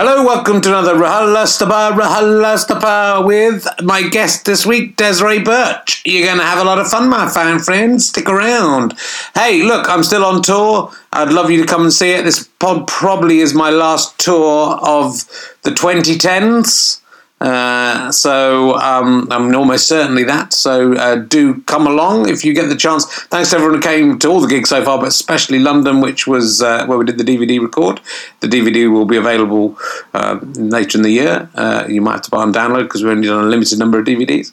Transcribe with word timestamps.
Hello, 0.00 0.24
welcome 0.24 0.60
to 0.60 0.68
another 0.68 0.94
RHLSTP, 0.94 1.98
RHLSTP 1.98 3.26
with 3.26 3.66
my 3.82 4.02
guest 4.08 4.44
this 4.44 4.64
week, 4.64 4.94
Desiree 4.94 5.40
Burch. 5.40 6.02
You're 6.06 6.24
going 6.24 6.38
to 6.38 6.44
have 6.44 6.60
a 6.60 6.64
lot 6.64 6.78
of 6.78 6.86
fun, 6.86 7.10
my 7.10 7.28
fine 7.28 7.58
friends. 7.58 8.06
Stick 8.06 8.28
around. 8.28 8.96
Hey, 9.34 9.64
look, 9.64 9.88
I'm 9.88 10.04
still 10.04 10.24
on 10.24 10.40
tour. 10.40 10.92
I'd 11.12 11.32
love 11.32 11.50
you 11.50 11.60
to 11.60 11.66
come 11.66 11.82
and 11.82 11.92
see 11.92 12.12
it. 12.12 12.22
This 12.22 12.44
pod 12.60 12.86
probably 12.86 13.40
is 13.40 13.54
my 13.54 13.70
last 13.70 14.16
tour 14.20 14.78
of 14.80 15.24
the 15.62 15.70
2010s. 15.70 16.97
Uh, 17.40 18.10
so 18.10 18.74
um, 18.74 19.28
I'm 19.30 19.54
almost 19.54 19.86
certainly 19.86 20.24
that. 20.24 20.52
So 20.52 20.94
uh, 20.94 21.16
do 21.16 21.60
come 21.62 21.86
along 21.86 22.28
if 22.28 22.44
you 22.44 22.52
get 22.52 22.68
the 22.68 22.76
chance. 22.76 23.04
Thanks 23.26 23.50
to 23.50 23.56
everyone 23.56 23.76
who 23.76 23.82
came 23.82 24.18
to 24.18 24.28
all 24.28 24.40
the 24.40 24.48
gigs 24.48 24.70
so 24.70 24.84
far, 24.84 24.98
but 24.98 25.08
especially 25.08 25.58
London, 25.58 26.00
which 26.00 26.26
was 26.26 26.62
uh, 26.62 26.86
where 26.86 26.98
we 26.98 27.04
did 27.04 27.18
the 27.18 27.24
DVD 27.24 27.60
record. 27.60 28.00
The 28.40 28.48
DVD 28.48 28.90
will 28.90 29.04
be 29.04 29.16
available 29.16 29.78
uh, 30.14 30.40
later 30.54 30.98
in 30.98 31.02
the 31.02 31.10
year. 31.10 31.48
Uh, 31.54 31.84
you 31.88 32.00
might 32.00 32.14
have 32.14 32.22
to 32.22 32.30
buy 32.30 32.42
and 32.42 32.54
download 32.54 32.84
because 32.84 33.04
we 33.04 33.10
only 33.10 33.28
done 33.28 33.44
a 33.44 33.48
limited 33.48 33.78
number 33.78 33.98
of 33.98 34.06
DVDs. 34.06 34.52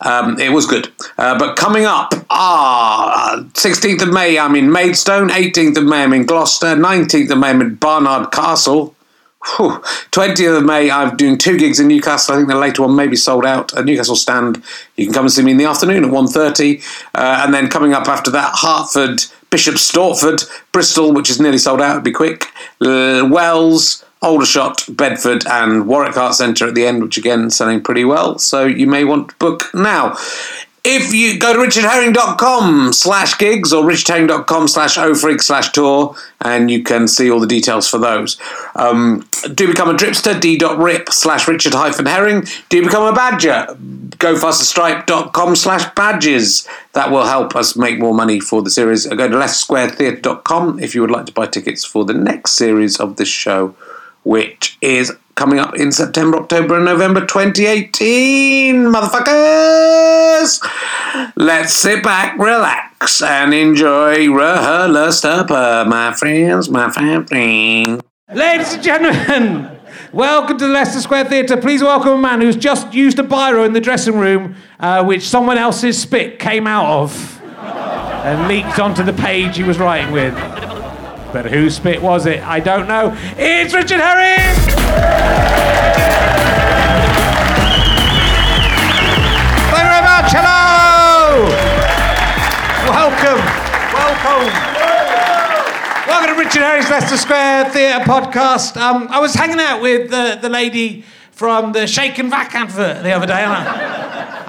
Um, 0.00 0.38
it 0.38 0.52
was 0.52 0.66
good. 0.66 0.92
Uh, 1.18 1.38
but 1.38 1.56
coming 1.56 1.84
up, 1.84 2.14
ah, 2.30 3.44
16th 3.52 4.02
of 4.02 4.12
May, 4.12 4.38
I'm 4.38 4.56
in 4.56 4.72
Maidstone. 4.72 5.28
18th 5.28 5.76
of 5.76 5.84
May, 5.84 6.02
I'm 6.02 6.12
in 6.12 6.24
Gloucester. 6.24 6.74
19th 6.74 7.30
of 7.30 7.38
May, 7.38 7.50
I'm 7.50 7.60
in 7.60 7.74
Barnard 7.74 8.32
Castle. 8.32 8.94
Whew. 9.44 9.82
20th 10.12 10.58
of 10.58 10.64
May, 10.64 10.90
I'm 10.90 11.16
doing 11.16 11.36
two 11.36 11.58
gigs 11.58 11.80
in 11.80 11.88
Newcastle. 11.88 12.34
I 12.34 12.38
think 12.38 12.48
the 12.48 12.54
later 12.54 12.82
one 12.82 12.94
may 12.94 13.08
be 13.08 13.16
sold 13.16 13.44
out. 13.44 13.72
A 13.72 13.82
Newcastle 13.82 14.14
stand. 14.14 14.62
You 14.96 15.06
can 15.06 15.14
come 15.14 15.24
and 15.24 15.32
see 15.32 15.42
me 15.42 15.50
in 15.50 15.56
the 15.56 15.64
afternoon 15.64 16.04
at 16.04 16.10
1.30. 16.10 16.82
Uh, 17.14 17.42
and 17.44 17.52
then 17.52 17.68
coming 17.68 17.92
up 17.92 18.06
after 18.06 18.30
that, 18.30 18.52
Hartford, 18.54 19.24
Bishop 19.50 19.74
Stortford, 19.74 20.48
Bristol, 20.70 21.12
which 21.12 21.28
is 21.28 21.40
nearly 21.40 21.58
sold 21.58 21.80
out. 21.80 21.90
It'll 21.90 22.02
be 22.02 22.12
quick. 22.12 22.46
Uh, 22.80 23.28
Wells, 23.30 24.04
Aldershot, 24.22 24.84
Bedford, 24.88 25.44
and 25.48 25.88
Warwick 25.88 26.16
Art 26.16 26.34
Centre 26.34 26.68
at 26.68 26.74
the 26.74 26.86
end, 26.86 27.02
which 27.02 27.18
again 27.18 27.50
selling 27.50 27.82
pretty 27.82 28.04
well. 28.04 28.38
So 28.38 28.64
you 28.64 28.86
may 28.86 29.02
want 29.04 29.30
to 29.30 29.36
book 29.36 29.64
now. 29.74 30.16
If 30.84 31.14
you 31.14 31.38
go 31.38 31.52
to 31.52 31.58
richardherring.com 31.60 32.92
slash 32.92 33.38
gigs 33.38 33.72
or 33.72 33.84
richardherring.com 33.84 34.66
slash 34.66 34.96
ofreak 34.96 35.40
slash 35.40 35.70
tour, 35.70 36.16
and 36.40 36.72
you 36.72 36.82
can 36.82 37.06
see 37.06 37.30
all 37.30 37.38
the 37.38 37.46
details 37.46 37.88
for 37.88 37.98
those. 37.98 38.36
Um, 38.74 39.24
do 39.54 39.68
become 39.68 39.88
a 39.88 39.94
dripster, 39.94 40.40
d.rip 40.40 41.08
slash 41.10 41.46
richard 41.46 41.74
hyphen 41.74 42.06
herring. 42.06 42.46
Do 42.68 42.82
become 42.82 43.04
a 43.04 43.14
badger, 43.14 43.66
gofasterstripe.com 44.18 45.54
slash 45.54 45.94
badges. 45.94 46.66
That 46.94 47.12
will 47.12 47.26
help 47.26 47.54
us 47.54 47.76
make 47.76 48.00
more 48.00 48.12
money 48.14 48.40
for 48.40 48.60
the 48.60 48.70
series. 48.70 49.06
Go 49.06 49.28
to 49.28 49.36
leicestersquaretheatre.com 49.36 50.80
if 50.80 50.96
you 50.96 51.00
would 51.00 51.12
like 51.12 51.26
to 51.26 51.32
buy 51.32 51.46
tickets 51.46 51.84
for 51.84 52.04
the 52.04 52.14
next 52.14 52.54
series 52.54 52.98
of 52.98 53.16
this 53.16 53.28
show, 53.28 53.76
which 54.24 54.78
is 54.80 55.12
coming 55.34 55.58
up 55.58 55.76
in 55.76 55.92
September, 55.92 56.38
October, 56.38 56.76
and 56.76 56.84
November 56.84 57.20
2018, 57.20 58.76
motherfuckers! 58.84 60.60
Let's 61.36 61.74
sit 61.74 62.02
back, 62.02 62.38
relax, 62.38 63.22
and 63.22 63.54
enjoy 63.54 64.26
RHLSTP, 64.26 65.86
my 65.88 66.12
friends, 66.12 66.68
my 66.68 66.90
family. 66.90 68.00
Ladies 68.32 68.74
and 68.74 68.82
gentlemen, 68.82 69.78
welcome 70.12 70.58
to 70.58 70.66
the 70.66 70.72
Leicester 70.72 71.00
Square 71.00 71.26
Theatre. 71.26 71.56
Please 71.56 71.82
welcome 71.82 72.12
a 72.12 72.18
man 72.18 72.40
who's 72.40 72.56
just 72.56 72.92
used 72.92 73.18
a 73.18 73.22
biro 73.22 73.66
in 73.66 73.72
the 73.72 73.80
dressing 73.80 74.18
room, 74.18 74.54
uh, 74.80 75.04
which 75.04 75.22
someone 75.22 75.58
else's 75.58 76.00
spit 76.00 76.38
came 76.38 76.66
out 76.66 76.86
of 76.86 77.40
and 78.24 78.48
leaked 78.48 78.78
onto 78.78 79.02
the 79.02 79.12
page 79.12 79.56
he 79.56 79.62
was 79.62 79.78
writing 79.78 80.12
with. 80.12 80.34
But 81.32 81.46
whose 81.46 81.76
spit 81.76 82.02
was 82.02 82.26
it? 82.26 82.46
I 82.46 82.60
don't 82.60 82.86
know. 82.86 83.16
It's 83.38 83.72
Richard 83.72 84.00
Herring! 84.00 84.72
Hello! 90.34 91.44
Welcome. 92.88 93.40
Welcome. 93.92 94.46
Welcome 96.06 96.34
to 96.34 96.42
Richard 96.42 96.62
Herring's 96.62 96.90
Leicester 96.90 97.16
Square 97.16 97.70
Theatre 97.70 98.04
podcast. 98.04 98.76
Um, 98.76 99.08
I 99.10 99.18
was 99.20 99.34
hanging 99.34 99.58
out 99.60 99.82
with 99.82 100.10
the, 100.10 100.38
the 100.40 100.48
lady 100.48 101.04
from 101.32 101.72
the 101.72 101.86
Shake 101.86 102.18
and 102.18 102.30
Vac 102.30 102.54
advert 102.54 103.02
the 103.02 103.12
other 103.12 103.26
day, 103.26 103.42
and 103.42 103.52
I 103.52 103.81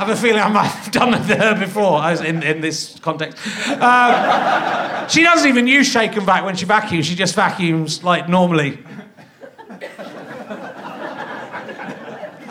have 0.05 0.17
a 0.17 0.21
feeling 0.21 0.41
I 0.41 0.49
might 0.49 0.67
have 0.67 0.91
done 0.91 1.13
it 1.13 1.19
with 1.19 1.37
her 1.37 1.57
before 1.57 1.97
I 1.97 2.13
in, 2.25 2.43
in 2.43 2.61
this 2.61 2.99
context. 2.99 3.37
Um, 3.67 5.07
she 5.09 5.23
doesn't 5.23 5.47
even 5.47 5.67
use 5.67 5.87
Shake 5.87 6.15
and 6.15 6.25
Vac 6.25 6.43
when 6.43 6.55
she 6.55 6.65
vacuums, 6.65 7.05
she 7.05 7.15
just 7.15 7.35
vacuums 7.35 8.03
like 8.03 8.27
normally. 8.27 8.79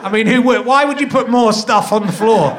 I 0.05 0.11
mean, 0.11 0.27
who 0.27 0.43
would? 0.43 0.67
Why 0.67 0.85
would 0.85 1.01
you 1.01 1.07
put 1.07 1.29
more 1.29 1.53
stuff 1.53 1.93
on 1.93 2.07
the 2.07 2.13
floor? 2.13 2.57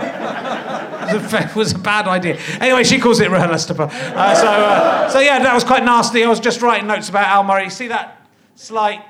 It 1.05 1.55
was 1.55 1.73
a, 1.73 1.79
bad 1.79 2.07
idea. 2.07 2.39
Anyway, 2.61 2.85
she 2.85 2.97
calls 2.97 3.19
it 3.19 3.29
RHLSTP. 3.29 3.79
Uh, 3.81 4.35
so, 4.35 4.47
uh, 4.47 5.09
so 5.09 5.19
yeah, 5.19 5.39
that 5.39 5.53
was 5.53 5.65
quite 5.65 5.83
nasty. 5.83 6.23
I 6.23 6.29
was 6.29 6.39
just 6.39 6.61
writing 6.61 6.87
notes 6.87 7.09
about 7.09 7.27
Al 7.27 7.43
Murray. 7.43 7.69
See 7.69 7.89
that 7.89 8.25
slight 8.55 9.03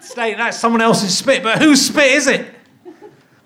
state? 0.00 0.36
That's 0.36 0.58
someone 0.58 0.82
else's 0.82 1.16
spit, 1.16 1.42
but 1.42 1.58
whose 1.58 1.86
spit 1.86 2.12
is 2.12 2.26
it? 2.26 2.46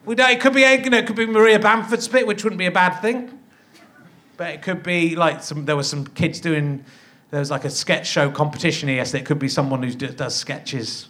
We 0.05 0.15
don't, 0.15 0.31
it 0.31 0.41
could 0.41 0.53
be, 0.53 0.61
you 0.61 0.91
know, 0.91 0.99
it 0.99 1.07
could 1.07 1.17
be 1.17 1.25
Maria 1.27 1.59
Bamford's 1.59 2.05
spit, 2.05 2.27
which 2.27 2.45
wouldn't 2.45 2.59
be 2.59 2.67
a 2.67 2.71
bad 2.71 3.01
thing. 3.01 3.39
But 4.37 4.51
it 4.53 4.63
could 4.63 4.83
be 4.83 5.17
like 5.17 5.43
some. 5.43 5.65
There 5.65 5.77
were 5.77 5.85
some 5.85 6.07
kids 6.09 6.41
doing. 6.41 6.85
There 7.31 7.41
was 7.41 7.51
like 7.51 7.65
a 7.65 7.71
sketch 7.71 8.07
show 8.07 8.31
competition 8.31 8.89
here, 8.89 9.05
so 9.05 9.17
it 9.17 9.25
could 9.25 9.39
be 9.39 9.49
someone 9.49 9.83
who 9.83 9.93
does 9.93 10.35
sketches. 10.35 11.09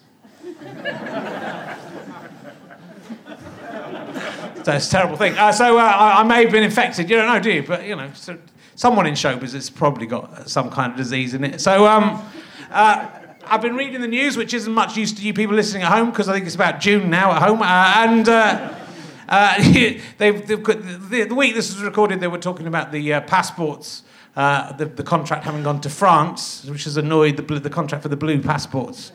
That's 4.65 4.89
a 4.89 4.91
terrible 4.91 5.17
thing. 5.17 5.37
Uh, 5.37 5.53
so 5.53 5.79
uh, 5.79 5.83
I, 5.83 6.21
I 6.21 6.23
may 6.23 6.43
have 6.43 6.53
been 6.53 6.63
infected. 6.63 7.11
You 7.11 7.17
don't 7.17 7.27
know, 7.27 7.41
do 7.41 7.51
you? 7.51 7.63
But 7.63 7.85
you 7.85 7.97
know, 7.97 8.11
so 8.15 8.39
someone 8.77 9.07
in 9.07 9.15
showbiz 9.15 9.53
has 9.53 9.71
probably 9.71 10.07
got 10.07 10.49
some 10.49 10.71
kind 10.71 10.93
of 10.93 10.99
disease 10.99 11.35
in 11.35 11.45
it. 11.45 11.61
So 11.61 11.87
um, 11.87 12.23
uh, 12.71 13.09
I've 13.47 13.63
been 13.63 13.75
reading 13.75 14.01
the 14.01 14.09
news, 14.09 14.37
which 14.37 14.55
isn't 14.55 14.73
much 14.73 14.97
use 14.97 15.13
to 15.15 15.23
you 15.23 15.35
people 15.35 15.55
listening 15.55 15.83
at 15.83 15.93
home 15.93 16.11
because 16.11 16.29
I 16.29 16.35
think 16.35 16.47
it's 16.47 16.55
about 16.55 16.81
June 16.81 17.11
now 17.11 17.33
at 17.33 17.43
home, 17.43 17.63
uh, 17.63 17.95
and. 17.97 18.84
Uh, 19.29 19.57
got, 20.19 20.83
the, 21.11 21.27
the 21.29 21.35
week 21.35 21.55
this 21.55 21.75
was 21.75 21.83
recorded, 21.83 22.21
they 22.21 22.29
were 22.29 22.39
talking 22.39 22.67
about 22.67 22.93
the 22.93 23.15
uh, 23.15 23.21
passports, 23.23 24.03
uh, 24.37 24.73
the, 24.73 24.87
the 24.87 25.03
contract 25.03 25.45
having 25.45 25.63
gone 25.63 25.81
to 25.81 25.89
France, 25.89 26.65
which 26.65 26.85
has 26.85 26.97
annoyed 26.97 27.37
the, 27.37 27.61
the 27.61 27.71
contract 27.71 28.03
for 28.03 28.09
the 28.09 28.17
blue 28.17 28.41
passports. 28.41 29.13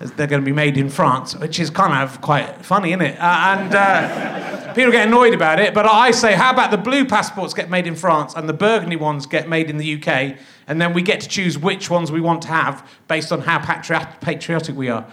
as 0.00 0.12
They're 0.12 0.26
going 0.26 0.42
to 0.42 0.46
be 0.46 0.52
made 0.52 0.76
in 0.76 0.90
France, 0.90 1.36
which 1.36 1.58
is 1.58 1.70
kind 1.70 1.92
of 1.92 2.20
quite 2.20 2.64
funny, 2.64 2.90
isn't 2.90 3.02
it? 3.02 3.18
Uh, 3.18 3.56
and 3.58 3.74
uh, 3.74 4.74
people 4.74 4.92
get 4.92 5.06
annoyed 5.06 5.34
about 5.34 5.60
it, 5.60 5.74
but 5.74 5.86
I 5.86 6.10
say, 6.10 6.34
how 6.34 6.52
about 6.52 6.70
the 6.70 6.78
blue 6.78 7.04
passports 7.04 7.54
get 7.54 7.70
made 7.70 7.86
in 7.86 7.94
France 7.94 8.34
and 8.34 8.48
the 8.48 8.52
burgundy 8.52 8.96
ones 8.96 9.26
get 9.26 9.48
made 9.48 9.70
in 9.70 9.76
the 9.76 9.94
UK, 9.94 10.36
and 10.66 10.80
then 10.80 10.92
we 10.92 11.02
get 11.02 11.20
to 11.20 11.28
choose 11.28 11.58
which 11.58 11.90
ones 11.90 12.12
we 12.12 12.20
want 12.20 12.42
to 12.42 12.48
have 12.48 12.88
based 13.08 13.32
on 13.32 13.40
how 13.40 13.58
patriot- 13.58 14.20
patriotic 14.20 14.76
we 14.76 14.88
are? 14.88 15.06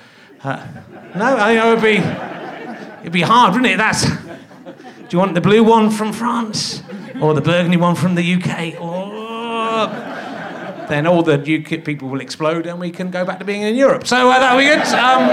Uh, 0.43 0.65
no, 1.15 1.37
I 1.37 1.55
think 1.55 1.63
it 1.63 1.69
would 1.73 2.41
be. 2.41 2.44
It'd 3.05 3.13
be 3.13 3.21
hard, 3.21 3.53
wouldn't 3.53 3.71
it? 3.71 3.77
That's. 3.77 4.03
Do 4.03 5.11
you 5.11 5.19
want 5.19 5.35
the 5.35 5.41
blue 5.41 5.63
one 5.63 5.91
from 5.91 6.11
France 6.11 6.81
or 7.21 7.35
the 7.35 7.41
burgundy 7.41 7.77
one 7.77 7.93
from 7.93 8.15
the 8.15 8.33
UK? 8.33 8.81
Or 8.81 9.85
then 10.87 11.05
all 11.05 11.21
the 11.21 11.37
UKIP 11.37 11.85
people 11.85 12.09
will 12.09 12.19
explode 12.19 12.65
and 12.65 12.79
we 12.79 12.89
can 12.89 13.11
go 13.11 13.23
back 13.23 13.37
to 13.37 13.45
being 13.45 13.61
in 13.61 13.75
Europe. 13.75 14.07
So 14.07 14.31
uh, 14.31 14.39
that'll 14.39 14.57
be 14.57 14.65
good. 14.65 14.79
Um, 14.95 15.29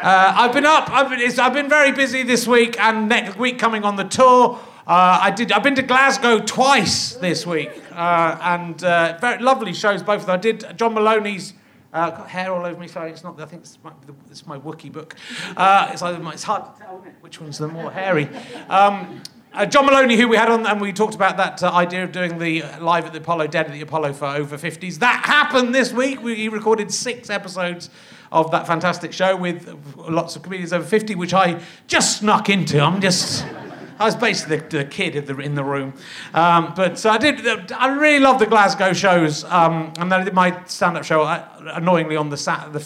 uh, 0.00 0.32
I've 0.36 0.52
been 0.52 0.64
up. 0.64 0.88
I've 0.90 1.10
been, 1.10 1.40
I've 1.40 1.52
been 1.52 1.68
very 1.68 1.90
busy 1.90 2.22
this 2.22 2.46
week 2.46 2.78
and 2.78 3.08
next 3.08 3.36
week 3.36 3.58
coming 3.58 3.82
on 3.82 3.96
the 3.96 4.04
tour. 4.04 4.60
Uh, 4.86 5.18
I 5.22 5.32
did. 5.32 5.50
I've 5.50 5.64
been 5.64 5.74
to 5.74 5.82
Glasgow 5.82 6.38
twice 6.38 7.14
this 7.14 7.44
week, 7.44 7.82
uh, 7.90 8.38
and 8.42 8.84
uh, 8.84 9.18
very 9.20 9.42
lovely 9.42 9.72
shows. 9.72 10.04
Both 10.04 10.20
of 10.20 10.26
them. 10.26 10.34
I 10.34 10.38
did 10.38 10.64
John 10.76 10.94
Moloney's 10.94 11.52
uh, 11.92 12.10
got 12.10 12.28
hair 12.28 12.52
all 12.52 12.64
over 12.64 12.80
me. 12.80 12.88
Sorry, 12.88 13.10
it's 13.10 13.24
not. 13.24 13.40
I 13.40 13.46
think 13.46 13.62
it's 13.62 14.46
my, 14.46 14.58
Wookiee 14.58 14.92
book. 14.92 15.16
Uh, 15.56 15.90
it's, 15.92 16.02
either, 16.02 16.20
it's 16.32 16.44
hard 16.44 16.64
to 16.64 16.80
tell 16.80 17.04
which 17.20 17.40
one's 17.40 17.58
the 17.58 17.68
more 17.68 17.90
hairy. 17.90 18.28
Um, 18.68 19.22
uh, 19.52 19.66
John 19.66 19.86
Moloney, 19.86 20.16
who 20.16 20.28
we 20.28 20.36
had 20.36 20.48
on, 20.48 20.64
and 20.64 20.80
we 20.80 20.92
talked 20.92 21.16
about 21.16 21.36
that 21.38 21.60
uh, 21.62 21.72
idea 21.72 22.04
of 22.04 22.12
doing 22.12 22.38
the 22.38 22.62
uh, 22.62 22.80
live 22.80 23.04
at 23.06 23.12
the 23.12 23.18
Apollo, 23.18 23.48
dead 23.48 23.66
at 23.66 23.72
the 23.72 23.80
Apollo 23.80 24.12
for 24.12 24.26
over 24.26 24.56
50s. 24.56 25.00
That 25.00 25.24
happened 25.24 25.74
this 25.74 25.92
week. 25.92 26.22
We 26.22 26.36
he 26.36 26.48
recorded 26.48 26.92
six 26.92 27.28
episodes 27.30 27.90
of 28.30 28.52
that 28.52 28.68
fantastic 28.68 29.12
show 29.12 29.36
with 29.36 29.76
lots 29.96 30.36
of 30.36 30.42
comedians 30.42 30.72
over 30.72 30.84
50, 30.84 31.16
which 31.16 31.34
I 31.34 31.60
just 31.88 32.18
snuck 32.18 32.48
into. 32.48 32.80
I'm 32.80 33.00
just. 33.00 33.44
I 34.00 34.06
was 34.06 34.16
basically 34.16 34.56
the, 34.56 34.78
the 34.78 34.84
kid 34.86 35.14
in 35.14 35.26
the, 35.26 35.38
in 35.40 35.54
the 35.54 35.62
room. 35.62 35.92
Um, 36.32 36.72
but 36.74 37.04
I 37.04 37.18
did. 37.18 37.70
I 37.70 37.88
really 37.88 38.18
love 38.18 38.38
the 38.38 38.46
Glasgow 38.46 38.94
shows, 38.94 39.44
um, 39.44 39.92
and 39.98 40.10
then 40.10 40.22
I 40.22 40.24
did 40.24 40.32
my 40.32 40.64
stand-up 40.64 41.04
show 41.04 41.20
uh, 41.20 41.46
annoyingly 41.74 42.16
on 42.16 42.30
the 42.30 42.36
the 42.72 42.80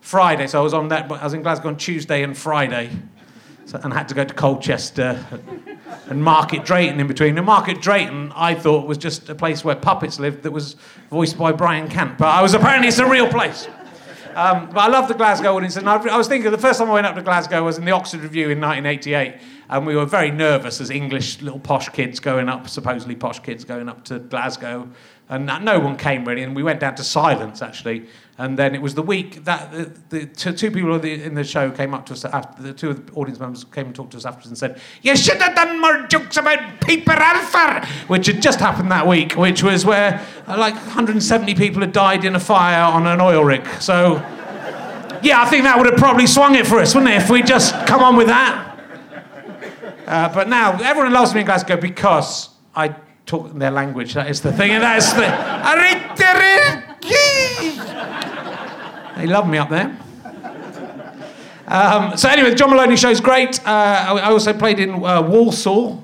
Friday. 0.00 0.46
So 0.46 0.60
I 0.60 0.62
was 0.62 0.72
on 0.72 0.86
that. 0.88 1.10
I 1.10 1.24
was 1.24 1.34
in 1.34 1.42
Glasgow 1.42 1.66
on 1.66 1.76
Tuesday 1.76 2.22
and 2.22 2.38
Friday, 2.38 2.90
so, 3.66 3.80
and 3.82 3.92
had 3.92 4.08
to 4.10 4.14
go 4.14 4.22
to 4.22 4.32
Colchester 4.34 5.26
and 6.08 6.22
Market 6.22 6.64
Drayton 6.64 7.00
in 7.00 7.08
between. 7.08 7.36
And 7.36 7.44
Market 7.44 7.80
Drayton, 7.80 8.30
I 8.36 8.54
thought 8.54 8.86
was 8.86 8.98
just 8.98 9.28
a 9.30 9.34
place 9.34 9.64
where 9.64 9.74
puppets 9.74 10.20
lived 10.20 10.44
that 10.44 10.52
was 10.52 10.76
voiced 11.10 11.36
by 11.36 11.50
Brian 11.50 11.88
Cant, 11.88 12.18
but 12.18 12.28
I 12.28 12.40
was 12.40 12.54
apparently 12.54 12.86
it's 12.86 13.00
a 13.00 13.08
real 13.08 13.28
place. 13.28 13.66
Um, 14.34 14.66
but 14.66 14.78
I 14.78 14.88
love 14.88 15.08
the 15.08 15.14
Glasgow 15.14 15.56
audience, 15.56 15.76
and 15.76 15.88
I, 15.88 15.96
I 16.08 16.16
was 16.16 16.28
thinking 16.28 16.50
the 16.50 16.58
first 16.58 16.78
time 16.78 16.90
I 16.90 16.94
went 16.94 17.06
up 17.06 17.14
to 17.16 17.22
Glasgow 17.22 17.64
was 17.64 17.78
in 17.78 17.84
the 17.84 17.90
Oxford 17.92 18.20
Revue 18.20 18.50
in 18.50 18.60
1988, 18.60 19.34
and 19.68 19.86
we 19.86 19.94
were 19.94 20.06
very 20.06 20.30
nervous 20.30 20.80
as 20.80 20.90
English 20.90 21.42
little 21.42 21.60
posh 21.60 21.88
kids 21.90 22.20
going 22.20 22.48
up, 22.48 22.68
supposedly 22.68 23.14
posh 23.14 23.40
kids 23.40 23.64
going 23.64 23.88
up 23.88 24.04
to 24.04 24.18
Glasgow, 24.18 24.88
and 25.32 25.64
no 25.64 25.80
one 25.80 25.96
came 25.96 26.28
really, 26.28 26.42
and 26.42 26.54
we 26.54 26.62
went 26.62 26.80
down 26.80 26.94
to 26.94 27.02
silence 27.02 27.62
actually, 27.62 28.06
and 28.36 28.58
then 28.58 28.74
it 28.74 28.82
was 28.82 28.94
the 28.94 29.02
week 29.02 29.44
that 29.44 29.72
the, 29.72 29.90
the 30.10 30.26
two, 30.26 30.70
people 30.70 30.94
in 31.02 31.34
the, 31.34 31.42
show 31.42 31.70
came 31.70 31.94
up 31.94 32.04
to 32.06 32.12
us 32.12 32.26
after 32.26 32.62
the 32.62 32.74
two 32.74 32.90
of 32.90 33.06
the 33.06 33.12
audience 33.14 33.40
members 33.40 33.64
came 33.64 33.86
and 33.86 33.94
talked 33.94 34.10
to 34.10 34.18
us 34.18 34.26
afterwards 34.26 34.48
and 34.48 34.58
said, 34.58 34.78
"You 35.00 35.16
should 35.16 35.40
have 35.40 35.54
done 35.54 35.80
more 35.80 36.06
jokes 36.06 36.36
about 36.36 36.82
Piper 36.82 37.12
Alpha," 37.12 37.86
which 38.08 38.26
had 38.26 38.42
just 38.42 38.60
happened 38.60 38.90
that 38.92 39.06
week, 39.06 39.32
which 39.32 39.62
was 39.62 39.86
where 39.86 40.20
uh, 40.46 40.58
like 40.58 40.74
170 40.74 41.54
people 41.54 41.80
had 41.80 41.92
died 41.92 42.26
in 42.26 42.36
a 42.36 42.40
fire 42.40 42.82
on 42.82 43.06
an 43.06 43.18
oil 43.18 43.42
rig. 43.42 43.66
So, 43.80 44.16
yeah, 45.22 45.40
I 45.40 45.46
think 45.48 45.64
that 45.64 45.78
would 45.78 45.86
have 45.86 45.98
probably 45.98 46.26
swung 46.26 46.56
it 46.56 46.66
for 46.66 46.78
us, 46.78 46.94
wouldn't 46.94 47.10
it, 47.10 47.22
if 47.22 47.30
we 47.30 47.42
just 47.42 47.74
come 47.86 48.02
on 48.02 48.16
with 48.16 48.26
that? 48.26 48.68
Uh, 50.06 50.28
but 50.34 50.48
now 50.50 50.78
everyone 50.82 51.10
loves 51.14 51.32
me 51.32 51.40
in 51.40 51.46
Glasgow 51.46 51.78
because 51.78 52.50
I 52.76 52.94
talk 53.26 53.52
their 53.54 53.70
language. 53.70 54.14
That 54.14 54.30
is 54.30 54.40
the 54.40 54.52
thing, 54.52 54.72
and 54.72 54.82
that's 54.82 55.12
the. 55.12 55.26
They 59.16 59.28
love 59.28 59.48
me 59.48 59.56
up 59.58 59.68
there. 59.68 59.96
Um, 61.68 62.16
so 62.16 62.28
anyway, 62.28 62.50
the 62.50 62.56
John 62.56 62.70
Moloney 62.70 62.96
show 62.96 63.08
is 63.08 63.20
great. 63.20 63.64
Uh, 63.64 63.70
I 63.70 64.30
also 64.30 64.52
played 64.52 64.80
in 64.80 64.90
uh, 64.90 65.22
Warsaw. 65.22 65.98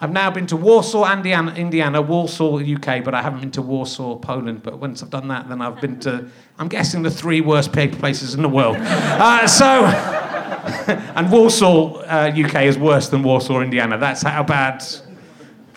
I've 0.00 0.12
now 0.12 0.30
been 0.30 0.46
to 0.46 0.56
Warsaw, 0.56 1.12
Indiana, 1.12 1.52
Indiana, 1.54 2.00
Warsaw, 2.00 2.60
UK, 2.60 3.04
but 3.04 3.14
I 3.14 3.22
haven't 3.22 3.40
been 3.40 3.50
to 3.52 3.62
Warsaw, 3.62 4.16
Poland. 4.16 4.62
But 4.62 4.78
once 4.78 5.02
I've 5.02 5.10
done 5.10 5.28
that, 5.28 5.48
then 5.48 5.60
I've 5.60 5.80
been 5.80 5.98
to, 6.00 6.28
I'm 6.58 6.68
guessing, 6.68 7.02
the 7.02 7.10
three 7.10 7.40
worst 7.40 7.72
paper 7.72 7.96
places 7.96 8.34
in 8.34 8.42
the 8.42 8.48
world. 8.48 8.76
Uh, 8.78 9.46
so, 9.46 9.84
and 11.16 11.30
Warsaw, 11.30 11.96
uh, 12.02 12.32
UK 12.34 12.62
is 12.62 12.78
worse 12.78 13.08
than 13.08 13.22
Warsaw, 13.22 13.60
Indiana. 13.60 13.98
That's 13.98 14.22
how 14.22 14.44
bad 14.44 14.84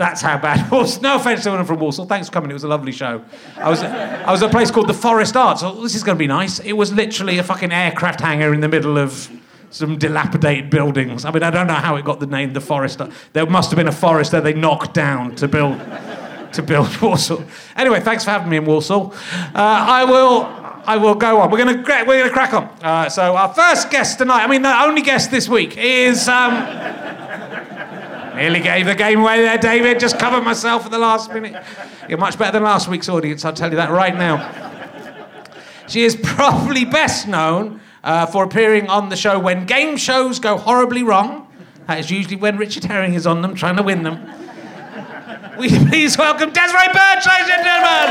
that's 0.02 0.22
how 0.22 0.38
bad 0.38 0.70
was. 0.72 1.00
No 1.02 1.16
offense 1.16 1.44
to 1.44 1.50
anyone 1.50 1.66
from 1.66 1.80
Warsaw. 1.80 2.06
Thanks 2.06 2.28
for 2.28 2.34
coming. 2.34 2.50
It 2.50 2.56
was 2.56 2.64
a 2.64 2.68
lovely 2.68 2.92
show. 2.92 3.24
I 3.58 3.70
was, 3.70 3.84
I 3.84 4.32
was 4.32 4.42
at 4.42 4.50
a 4.50 4.52
place 4.52 4.72
called 4.72 4.88
the 4.88 4.94
Forest 4.94 5.38
Arts. 5.38 5.62
Oh, 5.64 5.82
this 5.84 5.96
is 5.96 6.04
going 6.04 6.18
to 6.18 6.20
be 6.20 6.28
nice. 6.28 6.60
It 6.60 6.74
was 6.74 6.92
literally 6.92 7.38
a 7.38 7.44
fucking 7.44 7.72
aircraft 7.72 8.20
hangar 8.20 8.54
in 8.54 8.62
the 8.62 8.68
middle 8.68 8.98
of 8.98 9.30
some 9.70 9.98
dilapidated 9.98 10.70
buildings. 10.70 11.24
I 11.24 11.32
mean, 11.32 11.44
I 11.44 11.52
don't 11.52 11.68
know 11.68 11.76
how 11.76 11.96
it 11.96 12.04
got 12.04 12.20
the 12.20 12.26
name 12.26 12.54
the 12.54 12.62
Forest. 12.62 13.00
There 13.34 13.46
must 13.46 13.70
have 13.70 13.78
been 13.78 13.88
a 13.88 13.92
forest 13.92 14.32
that 14.32 14.44
they 14.44 14.54
knocked 14.54 14.94
down 14.94 15.36
to 15.36 15.48
build, 15.48 15.80
to 16.54 16.64
build 16.64 16.90
Warsaw. 17.02 17.44
Anyway, 17.78 18.00
thanks 18.00 18.26
for 18.26 18.32
having 18.32 18.50
me 18.50 18.58
in 18.58 18.66
Warsaw. 18.66 19.12
Uh, 19.12 19.16
I 19.56 20.04
will. 20.06 20.58
I 20.84 20.98
will 20.98 21.14
go 21.14 21.40
on. 21.40 21.52
We're 21.52 21.60
gonna 21.60 21.84
we're 22.08 22.24
gonna 22.24 22.34
crack 22.34 22.56
on. 22.56 22.64
Uh, 22.82 23.08
so 23.08 23.36
our 23.36 23.54
first 23.54 23.92
guest 23.92 24.18
tonight. 24.18 24.44
I 24.44 24.48
mean, 24.48 24.64
the 24.64 24.82
only 24.82 25.04
guest 25.04 25.30
this 25.30 25.48
week 25.48 25.78
is. 25.78 26.28
Um, 26.28 27.21
Nearly 28.42 28.60
gave 28.60 28.88
the 28.88 28.96
game 28.96 29.20
away 29.20 29.44
there, 29.44 29.60
David. 29.60 30.00
Just 30.00 30.18
covered 30.18 30.42
myself 30.42 30.84
at 30.86 30.90
the 30.90 30.98
last 30.98 31.32
minute. 31.32 31.64
You're 32.10 32.18
much 32.18 32.40
better 32.40 32.54
than 32.54 32.64
last 32.64 32.88
week's 32.88 33.08
audience, 33.08 33.46
I'll 33.46 33.54
tell 33.54 33.70
you 33.70 33.76
that 33.76 33.92
right 33.92 34.16
now. 34.16 34.50
She 35.88 36.02
is 36.02 36.16
probably 36.16 36.84
best 36.84 37.28
known 37.28 37.82
uh, 38.04 38.26
for 38.26 38.44
appearing 38.44 38.90
on 38.90 39.10
the 39.10 39.16
show 39.16 39.38
when 39.38 39.68
game 39.68 39.96
shows 39.96 40.40
go 40.40 40.58
horribly 40.58 41.04
wrong. 41.04 41.54
That 41.86 42.00
is 42.00 42.10
usually 42.10 42.36
when 42.36 42.58
Richard 42.58 42.84
Herring 42.84 43.14
is 43.14 43.28
on 43.28 43.44
them, 43.44 43.54
trying 43.54 43.78
to 43.78 43.84
win 43.84 44.02
them. 44.02 44.18
We 45.60 45.70
please 45.70 46.18
welcome 46.18 46.52
Desiree 46.52 46.88
Burch, 46.88 47.28
ladies 47.28 47.54
and 47.54 47.64
gentlemen. 47.64 48.10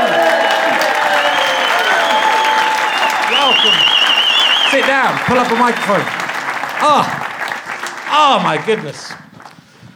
Welcome. 3.35 3.77
Sit 4.71 4.87
down. 4.87 5.19
Pull 5.25 5.39
up 5.39 5.51
a 5.51 5.55
microphone. 5.55 6.05
Oh, 6.79 7.03
oh 8.11 8.39
my 8.41 8.63
goodness. 8.65 9.11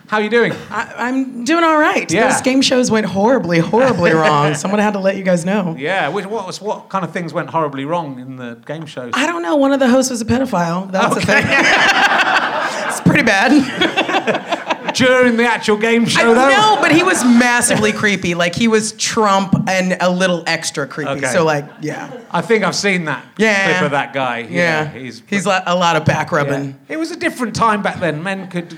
How 0.07 0.18
are 0.18 0.24
you 0.24 0.30
doing? 0.30 0.54
I, 0.69 1.10
am 1.10 1.44
doing 1.44 1.63
all 1.63 1.78
right. 1.78 2.12
Yeah. 2.12 2.30
Those 2.30 2.42
game 2.42 2.62
shows 2.62 2.92
went 2.92 3.07
horribly, 3.07 3.60
horribly 3.60 4.12
wrong. 4.13 4.54
Someone 4.54 4.80
had 4.80 4.94
to 4.94 5.00
let 5.00 5.18
you 5.18 5.24
guys 5.24 5.46
know. 5.46 5.75
Yeah. 5.78 6.10
What, 6.10 6.30
was, 6.30 6.62
what 6.62 6.90
kind 6.90 7.04
of 7.04 7.12
things 7.12 7.34
went 7.34 7.50
horribly 7.50 7.86
wrong 7.86 8.19
in 8.19 8.36
the 8.36 8.56
game 8.66 8.86
shows? 8.86 9.13
I 9.16 9.25
don't 9.25 9.42
know. 9.42 9.56
One 9.56 9.74
of 9.74 9.80
the 9.80 9.90
hosts 9.90 10.12
was 10.12 10.22
a 10.22 10.25
pedophile. 10.25 10.92
That's 10.92 11.16
okay. 11.18 11.25
the 11.25 11.31
thing. 11.31 11.46
it's 12.88 13.02
pretty 13.02 13.24
bad. 13.24 14.52
during 14.95 15.38
the 15.38 15.45
actual 15.45 15.77
game 15.77 16.06
show, 16.06 16.31
I, 16.31 16.33
though? 16.33 16.50
No, 16.50 16.77
but 16.81 16.92
he 16.92 17.03
was 17.03 17.24
massively 17.24 17.92
creepy. 17.92 18.33
Like 18.33 18.56
he 18.56 18.68
was 18.68 18.94
Trump 18.94 19.53
and 19.68 19.97
a 20.00 20.09
little 20.09 20.44
extra 20.47 20.88
creepy. 20.88 21.12
Okay. 21.12 21.27
So 21.27 21.44
like, 21.44 21.65
yeah. 21.81 22.21
I 22.31 22.42
think 22.42 22.63
I've 22.63 22.75
seen 22.75 23.06
that 23.06 23.25
yeah. 23.38 23.65
clip 23.71 23.83
of 23.83 23.92
that 23.92 24.13
guy. 24.13 24.39
Yeah, 24.39 24.50
yeah. 24.50 24.89
he's 24.89 25.21
he's 25.27 25.45
a 25.45 25.75
lot 25.75 25.95
of 25.95 26.06
back 26.06 26.31
rubbing. 26.31 26.69
Yeah. 26.69 26.95
It 26.95 26.97
was 26.97 27.12
a 27.12 27.15
different 27.15 27.56
time 27.56 27.81
back 27.81 28.00
then. 28.00 28.24
Men 28.24 28.50
could 28.50 28.74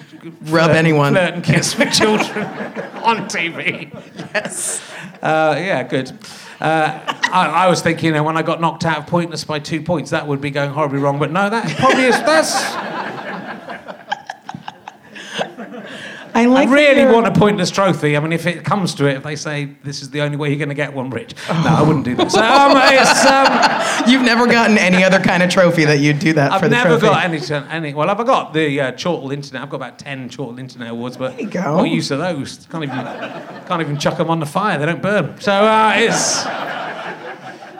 rub 0.49 0.65
flirt, 0.65 0.75
anyone, 0.75 1.13
flirt 1.13 1.33
and 1.33 1.43
kiss 1.43 1.77
with 1.77 1.93
children 1.93 2.45
on 3.03 3.27
TV. 3.29 3.91
Yes. 4.33 4.81
Uh, 5.21 5.55
yeah, 5.57 5.83
good. 5.83 6.11
Uh, 6.59 6.99
I, 7.31 7.65
I, 7.65 7.67
was 7.67 7.81
thinking, 7.81 8.05
you 8.07 8.11
know, 8.13 8.23
when 8.23 8.35
I 8.35 8.41
got 8.41 8.59
knocked 8.59 8.83
out 8.83 8.97
of 8.97 9.07
pointless 9.07 9.43
by 9.43 9.59
two 9.59 9.81
points, 9.81 10.09
that 10.09 10.25
would 10.25 10.41
be 10.41 10.49
going 10.49 10.71
horribly 10.71 10.97
wrong. 10.97 11.19
But 11.19 11.31
no, 11.31 11.49
that 11.49 11.77
probably 11.77 12.05
is. 12.05 12.15
That's 12.21 12.55
I, 16.37 16.45
like 16.45 16.67
I 16.67 16.71
really 16.71 17.05
want 17.11 17.25
a 17.25 17.31
pointless 17.31 17.71
trophy. 17.71 18.15
I 18.15 18.19
mean, 18.19 18.31
if 18.31 18.45
it 18.45 18.63
comes 18.63 18.93
to 18.95 19.07
it, 19.07 19.17
if 19.17 19.23
they 19.23 19.35
say 19.35 19.65
this 19.83 20.01
is 20.01 20.11
the 20.11 20.21
only 20.21 20.37
way 20.37 20.49
you're 20.49 20.57
going 20.59 20.69
to 20.69 20.75
get 20.75 20.93
one, 20.93 21.09
Rich, 21.09 21.33
oh. 21.49 21.63
no, 21.65 21.75
I 21.75 21.81
wouldn't 21.81 22.05
do 22.05 22.15
that. 22.15 22.31
So, 22.31 22.41
um, 22.41 22.77
um, 22.77 24.09
You've 24.11 24.21
never 24.21 24.45
gotten 24.45 24.77
any 24.77 25.03
other 25.03 25.19
kind 25.19 25.41
of 25.41 25.49
trophy 25.49 25.85
that 25.85 25.99
you'd 25.99 26.19
do 26.19 26.33
that 26.33 26.49
for. 26.49 26.53
I've 26.55 26.61
for 26.61 26.69
the 26.69 26.75
never 26.75 26.99
trophy. 26.99 27.07
got 27.07 27.23
any, 27.23 27.67
any. 27.69 27.93
Well, 27.95 28.09
I've 28.09 28.25
got 28.25 28.53
the 28.53 28.79
uh, 28.79 28.91
Chortle 28.93 29.31
Internet. 29.31 29.63
I've 29.63 29.69
got 29.69 29.77
about 29.77 29.97
ten 29.99 30.29
Chortle 30.29 30.59
Internet 30.59 30.91
awards, 30.91 31.17
but 31.17 31.31
there 31.31 31.41
you 31.41 31.49
go. 31.49 31.77
what 31.77 31.89
use 31.89 32.11
of 32.11 32.19
those? 32.19 32.67
Can't 32.67 32.83
even, 32.83 32.97
can't 32.97 33.81
even 33.81 33.97
chuck 33.97 34.17
them 34.17 34.29
on 34.29 34.39
the 34.39 34.45
fire. 34.45 34.77
They 34.77 34.85
don't 34.85 35.01
burn. 35.01 35.39
So 35.41 35.51
uh, 35.51 35.93
it's. 35.95 36.76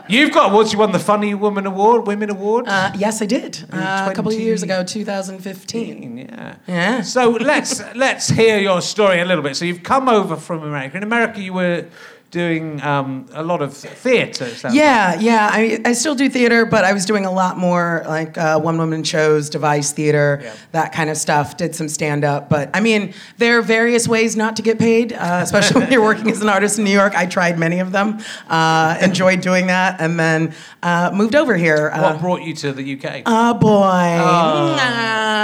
You've 0.10 0.34
got 0.34 0.52
awards. 0.52 0.74
You 0.74 0.80
won 0.80 0.92
the 0.92 1.00
Funny 1.00 1.34
Woman 1.34 1.66
Award, 1.66 2.08
Women 2.08 2.30
Award. 2.30 2.68
Uh, 2.68 2.92
yes, 2.98 3.22
I 3.22 3.26
did. 3.26 3.64
Uh, 3.72 4.08
a 4.10 4.14
couple 4.16 4.32
of 4.32 4.40
years 4.40 4.64
ago, 4.64 4.84
2015. 4.84 6.18
Yeah. 6.18 6.56
Yeah. 6.68 7.02
So 7.02 7.32
let's 7.32 7.82
let's 7.96 8.30
hear 8.30 8.58
your 8.60 8.82
story 8.82 9.20
a 9.22 9.26
little 9.26 9.44
bit. 9.44 9.56
So 9.56 9.66
you've 9.66 9.84
come 9.84 10.10
over 10.10 10.36
from 10.36 10.64
America. 10.64 10.98
In 10.98 11.04
America, 11.04 11.42
you 11.42 11.54
were 11.54 11.86
doing 12.32 12.82
um, 12.82 13.26
a 13.32 13.42
lot 13.44 13.62
of 13.62 13.74
theatre. 13.74 14.50
Yeah, 14.72 15.14
like. 15.16 15.26
yeah. 15.26 15.50
I, 15.52 15.80
I 15.86 15.94
still 15.94 16.16
do 16.16 16.30
theater, 16.30 16.66
but 16.66 16.84
I 16.84 16.94
was 16.94 17.06
doing 17.06 17.26
a 17.26 17.32
lot 17.32 17.58
more 17.58 18.04
like 18.08 18.38
uh, 18.38 18.60
one 18.60 18.78
woman 18.78 19.04
shows, 19.04 19.50
device 19.50 19.94
theater, 19.94 20.42
yeah. 20.44 20.56
that 20.74 20.94
kind 20.94 21.10
of 21.10 21.18
stuff. 21.18 21.58
Did 21.58 21.74
some 21.76 21.88
stand 21.88 22.24
up, 22.24 22.50
but 22.50 22.70
I 22.74 22.82
mean, 22.82 23.14
there 23.38 23.58
are 23.60 23.62
various 23.62 24.08
ways 24.08 24.36
not 24.36 24.56
to 24.58 24.62
get 24.62 24.78
paid, 24.78 25.14
uh, 25.14 25.40
especially 25.44 25.82
when 25.82 25.92
you're 25.92 26.04
working 26.04 26.30
as 26.30 26.42
an 26.42 26.50
artist 26.50 26.78
in 26.78 26.84
New 26.84 26.92
York. 26.92 27.16
I 27.16 27.26
tried 27.26 27.58
many 27.58 27.80
of 27.80 27.92
them, 27.92 28.20
uh, 28.50 28.98
enjoyed 29.02 29.42
doing 29.42 29.68
that, 29.68 30.02
and 30.02 30.20
then 30.20 30.54
uh, 30.84 31.12
moved 31.14 31.36
over 31.36 31.56
here. 31.56 31.90
what 31.92 32.16
uh, 32.16 32.20
brought 32.20 32.42
you 32.44 32.54
to 32.56 32.74
the 32.74 33.00
UK? 33.00 33.24
Oh 33.26 33.54
boy. 33.54 34.18
Oh. 34.20 35.38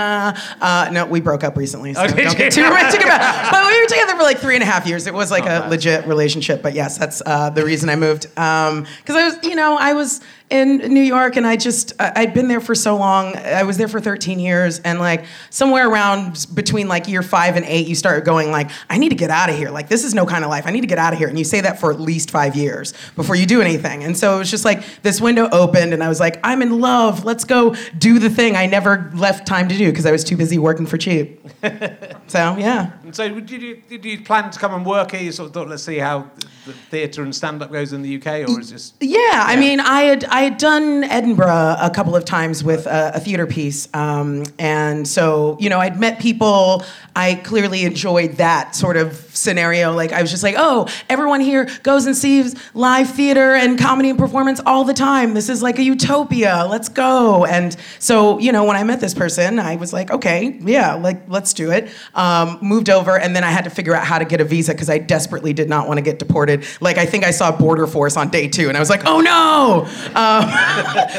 No, 0.93 1.05
we 1.05 1.21
broke 1.21 1.43
up 1.43 1.57
recently, 1.57 1.93
so 1.93 2.05
don't 2.05 2.37
get 2.37 2.53
too 2.53 2.63
romantic 2.63 3.03
about. 3.03 3.45
It. 3.45 3.51
But 3.51 3.67
we 3.67 3.81
were 3.81 3.87
together 3.87 4.15
for 4.15 4.23
like 4.23 4.37
three 4.37 4.55
and 4.55 4.63
a 4.63 4.65
half 4.65 4.85
years. 4.85 5.07
It 5.07 5.13
was 5.13 5.31
like 5.31 5.45
Not 5.45 5.57
a 5.57 5.59
bad. 5.61 5.71
legit 5.71 6.07
relationship, 6.07 6.61
but 6.61 6.72
yes, 6.73 6.97
that's 6.97 7.21
uh, 7.25 7.49
the 7.49 7.63
reason 7.63 7.89
I 7.89 7.95
moved. 7.95 8.23
Because 8.23 8.71
um, 8.71 8.85
I 9.07 9.25
was, 9.25 9.37
you 9.43 9.55
know, 9.55 9.77
I 9.77 9.93
was 9.93 10.21
in 10.53 10.77
New 10.93 11.01
York, 11.01 11.35
and 11.35 11.47
I 11.47 11.55
just 11.55 11.93
I'd 11.99 12.35
been 12.35 12.47
there 12.47 12.61
for 12.61 12.75
so 12.75 12.95
long. 12.95 13.35
I 13.35 13.63
was 13.63 13.77
there 13.77 13.87
for 13.87 13.99
13 13.99 14.37
years, 14.37 14.77
and 14.79 14.99
like 14.99 15.25
somewhere 15.49 15.89
around 15.89 16.45
between 16.53 16.87
like 16.87 17.07
year 17.07 17.23
five 17.23 17.55
and 17.55 17.65
eight, 17.65 17.87
you 17.87 17.95
start 17.95 18.23
going 18.23 18.51
like, 18.51 18.69
I 18.87 18.99
need 18.99 19.09
to 19.09 19.15
get 19.15 19.31
out 19.31 19.49
of 19.49 19.57
here. 19.57 19.71
Like 19.71 19.89
this 19.89 20.03
is 20.03 20.13
no 20.13 20.27
kind 20.27 20.43
of 20.43 20.51
life. 20.51 20.67
I 20.67 20.71
need 20.71 20.81
to 20.81 20.87
get 20.87 20.99
out 20.99 21.11
of 21.11 21.17
here. 21.17 21.27
And 21.27 21.39
you 21.39 21.43
say 21.43 21.61
that 21.61 21.79
for 21.79 21.91
at 21.91 21.99
least 21.99 22.29
five 22.29 22.55
years 22.55 22.93
before 23.15 23.35
you 23.35 23.47
do 23.47 23.61
anything. 23.61 24.03
And 24.03 24.15
so 24.15 24.35
it 24.35 24.37
was 24.39 24.51
just 24.51 24.63
like 24.63 24.83
this 25.01 25.19
window 25.19 25.49
opened, 25.51 25.91
and 25.91 26.03
I 26.03 26.07
was 26.07 26.19
like, 26.19 26.39
I'm 26.43 26.61
in 26.61 26.79
love. 26.79 27.25
Let's 27.25 27.45
go 27.45 27.73
do 27.97 28.19
the 28.19 28.29
thing 28.29 28.55
I 28.55 28.67
never 28.67 29.11
left 29.15 29.47
time 29.47 29.67
to 29.69 29.75
do 29.75 29.89
because 29.89 30.05
I 30.05 30.11
was 30.11 30.23
too 30.23 30.37
busy 30.37 30.59
working 30.59 30.85
for 30.85 30.99
cheap. 30.99 31.43
so 32.27 32.55
yeah. 32.57 32.91
And 33.01 33.15
so 33.15 33.27
did 33.27 33.49
you 33.49 33.81
did 33.89 34.05
you 34.05 34.21
plan 34.21 34.51
to 34.51 34.59
come 34.59 34.75
and 34.75 34.85
work 34.85 35.11
here? 35.13 35.21
You 35.21 35.31
sort 35.31 35.47
of 35.47 35.53
thought, 35.55 35.67
let's 35.67 35.81
see 35.81 35.97
how 35.97 36.29
the 36.67 36.73
theatre 36.73 37.23
and 37.23 37.35
stand 37.35 37.63
up 37.63 37.71
goes 37.71 37.91
in 37.91 38.03
the 38.03 38.17
UK, 38.17 38.47
or 38.47 38.59
is 38.59 38.69
this? 38.69 38.93
Yeah, 39.01 39.23
yeah, 39.23 39.43
I 39.47 39.55
mean, 39.55 39.79
I 39.79 40.01
had 40.03 40.25
I 40.25 40.42
had 40.43 40.57
done 40.57 41.03
Edinburgh 41.03 41.75
a 41.79 41.91
couple 41.93 42.15
of 42.15 42.25
times 42.25 42.63
with 42.63 42.85
a, 42.85 43.13
a 43.15 43.19
theater 43.19 43.47
piece, 43.47 43.87
um, 43.93 44.43
and 44.59 45.07
so 45.07 45.57
you 45.59 45.69
know 45.69 45.79
I'd 45.79 45.99
met 45.99 46.19
people. 46.19 46.83
I 47.15 47.35
clearly 47.35 47.83
enjoyed 47.83 48.33
that 48.33 48.75
sort 48.75 48.97
of 48.97 49.13
scenario. 49.35 49.93
Like 49.93 50.11
I 50.11 50.21
was 50.21 50.31
just 50.31 50.41
like, 50.41 50.55
oh, 50.57 50.87
everyone 51.09 51.41
here 51.41 51.69
goes 51.83 52.05
and 52.05 52.15
sees 52.15 52.55
live 52.73 53.09
theater 53.09 53.53
and 53.53 53.77
comedy 53.77 54.09
and 54.09 54.17
performance 54.17 54.59
all 54.65 54.83
the 54.83 54.93
time. 54.93 55.33
This 55.33 55.49
is 55.49 55.61
like 55.61 55.77
a 55.77 55.83
utopia. 55.83 56.65
Let's 56.69 56.89
go. 56.89 57.45
And 57.45 57.75
so 57.99 58.39
you 58.39 58.51
know 58.51 58.63
when 58.63 58.77
I 58.77 58.83
met 58.83 58.99
this 58.99 59.13
person, 59.13 59.59
I 59.59 59.75
was 59.75 59.93
like, 59.93 60.11
okay, 60.11 60.59
yeah, 60.61 60.95
like 60.95 61.29
let's 61.29 61.53
do 61.53 61.71
it. 61.71 61.89
Um, 62.15 62.59
moved 62.61 62.89
over, 62.89 63.17
and 63.17 63.35
then 63.35 63.43
I 63.43 63.49
had 63.49 63.63
to 63.65 63.69
figure 63.69 63.95
out 63.95 64.05
how 64.05 64.19
to 64.19 64.25
get 64.25 64.41
a 64.41 64.45
visa 64.45 64.73
because 64.73 64.89
I 64.89 64.97
desperately 64.97 65.53
did 65.53 65.69
not 65.69 65.87
want 65.87 65.97
to 65.97 66.01
get 66.01 66.19
deported. 66.19 66.65
Like 66.81 66.97
I 66.97 67.05
think 67.05 67.23
I 67.23 67.31
saw 67.31 67.55
Border 67.55 67.87
Force 67.87 68.17
on 68.17 68.29
day 68.29 68.47
two, 68.47 68.67
and 68.67 68.77
I 68.77 68.79
was 68.79 68.89
like, 68.89 69.05
oh 69.05 69.21
no. 69.21 69.87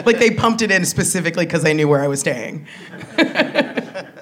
like 0.06 0.18
they 0.18 0.30
pumped 0.30 0.62
it 0.62 0.70
in 0.70 0.84
specifically 0.84 1.44
because 1.46 1.62
they 1.62 1.74
knew 1.74 1.88
where 1.88 2.02
I 2.02 2.08
was 2.08 2.20
staying. 2.20 2.66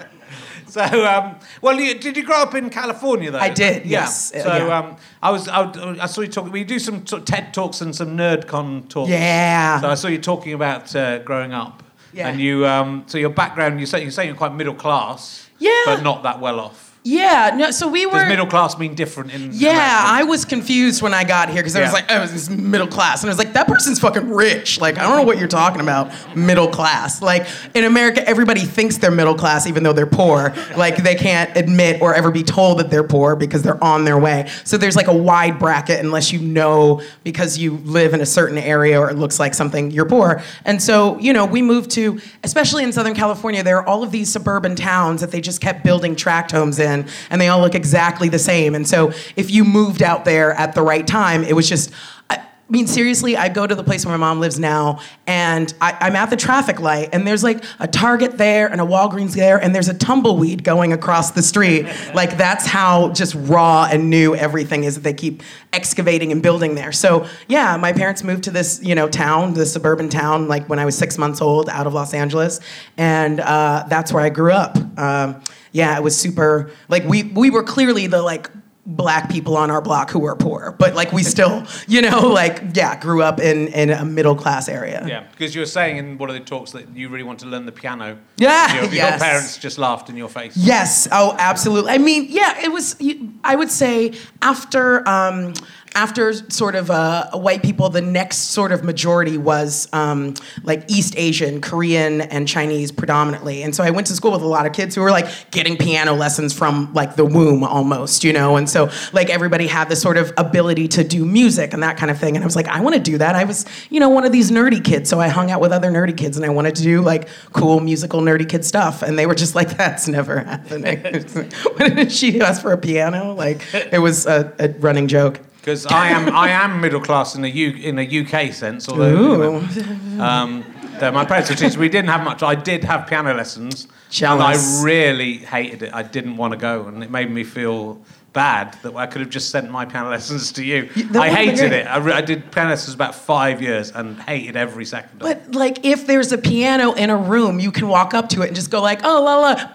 So, 0.72 0.80
um, 0.82 1.36
well, 1.60 1.78
you, 1.78 1.98
did 1.98 2.16
you 2.16 2.22
grow 2.22 2.40
up 2.40 2.54
in 2.54 2.70
California 2.70 3.30
though? 3.30 3.38
I 3.38 3.50
did, 3.50 3.84
Yeah. 3.84 4.00
yes. 4.04 4.32
Uh, 4.34 4.42
So, 4.42 4.56
yeah. 4.68 4.78
um, 4.78 4.96
I 5.22 5.30
was, 5.30 5.46
I, 5.46 5.70
I 6.00 6.06
saw 6.06 6.22
you 6.22 6.28
talking. 6.28 6.50
We 6.50 6.64
do 6.64 6.78
some 6.78 7.06
sort 7.06 7.20
of 7.20 7.26
TED 7.26 7.52
talks 7.52 7.82
and 7.82 7.94
some 7.94 8.16
NerdCon 8.16 8.88
talks. 8.88 9.10
Yeah. 9.10 9.82
So 9.82 9.90
I 9.90 9.94
saw 9.96 10.08
you 10.08 10.16
talking 10.16 10.54
about 10.54 10.96
uh, 10.96 11.18
growing 11.18 11.52
up. 11.52 11.82
Yeah. 12.14 12.28
And 12.28 12.40
you, 12.40 12.66
um, 12.66 13.04
so 13.06 13.18
your 13.18 13.28
background, 13.28 13.80
you 13.80 13.86
say 13.86 14.02
you 14.02 14.10
say 14.10 14.24
you're 14.24 14.34
quite 14.34 14.54
middle 14.54 14.72
class. 14.74 15.46
Yeah. 15.58 15.82
But 15.84 16.02
not 16.02 16.22
that 16.22 16.40
well 16.40 16.58
off. 16.58 16.91
Yeah, 17.04 17.54
no, 17.56 17.70
so 17.72 17.88
we 17.88 18.06
were. 18.06 18.12
Does 18.12 18.28
middle 18.28 18.46
class 18.46 18.78
mean 18.78 18.94
different 18.94 19.34
in? 19.34 19.50
Yeah, 19.52 19.70
America? 19.70 20.04
I 20.06 20.22
was 20.22 20.44
confused 20.44 21.02
when 21.02 21.12
I 21.12 21.24
got 21.24 21.48
here 21.48 21.58
because 21.58 21.74
I 21.74 21.82
was 21.82 21.92
like, 21.92 22.04
oh, 22.10 22.20
this 22.20 22.32
is 22.32 22.50
middle 22.50 22.86
class. 22.86 23.22
And 23.22 23.30
I 23.30 23.32
was 23.32 23.38
like, 23.38 23.54
that 23.54 23.66
person's 23.66 23.98
fucking 23.98 24.30
rich. 24.30 24.80
Like, 24.80 24.98
I 24.98 25.02
don't 25.02 25.16
know 25.16 25.24
what 25.24 25.38
you're 25.38 25.48
talking 25.48 25.80
about, 25.80 26.12
middle 26.36 26.68
class. 26.68 27.20
Like, 27.20 27.48
in 27.74 27.84
America, 27.84 28.26
everybody 28.28 28.60
thinks 28.60 28.98
they're 28.98 29.10
middle 29.10 29.34
class 29.34 29.66
even 29.66 29.82
though 29.82 29.92
they're 29.92 30.06
poor. 30.06 30.54
Like, 30.76 30.96
they 31.02 31.16
can't 31.16 31.54
admit 31.56 32.00
or 32.00 32.14
ever 32.14 32.30
be 32.30 32.44
told 32.44 32.78
that 32.78 32.90
they're 32.90 33.02
poor 33.02 33.34
because 33.34 33.62
they're 33.62 33.82
on 33.82 34.04
their 34.04 34.18
way. 34.18 34.48
So 34.64 34.76
there's 34.76 34.94
like 34.94 35.08
a 35.08 35.16
wide 35.16 35.58
bracket 35.58 35.98
unless 35.98 36.32
you 36.32 36.38
know 36.38 37.02
because 37.24 37.58
you 37.58 37.78
live 37.78 38.14
in 38.14 38.20
a 38.20 38.26
certain 38.26 38.58
area 38.58 39.00
or 39.00 39.10
it 39.10 39.16
looks 39.16 39.40
like 39.40 39.54
something, 39.54 39.90
you're 39.90 40.06
poor. 40.06 40.40
And 40.64 40.80
so, 40.80 41.18
you 41.18 41.32
know, 41.32 41.46
we 41.46 41.62
moved 41.62 41.90
to, 41.92 42.20
especially 42.44 42.84
in 42.84 42.92
Southern 42.92 43.14
California, 43.14 43.64
there 43.64 43.78
are 43.78 43.86
all 43.86 44.04
of 44.04 44.12
these 44.12 44.32
suburban 44.32 44.76
towns 44.76 45.20
that 45.20 45.32
they 45.32 45.40
just 45.40 45.60
kept 45.60 45.82
building 45.82 46.14
tract 46.14 46.52
homes 46.52 46.78
in, 46.78 46.91
and 47.30 47.40
they 47.40 47.48
all 47.48 47.60
look 47.60 47.74
exactly 47.74 48.28
the 48.28 48.38
same. 48.38 48.74
And 48.74 48.86
so, 48.86 49.12
if 49.36 49.50
you 49.50 49.64
moved 49.64 50.02
out 50.02 50.24
there 50.24 50.52
at 50.52 50.74
the 50.74 50.82
right 50.82 51.06
time, 51.06 51.42
it 51.44 51.54
was 51.54 51.68
just. 51.68 51.90
I, 52.30 52.44
mean, 52.72 52.86
seriously, 52.86 53.36
I 53.36 53.50
go 53.50 53.66
to 53.66 53.74
the 53.74 53.84
place 53.84 54.06
where 54.06 54.16
my 54.16 54.26
mom 54.26 54.40
lives 54.40 54.58
now, 54.58 55.00
and 55.26 55.72
I, 55.80 55.94
I'm 56.00 56.16
at 56.16 56.30
the 56.30 56.36
traffic 56.36 56.80
light, 56.80 57.10
and 57.12 57.26
there's 57.26 57.44
like 57.44 57.62
a 57.78 57.86
Target 57.86 58.38
there 58.38 58.66
and 58.66 58.80
a 58.80 58.84
Walgreens 58.84 59.34
there, 59.34 59.62
and 59.62 59.74
there's 59.74 59.88
a 59.88 59.94
tumbleweed 59.94 60.64
going 60.64 60.92
across 60.92 61.30
the 61.32 61.42
street. 61.42 61.86
Like, 62.14 62.36
that's 62.36 62.66
how 62.66 63.10
just 63.12 63.34
raw 63.34 63.88
and 63.90 64.10
new 64.10 64.34
everything 64.34 64.84
is 64.84 64.96
that 64.96 65.00
they 65.02 65.14
keep 65.14 65.42
excavating 65.72 66.30
and 66.30 66.42
building 66.42 66.74
there. 66.74 66.92
So, 66.92 67.26
yeah, 67.48 67.76
my 67.76 67.92
parents 67.92 68.22
moved 68.22 68.44
to 68.44 68.50
this, 68.50 68.80
you 68.82 68.94
know, 68.94 69.08
town, 69.08 69.54
this 69.54 69.72
suburban 69.72 70.08
town, 70.08 70.46
like 70.46 70.68
when 70.68 70.78
I 70.78 70.84
was 70.84 70.96
six 70.96 71.16
months 71.16 71.40
old 71.40 71.68
out 71.70 71.86
of 71.86 71.94
Los 71.94 72.12
Angeles, 72.12 72.60
and 72.98 73.40
uh, 73.40 73.86
that's 73.88 74.12
where 74.12 74.22
I 74.22 74.28
grew 74.28 74.52
up. 74.52 74.76
Um, 74.98 75.42
yeah, 75.72 75.96
it 75.96 76.02
was 76.02 76.16
super, 76.16 76.70
like, 76.88 77.04
we, 77.04 77.22
we 77.22 77.48
were 77.50 77.62
clearly 77.62 78.06
the, 78.08 78.20
like, 78.20 78.50
black 78.84 79.30
people 79.30 79.56
on 79.56 79.70
our 79.70 79.80
block 79.80 80.10
who 80.10 80.18
were 80.18 80.34
poor, 80.34 80.74
but 80.78 80.94
like 80.94 81.12
we 81.12 81.22
still, 81.22 81.64
you 81.86 82.02
know, 82.02 82.28
like 82.28 82.62
yeah, 82.74 82.98
grew 82.98 83.22
up 83.22 83.40
in 83.40 83.68
in 83.68 83.90
a 83.90 84.04
middle 84.04 84.34
class 84.34 84.68
area. 84.68 85.04
Yeah, 85.06 85.26
because 85.30 85.54
you 85.54 85.60
were 85.60 85.66
saying 85.66 85.98
in 85.98 86.18
one 86.18 86.30
of 86.30 86.34
the 86.34 86.40
talks 86.40 86.72
that 86.72 86.88
you 86.96 87.08
really 87.08 87.22
want 87.22 87.38
to 87.40 87.46
learn 87.46 87.66
the 87.66 87.72
piano. 87.72 88.18
Yeah, 88.36 88.74
Your, 88.74 88.84
your 88.84 88.92
yes. 88.94 89.22
parents 89.22 89.58
just 89.58 89.78
laughed 89.78 90.10
in 90.10 90.16
your 90.16 90.28
face. 90.28 90.56
Yes. 90.56 91.06
Oh, 91.12 91.36
absolutely. 91.38 91.92
I 91.92 91.98
mean, 91.98 92.26
yeah, 92.28 92.60
it 92.62 92.72
was. 92.72 92.96
I 93.44 93.54
would 93.54 93.70
say 93.70 94.14
after 94.40 95.08
um, 95.08 95.54
after 95.94 96.32
sort 96.50 96.74
of 96.74 96.90
uh, 96.90 97.30
white 97.32 97.62
people, 97.62 97.88
the 97.88 98.00
next 98.00 98.38
sort 98.52 98.72
of 98.72 98.82
majority 98.82 99.38
was 99.38 99.88
um, 99.92 100.34
like 100.62 100.90
East 100.90 101.14
Asian, 101.16 101.60
Korean, 101.60 102.20
and 102.22 102.48
Chinese 102.48 102.90
predominantly. 102.90 103.62
And 103.62 103.74
so 103.74 103.84
I 103.84 103.90
went 103.90 104.06
to 104.08 104.14
school 104.14 104.32
with 104.32 104.42
a 104.42 104.46
lot 104.46 104.66
of 104.66 104.72
kids 104.72 104.94
who 104.94 105.02
were 105.02 105.10
like 105.10 105.26
getting 105.50 105.76
piano 105.76 106.14
lessons 106.14 106.52
from 106.52 106.92
like 106.94 107.16
the 107.16 107.24
womb 107.24 107.64
almost, 107.64 108.24
you 108.24 108.32
know. 108.32 108.56
And 108.56 108.68
so 108.68 108.90
like 109.12 109.30
everybody 109.30 109.66
had 109.66 109.88
this 109.88 110.00
sort 110.00 110.16
of 110.16 110.32
ability 110.36 110.88
to 110.88 111.04
do 111.04 111.24
music 111.24 111.72
and 111.72 111.82
that 111.82 111.96
kind 111.96 112.10
of 112.10 112.18
thing. 112.18 112.36
And 112.36 112.44
I 112.44 112.46
was 112.46 112.56
like, 112.56 112.68
I 112.68 112.80
want 112.80 112.94
to 112.94 113.00
do 113.00 113.18
that. 113.18 113.36
I 113.36 113.44
was, 113.44 113.66
you 113.90 114.00
know, 114.00 114.08
one 114.08 114.24
of 114.24 114.32
these 114.32 114.50
nerdy 114.50 114.82
kids, 114.82 115.10
so 115.10 115.20
I 115.20 115.28
hung 115.28 115.50
out 115.50 115.60
with 115.60 115.72
other 115.72 115.90
nerdy 115.90 116.16
kids, 116.16 116.36
and 116.36 116.46
I 116.46 116.50
wanted 116.50 116.74
to 116.76 116.82
do 116.82 117.02
like 117.02 117.28
cool 117.52 117.80
musical 117.80 118.20
nerdy 118.20 118.48
kid 118.48 118.64
stuff. 118.64 119.02
And 119.02 119.18
they 119.18 119.26
were 119.26 119.34
just 119.34 119.54
like, 119.54 119.76
that's 119.76 120.08
never 120.08 120.40
happening. 120.40 121.02
when 121.76 121.96
did 121.96 122.12
she 122.12 122.40
ask 122.40 122.62
for 122.62 122.72
a 122.72 122.78
piano? 122.78 123.34
Like 123.34 123.66
it 123.74 124.00
was 124.00 124.26
a, 124.26 124.52
a 124.58 124.68
running 124.80 125.08
joke. 125.08 125.40
Because 125.62 125.86
I 125.86 126.08
am 126.08 126.34
I 126.34 126.48
am 126.48 126.80
middle 126.80 127.00
class 127.00 127.36
in 127.36 127.44
a 127.44 127.48
U, 127.48 127.70
in 127.70 127.96
a 127.96 128.02
UK 128.02 128.52
sense, 128.52 128.88
although 128.88 129.60
you 129.60 130.18
know, 130.18 130.24
um, 130.24 130.64
my 131.00 131.24
parents 131.24 131.50
were 131.50 131.54
teachers. 131.54 131.78
We 131.78 131.88
didn't 131.88 132.10
have 132.10 132.24
much. 132.24 132.42
I 132.42 132.56
did 132.56 132.82
have 132.82 133.06
piano 133.06 133.32
lessons, 133.32 133.86
Jealous. 134.10 134.58
and 134.58 134.82
I 134.82 134.84
really 134.84 135.36
hated 135.38 135.84
it. 135.84 135.94
I 135.94 136.02
didn't 136.02 136.36
want 136.36 136.50
to 136.50 136.58
go, 136.58 136.88
and 136.88 137.04
it 137.04 137.12
made 137.12 137.30
me 137.30 137.44
feel 137.44 138.02
bad 138.32 138.74
that 138.82 138.94
I 138.96 139.06
could 139.06 139.20
have 139.20 139.30
just 139.30 139.50
sent 139.50 139.70
my 139.70 139.84
piano 139.84 140.10
lessons 140.16 140.52
to 140.52 140.64
you. 140.64 140.88
I 141.14 141.28
hated 141.28 141.72
it. 141.72 141.86
I, 141.86 141.98
re- 141.98 142.12
I 142.12 142.20
did 142.20 142.50
piano 142.50 142.70
lessons 142.70 142.94
about 142.94 143.14
five 143.14 143.60
years 143.60 143.90
and 143.90 144.20
hated 144.20 144.56
every 144.56 144.84
second 144.84 145.22
of 145.22 145.28
it. 145.28 145.42
But 145.46 145.54
like, 145.54 145.84
if 145.84 146.06
there's 146.06 146.32
a 146.32 146.38
piano 146.38 146.92
in 146.92 147.10
a 147.10 147.16
room, 147.16 147.60
you 147.60 147.70
can 147.70 147.88
walk 147.88 148.14
up 148.14 148.28
to 148.30 148.42
it 148.42 148.48
and 148.48 148.56
just 148.56 148.70
go 148.70 148.80
like, 148.80 149.00
"Oh 149.04 149.22
la 149.22 149.38
la," 149.38 149.70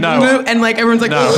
No. 0.00 0.44
and 0.46 0.60
like 0.60 0.76
everyone's 0.76 1.00
like, 1.00 1.10
No, 1.10 1.30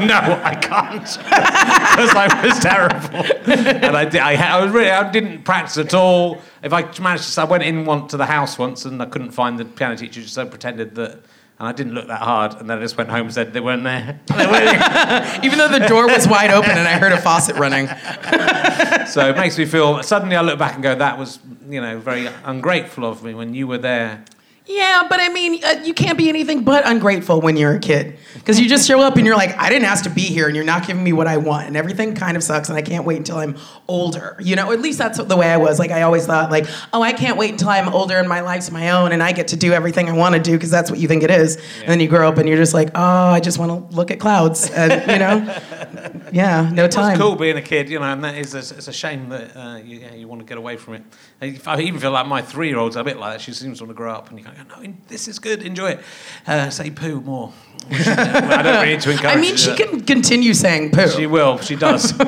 no, 0.06 0.40
I 0.44 0.54
can't 0.54 1.02
because 1.02 2.14
I 2.14 2.46
was 2.46 2.58
terrible, 2.58 3.52
and 3.52 3.96
I 3.96 4.04
did. 4.04 4.20
I, 4.20 4.34
I 4.34 4.64
was 4.64 4.72
really, 4.72 4.90
I 4.90 5.10
didn't 5.10 5.42
practice 5.44 5.78
at 5.78 5.94
all. 5.94 6.40
If 6.62 6.72
I 6.72 6.82
managed 7.00 7.34
to, 7.34 7.40
I 7.42 7.44
went 7.44 7.62
in 7.62 7.84
one 7.84 8.08
to 8.08 8.16
the 8.16 8.26
house 8.26 8.58
once 8.58 8.84
and 8.84 9.00
I 9.02 9.06
couldn't 9.06 9.30
find 9.30 9.58
the 9.58 9.64
piano 9.64 9.96
teacher, 9.96 10.22
so 10.22 10.42
I 10.42 10.44
pretended 10.46 10.94
that. 10.96 11.20
And 11.58 11.66
I 11.66 11.72
didn't 11.72 11.94
look 11.94 12.06
that 12.06 12.22
hard, 12.22 12.54
and 12.54 12.70
then 12.70 12.78
I 12.78 12.80
just 12.80 12.96
went 12.96 13.10
home 13.10 13.22
and 13.22 13.34
said 13.34 13.52
they 13.52 13.60
weren't 13.60 13.82
there. 13.82 14.20
Even 15.42 15.58
though 15.58 15.68
the 15.68 15.84
door 15.88 16.06
was 16.06 16.28
wide 16.28 16.50
open 16.50 16.70
and 16.70 16.86
I 16.86 16.98
heard 16.98 17.10
a 17.10 17.20
faucet 17.20 17.56
running. 17.56 17.88
so 19.08 19.28
it 19.28 19.36
makes 19.36 19.58
me 19.58 19.64
feel. 19.64 20.00
Suddenly, 20.04 20.36
I 20.36 20.42
look 20.42 20.58
back 20.58 20.74
and 20.74 20.82
go, 20.84 20.94
"That 20.94 21.18
was, 21.18 21.40
you 21.68 21.80
know, 21.80 21.98
very 21.98 22.28
ungrateful 22.44 23.04
of 23.04 23.24
me 23.24 23.34
when 23.34 23.54
you 23.54 23.66
were 23.66 23.78
there." 23.78 24.24
Yeah, 24.68 25.06
but 25.08 25.18
I 25.18 25.30
mean, 25.30 25.64
uh, 25.64 25.80
you 25.82 25.94
can't 25.94 26.18
be 26.18 26.28
anything 26.28 26.62
but 26.62 26.86
ungrateful 26.86 27.40
when 27.40 27.56
you're 27.56 27.74
a 27.74 27.78
kid 27.78 28.18
because 28.34 28.60
you 28.60 28.68
just 28.68 28.86
show 28.86 29.00
up 29.00 29.16
and 29.16 29.26
you're 29.26 29.36
like, 29.36 29.56
I 29.58 29.70
didn't 29.70 29.86
ask 29.86 30.04
to 30.04 30.10
be 30.10 30.20
here, 30.22 30.46
and 30.46 30.54
you're 30.54 30.64
not 30.64 30.86
giving 30.86 31.02
me 31.02 31.14
what 31.14 31.26
I 31.26 31.38
want, 31.38 31.68
and 31.68 31.76
everything 31.76 32.14
kind 32.14 32.36
of 32.36 32.42
sucks, 32.42 32.68
and 32.68 32.76
I 32.76 32.82
can't 32.82 33.06
wait 33.06 33.16
until 33.16 33.38
I'm 33.38 33.56
older. 33.88 34.36
You 34.40 34.56
know, 34.56 34.70
at 34.70 34.80
least 34.80 34.98
that's 34.98 35.22
the 35.22 35.36
way 35.36 35.50
I 35.50 35.56
was. 35.56 35.78
Like, 35.78 35.90
I 35.90 36.02
always 36.02 36.26
thought, 36.26 36.50
like, 36.50 36.66
oh, 36.92 37.00
I 37.00 37.12
can't 37.12 37.38
wait 37.38 37.52
until 37.52 37.70
I'm 37.70 37.88
older 37.88 38.16
and 38.16 38.28
my 38.28 38.40
life's 38.40 38.70
my 38.70 38.90
own, 38.90 39.12
and 39.12 39.22
I 39.22 39.32
get 39.32 39.48
to 39.48 39.56
do 39.56 39.72
everything 39.72 40.10
I 40.10 40.12
want 40.12 40.34
to 40.34 40.40
do 40.40 40.52
because 40.52 40.70
that's 40.70 40.90
what 40.90 41.00
you 41.00 41.08
think 41.08 41.22
it 41.22 41.30
is. 41.30 41.56
And 41.80 41.88
then 41.88 42.00
you 42.00 42.08
grow 42.08 42.28
up 42.28 42.36
and 42.36 42.46
you're 42.46 42.58
just 42.58 42.74
like, 42.74 42.90
oh, 42.94 43.30
I 43.30 43.40
just 43.40 43.58
want 43.58 43.90
to 43.90 43.96
look 43.96 44.10
at 44.10 44.20
clouds, 44.20 44.70
and 44.70 44.92
you 45.10 45.18
know, 45.18 46.22
yeah, 46.32 46.70
no 46.72 46.88
time. 46.88 47.12
It's 47.12 47.20
cool 47.20 47.36
being 47.36 47.56
a 47.56 47.62
kid, 47.62 47.88
you 47.88 47.98
know, 47.98 48.04
and 48.04 48.22
that 48.22 48.36
is 48.36 48.54
a, 48.54 48.58
it's 48.58 48.88
a 48.88 48.92
shame 48.92 49.30
that 49.30 49.56
uh, 49.56 49.76
you, 49.78 50.00
yeah, 50.00 50.14
you 50.14 50.28
want 50.28 50.42
to 50.42 50.46
get 50.46 50.58
away 50.58 50.76
from 50.76 50.94
it. 50.94 51.02
I 51.40 51.80
even 51.80 52.00
feel 52.00 52.10
like 52.10 52.26
my 52.26 52.42
three-year-old's 52.42 52.96
a 52.96 53.04
bit 53.04 53.16
like 53.16 53.34
that. 53.34 53.40
She 53.40 53.52
seems 53.52 53.78
to 53.78 53.84
want 53.84 53.90
to 53.90 53.94
grow 53.94 54.12
up, 54.12 54.30
and 54.30 54.38
you 54.38 54.44
go, 54.64 54.80
no, 54.80 54.94
this 55.08 55.28
is 55.28 55.38
good, 55.38 55.62
enjoy 55.62 55.90
it. 55.90 56.00
Uh, 56.46 56.70
say 56.70 56.90
poo 56.90 57.20
more. 57.20 57.52
I 57.90 58.62
don't 58.62 58.74
really 58.74 58.86
need 58.94 59.00
to 59.00 59.10
encourage. 59.10 59.36
I 59.36 59.40
mean, 59.40 59.56
she 59.56 59.74
can 59.74 60.02
continue 60.02 60.52
saying 60.54 60.90
poo. 60.90 61.08
She 61.08 61.26
will. 61.26 61.58
She 61.58 61.76
does. 61.76 62.10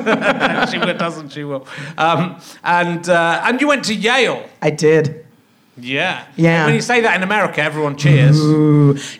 she 0.71 0.77
will, 0.77 0.97
doesn't. 0.97 1.29
She 1.31 1.43
will. 1.43 1.67
Um, 1.97 2.41
and 2.63 3.07
uh, 3.07 3.43
and 3.45 3.61
you 3.61 3.67
went 3.67 3.85
to 3.85 3.93
Yale. 3.93 4.47
I 4.61 4.71
did. 4.71 5.25
Yeah. 5.77 6.25
Yeah. 6.35 6.65
When 6.65 6.75
you 6.75 6.81
say 6.81 7.01
that 7.01 7.15
in 7.15 7.23
America, 7.23 7.61
everyone 7.61 7.95
cheers. 7.95 8.37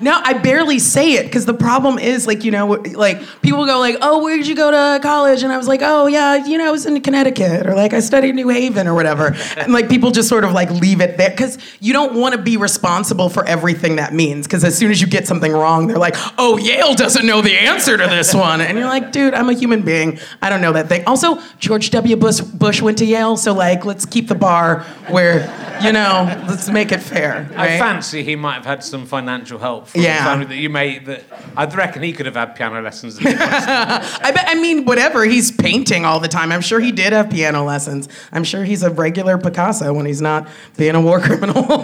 No, 0.02 0.20
I 0.24 0.34
barely 0.34 0.80
say 0.80 1.14
it 1.14 1.24
because 1.24 1.46
the 1.46 1.54
problem 1.54 1.98
is 1.98 2.28
like 2.28 2.44
you 2.44 2.52
know 2.52 2.68
like 2.68 3.22
people 3.42 3.66
go 3.66 3.80
like 3.80 3.96
oh 4.02 4.22
where 4.22 4.36
did 4.36 4.48
you 4.48 4.56
go 4.56 4.70
to 4.70 5.02
college? 5.02 5.44
And 5.44 5.52
I 5.52 5.58
was 5.58 5.68
like 5.68 5.80
oh 5.82 6.08
yeah 6.08 6.46
you 6.46 6.58
know 6.58 6.68
I 6.68 6.72
was 6.72 6.86
in 6.86 7.00
Connecticut 7.02 7.66
or 7.66 7.74
like 7.74 7.94
I 7.94 8.02
studied 8.02 8.36
New 8.36 8.50
Haven 8.50 8.88
or 8.88 8.94
whatever. 8.94 9.36
And 9.62 9.74
like 9.74 9.90
people 9.90 10.12
just 10.12 10.28
sort 10.28 10.44
of 10.44 10.54
like 10.54 10.72
leave 10.72 11.02
it 11.02 11.18
there 11.18 11.30
because 11.30 11.58
you 11.80 11.94
don't 11.94 12.16
want 12.16 12.34
to 12.34 12.42
be 12.42 12.58
responsible 12.58 13.30
for 13.30 13.46
everything 13.46 13.98
that 13.98 14.12
means 14.14 14.48
because 14.48 14.64
as 14.64 14.76
soon 14.76 14.90
as 14.92 15.00
you 15.02 15.08
get 15.08 15.28
something 15.28 15.52
wrong 15.52 15.88
they're 15.88 16.00
like 16.00 16.16
oh 16.38 16.58
Yale 16.58 16.96
doesn't 16.96 17.26
know 17.26 17.42
the 17.42 17.56
answer 17.56 17.96
to 17.98 18.08
this 18.08 18.34
one. 18.34 18.60
And 18.62 18.78
you're 18.78 18.88
like 18.88 19.12
dude 19.12 19.34
I'm 19.34 19.50
a 19.50 19.54
human 19.54 19.84
being. 19.84 20.20
I 20.42 20.50
don't 20.50 20.62
know 20.62 20.74
that 20.74 20.90
thing. 20.90 21.04
Also 21.06 21.40
George 21.60 21.92
W. 21.92 22.16
Bush 22.16 22.40
Bush 22.42 22.82
went 22.82 22.98
to 23.00 23.06
Yale 23.06 23.38
so 23.38 23.54
like 23.54 23.86
let's 23.86 24.06
keep 24.06 24.28
the 24.28 24.36
bar 24.36 24.82
where 25.10 25.42
you 25.84 25.92
know 25.92 26.41
let's 26.48 26.70
make 26.70 26.92
it 26.92 27.00
fair 27.02 27.50
I 27.56 27.78
fancy 27.80 28.24
he 28.24 28.36
might 28.36 28.56
have 28.56 28.66
had 28.66 28.84
some 28.84 29.06
financial 29.06 29.60
help 29.60 29.88
from 29.88 30.02
Yeah. 30.02 30.18
the 30.20 30.24
family 30.30 30.46
that 30.46 30.56
you 30.58 30.70
may. 30.70 31.00
That 31.00 31.24
I 31.56 31.66
reckon 31.66 32.04
he 32.04 32.14
could 32.14 32.26
have 32.26 32.36
had 32.36 32.56
piano 32.56 32.82
lessons. 32.82 33.18
I 33.22 34.32
bet. 34.34 34.46
I 34.48 34.56
mean, 34.56 34.86
whatever. 34.86 35.26
He's 35.26 35.52
painting 35.52 36.06
all 36.06 36.20
the 36.20 36.28
time. 36.28 36.52
I'm 36.52 36.62
sure 36.62 36.80
he 36.80 36.92
did 36.92 37.14
have 37.14 37.30
piano 37.30 37.64
lessons. 37.64 38.08
I'm 38.32 38.44
sure 38.44 38.64
he's 38.64 38.84
a 38.84 38.90
regular 38.90 39.38
Picasso 39.38 39.94
when 39.94 40.06
he's 40.06 40.22
not 40.22 40.48
being 40.78 40.96
a 40.96 41.02
war 41.02 41.20
criminal. 41.20 41.64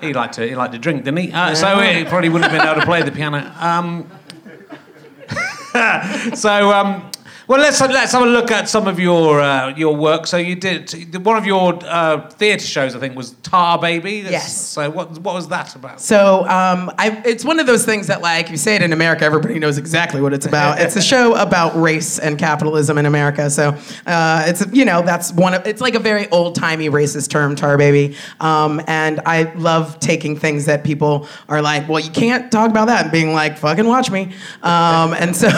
he 0.00 0.12
liked 0.12 0.34
to. 0.34 0.46
He 0.48 0.54
liked 0.54 0.72
to 0.72 0.78
drink, 0.78 1.04
didn't 1.04 1.18
he? 1.18 1.32
Uh, 1.32 1.54
So 1.54 1.80
he 1.80 2.04
probably 2.04 2.28
wouldn't 2.28 2.50
have 2.50 2.58
been 2.60 2.68
able 2.68 2.80
to 2.80 2.86
play 2.86 3.02
the 3.02 3.12
piano. 3.12 3.52
Um, 3.60 4.10
so, 6.34 6.72
um, 6.72 7.10
Well, 7.48 7.60
let's 7.60 7.80
let's 7.80 8.10
have 8.12 8.22
a 8.22 8.26
look 8.26 8.50
at 8.50 8.68
some 8.68 8.88
of 8.88 8.98
your 8.98 9.40
uh, 9.40 9.68
your 9.76 9.94
work. 9.94 10.26
So 10.26 10.36
you 10.36 10.56
did 10.56 11.24
one 11.24 11.36
of 11.36 11.46
your 11.46 11.78
uh, 11.84 12.28
theatre 12.30 12.66
shows, 12.66 12.96
I 12.96 12.98
think, 12.98 13.14
was 13.14 13.30
Tar 13.42 13.78
Baby. 13.78 14.22
That's- 14.22 14.32
Yes. 14.42 14.56
So 14.56 14.90
what 14.90 15.10
what 15.20 15.34
was 15.34 15.46
that 15.48 15.74
about? 15.76 16.00
So 16.00 16.40
um, 16.48 16.90
I, 16.98 17.22
it's 17.24 17.44
one 17.44 17.60
of 17.60 17.66
those 17.68 17.84
things 17.84 18.08
that, 18.08 18.20
like, 18.20 18.50
you 18.50 18.56
say 18.56 18.74
it 18.74 18.82
in 18.82 18.92
America, 18.92 19.24
everybody 19.24 19.58
knows 19.60 19.78
exactly 19.78 20.20
what 20.20 20.32
it's 20.32 20.44
about. 20.46 20.80
it's 20.80 20.96
a 20.96 21.02
show 21.14 21.34
about 21.36 21.80
race 21.80 22.18
and 22.18 22.36
capitalism 22.36 22.98
in 22.98 23.06
America. 23.06 23.48
So 23.48 23.76
uh, 24.06 24.42
it's 24.46 24.66
you 24.72 24.84
know 24.84 25.02
that's 25.02 25.32
one 25.32 25.54
of 25.54 25.64
it's 25.68 25.80
like 25.80 25.94
a 25.94 26.00
very 26.00 26.28
old 26.30 26.56
timey 26.56 26.90
racist 26.90 27.30
term, 27.30 27.54
tar 27.54 27.78
baby. 27.78 28.16
Um, 28.40 28.82
and 28.88 29.20
I 29.24 29.52
love 29.54 30.00
taking 30.00 30.36
things 30.36 30.64
that 30.66 30.82
people 30.82 31.28
are 31.48 31.62
like, 31.62 31.88
well, 31.88 32.00
you 32.00 32.10
can't 32.10 32.50
talk 32.50 32.70
about 32.70 32.86
that, 32.88 33.02
and 33.04 33.12
being 33.12 33.32
like, 33.32 33.56
fucking 33.56 33.86
watch 33.86 34.10
me. 34.10 34.32
Um, 34.64 35.14
and 35.14 35.36
so 35.36 35.48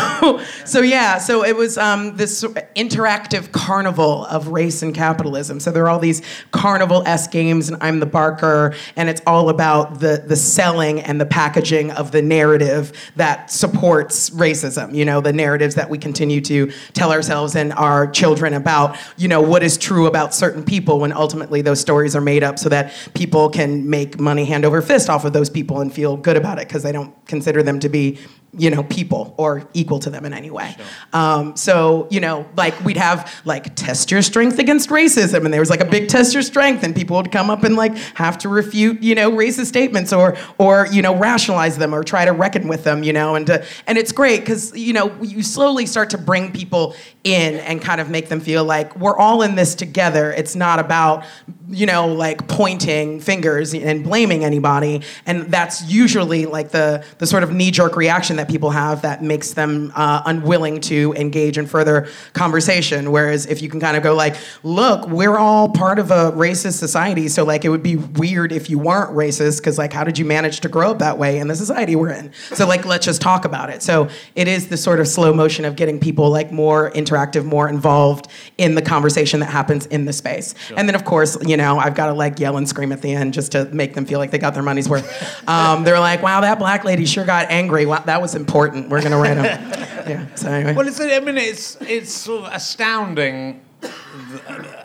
so 0.67 0.81
yeah, 0.83 1.17
so 1.17 1.45
it 1.45 1.57
was 1.57 1.78
um, 1.79 2.17
this 2.17 2.43
interactive 2.77 3.53
carnival 3.53 4.27
of 4.27 4.49
race 4.49 4.83
and 4.83 4.95
capitalism. 4.95 5.61
So 5.61 5.71
there 5.71 5.85
are 5.85 5.89
all 5.89 5.99
these 5.99 6.23
carnival 6.51 7.03
s 7.07 7.27
games, 7.27 7.69
and 7.69 7.83
I'm 7.83 8.01
the 8.01 8.07
barker, 8.07 8.75
and 8.97 9.09
it's 9.09 9.23
all 9.27 9.49
about 9.49 10.01
the 10.01 10.23
the 10.27 10.37
selling 10.37 11.01
and 11.01 11.21
the 11.21 11.27
packaging 11.27 11.91
of 11.93 12.13
the 12.13 12.23
narrative 12.23 12.93
that 13.17 13.51
supports 13.51 14.31
racism. 14.31 14.95
You 14.95 15.05
know, 15.05 15.21
the 15.21 15.33
narratives 15.33 15.75
that 15.77 15.89
we 15.89 15.99
continue 15.99 16.41
to 16.43 16.73
tell 16.93 17.13
ourselves 17.13 17.57
and 17.57 17.73
our 17.73 18.07
children 18.11 18.55
about. 18.55 18.97
You 19.17 19.29
know, 19.29 19.41
what 19.41 19.63
is 19.63 19.79
true 19.79 20.07
about 20.07 20.35
certain 20.35 20.65
people 20.65 21.01
when 21.01 21.13
ultimately 21.13 21.63
those 21.63 21.81
stories 21.81 22.15
are 22.15 22.21
made 22.21 22.43
up 22.43 22.59
so 22.59 22.69
that 22.69 22.93
people 23.15 23.49
can 23.49 23.89
make 23.89 24.19
money 24.19 24.45
hand 24.45 24.65
over 24.65 24.83
fist 24.83 25.09
off 25.09 25.25
of 25.25 25.33
those 25.33 25.51
people 25.51 25.81
and 25.81 25.93
feel 25.93 26.17
good 26.17 26.37
about 26.37 26.59
it 26.59 26.69
because 26.69 26.83
they 26.83 26.93
don't 26.93 27.15
consider 27.27 27.63
them 27.63 27.79
to 27.81 27.89
be 27.89 28.19
you 28.57 28.71
know 28.71 28.83
people 28.85 29.35
or 29.37 29.69
equal 29.75 29.99
to 29.99 30.11
them 30.11 30.25
in 30.25 30.33
any 30.33 30.51
way. 30.51 30.75
Um, 31.13 31.57
so 31.57 32.09
you 32.11 32.21
know 32.21 32.47
like 32.57 32.79
we'd 32.85 32.97
have 32.97 33.33
like 33.45 33.75
test 33.75 34.11
your 34.11 34.23
strength 34.23 34.59
against 34.59 34.89
racism 34.89 35.45
and 35.45 35.53
there 35.53 35.61
was 35.61 35.71
like 35.71 35.81
a 35.81 35.85
big 35.85 36.09
test 36.09 36.35
your 36.35 36.43
strength 36.43 36.83
and 36.83 36.95
people 36.95 37.17
would 37.17 37.31
come 37.31 37.51
up 37.51 37.63
and 37.65 37.77
like 37.77 37.97
have 38.15 38.39
to 38.39 38.49
refute 38.49 39.03
you 39.03 39.15
know 39.15 39.31
racist 39.31 39.67
statements 39.67 40.13
or 40.13 40.37
or 40.59 40.87
you 40.91 41.03
know 41.03 41.15
rationalize 41.15 41.77
them 41.79 41.95
or 41.95 42.03
try 42.03 42.25
to 42.25 42.33
reckon 42.33 42.69
with 42.69 42.85
them 42.85 43.03
you 43.03 43.13
know 43.13 43.35
and 43.35 43.51
uh, 43.51 43.63
and 43.87 43.99
it's 43.99 44.13
great 44.13 44.41
because 44.41 44.77
you 44.77 44.93
know 44.93 45.15
you 45.23 45.43
slowly 45.43 45.85
start 45.87 46.11
to 46.11 46.19
bring 46.19 46.53
people 46.53 46.95
in 47.25 47.57
and 47.57 47.83
kind 47.83 48.01
of 48.01 48.09
make 48.09 48.29
them 48.29 48.41
feel 48.41 48.65
like 48.65 48.97
we're 48.97 49.17
all 49.17 49.43
in 49.43 49.55
this 49.55 49.75
together. 49.75 50.33
It's 50.33 50.55
not 50.55 50.79
about 50.79 51.25
you 51.69 51.85
know 51.85 52.09
like 52.09 52.49
pointing 52.49 53.21
fingers 53.21 53.75
and 53.75 54.03
blaming 54.03 54.43
anybody 54.43 55.03
and 55.27 55.51
that's 55.51 55.85
usually 55.85 56.47
like 56.47 56.71
the 56.71 57.05
the 57.19 57.27
sort 57.27 57.43
of 57.43 57.53
knee-jerk 57.53 57.95
reaction 57.95 58.37
that 58.37 58.48
people 58.49 58.71
have 58.71 59.03
that 59.03 59.23
makes 59.23 59.53
them 59.53 59.93
uh, 59.95 60.23
unwilling 60.27 60.81
to 60.81 61.15
engage 61.15 61.59
in 61.59 61.67
further 61.67 62.09
conversation. 62.33 63.13
Whereas 63.13 63.47
if 63.47 63.63
you 63.63 63.69
can 63.69 63.81
kind 63.81 63.97
of 63.97 64.03
go 64.03 64.15
like 64.15 64.37
look 64.63 65.09
we're 65.09 65.37
all 65.37 65.69
part 65.69 65.99
of 65.99 66.11
a 66.11 66.33
racist 66.33 66.79
society 66.79 67.29
so 67.29 67.45
like 67.45 67.65
it 67.65 67.69
would 67.69 67.83
be 67.83 67.97
weird 67.97 68.53
if 68.53 68.71
you 68.71 68.79
weren't 68.79 69.11
racist 69.11 69.59
because 69.59 69.79
like 69.79 69.93
how 69.93 70.05
did 70.05 70.19
you 70.19 70.25
manage 70.25 70.61
to 70.61 70.69
grow 70.69 70.91
up 70.91 70.99
that 70.99 71.19
way 71.19 71.39
in 71.39 71.49
the 71.49 71.57
society 71.57 71.97
we're 71.97 72.11
in? 72.11 72.33
So 72.55 72.67
like 72.67 72.85
let's 72.85 73.05
just 73.05 73.21
talk 73.21 73.45
about 73.45 73.71
it. 73.71 73.83
So 73.83 74.09
it 74.35 74.49
is 74.49 74.69
the 74.69 74.77
sort 74.77 75.01
of 75.01 75.09
slow 75.09 75.33
motion 75.33 75.65
of 75.65 75.77
getting 75.77 76.01
people 76.01 76.31
like 76.31 76.51
more 76.51 76.91
interactive 76.93 77.45
more 77.45 77.69
involved 77.69 78.29
in 78.57 78.75
the 78.75 78.83
conversation 78.83 79.41
that 79.41 79.51
happens 79.51 79.87
in 79.87 80.05
the 80.05 80.13
space. 80.13 80.55
And 80.77 80.89
then 80.89 80.95
of 80.95 81.05
course 81.05 81.37
you 81.47 81.57
know 81.57 81.79
i've 81.79 81.95
got 81.95 82.07
to 82.07 82.15
like 82.15 82.39
yell 82.39 82.57
and 82.57 82.69
scream 82.69 82.93
at 82.93 83.03
the 83.03 83.13
end 83.13 83.35
just 83.35 83.53
to 83.53 83.67
make 83.67 83.95
them 83.95 84.07
feel 84.07 84.19
like 84.19 84.31
they 84.31 84.39
got 84.39 84.55
their 84.55 84.63
money's 84.63 84.89
worth. 84.89 85.09
Um, 85.49 85.85
they're 85.85 86.01
like 86.01 86.23
wow 86.23 86.41
that 86.41 86.59
black 86.59 86.85
lady 86.85 87.05
sure 87.07 87.25
got 87.25 87.51
angry. 87.51 87.87
Wow, 87.87 88.01
that 88.07 88.21
was 88.21 88.28
important 88.35 88.89
we're 88.89 89.03
gonna 89.03 89.17
write 89.19 89.35
them 89.35 89.45
yeah 90.09 90.27
so 90.35 90.51
anyway 90.51 90.75
Well, 90.75 90.87
it's, 90.89 91.01
I 91.01 91.21
mean, 91.21 91.37
it's 91.39 91.77
it's 91.83 92.13
sort 92.13 92.47
of 92.47 92.53
astounding. 92.53 93.61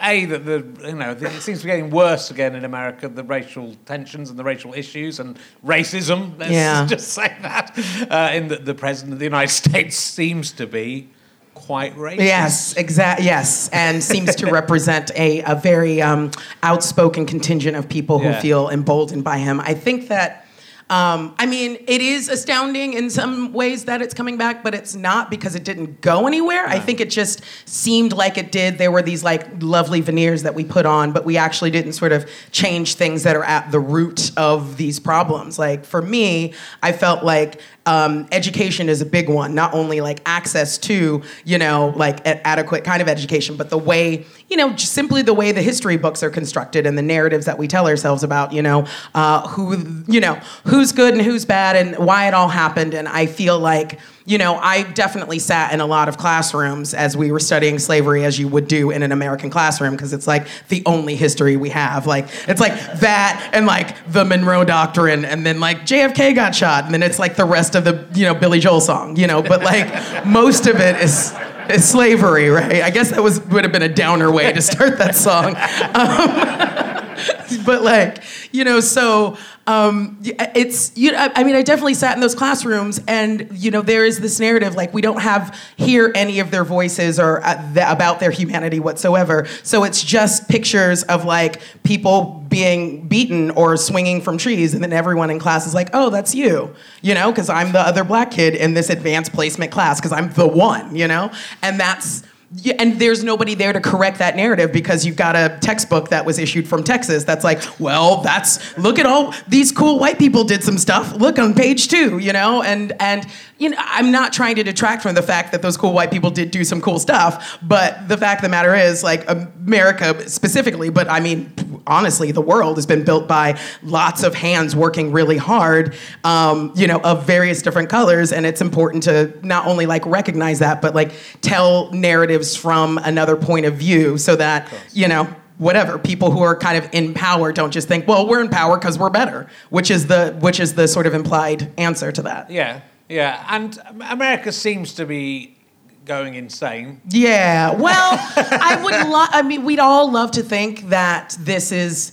A 0.01 0.25
that 0.25 0.45
the 0.45 0.63
you 0.87 0.93
know 0.95 1.11
it 1.11 1.41
seems 1.41 1.59
to 1.61 1.65
be 1.65 1.71
getting 1.71 1.89
worse 1.89 2.29
again 2.29 2.55
in 2.55 2.63
America. 2.65 3.07
The 3.07 3.23
racial 3.23 3.75
tensions 3.85 4.29
and 4.29 4.37
the 4.37 4.43
racial 4.43 4.73
issues 4.73 5.19
and 5.19 5.39
racism. 5.65 6.37
Let's 6.37 6.51
Yeah. 6.51 6.85
just 6.89 7.09
say 7.09 7.35
that. 7.41 7.77
Uh, 8.11 8.29
in 8.35 8.49
the, 8.49 8.57
the 8.57 8.75
president 8.75 9.13
of 9.13 9.19
the 9.19 9.25
United 9.25 9.51
States 9.51 9.95
seems 9.97 10.51
to 10.53 10.67
be 10.67 11.09
quite 11.55 11.95
racist. 11.95 12.17
Yes, 12.19 12.73
exactly. 12.75 13.25
Yes, 13.25 13.69
and 13.69 14.03
seems 14.03 14.35
to 14.35 14.45
represent 14.51 15.09
a, 15.15 15.41
a 15.41 15.55
very 15.55 16.01
um, 16.01 16.29
outspoken 16.61 17.25
contingent 17.25 17.75
of 17.77 17.87
people 17.89 18.19
who 18.19 18.25
Yeah. 18.29 18.41
feel 18.41 18.69
emboldened 18.69 19.23
by 19.23 19.37
him. 19.39 19.59
I 19.61 19.73
think 19.73 20.09
that. 20.09 20.42
Um, 20.89 21.33
I 21.39 21.45
mean, 21.45 21.77
it 21.87 22.01
is 22.01 22.29
astounding 22.29 22.93
in 22.93 23.09
some 23.09 23.53
ways 23.53 23.85
that 23.85 24.01
it's 24.01 24.13
coming 24.13 24.37
back, 24.37 24.63
but 24.63 24.75
it's 24.75 24.95
not 24.95 25.31
because 25.31 25.55
it 25.55 25.63
didn't 25.63 26.01
go 26.01 26.27
anywhere. 26.27 26.65
I 26.67 26.79
think 26.79 26.99
it 26.99 27.09
just 27.09 27.41
seemed 27.65 28.13
like 28.13 28.37
it 28.37 28.51
did. 28.51 28.77
There 28.77 28.91
were 28.91 29.01
these 29.01 29.23
like 29.23 29.47
lovely 29.61 30.01
veneers 30.01 30.43
that 30.43 30.55
we 30.55 30.63
put 30.63 30.85
on, 30.85 31.11
but 31.11 31.25
we 31.25 31.37
actually 31.37 31.71
didn't 31.71 31.93
sort 31.93 32.11
of 32.11 32.29
change 32.51 32.95
things 32.95 33.23
that 33.23 33.35
are 33.35 33.43
at 33.43 33.71
the 33.71 33.79
root 33.79 34.31
of 34.37 34.77
these 34.77 34.99
problems. 34.99 35.57
Like 35.57 35.85
for 35.85 36.01
me, 36.01 36.53
I 36.81 36.91
felt 36.91 37.23
like 37.23 37.61
um, 37.85 38.27
education 38.31 38.87
is 38.87 39.01
a 39.01 39.05
big 39.05 39.29
one. 39.29 39.55
Not 39.55 39.73
only 39.73 39.99
like 39.99 40.21
access 40.25 40.77
to, 40.79 41.21
you 41.43 41.57
know, 41.57 41.93
like 41.95 42.21
adequate 42.25 42.83
kind 42.83 43.01
of 43.01 43.09
education, 43.09 43.57
but 43.57 43.69
the 43.69 43.77
way, 43.77 44.25
you 44.49 44.55
know, 44.55 44.71
just 44.71 44.93
simply 44.93 45.21
the 45.21 45.33
way 45.33 45.51
the 45.51 45.61
history 45.61 45.97
books 45.97 46.23
are 46.23 46.29
constructed 46.29 46.85
and 46.85 46.97
the 46.97 47.01
narratives 47.01 47.45
that 47.45 47.57
we 47.57 47.67
tell 47.67 47.87
ourselves 47.87 48.23
about, 48.23 48.53
you 48.53 48.61
know, 48.61 48.87
uh, 49.15 49.47
who, 49.49 50.03
you 50.07 50.21
know, 50.21 50.35
who's 50.83 50.91
good 50.91 51.13
and 51.13 51.23
who's 51.23 51.45
bad 51.45 51.77
and 51.77 52.05
why 52.05 52.27
it 52.27 52.33
all 52.33 52.49
happened. 52.49 52.93
And 52.93 53.07
I 53.07 53.25
feel 53.25 53.57
like, 53.57 54.01
you 54.25 54.37
know, 54.37 54.55
I 54.55 54.83
definitely 54.83 55.39
sat 55.39 55.71
in 55.71 55.79
a 55.79 55.85
lot 55.85 56.09
of 56.09 56.17
classrooms 56.17 56.93
as 56.93 57.15
we 57.15 57.31
were 57.31 57.39
studying 57.39 57.79
slavery, 57.79 58.25
as 58.25 58.37
you 58.37 58.49
would 58.49 58.67
do 58.67 58.91
in 58.91 59.01
an 59.01 59.13
American 59.13 59.49
classroom, 59.49 59.95
because 59.95 60.11
it's 60.11 60.27
like 60.27 60.45
the 60.67 60.83
only 60.85 61.15
history 61.15 61.55
we 61.55 61.69
have. 61.69 62.05
Like, 62.05 62.27
it's 62.49 62.59
like 62.59 62.73
that 62.99 63.49
and 63.53 63.65
like 63.65 63.95
the 64.11 64.25
Monroe 64.25 64.65
Doctrine, 64.65 65.23
and 65.23 65.45
then 65.45 65.61
like 65.61 65.83
JFK 65.83 66.35
got 66.35 66.53
shot, 66.53 66.83
and 66.83 66.93
then 66.93 67.01
it's 67.01 67.17
like 67.17 67.37
the 67.37 67.45
rest 67.45 67.75
of 67.75 67.85
the, 67.85 68.05
you 68.13 68.25
know, 68.25 68.35
Billy 68.35 68.59
Joel 68.59 68.81
song, 68.81 69.15
you 69.15 69.27
know, 69.27 69.41
but 69.41 69.63
like 69.63 70.25
most 70.25 70.67
of 70.67 70.81
it 70.81 71.01
is. 71.01 71.33
Slavery, 71.77 72.49
right? 72.49 72.83
I 72.83 72.89
guess 72.89 73.11
that 73.11 73.23
was 73.23 73.39
would 73.45 73.63
have 73.63 73.71
been 73.71 73.83
a 73.83 73.87
downer 73.87 74.29
way 74.29 74.51
to 74.51 74.61
start 74.61 74.97
that 74.97 75.15
song. 75.15 75.55
Um, 75.95 77.03
but 77.65 77.83
like 77.83 78.23
you 78.51 78.63
know 78.63 78.79
so 78.79 79.37
um, 79.65 80.17
it's 80.21 80.95
you 80.97 81.13
know, 81.13 81.29
I 81.35 81.43
mean 81.45 81.55
I 81.55 81.61
definitely 81.61 81.93
sat 81.93 82.15
in 82.15 82.21
those 82.21 82.35
classrooms 82.35 82.99
and 83.07 83.47
you 83.51 83.71
know 83.71 83.81
there 83.81 84.05
is 84.05 84.19
this 84.19 84.39
narrative 84.39 84.75
like 84.75 84.93
we 84.93 85.01
don't 85.01 85.21
have 85.21 85.57
hear 85.77 86.11
any 86.15 86.39
of 86.39 86.51
their 86.51 86.65
voices 86.65 87.17
or 87.17 87.41
uh, 87.45 87.73
about 87.87 88.19
their 88.19 88.31
humanity 88.31 88.81
whatsoever. 88.81 89.45
So 89.63 89.85
it's 89.85 90.03
just 90.03 90.49
pictures 90.49 91.03
of 91.03 91.23
like 91.23 91.61
people 91.83 92.43
being 92.49 93.07
beaten 93.07 93.51
or 93.51 93.77
swinging 93.77 94.21
from 94.21 94.37
trees 94.37 94.73
and 94.73 94.83
then 94.83 94.91
everyone 94.91 95.29
in 95.29 95.39
class 95.39 95.65
is 95.65 95.73
like 95.73 95.89
oh 95.93 96.09
that's 96.09 96.35
you 96.35 96.75
you 97.01 97.13
know 97.13 97.31
because 97.31 97.49
I'm 97.49 97.71
the 97.71 97.79
other 97.79 98.03
black 98.03 98.31
kid 98.31 98.55
in 98.55 98.73
this 98.73 98.89
advanced 98.89 99.33
placement 99.33 99.71
class 99.71 99.99
because 99.99 100.11
I'm 100.11 100.31
the 100.33 100.47
one 100.47 100.95
you 100.95 101.07
know? 101.07 101.31
And 101.61 101.79
that's 101.79 102.23
yeah, 102.55 102.75
and 102.77 102.99
there's 102.99 103.23
nobody 103.23 103.55
there 103.55 103.73
to 103.73 103.81
correct 103.81 104.19
that 104.19 104.35
narrative 104.35 104.71
because 104.71 105.05
you've 105.05 105.15
got 105.15 105.35
a 105.35 105.57
textbook 105.61 106.09
that 106.09 106.25
was 106.25 106.37
issued 106.37 106.67
from 106.67 106.83
Texas 106.83 107.23
that's 107.23 107.43
like, 107.43 107.61
well, 107.79 108.21
that's 108.21 108.77
look 108.77 108.99
at 108.99 109.05
all 109.05 109.33
these 109.47 109.71
cool 109.71 109.99
white 109.99 110.19
people 110.19 110.43
did 110.43 110.63
some 110.63 110.77
stuff. 110.77 111.15
Look 111.15 111.39
on 111.39 111.53
page 111.53 111.87
two, 111.87 112.19
you 112.19 112.33
know, 112.33 112.61
and 112.61 112.93
and 112.99 113.25
you 113.63 113.69
know, 113.69 113.77
I'm 113.79 114.11
not 114.11 114.33
trying 114.33 114.55
to 114.57 114.63
detract 114.63 115.01
from 115.01 115.15
the 115.15 115.21
fact 115.21 115.53
that 115.53 115.61
those 115.61 115.77
cool 115.77 115.93
white 115.93 116.11
people 116.11 116.29
did 116.29 116.51
do 116.51 116.65
some 116.65 116.81
cool 116.81 116.99
stuff, 116.99 117.57
but 117.61 118.09
the 118.09 118.17
fact 118.17 118.39
of 118.39 118.43
the 118.43 118.49
matter 118.49 118.75
is, 118.75 119.03
like 119.03 119.23
America 119.29 120.29
specifically, 120.29 120.89
but 120.89 121.09
I 121.09 121.21
mean, 121.21 121.53
honestly, 121.87 122.33
the 122.33 122.41
world 122.41 122.75
has 122.75 122.85
been 122.85 123.05
built 123.05 123.25
by 123.25 123.57
lots 123.81 124.21
of 124.23 124.35
hands 124.35 124.75
working 124.75 125.13
really 125.13 125.37
hard, 125.37 125.95
um, 126.25 126.73
you 126.75 126.87
know, 126.87 126.99
of 126.99 127.25
various 127.25 127.61
different 127.61 127.87
colors, 127.87 128.33
and 128.33 128.45
it's 128.45 128.59
important 128.59 129.03
to 129.03 129.33
not 129.43 129.65
only 129.65 129.85
like 129.85 130.05
recognize 130.05 130.59
that, 130.59 130.81
but 130.81 130.93
like 130.93 131.13
tell 131.39 131.89
narratives 131.91 132.57
from 132.57 132.97
another 132.97 133.37
point 133.37 133.65
of 133.65 133.75
view, 133.75 134.17
so 134.17 134.35
that 134.35 134.69
you 134.91 135.07
know 135.07 135.33
whatever 135.57 135.97
people 135.97 136.31
who 136.31 136.41
are 136.41 136.57
kind 136.57 136.83
of 136.83 136.89
in 136.93 137.13
power 137.13 137.53
don't 137.53 137.71
just 137.71 137.87
think 137.87 138.07
well 138.07 138.27
we're 138.27 138.41
in 138.41 138.49
power 138.49 138.75
because 138.75 138.97
we're 138.97 139.11
better 139.11 139.47
which 139.69 139.91
is 139.91 140.07
the 140.07 140.35
which 140.39 140.59
is 140.59 140.73
the 140.73 140.87
sort 140.87 141.05
of 141.05 141.13
implied 141.13 141.71
answer 141.77 142.11
to 142.11 142.23
that. 142.23 142.49
Yeah, 142.49 142.81
yeah. 143.13 143.45
And 143.47 143.77
America 144.09 144.51
seems 144.51 144.95
to 144.95 145.05
be 145.05 145.55
going 146.03 146.33
insane. 146.33 146.99
Yeah. 147.09 147.73
Well, 147.75 148.17
I 148.35 148.81
would 148.83 149.07
love. 149.09 149.29
I 149.31 149.43
mean, 149.43 149.63
we'd 149.63 149.79
all 149.79 150.11
love 150.11 150.31
to 150.31 150.43
think 150.43 150.89
that 150.89 151.37
this 151.39 151.71
is 151.71 152.11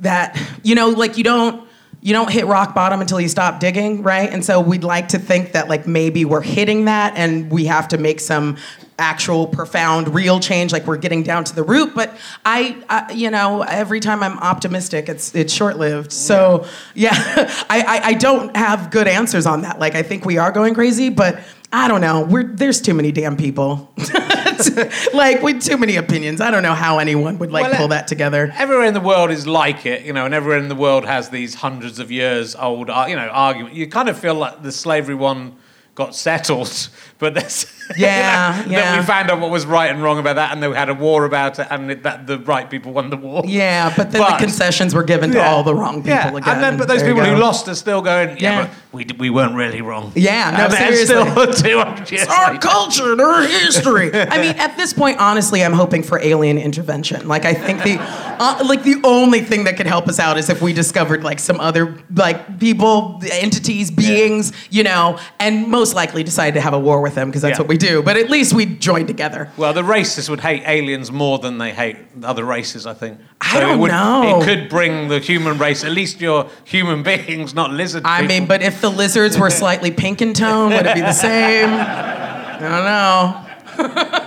that 0.00 0.38
you 0.62 0.74
know, 0.74 0.90
like 0.90 1.16
you 1.16 1.24
don't 1.24 1.66
you 2.02 2.12
don't 2.12 2.30
hit 2.30 2.44
rock 2.44 2.74
bottom 2.74 3.00
until 3.00 3.18
you 3.18 3.28
stop 3.28 3.58
digging, 3.58 4.02
right? 4.02 4.30
And 4.30 4.44
so 4.44 4.60
we'd 4.60 4.84
like 4.84 5.08
to 5.08 5.18
think 5.18 5.52
that 5.52 5.68
like 5.68 5.86
maybe 5.86 6.26
we're 6.26 6.42
hitting 6.42 6.84
that, 6.84 7.14
and 7.16 7.50
we 7.50 7.64
have 7.64 7.88
to 7.88 7.98
make 7.98 8.20
some 8.20 8.58
actual 8.98 9.46
profound 9.46 10.14
real 10.14 10.38
change 10.38 10.72
like 10.72 10.86
we're 10.86 10.96
getting 10.96 11.22
down 11.22 11.42
to 11.42 11.54
the 11.54 11.62
root 11.62 11.94
but 11.94 12.16
I, 12.44 12.82
I 12.88 13.12
you 13.12 13.30
know 13.30 13.62
every 13.62 13.98
time 13.98 14.22
i'm 14.22 14.38
optimistic 14.38 15.08
it's 15.08 15.34
it's 15.34 15.52
short-lived 15.52 16.12
so 16.12 16.66
yeah 16.94 17.12
I, 17.68 17.80
I 17.80 18.00
i 18.04 18.14
don't 18.14 18.56
have 18.56 18.90
good 18.90 19.08
answers 19.08 19.46
on 19.46 19.62
that 19.62 19.80
like 19.80 19.94
i 19.94 20.02
think 20.02 20.24
we 20.24 20.38
are 20.38 20.52
going 20.52 20.74
crazy 20.74 21.08
but 21.08 21.40
I 21.74 21.88
don't 21.88 22.00
know. 22.00 22.22
We're 22.22 22.44
there's 22.44 22.80
too 22.80 22.94
many 22.94 23.10
damn 23.10 23.36
people. 23.36 23.92
like 25.12 25.42
with 25.42 25.60
too 25.60 25.76
many 25.76 25.96
opinions. 25.96 26.40
I 26.40 26.52
don't 26.52 26.62
know 26.62 26.72
how 26.72 26.98
anyone 26.98 27.36
would 27.38 27.50
like 27.50 27.64
Well, 27.64 27.74
pull 27.74 27.88
that 27.88 28.06
together. 28.06 28.52
Everywhere 28.56 28.86
in 28.86 28.94
the 28.94 29.00
world 29.00 29.32
is 29.32 29.44
like 29.44 29.84
it, 29.84 30.02
you 30.02 30.12
know, 30.12 30.24
and 30.24 30.32
everywhere 30.32 30.58
in 30.58 30.68
the 30.68 30.76
world 30.76 31.04
has 31.04 31.30
these 31.30 31.54
hundreds 31.54 31.98
of 31.98 32.12
years 32.12 32.54
old, 32.54 32.90
uh, 32.90 33.06
you 33.08 33.16
know, 33.16 33.26
argument. 33.26 33.74
You 33.74 33.88
kind 33.88 34.08
of 34.08 34.16
feel 34.16 34.36
like 34.36 34.62
the 34.62 34.70
slavery 34.70 35.16
one 35.16 35.56
got 35.96 36.14
settled, 36.14 36.88
but 37.18 37.34
there's 37.34 37.66
Yeah, 37.96 38.64
yeah. 38.66 38.80
That 38.92 39.00
we 39.00 39.06
found 39.06 39.30
out 39.30 39.40
what 39.40 39.50
was 39.50 39.66
right 39.66 39.90
and 39.90 40.02
wrong 40.02 40.18
about 40.18 40.36
that, 40.36 40.52
and 40.52 40.62
they 40.62 40.70
had 40.72 40.88
a 40.88 40.94
war 40.94 41.24
about 41.24 41.58
it, 41.58 41.66
and 41.70 41.90
it, 41.90 42.02
that 42.02 42.26
the 42.26 42.38
right 42.38 42.68
people 42.68 42.92
won 42.92 43.10
the 43.10 43.16
war. 43.16 43.42
Yeah, 43.46 43.92
but 43.96 44.10
then 44.10 44.20
But- 44.22 44.38
the 44.38 44.44
concessions 44.44 44.94
were 44.94 45.02
given 45.02 45.30
to 45.32 45.38
Yeah. 45.38 45.50
all 45.50 45.62
the 45.62 45.74
wrong 45.74 45.96
people 45.96 46.08
yeah. 46.10 46.28
again. 46.28 46.48
And 46.54 46.62
then, 46.62 46.76
but 46.78 46.88
those 46.88 47.02
people 47.02 47.22
who 47.24 47.36
lost 47.36 47.68
are 47.68 47.74
still 47.74 48.00
going, 48.02 48.30
yeah, 48.38 48.38
Yeah. 48.38 48.62
but 48.62 48.70
we, 48.92 49.06
we 49.18 49.30
weren't 49.30 49.54
really 49.54 49.82
wrong. 49.82 50.12
Yeah, 50.14 50.50
no, 50.50 50.68
then 50.68 50.92
seriously. 50.92 51.06
still 51.06 51.52
200 51.70 52.10
years 52.10 52.22
It's 52.22 52.30
our 52.32 52.48
later. 52.54 52.58
culture 52.60 53.12
and 53.12 53.20
our 53.20 53.42
history. 53.46 54.14
I 54.14 54.38
mean, 54.40 54.56
at 54.56 54.76
this 54.76 54.92
point, 54.92 55.18
honestly, 55.18 55.62
I'm 55.64 55.72
hoping 55.72 56.02
for 56.02 56.18
alien 56.20 56.58
intervention. 56.58 57.28
Like, 57.28 57.44
I 57.44 57.54
think 57.54 57.82
the, 57.82 57.98
uh, 58.00 58.62
like 58.66 58.82
the 58.82 59.00
only 59.04 59.40
thing 59.40 59.64
that 59.64 59.76
could 59.76 59.86
help 59.86 60.08
us 60.08 60.18
out 60.18 60.38
is 60.38 60.48
if 60.48 60.62
we 60.62 60.72
discovered 60.72 61.22
like 61.22 61.38
some 61.38 61.60
other 61.60 61.98
like 62.14 62.58
people, 62.58 63.20
entities, 63.30 63.90
beings, 63.90 64.52
you 64.70 64.82
know, 64.84 65.18
and 65.38 65.68
most 65.68 65.94
likely 65.94 66.22
decided 66.24 66.54
to 66.54 66.60
have 66.60 66.72
a 66.74 66.78
war 66.78 67.00
with 67.02 67.14
them 67.14 67.28
because 67.28 67.42
that's 67.42 67.58
what 67.58 67.68
we 67.68 67.73
do. 67.76 68.02
But 68.02 68.16
at 68.16 68.30
least 68.30 68.52
we 68.54 68.66
join 68.66 69.06
together. 69.06 69.50
Well, 69.56 69.72
the 69.72 69.82
racists 69.82 70.28
would 70.28 70.40
hate 70.40 70.62
aliens 70.66 71.10
more 71.12 71.38
than 71.38 71.58
they 71.58 71.72
hate 71.72 71.96
other 72.22 72.44
races, 72.44 72.86
I 72.86 72.94
think. 72.94 73.18
I 73.40 73.58
it 73.58 73.60
don't 73.60 73.78
would, 73.80 73.90
know. 73.90 74.40
It 74.40 74.44
could 74.44 74.68
bring 74.68 75.08
the 75.08 75.18
human 75.20 75.58
race, 75.58 75.84
at 75.84 75.92
least 75.92 76.20
you're 76.20 76.48
human 76.64 77.02
beings, 77.10 77.54
not 77.54 77.70
lizard 77.70 78.02
I 78.04 78.20
people. 78.20 78.36
mean, 78.36 78.46
but 78.46 78.62
if 78.62 78.80
the 78.80 78.90
lizards 78.90 79.38
were 79.38 79.50
slightly 79.62 79.90
pink 79.90 80.22
in 80.22 80.34
tone, 80.34 80.70
would 80.72 80.86
it 80.86 80.94
be 80.94 81.00
the 81.00 81.12
same? 81.12 81.68
I 81.70 82.58
don't 82.60 82.84
know. 82.84 84.20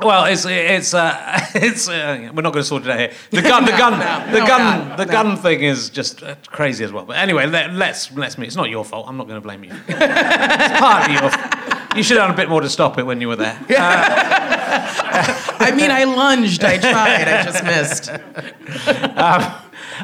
Well, 0.00 0.24
it's 0.24 0.44
it's 0.44 0.92
uh, 0.92 1.14
it's 1.54 1.88
uh, 1.88 2.30
we're 2.34 2.42
not 2.42 2.52
going 2.52 2.62
to 2.62 2.64
sort 2.64 2.84
it 2.84 2.90
out 2.90 2.98
here. 2.98 3.12
The 3.30 3.42
gun, 3.42 3.64
the 3.64 3.70
gun, 3.78 3.98
No, 3.98 4.32
the 4.32 4.40
no, 4.40 4.46
gun, 4.46 4.88
no, 4.88 4.96
the 4.96 5.06
gun 5.06 5.36
thing 5.36 5.62
is 5.62 5.88
just 5.90 6.22
uh, 6.22 6.34
crazy 6.46 6.84
as 6.84 6.92
well. 6.92 7.04
But 7.04 7.16
anyway, 7.18 7.46
let, 7.46 7.72
let's 7.72 8.10
let's 8.12 8.36
me. 8.36 8.46
It's 8.46 8.56
not 8.56 8.70
your 8.70 8.84
fault. 8.84 9.06
I'm 9.08 9.16
not 9.16 9.28
going 9.28 9.40
to 9.40 9.46
blame 9.46 9.62
you. 9.62 9.70
it's 9.88 10.80
partly 10.80 11.14
your. 11.14 11.30
You 11.96 12.02
should 12.02 12.16
have 12.16 12.26
done 12.26 12.34
a 12.34 12.36
bit 12.36 12.48
more 12.48 12.60
to 12.60 12.68
stop 12.68 12.98
it 12.98 13.04
when 13.04 13.20
you 13.20 13.28
were 13.28 13.36
there. 13.36 13.56
I 15.56 15.72
mean, 15.76 15.92
I 15.92 16.02
lunged, 16.02 16.64
I 16.64 16.76
tried, 16.78 17.28
I 17.28 17.44
just 17.44 17.62
missed. 17.62 18.08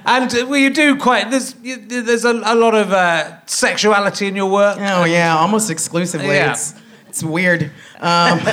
And 0.04 0.32
uh, 0.32 0.46
well, 0.46 0.56
you 0.56 0.70
do 0.70 0.96
quite. 0.96 1.30
There's 1.30 1.56
you, 1.62 1.76
there's 1.76 2.24
a, 2.24 2.30
a 2.30 2.54
lot 2.54 2.74
of 2.74 2.92
uh, 2.92 3.44
sexuality 3.46 4.28
in 4.28 4.36
your 4.36 4.50
work. 4.50 4.78
Oh 4.78 5.04
yeah, 5.04 5.36
almost 5.36 5.68
exclusively. 5.68 6.28
Yeah. 6.28 6.52
It's 6.52 6.74
it's 7.10 7.24
weird, 7.24 7.64
um, 7.98 8.38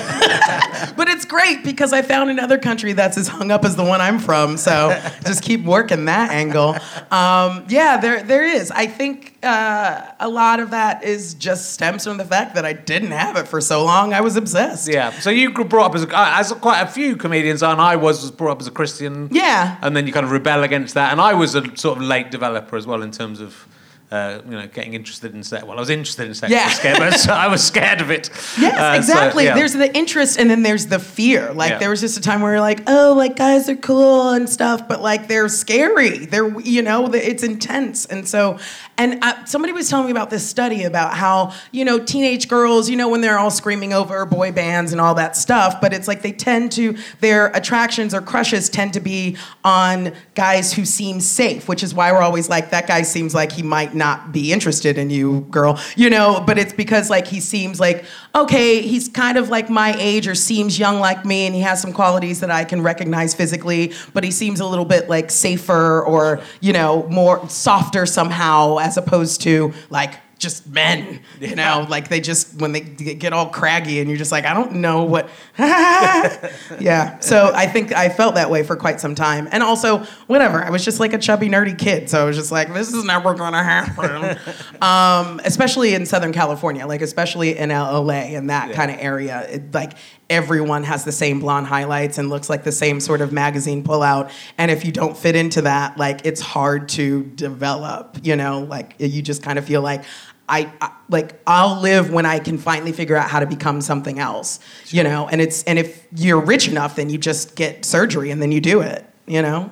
but 0.95 1.07
it's 1.07 1.25
great 1.25 1.63
because 1.63 1.93
I 1.93 2.01
found 2.01 2.31
another 2.31 2.57
country 2.57 2.93
that's 2.93 3.15
as 3.15 3.27
hung 3.27 3.51
up 3.51 3.63
as 3.63 3.75
the 3.75 3.83
one 3.83 4.01
I'm 4.01 4.17
from. 4.17 4.57
So 4.57 4.99
just 5.23 5.43
keep 5.43 5.63
working 5.63 6.05
that 6.05 6.31
angle. 6.31 6.75
Um, 7.11 7.65
yeah, 7.69 7.97
there 7.97 8.23
there 8.23 8.43
is. 8.43 8.71
I 8.71 8.87
think 8.87 9.37
uh, 9.43 10.11
a 10.19 10.27
lot 10.27 10.59
of 10.59 10.71
that 10.71 11.03
is 11.03 11.35
just 11.35 11.73
stems 11.73 12.03
from 12.03 12.17
the 12.17 12.25
fact 12.25 12.55
that 12.55 12.65
I 12.65 12.73
didn't 12.73 13.11
have 13.11 13.35
it 13.37 13.47
for 13.47 13.61
so 13.61 13.85
long. 13.85 14.13
I 14.13 14.21
was 14.21 14.35
obsessed. 14.35 14.87
Yeah. 14.87 15.11
So 15.11 15.29
you 15.29 15.51
grew 15.51 15.65
brought 15.65 15.91
up 15.91 15.95
as 15.95 16.03
a, 16.03 16.07
uh, 16.07 16.39
as 16.39 16.51
quite 16.53 16.81
a 16.81 16.87
few 16.87 17.15
comedians, 17.15 17.61
and 17.61 17.79
I 17.79 17.95
was, 17.95 18.23
was 18.23 18.31
brought 18.31 18.53
up 18.53 18.61
as 18.61 18.67
a 18.67 18.71
Christian. 18.71 19.29
Yeah. 19.31 19.77
And 19.83 19.95
then 19.95 20.07
you 20.07 20.13
kind 20.13 20.25
of 20.25 20.31
rebel 20.31 20.63
against 20.63 20.95
that, 20.95 21.11
and 21.11 21.21
I 21.21 21.35
was 21.35 21.53
a 21.53 21.77
sort 21.77 21.97
of 21.97 22.03
late 22.03 22.31
developer 22.31 22.75
as 22.75 22.87
well 22.87 23.03
in 23.03 23.11
terms 23.11 23.39
of. 23.39 23.67
Uh, 24.09 24.39
you 24.45 24.51
know, 24.51 24.65
getting 24.67 24.93
interested 24.93 25.35
in 25.35 25.43
sex. 25.43 25.65
Well, 25.65 25.75
I 25.75 25.81
was 25.81 25.89
interested 25.89 26.27
in 26.27 26.33
sex. 26.33 26.49
Yeah. 26.49 26.61
I 26.61 26.67
was 26.67 26.75
scared, 26.77 26.97
but 26.97 27.29
I 27.29 27.47
was 27.49 27.61
scared 27.61 27.99
of 27.99 28.09
it. 28.09 28.29
Yes, 28.57 28.73
Uh, 28.79 28.93
so, 28.93 28.97
exactly. 28.99 29.43
yeah. 29.43 29.53
There's 29.53 29.73
the 29.73 29.93
interest 29.93 30.39
and 30.39 30.49
then 30.49 30.63
there's 30.63 30.85
the 30.85 30.97
fear. 30.97 31.51
Like 31.53 31.71
Yeah. 31.71 31.77
there 31.79 31.89
was 31.89 31.99
just 31.99 32.17
a 32.17 32.21
time 32.21 32.41
where 32.41 32.53
you're 32.53 32.61
like, 32.61 32.83
oh, 32.87 33.13
like 33.17 33.35
guys 33.35 33.67
are 33.67 33.75
cool 33.75 34.29
and 34.29 34.49
stuff, 34.49 34.87
but 34.87 35.01
like 35.01 35.27
they're 35.27 35.49
scary. 35.49 36.25
They're 36.25 36.57
you 36.61 36.83
know, 36.83 37.07
it's 37.13 37.43
intense. 37.43 38.05
And 38.05 38.25
so, 38.25 38.59
and 38.97 39.23
uh, 39.23 39.45
somebody 39.45 39.73
was 39.73 39.89
telling 39.89 40.05
me 40.05 40.12
about 40.12 40.29
this 40.29 40.47
study 40.47 40.83
about 40.83 41.13
how 41.13 41.53
you 41.71 41.86
know 41.86 41.99
teenage 41.99 42.47
girls, 42.47 42.89
you 42.89 42.95
know, 42.95 43.10
when 43.10 43.21
they're 43.21 43.38
all 43.38 43.51
screaming 43.51 43.93
over 43.93 44.25
boy 44.25 44.51
bands 44.51 44.91
and 44.91 44.99
all 44.99 45.15
that 45.15 45.36
stuff, 45.36 45.79
but 45.79 45.93
it's 45.93 46.07
like 46.07 46.21
they 46.21 46.31
tend 46.31 46.71
to 46.73 46.97
their 47.19 47.47
attractions 47.47 48.13
or 48.13 48.21
crushes 48.21 48.69
tend 48.69 48.93
to 48.93 48.99
be 48.99 49.38
on 49.63 50.13
guys 50.36 50.73
who 50.73 50.86
seem 50.86 51.19
safe, 51.19 51.67
which 51.67 51.83
is 51.83 51.93
why 51.93 52.12
we're 52.12 52.21
always 52.21 52.49
like 52.49 52.71
that 52.71 52.88
guy 52.88 53.01
seems 53.01 53.36
like 53.36 53.51
he 53.51 53.63
might 53.63 53.93
not 53.93 54.31
be 54.31 54.51
interested 54.51 54.97
in 54.97 55.10
you, 55.10 55.41
girl. 55.51 55.79
You 55.95 56.10
know, 56.10 56.43
but 56.45 56.57
it's 56.57 56.73
because 56.73 57.10
like 57.10 57.27
he 57.27 57.39
seems 57.39 57.79
like 57.79 58.05
okay, 58.38 58.81
he's 58.81 59.10
kind 59.10 59.38
of 59.38 59.49
like 59.49 59.69
my 59.69 59.95
age 59.97 60.27
or 60.27 60.36
seems 60.36 60.77
young 60.77 60.99
like 60.99 61.25
me 61.25 61.45
and 61.47 61.55
he 61.55 61.62
has 61.62 61.81
some 61.81 61.91
qualities 61.91 62.39
that 62.39 62.51
I 62.51 62.63
can 62.63 62.81
recognize 62.81 63.33
physically, 63.33 63.93
but 64.13 64.23
he 64.23 64.31
seems 64.31 64.60
a 64.60 64.65
little 64.65 64.86
bit 64.86 65.10
like 65.10 65.31
safer 65.31 66.03
or, 66.03 66.41
you 66.62 66.71
know, 66.71 67.07
more 67.10 67.47
softer 67.49 68.05
somehow 68.05 68.77
as 68.88 68.97
opposed 68.97 69.41
to 69.41 69.73
like 69.89 70.15
just 70.39 70.67
men, 70.67 71.19
you 71.39 71.56
know, 71.56 71.88
like 71.89 72.10
they 72.10 72.19
just 72.19 72.60
when 72.62 72.71
they 72.71 72.82
get 72.82 73.34
all 73.34 73.50
craggy 73.50 74.00
and 74.00 74.10
you're 74.10 74.17
just 74.17 74.32
like, 74.32 74.45
I 74.45 74.54
don't 74.54 74.73
know 74.76 75.04
what. 75.04 75.30
yeah. 75.58 77.19
So 77.19 77.52
I 77.56 77.65
think 77.67 77.91
I 77.91 78.10
felt 78.10 78.36
that 78.36 78.50
way 78.50 78.63
for 78.63 78.76
quite 78.76 79.00
some 79.00 79.15
time, 79.15 79.47
and 79.52 79.63
also 79.63 80.00
whatever. 80.28 80.63
I 80.63 80.69
was 80.69 80.86
just 80.86 81.00
like 81.00 81.13
a 81.13 81.17
chubby, 81.17 81.50
nerdy 81.50 81.78
kid, 81.78 82.10
so 82.10 82.21
I 82.21 82.26
was 82.26 82.36
just 82.36 82.52
like, 82.52 82.71
this 82.73 82.93
is 82.93 83.04
never 83.04 83.34
gonna 83.34 83.63
happen. 83.63 84.38
um, 84.82 85.41
especially 85.43 85.95
in 85.95 86.06
Southern 86.06 86.34
California, 86.34 86.86
like 86.86 87.02
especially 87.02 87.58
in 87.58 87.69
LA 87.69 88.36
and 88.36 88.50
that 88.50 88.73
kind 88.73 88.91
of 88.91 88.97
area, 89.00 89.47
it, 89.50 89.73
like 89.73 89.93
everyone 90.29 90.83
has 90.83 91.03
the 91.05 91.11
same 91.11 91.39
blonde 91.39 91.67
highlights 91.67 92.17
and 92.17 92.29
looks 92.29 92.49
like 92.49 92.63
the 92.63 92.71
same 92.71 92.99
sort 92.99 93.21
of 93.21 93.31
magazine 93.31 93.83
pullout. 93.83 94.31
And 94.57 94.69
if 94.71 94.83
you 94.85 94.91
don't 94.91 95.17
fit 95.17 95.35
into 95.35 95.61
that, 95.63 95.97
like 95.97 96.25
it's 96.25 96.41
hard 96.41 96.89
to 96.89 97.23
develop. 97.23 98.17
You 98.23 98.35
know, 98.35 98.61
like 98.61 98.95
you 98.99 99.21
just 99.21 99.43
kind 99.43 99.57
of 99.59 99.65
feel 99.65 99.81
like. 99.81 100.03
I, 100.49 100.71
I 100.79 100.91
like 101.09 101.41
I'll 101.45 101.81
live 101.81 102.09
when 102.13 102.25
I 102.25 102.39
can 102.39 102.57
finally 102.57 102.93
figure 102.93 103.17
out 103.17 103.29
how 103.29 103.41
to 103.41 103.45
become 103.45 103.81
something 103.81 104.17
else, 104.17 104.61
you 104.85 105.03
know. 105.03 105.27
And 105.27 105.41
it's 105.41 105.61
and 105.63 105.77
if 105.77 106.07
you're 106.15 106.39
rich 106.39 106.69
enough, 106.69 106.95
then 106.95 107.09
you 107.09 107.17
just 107.17 107.57
get 107.57 107.83
surgery 107.83 108.31
and 108.31 108.41
then 108.41 108.53
you 108.53 108.61
do 108.61 108.79
it, 108.79 109.05
you 109.25 109.41
know. 109.41 109.69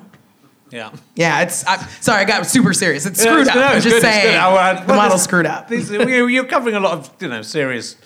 yeah. 0.70 0.92
Yeah, 1.14 1.40
it's 1.40 1.64
I, 1.66 1.78
sorry, 2.02 2.20
I 2.20 2.24
got 2.26 2.44
super 2.44 2.74
serious. 2.74 3.06
It's 3.06 3.24
Yeah, 3.24 3.30
screwed 3.30 3.40
it's 3.46 3.50
up. 3.50 3.56
No, 3.56 3.62
I'm 3.62 3.80
just 3.80 3.88
good, 3.88 4.02
saying. 4.02 4.36
I- 4.36 4.48
I- 4.54 4.80
the 4.82 4.86
well, 4.88 4.96
model's 4.98 5.22
screwed 5.24 5.46
up. 5.46 5.68
These, 5.68 5.90
you- 5.90 6.26
you're 6.26 6.44
covering 6.44 6.76
a 6.76 6.80
lot 6.80 6.92
of 6.98 7.10
you 7.22 7.28
know 7.28 7.40
serious 7.40 7.96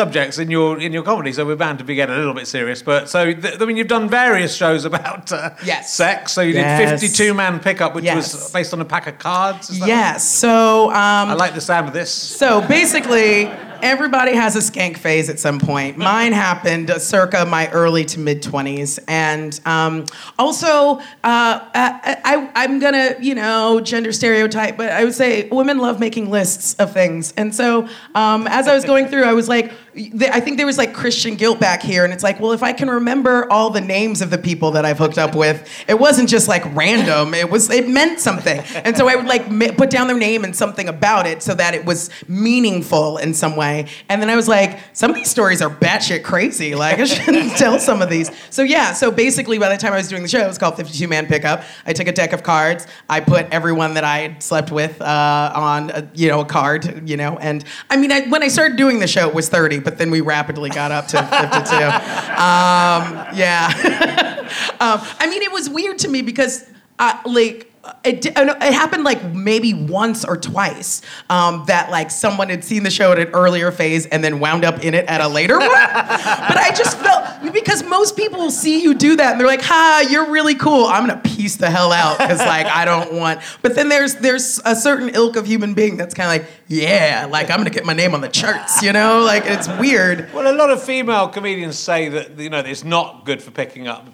subjects 0.00 0.38
in 0.38 0.50
your 0.50 0.78
in 0.78 0.92
your 0.92 1.02
comedy, 1.02 1.32
so 1.32 1.44
we're 1.46 1.56
bound 1.56 1.78
to 1.78 1.84
be 1.84 1.94
getting 1.94 2.14
a 2.14 2.18
little 2.18 2.34
bit 2.34 2.46
serious. 2.46 2.82
But 2.82 3.08
so 3.08 3.32
th- 3.32 3.60
I 3.60 3.64
mean, 3.64 3.78
you've 3.78 3.88
done 3.98 4.08
various 4.10 4.54
shows 4.54 4.84
about 4.84 5.32
uh, 5.32 5.50
Yes. 5.64 5.94
sex. 5.96 6.32
So 6.32 6.42
you 6.42 6.52
Yes. 6.54 7.00
did 7.00 7.00
52 7.00 7.32
man 7.34 7.58
pickup, 7.60 7.94
which 7.94 8.04
Yes. 8.04 8.34
was 8.34 8.50
based 8.52 8.72
on 8.74 8.80
a 8.82 8.84
pack 8.84 9.06
of 9.06 9.18
cards. 9.18 9.70
is 9.70 9.80
that 9.80 9.88
Yes. 9.88 10.28
So 10.28 10.90
um. 10.90 11.30
I 11.30 11.34
like 11.34 11.54
the 11.54 11.60
sound 11.62 11.88
of 11.88 11.94
this. 11.94 12.12
So 12.12 12.60
basically, 12.68 13.50
everybody 13.82 14.34
has 14.34 14.54
a 14.56 14.60
skank 14.60 14.96
phase 14.98 15.28
at 15.30 15.38
some 15.40 15.58
point. 15.58 15.96
Mine 15.96 16.32
happened 16.32 16.90
uh, 16.90 16.98
circa 16.98 17.44
my 17.46 17.68
early 17.70 18.04
to 18.06 18.18
mid 18.20 18.42
20s. 18.42 18.98
And 19.08 19.58
um, 19.64 20.04
also, 20.38 20.98
uh, 20.98 21.00
I, 21.24 22.16
I, 22.24 22.50
I'm 22.54 22.78
gonna, 22.78 23.16
you 23.20 23.34
know, 23.34 23.80
gender 23.80 24.12
stereotype, 24.12 24.76
but 24.76 24.90
I 24.90 25.04
would 25.04 25.14
say 25.14 25.48
women 25.48 25.78
love 25.78 25.98
making 26.00 26.30
lists 26.30 26.74
of 26.74 26.92
things. 26.92 27.32
And 27.36 27.54
so 27.54 27.88
um, 28.14 28.46
as 28.48 28.68
I 28.68 28.74
was 28.74 28.84
going 28.84 29.06
through, 29.08 29.24
I 29.24 29.32
was 29.32 29.48
like, 29.48 29.66
th- 29.68 29.78
I 29.96 30.40
think 30.40 30.58
there 30.58 30.66
was 30.66 30.76
like 30.76 30.92
Christian 30.92 31.36
guilt 31.36 31.58
back 31.58 31.82
here. 31.82 32.04
And 32.04 32.12
it's 32.12 32.22
like, 32.22 32.38
well, 32.38 32.52
if 32.52 32.62
I 32.62 32.74
can 32.74 32.90
remember 32.90 33.50
all 33.50 33.70
the 33.70 33.80
names 33.80 34.20
of 34.20 34.28
the 34.28 34.36
people 34.36 34.72
that 34.72 34.84
I've 34.84 34.98
hooked 34.98 35.16
up 35.16 35.34
with, 35.34 35.66
it 35.88 35.98
wasn't 35.98 36.28
just 36.28 36.48
like 36.48 36.62
random. 36.74 37.32
It 37.32 37.48
was, 37.48 37.70
it 37.70 37.88
meant 37.88 38.20
something. 38.20 38.60
And 38.84 38.94
so 38.94 39.08
I 39.08 39.16
would 39.16 39.26
like 39.26 39.46
put 39.78 39.88
down 39.88 40.06
their 40.06 40.18
name 40.18 40.44
and 40.44 40.54
something 40.54 40.88
about 40.90 41.26
it 41.26 41.42
so 41.42 41.54
that 41.54 41.74
it 41.74 41.86
was 41.86 42.10
meaningful 42.28 43.16
in 43.16 43.32
some 43.32 43.56
way. 43.56 43.86
And 44.10 44.20
then 44.20 44.28
I 44.28 44.36
was 44.36 44.48
like, 44.48 44.78
some 44.92 45.10
of 45.10 45.16
these 45.16 45.30
stories 45.30 45.62
are 45.62 45.70
batshit 45.70 46.24
crazy. 46.24 46.74
Like 46.74 46.98
I 46.98 47.04
shouldn't 47.04 47.52
tell 47.56 47.78
some 47.78 48.02
of 48.02 48.10
these. 48.10 48.30
So 48.50 48.62
yeah, 48.62 48.92
so 48.92 49.10
basically 49.10 49.58
by 49.58 49.70
the 49.70 49.78
time 49.78 49.94
I 49.94 49.96
was 49.96 50.08
doing 50.08 50.22
the 50.22 50.28
show, 50.28 50.40
it 50.40 50.48
was 50.48 50.58
called 50.58 50.76
52 50.76 51.08
Man 51.08 51.26
Pickup. 51.26 51.62
I 51.86 51.94
took 51.94 52.06
a 52.06 52.12
deck 52.12 52.34
of 52.34 52.42
cards. 52.42 52.86
I 53.08 53.20
put 53.20 53.46
everyone 53.50 53.94
that 53.94 54.04
I 54.04 54.18
had 54.18 54.42
slept 54.42 54.70
with 54.70 55.00
uh, 55.00 55.52
on, 55.54 55.88
a, 55.90 56.06
you 56.12 56.28
know, 56.28 56.40
a 56.40 56.44
card, 56.44 57.08
you 57.08 57.16
know. 57.16 57.38
And 57.38 57.64
I 57.88 57.96
mean, 57.96 58.12
I, 58.12 58.28
when 58.28 58.42
I 58.42 58.48
started 58.48 58.76
doing 58.76 58.98
the 58.98 59.06
show, 59.06 59.26
it 59.28 59.34
was 59.34 59.48
30, 59.48 59.85
but 59.86 59.98
then 59.98 60.10
we 60.10 60.20
rapidly 60.20 60.68
got 60.68 60.90
up 60.90 61.06
to 61.06 61.16
52. 61.16 61.76
um, 61.76 63.24
yeah. 63.36 63.70
um, 64.80 65.00
I 65.20 65.28
mean, 65.30 65.42
it 65.42 65.52
was 65.52 65.70
weird 65.70 66.00
to 66.00 66.08
me 66.08 66.22
because, 66.22 66.68
uh, 66.98 67.16
like, 67.24 67.72
it, 68.04 68.22
di- 68.22 68.34
uh, 68.34 68.44
no, 68.44 68.52
it 68.54 68.72
happened 68.72 69.04
like 69.04 69.22
maybe 69.32 69.74
once 69.74 70.24
or 70.24 70.36
twice 70.36 71.02
um, 71.30 71.64
that 71.66 71.90
like 71.90 72.10
someone 72.10 72.48
had 72.48 72.64
seen 72.64 72.82
the 72.82 72.90
show 72.90 73.12
at 73.12 73.18
an 73.18 73.28
earlier 73.28 73.70
phase 73.70 74.06
and 74.06 74.22
then 74.22 74.40
wound 74.40 74.64
up 74.64 74.84
in 74.84 74.94
it 74.94 75.06
at 75.06 75.20
a 75.20 75.28
later 75.28 75.58
one. 75.58 75.68
but 75.68 76.56
I 76.56 76.72
just 76.74 76.98
felt 76.98 77.52
because 77.52 77.82
most 77.84 78.16
people 78.16 78.38
will 78.40 78.50
see 78.50 78.82
you 78.82 78.94
do 78.94 79.16
that 79.16 79.32
and 79.32 79.40
they're 79.40 79.46
like, 79.46 79.62
"Ha, 79.62 80.06
you're 80.10 80.30
really 80.30 80.54
cool." 80.54 80.86
I'm 80.86 81.06
gonna 81.06 81.20
piece 81.20 81.56
the 81.56 81.70
hell 81.70 81.92
out 81.92 82.18
because 82.18 82.38
like 82.38 82.66
I 82.66 82.84
don't 82.84 83.14
want. 83.14 83.40
But 83.62 83.74
then 83.74 83.88
there's 83.88 84.16
there's 84.16 84.60
a 84.64 84.74
certain 84.76 85.10
ilk 85.10 85.36
of 85.36 85.46
human 85.46 85.74
being 85.74 85.96
that's 85.96 86.14
kind 86.14 86.26
of 86.40 86.46
like, 86.46 86.52
yeah, 86.68 87.28
like 87.30 87.50
I'm 87.50 87.58
gonna 87.58 87.70
get 87.70 87.84
my 87.84 87.92
name 87.94 88.14
on 88.14 88.20
the 88.20 88.28
charts, 88.28 88.82
you 88.82 88.92
know? 88.92 89.22
Like 89.22 89.44
it's 89.46 89.68
weird. 89.68 90.32
Well, 90.32 90.52
a 90.52 90.56
lot 90.56 90.70
of 90.70 90.82
female 90.82 91.28
comedians 91.28 91.78
say 91.78 92.08
that 92.08 92.38
you 92.38 92.50
know 92.50 92.60
it's 92.60 92.84
not 92.84 93.24
good 93.24 93.42
for 93.42 93.50
picking 93.50 93.88
up 93.88 94.06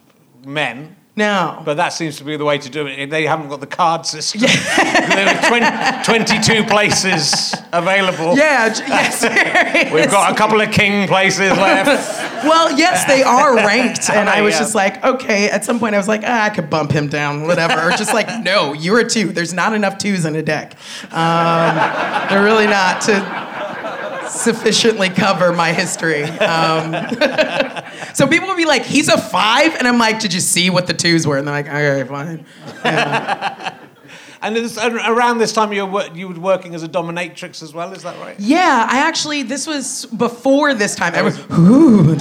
men. 0.44 0.96
No. 1.14 1.60
But 1.64 1.74
that 1.74 1.90
seems 1.92 2.16
to 2.18 2.24
be 2.24 2.38
the 2.38 2.44
way 2.44 2.56
to 2.56 2.70
do 2.70 2.86
it. 2.86 3.10
They 3.10 3.24
haven't 3.26 3.48
got 3.50 3.60
the 3.60 3.66
card 3.66 4.06
system. 4.06 4.40
there 5.10 5.28
are 5.28 6.02
20, 6.04 6.04
22 6.24 6.64
places 6.64 7.54
available. 7.72 8.34
yeah. 8.36 8.72
Yes. 8.88 9.22
We've 9.92 10.10
got 10.10 10.32
a 10.32 10.34
couple 10.34 10.60
of 10.62 10.70
king 10.70 11.06
places 11.08 11.50
left. 11.50 12.28
Well, 12.42 12.76
yes, 12.76 13.04
they 13.04 13.22
are 13.22 13.54
ranked, 13.54 14.10
and 14.10 14.28
I 14.28 14.42
was 14.42 14.54
Yeah. 14.54 14.58
just 14.58 14.74
like, 14.74 15.04
okay. 15.04 15.48
At 15.48 15.64
some 15.64 15.78
point, 15.78 15.94
I 15.94 15.98
was 15.98 16.08
like, 16.08 16.22
ah, 16.24 16.42
I 16.46 16.50
could 16.50 16.68
bump 16.68 16.90
him 16.90 17.06
down, 17.06 17.46
whatever. 17.46 17.80
Or 17.80 17.90
just 17.92 18.12
like, 18.12 18.26
no, 18.42 18.72
you're 18.72 18.98
a 18.98 19.08
two. 19.08 19.28
There's 19.30 19.52
not 19.54 19.74
enough 19.74 19.96
twos 19.96 20.24
in 20.24 20.34
a 20.34 20.42
deck. 20.42 20.74
Um, 21.12 21.76
they're 22.28 22.42
really 22.42 22.66
not 22.66 23.00
to 23.02 23.12
sufficiently 24.32 25.08
cover 25.10 25.52
my 25.52 25.72
history. 25.72 26.24
Um, 26.24 26.92
so 28.14 28.26
people 28.26 28.48
would 28.48 28.56
be 28.56 28.64
like, 28.64 28.84
he's 28.84 29.08
a 29.08 29.18
five, 29.20 29.74
and 29.74 29.86
I'm 29.86 29.98
like, 29.98 30.20
did 30.20 30.32
you 30.32 30.40
see 30.40 30.70
what 30.70 30.86
the 30.86 30.94
twos 30.94 31.26
were? 31.26 31.38
And 31.38 31.46
they're 31.46 31.54
like, 31.54 31.68
okay, 31.68 32.04
fine. 32.08 32.46
And 34.42 34.56
it's 34.56 34.76
around 34.78 35.38
this 35.38 35.52
time 35.52 35.72
you 35.72 35.86
were, 35.86 36.08
you 36.14 36.28
were 36.28 36.38
working 36.40 36.74
as 36.74 36.82
a 36.82 36.88
dominatrix 36.88 37.62
as 37.62 37.72
well, 37.72 37.92
is 37.92 38.02
that 38.02 38.18
right? 38.20 38.38
Yeah, 38.38 38.86
I 38.90 38.98
actually 38.98 39.42
this 39.42 39.66
was 39.66 40.06
before 40.06 40.74
this 40.74 40.94
time. 40.94 41.14
I 41.14 41.22
was, 41.22 41.38
ooh. 41.52 42.12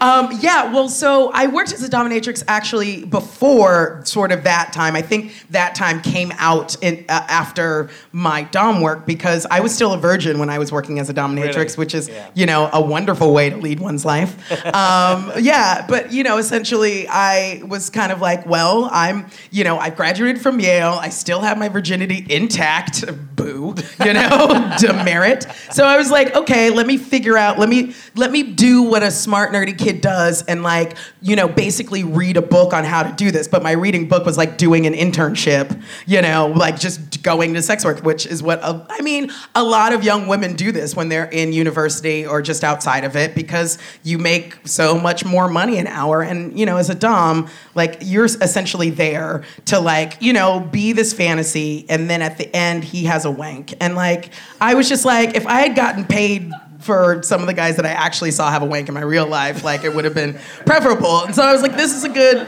Um, 0.00 0.28
yeah, 0.40 0.72
well, 0.72 0.88
so 0.88 1.30
I 1.32 1.46
worked 1.46 1.72
as 1.72 1.82
a 1.82 1.88
dominatrix 1.88 2.42
actually 2.48 3.04
before 3.04 4.00
sort 4.04 4.32
of 4.32 4.44
that 4.44 4.72
time. 4.72 4.96
I 4.96 5.02
think 5.02 5.32
that 5.50 5.74
time 5.74 6.00
came 6.02 6.32
out 6.38 6.76
in, 6.82 7.04
uh, 7.08 7.24
after 7.28 7.90
my 8.12 8.42
dom 8.44 8.80
work 8.80 9.06
because 9.06 9.46
I 9.50 9.60
was 9.60 9.74
still 9.74 9.92
a 9.92 9.98
virgin 9.98 10.38
when 10.38 10.50
I 10.50 10.58
was 10.58 10.72
working 10.72 10.98
as 10.98 11.08
a 11.08 11.14
dominatrix, 11.14 11.54
Really? 11.56 11.74
which 11.76 11.94
is 11.94 12.08
Yeah. 12.08 12.28
you 12.34 12.46
know 12.46 12.68
a 12.72 12.80
wonderful 12.80 13.32
way 13.32 13.50
to 13.50 13.56
lead 13.56 13.80
one's 13.80 14.04
life. 14.04 14.36
Um, 14.78 15.32
yeah, 15.40 15.84
but 15.88 16.12
you 16.12 16.22
know, 16.22 16.36
essentially, 16.38 17.06
I 17.08 17.62
was 17.66 17.90
kind 17.90 18.12
of 18.12 18.20
like, 18.20 18.46
well, 18.46 18.88
I'm, 18.92 19.26
you 19.50 19.64
know, 19.64 19.78
I 19.78 19.88
graduated 19.90 20.07
from 20.16 20.60
Yale. 20.60 20.98
I 21.00 21.10
still 21.10 21.40
have 21.40 21.58
my 21.58 21.68
virginity 21.68 22.26
intact. 22.28 23.04
Boo, 23.36 23.74
you 24.04 24.12
know, 24.12 24.74
demerit. 24.78 25.46
So 25.70 25.84
I 25.84 25.96
was 25.96 26.10
like, 26.10 26.34
okay, 26.34 26.70
let 26.70 26.86
me 26.86 26.96
figure 26.96 27.36
out. 27.36 27.58
Let 27.58 27.68
me 27.68 27.94
let 28.16 28.32
me 28.32 28.42
do 28.42 28.82
what 28.82 29.02
a 29.02 29.10
smart 29.10 29.52
nerdy 29.52 29.76
kid 29.76 30.00
does, 30.00 30.42
and 30.42 30.62
like, 30.62 30.96
you 31.20 31.36
know, 31.36 31.46
basically 31.46 32.04
read 32.04 32.36
a 32.36 32.42
book 32.42 32.72
on 32.72 32.84
how 32.84 33.02
to 33.02 33.12
do 33.12 33.30
this. 33.30 33.48
But 33.48 33.62
my 33.62 33.72
reading 33.72 34.08
book 34.08 34.24
was 34.24 34.36
like 34.36 34.58
doing 34.58 34.86
an 34.86 34.94
internship, 34.94 35.80
you 36.06 36.22
know, 36.22 36.52
like 36.56 36.80
just 36.80 37.22
going 37.22 37.54
to 37.54 37.62
sex 37.62 37.84
work, 37.84 38.00
which 38.00 38.26
is 38.26 38.42
what 38.42 38.60
a, 38.60 38.86
I 38.88 39.02
mean. 39.02 39.30
A 39.54 39.62
lot 39.62 39.92
of 39.92 40.04
young 40.04 40.26
women 40.28 40.54
do 40.54 40.72
this 40.72 40.96
when 40.96 41.08
they're 41.08 41.26
in 41.26 41.52
university 41.52 42.26
or 42.26 42.40
just 42.42 42.64
outside 42.64 43.04
of 43.04 43.16
it 43.16 43.34
because 43.34 43.78
you 44.02 44.18
make 44.18 44.56
so 44.64 44.98
much 44.98 45.24
more 45.24 45.48
money 45.48 45.78
an 45.78 45.86
hour. 45.86 46.22
And 46.22 46.58
you 46.58 46.64
know, 46.64 46.76
as 46.76 46.90
a 46.90 46.94
dom, 46.94 47.48
like 47.74 47.98
you're 48.00 48.24
essentially 48.24 48.90
there 48.90 49.44
to 49.66 49.78
like 49.78 49.97
you 50.20 50.32
know 50.32 50.60
be 50.60 50.92
this 50.92 51.12
fantasy, 51.12 51.86
and 51.88 52.08
then 52.08 52.22
at 52.22 52.38
the 52.38 52.54
end 52.54 52.84
he 52.84 53.04
has 53.04 53.24
a 53.24 53.30
wank. 53.30 53.74
And 53.80 53.94
like 53.94 54.30
I 54.60 54.74
was 54.74 54.88
just 54.88 55.04
like, 55.04 55.36
if 55.36 55.46
I 55.46 55.60
had 55.60 55.76
gotten 55.76 56.04
paid 56.04 56.52
for 56.80 57.22
some 57.22 57.40
of 57.40 57.46
the 57.46 57.54
guys 57.54 57.76
that 57.76 57.84
I 57.84 57.90
actually 57.90 58.30
saw 58.30 58.50
have 58.50 58.62
a 58.62 58.66
wank 58.66 58.88
in 58.88 58.94
my 58.94 59.02
real 59.02 59.26
life, 59.26 59.64
like 59.64 59.84
it 59.84 59.94
would 59.94 60.04
have 60.04 60.14
been 60.14 60.38
preferable. 60.64 61.24
And 61.24 61.34
so 61.34 61.42
I 61.42 61.52
was 61.52 61.62
like, 61.62 61.76
this 61.76 61.94
is 61.94 62.04
a 62.04 62.08
good 62.08 62.46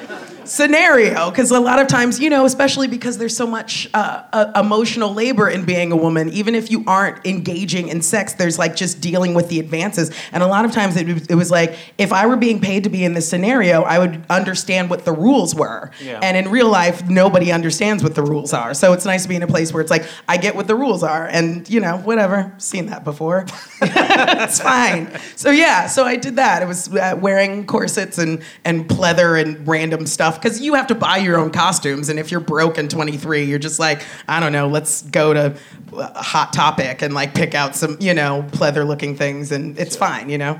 scenario 0.50 1.30
because 1.30 1.52
a 1.52 1.60
lot 1.60 1.78
of 1.78 1.86
times 1.86 2.18
you 2.18 2.28
know 2.28 2.44
especially 2.44 2.88
because 2.88 3.18
there's 3.18 3.36
so 3.36 3.46
much 3.46 3.88
uh, 3.94 4.24
uh, 4.32 4.52
emotional 4.60 5.14
labor 5.14 5.48
in 5.48 5.64
being 5.64 5.92
a 5.92 5.96
woman 5.96 6.28
even 6.30 6.56
if 6.56 6.72
you 6.72 6.82
aren't 6.88 7.24
engaging 7.24 7.86
in 7.88 8.02
sex 8.02 8.32
there's 8.34 8.58
like 8.58 8.74
just 8.74 9.00
dealing 9.00 9.32
with 9.32 9.48
the 9.48 9.60
advances 9.60 10.10
and 10.32 10.42
a 10.42 10.46
lot 10.48 10.64
of 10.64 10.72
times 10.72 10.96
it, 10.96 11.06
was- 11.06 11.26
it 11.28 11.36
was 11.36 11.52
like 11.52 11.76
if 11.98 12.12
i 12.12 12.26
were 12.26 12.36
being 12.36 12.60
paid 12.60 12.82
to 12.82 12.90
be 12.90 13.04
in 13.04 13.14
this 13.14 13.28
scenario 13.28 13.82
i 13.82 13.96
would 13.96 14.24
understand 14.28 14.90
what 14.90 15.04
the 15.04 15.12
rules 15.12 15.54
were 15.54 15.92
Yeah. 16.02 16.18
and 16.20 16.36
in 16.36 16.50
real 16.50 16.68
life 16.68 17.08
nobody 17.08 17.52
understands 17.52 18.02
what 18.02 18.16
the 18.16 18.22
rules 18.22 18.52
are 18.52 18.74
so 18.74 18.92
it's 18.92 19.04
nice 19.04 19.22
to 19.22 19.28
be 19.28 19.36
in 19.36 19.44
a 19.44 19.46
place 19.46 19.72
where 19.72 19.80
it's 19.80 19.90
like 19.90 20.04
i 20.28 20.36
get 20.36 20.56
what 20.56 20.66
the 20.66 20.74
rules 20.74 21.04
are 21.04 21.28
and 21.28 21.70
you 21.70 21.78
know 21.78 21.98
whatever 21.98 22.52
seen 22.58 22.86
that 22.86 23.04
before 23.04 23.46
it's 23.82 24.60
fine. 24.60 25.08
So 25.36 25.50
yeah, 25.50 25.86
so 25.86 26.04
I 26.04 26.16
did 26.16 26.36
that. 26.36 26.62
It 26.62 26.66
was 26.66 26.94
uh, 26.94 27.16
wearing 27.20 27.66
corsets 27.66 28.18
and 28.18 28.42
and 28.64 28.86
pleather 28.88 29.40
and 29.40 29.66
random 29.66 30.06
stuff 30.06 30.39
because 30.40 30.60
you 30.60 30.74
have 30.74 30.86
to 30.88 30.94
buy 30.94 31.18
your 31.18 31.38
own 31.38 31.50
costumes. 31.50 32.08
And 32.08 32.18
if 32.18 32.30
you're 32.30 32.40
broke 32.40 32.78
and 32.78 32.90
23, 32.90 33.44
you're 33.44 33.58
just 33.58 33.78
like, 33.78 34.02
I 34.28 34.40
don't 34.40 34.52
know, 34.52 34.68
let's 34.68 35.02
go 35.02 35.32
to 35.34 35.56
uh, 35.92 36.22
Hot 36.22 36.52
Topic 36.52 37.02
and 37.02 37.14
like 37.14 37.34
pick 37.34 37.54
out 37.54 37.76
some, 37.76 37.96
you 38.00 38.14
know, 38.14 38.44
pleather 38.52 38.86
looking 38.86 39.16
things, 39.16 39.52
and 39.52 39.78
it's 39.78 39.96
fine, 39.96 40.30
you 40.30 40.38
know. 40.38 40.58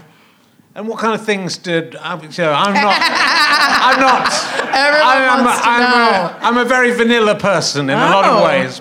And 0.75 0.87
what 0.87 1.01
kind 1.01 1.15
of 1.19 1.25
things 1.27 1.59
did 1.59 1.97
I'm, 1.97 2.31
so 2.31 2.53
I'm 2.53 2.73
not 2.75 2.97
I'm 3.83 4.01
not 4.01 4.33
Everyone 4.73 5.39
I'm, 5.41 5.45
wants 5.45 5.61
to 5.63 5.69
I'm, 5.69 5.81
know. 5.81 5.87
A, 6.29 6.39
I'm 6.43 6.57
a 6.59 6.65
very 6.65 6.93
vanilla 6.93 7.35
person 7.39 7.91
in 7.91 7.99
a 7.99 8.01
lot 8.01 8.25
Oh. 8.25 8.39
of 8.39 8.45
ways, 8.45 8.81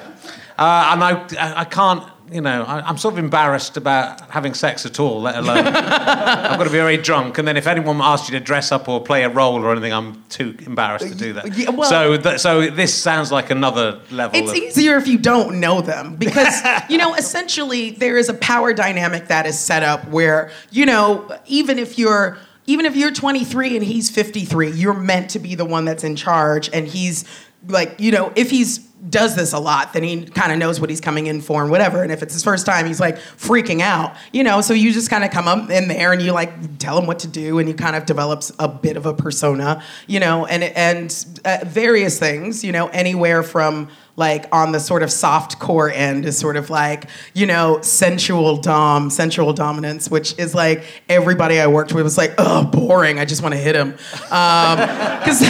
uh, 0.59 0.89
and 0.91 1.03
I 1.03 1.61
I 1.61 1.65
can't 1.65 2.03
you 2.31 2.41
know 2.41 2.63
I, 2.63 2.81
I'm 2.87 2.97
sort 2.97 3.13
of 3.15 3.17
embarrassed 3.17 3.77
about 3.77 4.21
having 4.29 4.53
sex 4.53 4.85
at 4.85 4.99
all, 4.99 5.21
let 5.21 5.35
alone 5.35 5.65
I've 5.65 6.57
got 6.57 6.63
to 6.63 6.63
be 6.65 6.69
very 6.69 6.97
drunk, 6.97 7.37
and 7.37 7.47
then 7.47 7.57
if 7.57 7.65
anyone 7.65 8.01
asks 8.01 8.29
you 8.29 8.37
to 8.37 8.43
dress 8.43 8.71
up 8.71 8.87
or 8.87 9.01
play 9.01 9.23
a 9.23 9.29
role 9.29 9.63
or 9.63 9.71
anything, 9.71 9.93
I'm 9.93 10.23
too 10.29 10.55
embarrassed 10.59 11.07
to 11.07 11.15
do 11.15 11.33
that. 11.33 11.57
Yeah, 11.57 11.69
well- 11.71 11.89
so 11.89 12.17
th- 12.17 12.39
so 12.39 12.69
this 12.69 12.93
sounds 12.93 13.31
like 13.31 13.49
another 13.49 14.01
level. 14.11 14.37
It's 14.39 14.51
of, 14.51 14.57
easier 14.57 14.97
if 14.97 15.07
you 15.07 15.17
don't 15.17 15.59
know 15.59 15.81
them 15.81 16.17
because, 16.17 16.61
you 16.89 16.97
know, 16.97 17.15
essentially 17.15 17.91
there 17.91 18.17
is 18.17 18.29
a 18.29 18.33
power 18.35 18.73
dynamic 18.73 19.27
that 19.27 19.45
is 19.45 19.57
set 19.57 19.81
up 19.81 20.07
where, 20.09 20.51
you 20.71 20.85
know, 20.85 21.35
even 21.47 21.79
if 21.79 21.97
you're 21.97 22.37
even 22.67 22.85
if 22.85 22.95
you're 22.95 23.11
23 23.11 23.77
and 23.77 23.83
he's 23.83 24.11
53, 24.11 24.69
you're 24.71 24.93
meant 24.93 25.31
to 25.31 25.39
be 25.39 25.55
the 25.55 25.65
one 25.65 25.85
that's 25.85 26.03
in 26.03 26.15
charge 26.15 26.69
and 26.71 26.87
he's 26.87 27.25
like, 27.67 27.95
you 27.99 28.11
know, 28.11 28.31
if 28.35 28.51
he's 28.51 28.87
does 29.09 29.35
this 29.35 29.53
a 29.53 29.59
lot, 29.59 29.93
then 29.93 30.03
he 30.03 30.25
kind 30.25 30.51
of 30.51 30.57
knows 30.57 30.81
what 30.81 30.89
he's 30.89 30.99
coming 30.99 31.27
in 31.27 31.41
for 31.41 31.61
and 31.61 31.71
whatever. 31.71 32.03
And 32.03 32.11
if 32.11 32.21
it's 32.21 32.33
his 32.33 32.43
first 32.43 32.65
time, 32.65 32.85
he's 32.85 32.99
like 32.99 33.17
freaking 33.17 33.81
out, 33.81 34.15
you 34.33 34.43
know. 34.43 34.61
So 34.61 34.73
you 34.73 34.91
just 34.91 35.09
kind 35.09 35.23
of 35.23 35.31
come 35.31 35.47
up 35.47 35.69
in 35.69 35.87
there 35.87 36.11
and 36.11 36.21
you 36.21 36.31
like 36.33 36.77
tell 36.79 36.97
him 36.97 37.05
what 37.05 37.19
to 37.19 37.27
do, 37.27 37.59
and 37.59 37.67
he 37.67 37.73
kind 37.73 37.95
of 37.95 38.05
develops 38.05 38.51
a 38.59 38.67
bit 38.67 38.97
of 38.97 39.05
a 39.05 39.13
persona, 39.13 39.81
you 40.07 40.19
know, 40.19 40.45
and 40.45 40.63
and 40.63 41.41
uh, 41.45 41.59
various 41.65 42.19
things, 42.19 42.63
you 42.63 42.71
know, 42.71 42.87
anywhere 42.87 43.43
from 43.43 43.89
like 44.19 44.45
on 44.51 44.71
the 44.71 44.79
sort 44.79 45.01
of 45.01 45.11
soft 45.11 45.57
core 45.59 45.89
end 45.89 46.25
is 46.25 46.37
sort 46.37 46.57
of 46.57 46.69
like 46.69 47.05
you 47.33 47.45
know 47.45 47.79
sensual 47.81 48.57
dom 48.57 49.09
sensual 49.09 49.53
dominance 49.53 50.11
which 50.11 50.37
is 50.37 50.53
like 50.53 50.83
everybody 51.07 51.59
i 51.59 51.65
worked 51.65 51.93
with 51.93 52.03
was 52.03 52.17
like 52.17 52.33
oh 52.37 52.65
boring 52.65 53.17
i 53.17 53.25
just 53.25 53.41
want 53.41 53.53
to 53.53 53.59
hit 53.59 53.75
him. 53.75 53.89
Um, 54.31 54.77
because 55.19 55.41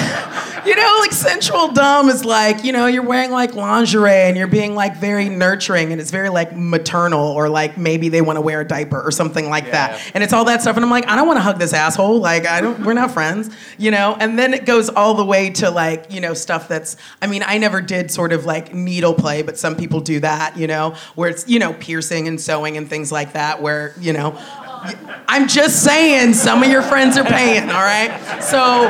you 0.65 0.75
know 0.75 0.97
like 0.99 1.11
sensual 1.11 1.71
dom 1.71 2.09
is 2.09 2.25
like 2.25 2.63
you 2.63 2.71
know 2.71 2.85
you're 2.85 3.03
wearing 3.03 3.31
like 3.31 3.55
lingerie 3.55 4.11
and 4.11 4.37
you're 4.37 4.47
being 4.47 4.75
like 4.75 4.97
very 4.97 5.29
nurturing 5.29 5.91
and 5.91 6.01
it's 6.01 6.11
very 6.11 6.29
like 6.29 6.55
maternal 6.55 7.27
or 7.27 7.49
like 7.49 7.77
maybe 7.77 8.09
they 8.09 8.21
want 8.21 8.37
to 8.37 8.41
wear 8.41 8.61
a 8.61 8.67
diaper 8.67 9.01
or 9.01 9.11
something 9.11 9.49
like 9.49 9.71
that. 9.71 9.99
And 10.13 10.23
it's 10.23 10.33
all 10.33 10.45
that 10.45 10.61
stuff 10.61 10.75
and 10.75 10.83
i'm 10.83 10.91
like 10.91 11.07
i 11.07 11.15
don't 11.15 11.27
want 11.27 11.37
to 11.37 11.43
hug 11.43 11.59
this 11.59 11.73
asshole 11.73 12.19
like 12.19 12.45
i 12.45 12.61
don't 12.61 12.85
we're 12.85 12.93
not 12.93 13.11
friends 13.11 13.49
you 13.77 13.91
know? 13.91 14.17
And 14.19 14.37
then 14.37 14.53
it 14.53 14.65
goes 14.65 14.89
all 14.89 15.13
the 15.13 15.25
way 15.25 15.49
to 15.51 15.69
like 15.71 16.11
you 16.11 16.21
know 16.21 16.33
stuff 16.33 16.67
that's 16.67 16.97
i 17.21 17.27
mean 17.27 17.43
i 17.45 17.57
never 17.57 17.81
did 17.81 18.11
sort 18.11 18.33
of 18.33 18.45
like 18.45 18.58
needle 18.73 19.13
play 19.13 19.41
but 19.41 19.57
some 19.57 19.75
people 19.75 19.99
do 19.99 20.19
that 20.19 20.57
you 20.57 20.67
know 20.67 20.95
where 21.15 21.29
it's 21.29 21.47
you 21.47 21.59
know 21.59 21.73
piercing 21.73 22.27
and 22.27 22.39
sewing 22.39 22.77
and 22.77 22.89
things 22.89 23.11
like 23.11 23.33
that 23.33 23.61
where 23.61 23.93
you 23.99 24.13
know 24.13 24.33
i'm 25.27 25.47
just 25.47 25.83
saying 25.83 26.33
some 26.33 26.63
of 26.63 26.69
your 26.69 26.81
friends 26.81 27.17
are 27.17 27.25
paying 27.25 27.69
all 27.69 27.83
right 27.83 28.41
so 28.41 28.87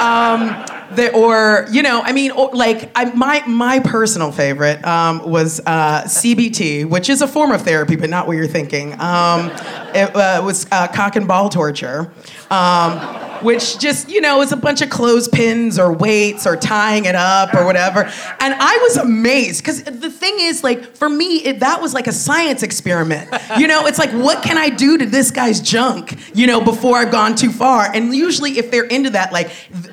um 0.00 0.66
the, 0.94 1.12
or 1.12 1.66
you 1.70 1.82
know, 1.82 2.02
I 2.02 2.12
mean, 2.12 2.32
or, 2.32 2.50
like 2.52 2.90
I, 2.94 3.06
my 3.06 3.44
my 3.46 3.80
personal 3.80 4.32
favorite 4.32 4.84
um, 4.84 5.28
was 5.28 5.60
uh, 5.64 6.02
CBT, 6.02 6.88
which 6.88 7.08
is 7.08 7.22
a 7.22 7.28
form 7.28 7.52
of 7.52 7.62
therapy, 7.62 7.96
but 7.96 8.10
not 8.10 8.26
what 8.26 8.36
you're 8.36 8.46
thinking. 8.46 8.92
Um, 9.00 9.50
it 9.94 10.14
uh, 10.14 10.42
was 10.44 10.66
uh, 10.72 10.88
cock 10.88 11.16
and 11.16 11.28
ball 11.28 11.48
torture. 11.48 12.12
Um, 12.50 13.20
which 13.42 13.78
just, 13.78 14.08
you 14.08 14.20
know, 14.20 14.42
is 14.42 14.52
a 14.52 14.56
bunch 14.56 14.82
of 14.82 14.90
clothespins 14.90 15.78
or 15.78 15.92
weights 15.92 16.46
or 16.46 16.56
tying 16.56 17.04
it 17.04 17.14
up 17.14 17.54
or 17.54 17.64
whatever. 17.64 18.04
And 18.40 18.54
I 18.54 18.78
was 18.82 18.96
amazed 18.98 19.62
because 19.62 19.82
the 19.82 20.10
thing 20.10 20.34
is, 20.38 20.62
like, 20.62 20.96
for 20.96 21.08
me, 21.08 21.38
it, 21.44 21.60
that 21.60 21.80
was 21.80 21.94
like 21.94 22.06
a 22.06 22.12
science 22.12 22.62
experiment. 22.62 23.30
You 23.58 23.66
know, 23.66 23.86
it's 23.86 23.98
like, 23.98 24.10
what 24.10 24.42
can 24.42 24.58
I 24.58 24.68
do 24.68 24.98
to 24.98 25.06
this 25.06 25.30
guy's 25.30 25.60
junk, 25.60 26.18
you 26.36 26.46
know, 26.46 26.60
before 26.60 26.98
I've 26.98 27.10
gone 27.10 27.34
too 27.34 27.50
far? 27.50 27.90
And 27.92 28.14
usually, 28.14 28.58
if 28.58 28.70
they're 28.70 28.84
into 28.84 29.10
that, 29.10 29.32
like, 29.32 29.50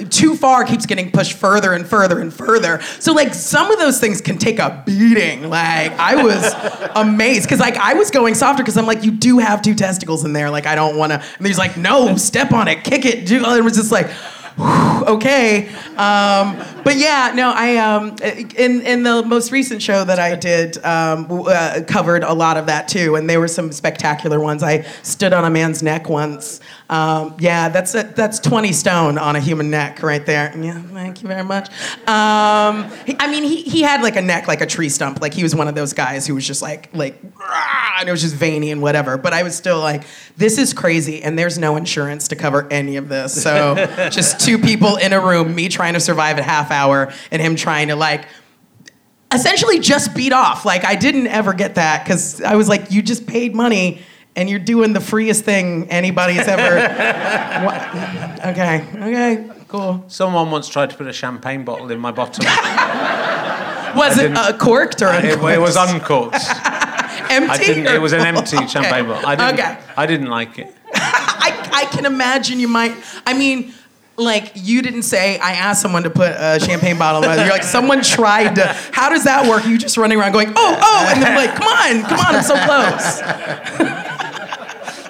too 0.10 0.36
far 0.36 0.64
keeps 0.64 0.86
getting 0.86 1.12
pushed 1.12 1.34
further 1.34 1.74
and 1.74 1.88
further 1.88 2.20
and 2.20 2.34
further. 2.34 2.82
So, 3.00 3.14
like, 3.14 3.34
some 3.34 3.72
of 3.72 3.80
those 3.80 4.00
things 4.00 4.22
can 4.22 4.38
take 4.38 4.60
a 4.60 4.84
beating. 4.86 5.50
Like, 5.50 5.92
I 5.94 6.22
was 6.24 6.92
amazed 6.96 7.44
because, 7.44 7.60
like, 7.60 7.78
I 7.78 7.94
was 7.94 8.12
going 8.12 8.36
softer 8.36 8.64
because 8.64 8.78
I'm 8.78 8.86
like, 8.86 9.04
you 9.04 9.12
do 9.12 9.40
have 9.40 9.62
two 9.62 9.76
testicles 9.76 10.26
in 10.26 10.34
there. 10.34 10.50
Like, 10.50 10.66
I 10.66 10.76
don't 10.76 10.98
want 10.98 11.12
to. 11.14 11.24
And 11.38 11.48
he's 11.48 11.58
like, 11.58 11.78
no, 11.78 12.16
step 12.18 12.47
on 12.54 12.68
it, 12.68 12.84
kick 12.84 13.06
it. 13.06 13.26
Do. 13.26 13.44
It 13.46 13.64
was 13.64 13.76
just 13.76 13.92
like, 13.92 14.08
okay. 15.08 15.70
Um, 15.98 16.58
but 16.88 16.96
yeah, 16.98 17.34
no, 17.36 17.52
I 17.54 17.76
um, 17.78 18.16
in 18.56 18.82
in 18.82 19.04
the 19.04 19.22
most 19.24 19.52
recent 19.52 19.82
show 19.82 20.06
that 20.06 20.20
I 20.20 20.36
did 20.36 20.78
um, 20.86 21.28
uh, 21.30 21.82
covered 21.86 22.24
a 22.24 22.34
lot 22.34 22.56
of 22.56 22.68
that 22.68 22.88
too, 22.88 23.16
and 23.16 23.30
there 23.30 23.42
were 23.42 23.50
some 23.50 23.74
spectacular 23.74 24.40
ones. 24.40 24.64
I 24.64 24.84
stood 25.04 25.34
on 25.34 25.44
a 25.44 25.50
man's 25.50 25.84
neck 25.84 26.08
once. 26.08 26.62
Um, 26.90 27.36
yeah, 27.40 27.68
that's 27.68 27.96
a, 27.96 28.04
that's 28.04 28.40
20 28.40 28.72
stone 28.72 29.18
on 29.18 29.36
a 29.36 29.42
human 29.42 29.70
neck 29.70 30.02
right 30.02 30.26
there. 30.26 30.58
Yeah, 30.58 30.82
thank 30.82 31.22
you 31.22 31.28
very 31.28 31.44
much. 31.44 31.68
Um, 32.08 32.90
he- 33.06 33.18
I 33.20 33.30
mean, 33.30 33.44
he, 33.44 33.64
he 33.64 33.82
had 33.82 34.02
like 34.02 34.16
a 34.16 34.22
neck 34.22 34.48
like 34.48 34.62
a 34.62 34.66
tree 34.66 34.88
stump. 34.88 35.20
Like 35.22 35.34
he 35.34 35.44
was 35.44 35.54
one 35.54 35.68
of 35.68 35.76
those 35.76 35.92
guys 35.92 36.26
who 36.26 36.36
was 36.36 36.48
just 36.48 36.62
like 36.62 36.90
like, 36.94 37.22
and 38.00 38.08
it 38.08 38.12
was 38.12 38.22
just 38.22 38.36
veiny 38.36 38.72
and 38.72 38.82
whatever. 38.82 39.18
But 39.18 39.34
I 39.34 39.44
was 39.44 39.56
still 39.56 39.80
like, 39.80 40.04
this 40.38 40.58
is 40.58 40.74
crazy, 40.74 41.22
and 41.22 41.38
there's 41.38 41.58
no 41.58 41.76
insurance 41.76 42.30
to 42.30 42.38
cover 42.38 42.68
any 42.72 42.96
of 42.96 43.10
this. 43.10 43.42
So 43.44 43.76
just 44.10 44.40
two 44.40 44.58
people 44.58 44.96
in 44.96 45.12
a 45.12 45.20
room, 45.20 45.54
me 45.56 45.68
trying 45.68 45.94
to 45.96 46.00
survive 46.00 46.38
a 46.38 46.44
half 46.44 46.72
hour, 46.78 47.12
and 47.32 47.42
him 47.42 47.56
trying 47.56 47.88
to 47.90 47.96
like 47.96 48.26
essentially 49.34 49.80
just 49.80 50.16
beat 50.16 50.32
off. 50.34 50.64
Like 50.66 50.86
I 50.86 50.96
didn't 50.96 51.28
ever 51.28 51.54
get 51.54 51.76
that 51.76 52.04
because 52.04 52.42
I 52.42 52.56
was 52.56 52.70
like, 52.70 52.92
you 52.92 53.02
just 53.02 53.28
paid 53.28 53.54
money 53.56 54.00
and 54.36 54.50
you're 54.50 54.60
doing 54.74 54.94
the 54.94 55.02
freest 55.02 55.44
thing 55.44 55.90
anybody's 55.90 56.48
ever. 56.48 56.78
Okay, 58.48 58.86
okay, 58.96 59.50
cool. 59.68 60.04
Someone 60.08 60.52
once 60.52 60.68
tried 60.70 60.92
to 60.92 60.96
put 60.96 61.08
a 61.08 61.12
champagne 61.14 61.66
bottle 61.66 61.90
in 61.92 62.00
my 62.00 62.12
bottom. 62.12 62.46
Was 63.98 64.18
it 64.18 64.22
didn't- 64.24 64.38
uh, 64.38 64.56
corked 64.58 65.02
or 65.02 65.08
it, 65.08 65.26
uncorked? 65.34 65.56
it 65.56 65.60
was 65.60 65.76
uncorked. 65.76 66.36
empty. 67.32 67.50
I 67.50 67.58
didn't. 67.58 67.88
It 67.88 68.00
was 68.02 68.14
an 68.14 68.22
empty 68.22 68.58
Okay. 68.58 68.68
champagne 68.68 69.08
bottle. 69.08 69.28
I 69.28 69.36
didn't. 69.36 69.60
Okay. 69.60 69.78
I 69.98 70.06
didn't 70.06 70.28
like 70.30 70.60
it. 70.60 70.74
I, 70.94 71.70
I 71.74 71.86
can 71.96 72.06
imagine 72.06 72.60
you 72.60 72.68
might. 72.68 72.94
I 73.26 73.34
mean, 73.34 73.74
like 74.18 74.52
you 74.56 74.82
didn't 74.82 75.04
say 75.04 75.38
I 75.40 75.54
asked 75.54 75.82
someone 75.82 76.04
to 76.04 76.10
put 76.10 76.32
a 76.32 76.60
champagne 76.60 76.98
bottle. 76.98 77.24
in 77.24 77.30
my-" 77.30 77.36
You're 77.44 77.52
like 77.54 77.64
someone 77.64 78.02
tried 78.02 78.56
to. 78.56 78.66
How 78.92 79.10
does 79.10 79.24
that 79.26 79.48
work? 79.48 79.66
You 79.66 79.78
just 79.78 79.98
running 79.98 80.20
around 80.20 80.32
going 80.32 80.50
oh 80.56 80.80
oh, 80.82 81.12
and 81.14 81.22
then 81.22 81.36
like 81.36 81.56
come 81.56 81.68
on 81.68 82.04
come 82.10 82.20
on 82.20 82.36
I'm 82.36 82.44
so 82.44 82.56
close. 82.66 84.08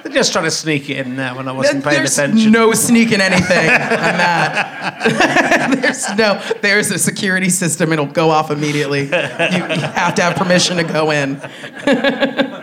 They're 0.03 0.13
just 0.15 0.31
trying 0.31 0.45
to 0.45 0.51
sneak 0.51 0.89
it 0.89 1.05
in 1.05 1.17
there 1.17 1.35
when 1.35 1.47
I 1.49 1.51
wasn't 1.51 1.83
paying 1.83 1.97
There's 1.97 2.17
attention. 2.17 2.51
no 2.51 2.71
sneaking 2.73 3.19
anything 3.19 3.57
on 3.57 4.17
that. 4.17 5.77
there's 5.81 6.15
no. 6.17 6.41
There's 6.61 6.91
a 6.91 6.99
security 6.99 7.49
system. 7.49 7.91
It'll 7.91 8.05
go 8.05 8.29
off 8.29 8.49
immediately. 8.49 9.01
You, 9.01 9.07
you 9.09 9.11
have 9.11 10.15
to 10.15 10.21
have 10.21 10.37
permission 10.37 10.77
to 10.77 10.83
go 10.83 11.11
in. 11.11 11.41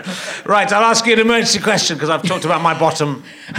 Right, 0.44 0.70
I'll 0.70 0.84
ask 0.84 1.06
you 1.06 1.14
an 1.14 1.20
emergency 1.20 1.58
question 1.58 1.96
because 1.96 2.10
I've 2.10 2.22
talked 2.22 2.44
about 2.44 2.60
my 2.60 2.78
bottom. 2.78 3.24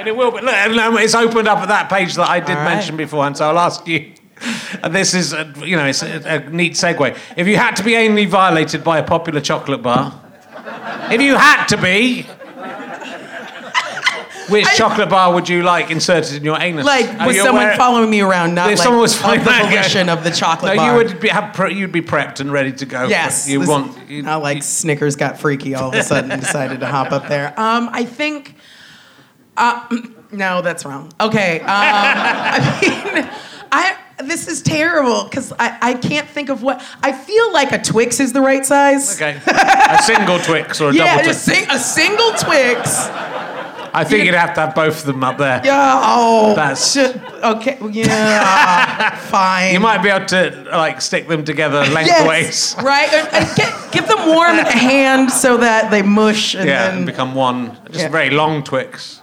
and 0.00 0.08
it 0.08 0.16
will 0.16 0.30
be. 0.30 0.40
Look, 0.40 0.54
it's 1.00 1.14
opened 1.14 1.48
up 1.48 1.58
at 1.58 1.68
that 1.68 1.88
page 1.88 2.14
that 2.16 2.28
I 2.28 2.40
did 2.40 2.54
right. 2.54 2.64
mention 2.64 2.96
beforehand, 2.96 3.36
so 3.36 3.48
I'll 3.48 3.58
ask 3.58 3.86
you. 3.86 4.12
And 4.82 4.94
this 4.94 5.12
is, 5.12 5.34
a, 5.34 5.52
you 5.64 5.76
know, 5.76 5.84
it's 5.86 6.02
a, 6.02 6.22
a 6.26 6.50
neat 6.50 6.72
segue. 6.72 7.16
If 7.36 7.46
you 7.46 7.56
had 7.56 7.76
to 7.76 7.84
be 7.84 7.92
anally 7.92 8.26
violated 8.26 8.82
by 8.82 8.98
a 8.98 9.02
popular 9.02 9.40
chocolate 9.40 9.82
bar, 9.82 10.18
if 11.10 11.20
you 11.20 11.36
had 11.36 11.66
to 11.66 11.76
be, 11.76 12.22
which 14.48 14.66
chocolate 14.76 15.08
bar 15.10 15.32
would 15.34 15.48
you 15.48 15.62
like 15.62 15.90
inserted 15.90 16.36
in 16.36 16.44
your 16.44 16.58
anus? 16.60 16.84
Like 16.84 17.26
was 17.26 17.36
someone 17.36 17.64
aware- 17.64 17.76
following 17.76 18.10
me 18.10 18.20
around? 18.20 18.54
Not 18.54 18.70
If 18.72 18.78
like 18.78 18.84
someone 18.84 19.02
was 19.02 19.16
following 19.16 19.40
the 19.40 19.50
volition 19.70 20.08
of 20.08 20.24
the 20.24 20.30
chocolate 20.30 20.72
No, 20.72 20.76
bar. 20.76 20.90
you 20.90 20.96
would 21.08 21.20
be 21.20 21.28
have 21.28 21.54
pre- 21.54 21.74
you'd 21.74 21.92
be 21.92 22.02
prepped 22.02 22.40
and 22.40 22.50
ready 22.50 22.72
to 22.72 22.86
go. 22.86 23.06
Yes. 23.06 23.48
you 23.48 23.60
want. 23.60 23.96
You, 24.08 24.22
Not 24.22 24.42
like 24.42 24.62
Snickers 24.62 25.16
got 25.16 25.38
freaky 25.38 25.74
all 25.74 25.90
of 25.90 25.94
a 25.94 26.02
sudden 26.02 26.32
and 26.32 26.40
decided 26.46 26.80
to 26.80 26.86
hop 26.86 27.12
up 27.12 27.28
there. 27.28 27.48
Um, 27.60 27.90
I 27.92 28.04
think. 28.04 28.54
Uh, 29.60 29.86
no, 30.32 30.62
that's 30.62 30.84
wrong. 30.84 31.12
Okay. 31.20 31.60
Um, 31.60 31.66
I 31.68 33.10
mean, 33.14 33.30
I. 33.70 33.96
This 34.22 34.48
is 34.48 34.60
terrible 34.60 35.24
because 35.24 35.50
I, 35.58 35.78
I 35.80 35.94
can't 35.94 36.28
think 36.28 36.50
of 36.50 36.62
what 36.62 36.82
I 37.02 37.10
feel 37.10 37.54
like 37.54 37.72
a 37.72 37.80
Twix 37.80 38.20
is 38.20 38.34
the 38.34 38.42
right 38.42 38.66
size. 38.66 39.16
Okay. 39.16 39.40
a 39.46 40.02
single 40.02 40.38
Twix 40.40 40.78
or 40.78 40.90
a 40.90 40.94
Yeah, 40.94 41.12
double 41.16 41.24
Twix. 41.24 41.38
sing, 41.38 41.64
a 41.70 41.78
single 41.78 42.30
Twix. 42.32 43.08
I 43.92 44.04
think 44.04 44.26
you'd 44.26 44.34
have 44.34 44.52
to 44.56 44.60
have 44.60 44.74
both 44.74 45.00
of 45.00 45.06
them 45.06 45.24
up 45.24 45.38
there. 45.38 45.62
Yeah. 45.64 46.00
Oh. 46.04 46.54
That's- 46.54 46.92
shit. 46.92 47.16
Okay. 47.42 47.78
Yeah. 47.90 49.16
fine. 49.30 49.72
You 49.72 49.80
might 49.80 50.02
be 50.02 50.10
able 50.10 50.26
to 50.26 50.66
like 50.70 51.00
stick 51.00 51.26
them 51.26 51.42
together 51.42 51.78
lengthways. 51.86 52.74
Yes. 52.76 52.82
Right. 52.82 53.10
And, 53.14 53.26
and 53.32 53.56
get, 53.56 53.72
give 53.92 54.06
them 54.06 54.26
warm 54.28 54.58
in 54.58 54.64
the 54.64 54.70
hand 54.70 55.30
so 55.32 55.56
that 55.56 55.90
they 55.90 56.02
mush 56.02 56.54
and 56.54 56.68
Yeah, 56.68 56.88
then. 56.88 56.96
and 56.98 57.06
become 57.06 57.34
one. 57.34 57.78
Just 57.86 58.00
Yeah. 58.00 58.08
very 58.10 58.28
long 58.28 58.62
Twix. 58.64 59.19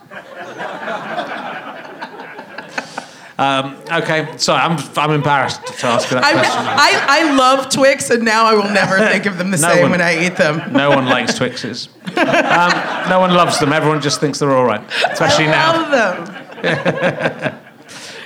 Um, 3.39 3.77
okay, 3.91 4.35
sorry, 4.37 4.61
I'm, 4.61 4.79
I'm 4.97 5.11
embarrassed 5.11 5.65
to 5.67 5.85
ask 5.87 6.09
you 6.09 6.15
that 6.15 6.23
I, 6.23 6.33
question. 6.33 6.57
I, 6.57 7.05
I 7.07 7.35
love 7.35 7.69
Twix, 7.69 8.09
and 8.09 8.23
now 8.25 8.45
I 8.45 8.55
will 8.55 8.69
never 8.71 8.97
think 8.97 9.27
of 9.27 9.37
them 9.37 9.51
the 9.51 9.57
No 9.57 9.73
same 9.73 9.81
one- 9.83 9.91
when 9.91 10.01
I 10.01 10.25
eat 10.25 10.37
them. 10.37 10.73
No 10.73 10.89
one 10.89 11.05
likes 11.05 11.37
Twixes. 11.37 11.89
Um, 12.17 13.09
no 13.09 13.19
one 13.19 13.33
loves 13.35 13.59
them. 13.59 13.73
Everyone 13.73 14.01
just 14.01 14.19
thinks 14.19 14.39
they're 14.39 14.51
all 14.55 14.65
right, 14.65 14.81
especially 15.11 15.45
I 15.47 15.51
now. 15.51 15.89
love 15.91 16.27
them. 16.61 17.59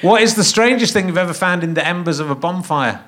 What 0.01 0.23
is 0.23 0.33
the 0.33 0.43
strangest 0.43 0.93
thing 0.93 1.05
you've 1.07 1.17
ever 1.17 1.33
found 1.33 1.63
in 1.63 1.75
the 1.75 1.85
embers 1.85 2.19
of 2.19 2.31
a 2.31 2.35
bonfire? 2.35 3.03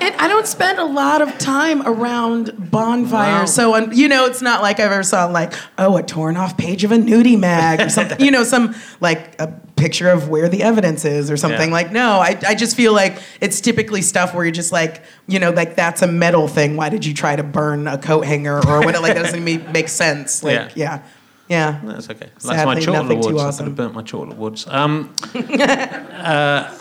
And 0.00 0.14
I 0.16 0.28
don't 0.28 0.46
spend 0.46 0.78
a 0.78 0.84
lot 0.84 1.20
of 1.22 1.36
time 1.38 1.82
around 1.86 2.70
bonfires, 2.70 3.40
Wow. 3.40 3.44
so 3.46 3.74
um, 3.74 3.92
you 3.92 4.08
know, 4.08 4.26
it's 4.26 4.40
not 4.42 4.62
like 4.62 4.80
I've 4.80 4.90
ever 4.92 5.02
saw 5.02 5.26
like 5.26 5.52
oh 5.78 5.96
a 5.96 6.02
torn 6.02 6.36
off 6.36 6.56
page 6.56 6.84
of 6.84 6.92
a 6.92 6.96
nudie 6.96 7.38
mag 7.38 7.80
or 7.80 7.88
something. 7.90 8.18
you 8.24 8.30
know, 8.30 8.44
some 8.44 8.74
like 9.00 9.38
a 9.40 9.48
picture 9.76 10.08
of 10.10 10.28
where 10.28 10.48
the 10.48 10.62
evidence 10.62 11.04
is 11.04 11.30
or 11.30 11.36
something. 11.36 11.68
Yeah. 11.68 11.74
Like 11.74 11.92
no, 11.92 12.12
I 12.20 12.38
I 12.46 12.54
just 12.54 12.76
feel 12.76 12.92
like 12.92 13.18
it's 13.40 13.60
typically 13.60 14.02
stuff 14.02 14.34
where 14.34 14.44
you're 14.44 14.52
just 14.52 14.72
like 14.72 15.02
you 15.26 15.38
know 15.38 15.50
like 15.50 15.76
that's 15.76 16.02
a 16.02 16.06
metal 16.06 16.48
thing. 16.48 16.76
Why 16.76 16.88
did 16.88 17.04
you 17.04 17.12
try 17.14 17.36
to 17.36 17.42
burn 17.42 17.86
a 17.86 17.98
coat 17.98 18.24
hanger 18.24 18.56
or 18.66 18.80
what? 18.80 18.94
Like 19.02 19.14
that 19.14 19.22
doesn't 19.24 19.44
make, 19.44 19.68
make 19.70 19.88
sense. 19.88 20.42
Like 20.42 20.76
yeah, 20.76 21.02
yeah. 21.48 21.80
That's 21.84 22.08
okay. 22.10 22.28
That's 22.34 22.46
Sadly, 22.46 22.74
my 22.74 22.80
chocolate 22.80 23.22
too 23.22 23.34
woods. 23.34 23.56
I 23.56 23.58
could 23.58 23.66
have 23.66 23.76
burnt 23.76 23.94
my 23.94 24.02
chocolate 24.02 24.38
woods. 24.38 24.66
Um, 24.66 25.14
uh, 25.34 26.78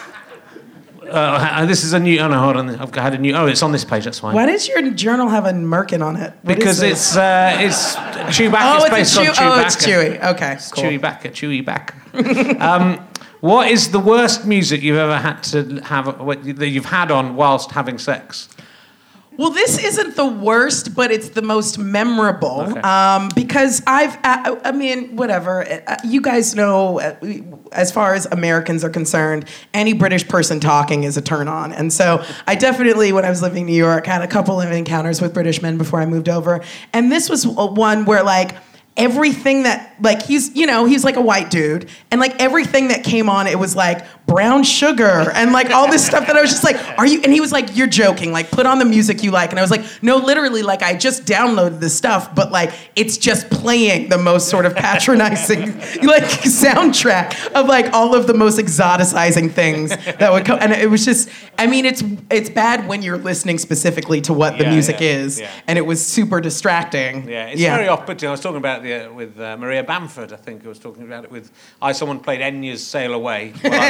uh, 1.11 1.65
this 1.65 1.83
is 1.83 1.93
a 1.93 1.99
new. 1.99 2.19
Oh 2.19 2.27
no, 2.27 2.39
hold 2.39 2.57
on. 2.57 2.69
I've 2.75 2.93
had 2.95 3.13
a 3.13 3.17
new. 3.17 3.33
Oh, 3.33 3.45
it's 3.47 3.63
on 3.63 3.71
this 3.71 3.83
page. 3.85 4.05
That's 4.05 4.19
fine. 4.19 4.35
Why 4.35 4.45
does 4.45 4.67
your 4.67 4.89
journal 4.91 5.29
have 5.29 5.45
a 5.45 5.51
merkin 5.51 6.03
on 6.03 6.15
it? 6.15 6.33
What 6.41 6.57
Because 6.57 6.81
it's 6.81 7.15
uh, 7.15 7.57
it's 7.59 7.95
Chewbacca. 7.95 8.59
oh, 8.61 8.75
it's 8.75 8.85
it's 8.85 9.15
based 9.15 9.17
a 9.17 9.19
on. 9.19 9.25
Chewbacca. 9.25 9.57
Oh, 9.57 9.61
it's 9.61 9.75
Chewy. 9.85 10.23
Okay, 10.33 10.57
cool. 10.71 10.83
Chewbacca. 10.83 11.93
Chewbacca. 12.13 12.61
um, 12.61 13.07
what 13.41 13.69
is 13.69 13.91
the 13.91 13.99
worst 13.99 14.45
music 14.45 14.81
you've 14.81 14.97
ever 14.97 15.17
had 15.17 15.41
to 15.43 15.79
have 15.81 16.05
that 16.57 16.67
you've 16.69 16.85
had 16.85 17.11
on 17.11 17.35
whilst 17.35 17.71
having 17.71 17.97
sex? 17.97 18.49
Well, 19.39 19.51
this 19.51 19.81
isn't 19.81 20.17
the 20.17 20.25
worst, 20.25 20.93
but 20.93 21.11
it's 21.11 21.29
the 21.29 21.41
most 21.41 21.77
memorable 21.79 22.65
Okay. 22.71 22.81
um, 22.81 23.29
because 23.33 23.81
I've, 23.87 24.17
I, 24.21 24.57
I 24.65 24.71
mean, 24.73 25.15
whatever. 25.15 25.65
Uh, 25.87 25.95
You 26.03 26.19
guys 26.19 26.55
know, 26.55 26.99
uh, 26.99 27.15
we- 27.21 27.45
as 27.71 27.89
far 27.89 28.15
as 28.15 28.25
Americans 28.25 28.83
are 28.83 28.89
concerned, 28.89 29.45
any 29.73 29.93
British 29.93 30.27
person 30.27 30.59
talking 30.59 31.05
is 31.05 31.15
a 31.15 31.21
turn 31.21 31.47
on. 31.47 31.71
And 31.71 31.93
so 31.93 32.21
I 32.47 32.55
definitely, 32.55 33.13
when 33.13 33.23
I 33.23 33.29
was 33.29 33.41
living 33.41 33.61
in 33.61 33.67
New 33.67 33.77
York, 33.77 34.05
had 34.07 34.21
a 34.21 34.27
couple 34.27 34.59
of 34.59 34.69
encounters 34.73 35.21
with 35.21 35.33
British 35.33 35.61
men 35.61 35.77
before 35.77 36.01
I 36.01 36.05
moved 36.05 36.27
over. 36.27 36.59
And 36.91 37.09
this 37.09 37.29
was 37.29 37.47
one 37.47 38.03
where, 38.03 38.23
like, 38.23 38.55
everything 38.99 39.63
that 39.63 39.95
like 40.01 40.21
he's 40.21 40.55
you 40.55 40.65
know 40.67 40.85
he's 40.85 41.03
like 41.03 41.15
a 41.15 41.21
white 41.21 41.49
dude. 41.49 41.89
And 42.11 42.19
like 42.21 42.39
everything 42.41 42.89
that 42.89 43.03
came 43.03 43.29
on 43.29 43.47
it 43.47 43.57
was 43.57 43.75
like 43.75 44.05
brown 44.27 44.61
sugar 44.63 45.31
and 45.33 45.51
like 45.51 45.71
all 45.71 45.89
this 45.89 46.05
stuff 46.05 46.27
that 46.27 46.35
I 46.37 46.41
was 46.41 46.51
just 46.51 46.63
like 46.63 46.75
are 46.99 47.05
you 47.05 47.21
and 47.23 47.33
he 47.33 47.41
was 47.41 47.51
like 47.51 47.75
you're 47.75 47.87
joking. 47.87 48.31
Like 48.31 48.51
put 48.51 48.65
on 48.65 48.79
the 48.79 48.85
music 48.85 49.23
you 49.23 49.31
like. 49.31 49.49
And 49.51 49.59
I 49.59 49.61
was 49.61 49.71
like 49.71 49.83
no 50.03 50.17
literally 50.17 50.61
like 50.61 50.81
I 50.83 50.95
just 50.95 51.25
downloaded 51.25 51.79
this 51.79 51.95
stuff 51.97 52.35
but 52.35 52.51
like 52.51 52.71
it's 52.95 53.17
just 53.17 53.49
playing 53.49 54.09
the 54.09 54.17
most 54.17 54.49
sort 54.49 54.65
of 54.65 54.75
patronizing 54.75 55.77
like 56.03 56.23
soundtrack 56.23 57.51
of 57.53 57.67
like 57.67 57.93
all 57.93 58.15
of 58.15 58.27
the 58.27 58.33
most 58.33 58.59
exoticizing 58.59 59.51
things 59.51 59.89
that 59.89 60.31
would 60.31 60.45
come. 60.45 60.59
And 60.61 60.71
it 60.73 60.89
was 60.89 61.05
just 61.05 61.29
I 61.57 61.67
mean 61.67 61.85
it's 61.85 62.03
it's 62.29 62.49
bad 62.49 62.87
when 62.87 63.01
you're 63.01 63.17
listening 63.17 63.57
specifically 63.57 64.21
to 64.21 64.33
what 64.33 64.57
the 64.57 64.63
Yeah, 64.65 64.71
music 64.71 64.99
yeah, 64.99 65.07
is. 65.09 65.39
yeah. 65.39 65.49
and 65.67 65.77
it 65.77 65.85
was 65.85 66.05
super 66.05 66.39
distracting. 66.41 67.27
Yeah, 67.29 67.47
it's 67.47 67.61
very 67.61 67.87
off-putting. 67.87 68.27
I 68.27 68.31
was 68.31 68.41
talking 68.41 68.57
about 68.57 68.83
it 68.89 69.13
with 69.13 69.39
uh, 69.39 69.57
Maria 69.57 69.83
Bamford, 69.83 70.33
I 70.33 70.35
think 70.35 70.65
I 70.65 70.67
was 70.67 70.79
talking 70.79 71.03
about 71.03 71.23
it 71.23 71.31
with. 71.31 71.51
I 71.81 71.91
someone 71.93 72.19
played 72.19 72.41
Enya's 72.41 72.85
"Sail 72.85 73.13
Away" 73.13 73.53
when 73.61 73.73
I 73.73 73.89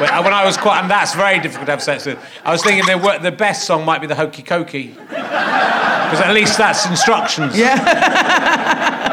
when, 0.24 0.32
I 0.32 0.44
was 0.44 0.56
quite, 0.56 0.80
and 0.80 0.90
that's 0.90 1.14
very 1.14 1.38
difficult 1.38 1.66
to 1.66 1.72
have 1.72 1.82
sex 1.82 2.04
with. 2.06 2.18
I 2.44 2.52
was 2.52 2.62
thinking 2.62 2.84
the, 2.86 3.18
the 3.22 3.32
best 3.32 3.66
song 3.66 3.84
might 3.84 4.00
be 4.00 4.06
the 4.06 4.14
Hokey 4.14 4.42
Cokey, 4.42 4.94
because 4.94 6.20
at 6.20 6.32
least 6.34 6.58
that's 6.58 6.86
instructions. 6.86 7.56
Yeah. 7.58 9.08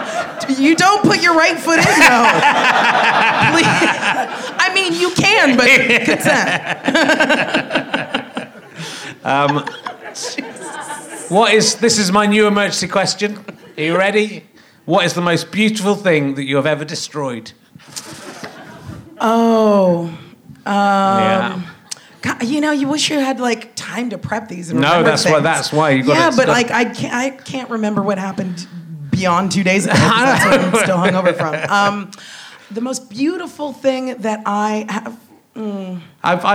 you 0.57 0.75
don't 0.75 1.03
put 1.03 1.21
your 1.21 1.35
right 1.35 1.57
foot 1.57 1.79
in, 1.79 1.85
though. 1.85 2.29
Please. 3.51 3.65
I 4.57 4.71
mean, 4.73 4.93
you 4.93 5.11
can, 5.11 5.55
but 5.57 5.67
consent. 6.05 6.81
Um, 9.25 9.65
what 11.29 11.51
is 11.55 11.77
this? 11.77 11.97
Is 11.97 12.11
my 12.11 12.27
new 12.27 12.45
emergency 12.45 12.87
question. 12.87 13.43
Are 13.75 13.81
you 13.81 13.97
ready? 13.97 14.43
What 14.85 15.05
is 15.05 15.13
the 15.13 15.21
most 15.21 15.51
beautiful 15.51 15.95
thing 15.95 16.35
that 16.35 16.43
you 16.43 16.55
have 16.57 16.65
ever 16.67 16.85
destroyed? 16.85 17.51
Oh. 19.19 20.07
Um, 20.07 20.19
yeah. 20.65 21.61
God, 22.21 22.43
you 22.43 22.59
know, 22.61 22.71
you 22.71 22.87
wish 22.87 23.09
you 23.09 23.19
had 23.19 23.39
like 23.39 23.75
time 23.75 24.09
to 24.11 24.17
prep 24.17 24.47
these. 24.47 24.69
And 24.71 24.79
No, 24.79 25.03
that's 25.03 25.25
why- 25.25 25.39
that's 25.39 25.71
why 25.71 25.91
you 25.91 26.03
gotta 26.03 26.19
Yeah, 26.19 26.25
but 26.29 26.33
stuff- 26.43 26.47
like 26.49 26.71
I 26.71 26.85
can't, 26.85 27.13
I 27.13 27.29
can't 27.31 27.69
remember 27.69 28.01
what 28.01 28.17
happened 28.17 28.67
beyond 29.11 29.51
two 29.51 29.63
days 29.63 29.85
ago. 29.85 29.93
That's 29.97 30.43
what 30.45 30.59
I'm 30.59 30.75
still 30.83 30.97
hungover 30.97 31.33
from. 31.37 31.55
Um, 31.71 32.11
the 32.69 32.81
most 32.81 33.09
beautiful 33.09 33.71
thing 33.71 34.15
that 34.17 34.41
I 34.45 34.85
have. 34.89 35.17
I, 35.57 36.03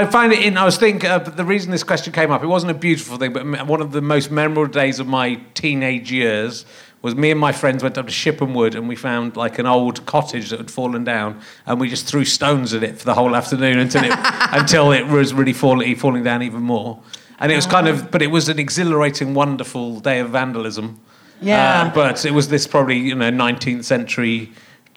I 0.03 0.05
find 0.05 0.31
it 0.35 0.41
in. 0.45 0.59
I 0.59 0.66
was 0.66 0.76
thinking. 0.76 1.09
Uh, 1.09 1.20
the 1.20 1.45
reason 1.45 1.70
this 1.70 1.83
question 1.83 2.12
came 2.12 2.31
up, 2.31 2.43
it 2.43 2.49
wasn't 2.49 2.72
a 2.72 2.74
beautiful 2.74 3.16
thing, 3.16 3.33
but 3.33 3.41
m- 3.47 3.66
one 3.66 3.81
of 3.81 3.93
the 3.93 4.03
most 4.03 4.31
memorable 4.31 4.66
days 4.66 4.99
of 5.01 5.07
my 5.07 5.37
teenage 5.55 6.12
years 6.12 6.66
was 7.03 7.14
me 7.14 7.30
and 7.30 7.40
my 7.40 7.53
friends 7.53 7.82
went 7.82 7.96
up 7.96 8.07
to 8.07 8.12
Shipham 8.12 8.55
Wood 8.55 8.74
and 8.74 8.86
we 8.88 8.94
found 8.94 9.36
like 9.36 9.59
an 9.59 9.66
old 9.66 10.05
cottage 10.07 10.51
that 10.51 10.59
had 10.59 10.70
fallen 10.70 11.05
down, 11.05 11.40
and 11.66 11.80
we 11.80 11.88
just 11.88 12.07
threw 12.07 12.24
stones 12.24 12.74
at 12.74 12.82
it 12.82 12.98
for 12.98 13.05
the 13.05 13.14
whole 13.14 13.34
afternoon 13.34 13.78
until 13.78 14.05
it 14.05 14.12
until 14.53 14.92
it 14.92 15.07
was 15.07 15.32
really 15.32 15.53
falling 15.53 15.94
falling 15.96 16.22
down 16.22 16.42
even 16.42 16.62
more. 16.62 17.01
And 17.38 17.51
it 17.51 17.57
was 17.57 17.66
kind 17.66 17.88
of, 17.88 18.11
but 18.11 18.20
it 18.20 18.26
was 18.26 18.51
an 18.51 18.59
exhilarating, 18.59 19.32
wonderful 19.32 20.01
day 20.01 20.20
of 20.20 20.28
vandalism. 20.28 21.01
Yeah. 21.40 21.84
Uh, 21.84 21.94
but 21.94 22.26
it 22.26 22.32
was 22.32 22.48
this 22.51 22.66
probably 22.66 22.98
you 22.98 23.14
know 23.14 23.30
19th 23.30 23.84
century, 23.84 24.53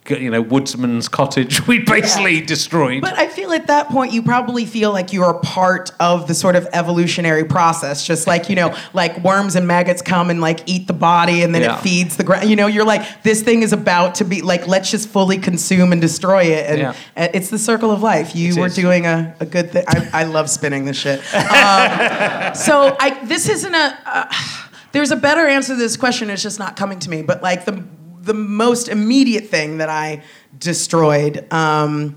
you 0.10 0.30
know 0.30 0.44
woodsman's 0.44 1.08
cottage 1.08 1.66
we 1.68 1.80
basically 1.80 2.42
destroyed. 2.42 3.02
But 3.02 3.18
I 3.18 3.28
feel 3.28 3.52
at 3.54 3.68
that 3.68 3.88
point 3.90 4.12
you 4.12 4.22
probably 4.22 4.66
feel 4.66 4.92
like 4.92 5.14
you're 5.14 5.30
a 5.30 5.40
part 5.40 5.92
of 6.00 6.28
the 6.28 6.34
sort 6.34 6.56
of 6.56 6.68
evolutionary 6.74 7.46
process, 7.46 8.06
just 8.06 8.28
like 8.28 8.50
you 8.50 8.56
know, 8.56 8.76
like 8.94 9.18
worms 9.24 9.56
and 9.56 9.68
maggots 9.68 10.02
come 10.02 10.30
and 10.30 10.42
like 10.42 10.60
eat 10.68 10.88
the 10.88 10.94
body, 10.94 11.44
and 11.44 11.54
then 11.56 11.62
Yeah. 11.62 11.78
it 11.78 11.82
feeds 11.82 12.18
the 12.18 12.24
ground. 12.24 12.50
You 12.50 12.56
know, 12.56 12.68
you're 12.68 12.86
like 12.86 13.24
this 13.24 13.42
thing 13.42 13.64
is 13.64 13.72
about 13.74 14.16
to 14.16 14.26
be 14.26 14.42
like 14.42 14.68
let's 14.68 14.92
just 14.92 15.08
fully 15.10 15.38
consume 15.38 15.92
and 15.92 16.02
destroy 16.02 16.44
it, 16.44 16.70
and 16.70 16.80
Yeah. 16.80 16.90
uh, 17.16 17.28
it's 17.34 17.50
the 17.50 17.60
circle 17.60 17.92
of 17.92 18.02
life. 18.02 18.36
You 18.36 18.54
It 18.54 18.60
were 18.60 18.68
is. 18.68 18.76
doing 18.76 19.06
a, 19.06 19.36
a 19.40 19.46
good 19.46 19.72
thing. 19.72 19.86
I, 19.88 20.10
I 20.14 20.24
love 20.26 20.50
spinning 20.50 20.86
this 20.86 20.98
shit. 20.98 21.20
Um, 21.34 22.56
so 22.56 22.96
I 23.00 23.20
this 23.24 23.48
isn't 23.50 23.74
a. 23.74 23.98
Uh, 24.06 24.26
there's 24.92 25.10
a 25.12 25.16
better 25.16 25.48
answer 25.48 25.74
to 25.74 25.76
this 25.80 25.98
question. 25.98 26.30
It's 26.30 26.44
just 26.44 26.60
not 26.60 26.76
coming 26.76 27.00
to 27.00 27.10
me. 27.10 27.24
But 27.24 27.42
like 27.42 27.66
the 27.66 27.84
the 28.24 28.34
most 28.34 28.88
immediate 28.88 29.48
thing 29.48 29.78
that 29.78 29.90
I 29.90 30.24
destroyed. 30.58 31.52
Um, 31.52 32.16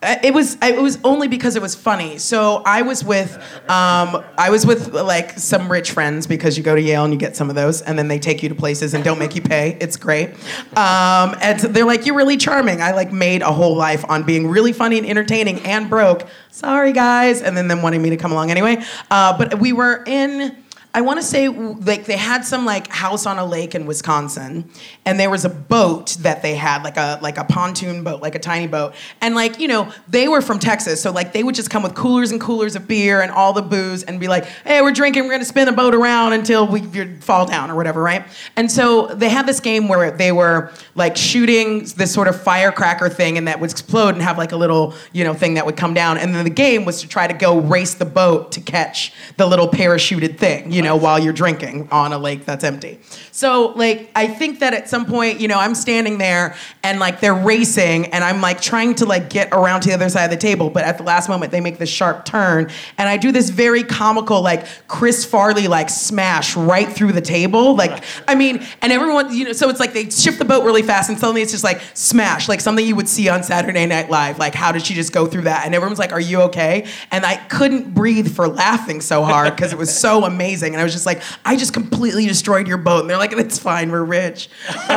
it 0.00 0.32
was 0.32 0.56
it 0.62 0.80
was 0.80 0.98
only 1.02 1.26
because 1.26 1.56
it 1.56 1.62
was 1.62 1.74
funny. 1.74 2.18
So 2.18 2.62
I 2.64 2.82
was 2.82 3.02
with 3.02 3.34
um, 3.68 4.24
I 4.38 4.48
was 4.50 4.64
with 4.64 4.94
like 4.94 5.32
some 5.32 5.70
rich 5.70 5.90
friends 5.90 6.26
because 6.28 6.56
you 6.56 6.62
go 6.62 6.76
to 6.76 6.80
Yale 6.80 7.02
and 7.02 7.12
you 7.12 7.18
get 7.18 7.34
some 7.34 7.50
of 7.50 7.56
those, 7.56 7.82
and 7.82 7.98
then 7.98 8.06
they 8.06 8.20
take 8.20 8.42
you 8.42 8.48
to 8.48 8.54
places 8.54 8.94
and 8.94 9.02
don't 9.02 9.18
make 9.18 9.34
you 9.34 9.42
pay. 9.42 9.76
It's 9.80 9.96
great. 9.96 10.30
Um, 10.76 11.34
and 11.42 11.58
they're 11.58 11.84
like, 11.84 12.06
"You're 12.06 12.14
really 12.14 12.36
charming." 12.36 12.80
I 12.80 12.92
like 12.92 13.12
made 13.12 13.42
a 13.42 13.52
whole 13.52 13.74
life 13.74 14.04
on 14.08 14.22
being 14.22 14.46
really 14.46 14.72
funny 14.72 14.98
and 14.98 15.06
entertaining 15.06 15.60
and 15.66 15.90
broke. 15.90 16.28
Sorry 16.52 16.92
guys, 16.92 17.42
and 17.42 17.56
then 17.56 17.66
them 17.66 17.82
wanting 17.82 18.00
me 18.00 18.10
to 18.10 18.16
come 18.16 18.30
along 18.30 18.52
anyway. 18.52 18.84
Uh, 19.10 19.36
but 19.36 19.58
we 19.58 19.72
were 19.72 20.04
in. 20.06 20.56
I 20.94 21.02
want 21.02 21.20
to 21.20 21.22
say 21.22 21.48
like 21.48 22.06
they 22.06 22.16
had 22.16 22.44
some 22.46 22.64
like 22.64 22.88
house 22.88 23.26
on 23.26 23.38
a 23.38 23.44
lake 23.44 23.74
in 23.74 23.84
Wisconsin, 23.84 24.68
and 25.04 25.20
there 25.20 25.28
was 25.28 25.44
a 25.44 25.50
boat 25.50 26.16
that 26.20 26.40
they 26.40 26.54
had 26.54 26.82
like 26.82 26.96
a 26.96 27.18
like 27.22 27.36
a 27.36 27.44
pontoon 27.44 28.04
boat, 28.04 28.22
like 28.22 28.34
a 28.34 28.38
tiny 28.38 28.66
boat, 28.66 28.94
and 29.20 29.34
like 29.34 29.60
you 29.60 29.68
know 29.68 29.92
they 30.08 30.28
were 30.28 30.40
from 30.40 30.58
Texas, 30.58 31.02
so 31.02 31.12
like 31.12 31.34
they 31.34 31.42
would 31.42 31.54
just 31.54 31.68
come 31.68 31.82
with 31.82 31.94
coolers 31.94 32.30
and 32.30 32.40
coolers 32.40 32.74
of 32.74 32.88
beer 32.88 33.20
and 33.20 33.30
all 33.30 33.52
the 33.52 33.60
booze 33.60 34.02
and 34.02 34.18
be 34.18 34.28
like, 34.28 34.46
hey, 34.64 34.80
we're 34.80 34.92
drinking, 34.92 35.24
we're 35.24 35.32
gonna 35.32 35.44
spin 35.44 35.66
the 35.66 35.72
boat 35.72 35.94
around 35.94 36.32
until 36.32 36.66
we 36.66 36.80
fall 37.20 37.44
down 37.44 37.70
or 37.70 37.76
whatever, 37.76 38.02
right? 38.02 38.24
And 38.56 38.72
so 38.72 39.08
they 39.08 39.28
had 39.28 39.46
this 39.46 39.60
game 39.60 39.88
where 39.88 40.10
they 40.10 40.32
were 40.32 40.72
like 40.94 41.18
shooting 41.18 41.84
this 41.96 42.12
sort 42.14 42.28
of 42.28 42.40
firecracker 42.40 43.10
thing, 43.10 43.36
and 43.36 43.46
that 43.46 43.60
would 43.60 43.70
explode 43.70 44.14
and 44.14 44.22
have 44.22 44.38
like 44.38 44.52
a 44.52 44.56
little 44.56 44.94
you 45.12 45.22
know 45.22 45.34
thing 45.34 45.54
that 45.54 45.66
would 45.66 45.76
come 45.76 45.92
down, 45.92 46.16
and 46.16 46.34
then 46.34 46.44
the 46.44 46.50
game 46.50 46.86
was 46.86 47.02
to 47.02 47.08
try 47.08 47.26
to 47.26 47.34
go 47.34 47.60
race 47.60 47.92
the 47.92 48.06
boat 48.06 48.52
to 48.52 48.60
catch 48.62 49.12
the 49.36 49.46
little 49.46 49.68
parachuted 49.68 50.38
thing, 50.38 50.72
you 50.78 50.84
know, 50.84 50.94
while 50.94 51.18
you're 51.18 51.32
drinking 51.32 51.88
on 51.90 52.12
a 52.12 52.18
lake 52.18 52.44
that's 52.44 52.62
empty. 52.62 53.00
So, 53.32 53.72
like, 53.74 54.12
I 54.14 54.28
think 54.28 54.60
that 54.60 54.74
at 54.74 54.88
some 54.88 55.06
point, 55.06 55.40
you 55.40 55.48
know, 55.48 55.58
I'm 55.58 55.74
standing 55.74 56.18
there 56.18 56.54
and 56.84 57.00
like 57.00 57.18
they're 57.18 57.34
racing 57.34 58.06
and 58.06 58.22
I'm 58.22 58.40
like 58.40 58.60
trying 58.60 58.94
to 58.96 59.04
like 59.04 59.28
get 59.28 59.48
around 59.50 59.80
to 59.80 59.88
the 59.88 59.94
other 59.96 60.08
side 60.08 60.26
of 60.26 60.30
the 60.30 60.36
table, 60.36 60.70
but 60.70 60.84
at 60.84 60.96
the 60.96 61.02
last 61.02 61.28
moment 61.28 61.50
they 61.50 61.60
make 61.60 61.78
this 61.78 61.88
sharp 61.88 62.24
turn 62.24 62.70
and 62.96 63.08
I 63.08 63.16
do 63.16 63.32
this 63.32 63.50
very 63.50 63.82
comical, 63.82 64.40
like 64.40 64.66
Chris 64.86 65.24
Farley 65.24 65.66
like 65.66 65.90
smash 65.90 66.56
right 66.56 66.88
through 66.88 67.10
the 67.10 67.20
table. 67.20 67.74
Like, 67.74 68.04
I 68.28 68.36
mean, 68.36 68.64
and 68.80 68.92
everyone, 68.92 69.34
you 69.34 69.46
know, 69.46 69.52
so 69.52 69.68
it's 69.70 69.80
like 69.80 69.94
they 69.94 70.08
shift 70.10 70.38
the 70.38 70.44
boat 70.44 70.64
really 70.64 70.82
fast 70.82 71.10
and 71.10 71.18
suddenly 71.18 71.42
it's 71.42 71.50
just 71.50 71.64
like 71.64 71.80
smash, 71.94 72.48
like 72.48 72.60
something 72.60 72.86
you 72.86 72.94
would 72.94 73.08
see 73.08 73.28
on 73.28 73.42
Saturday 73.42 73.84
Night 73.84 74.10
Live. 74.10 74.38
Like, 74.38 74.54
how 74.54 74.70
did 74.70 74.86
she 74.86 74.94
just 74.94 75.12
go 75.12 75.26
through 75.26 75.42
that? 75.42 75.66
And 75.66 75.74
everyone's 75.74 75.98
like, 75.98 76.12
Are 76.12 76.20
you 76.20 76.42
okay? 76.42 76.86
And 77.10 77.26
I 77.26 77.34
couldn't 77.34 77.94
breathe 77.94 78.32
for 78.32 78.46
laughing 78.46 79.00
so 79.00 79.24
hard 79.24 79.56
because 79.56 79.72
it 79.72 79.78
was 79.78 79.96
so 79.96 80.24
amazing. 80.24 80.67
And 80.74 80.80
I 80.80 80.84
was 80.84 80.92
just 80.92 81.06
like, 81.06 81.22
I 81.44 81.56
just 81.56 81.72
completely 81.72 82.26
destroyed 82.26 82.66
your 82.68 82.78
boat. 82.78 83.00
And 83.00 83.10
they're 83.10 83.16
like, 83.18 83.32
It's 83.32 83.58
fine, 83.58 83.90
we're 83.90 84.04
rich. 84.04 84.48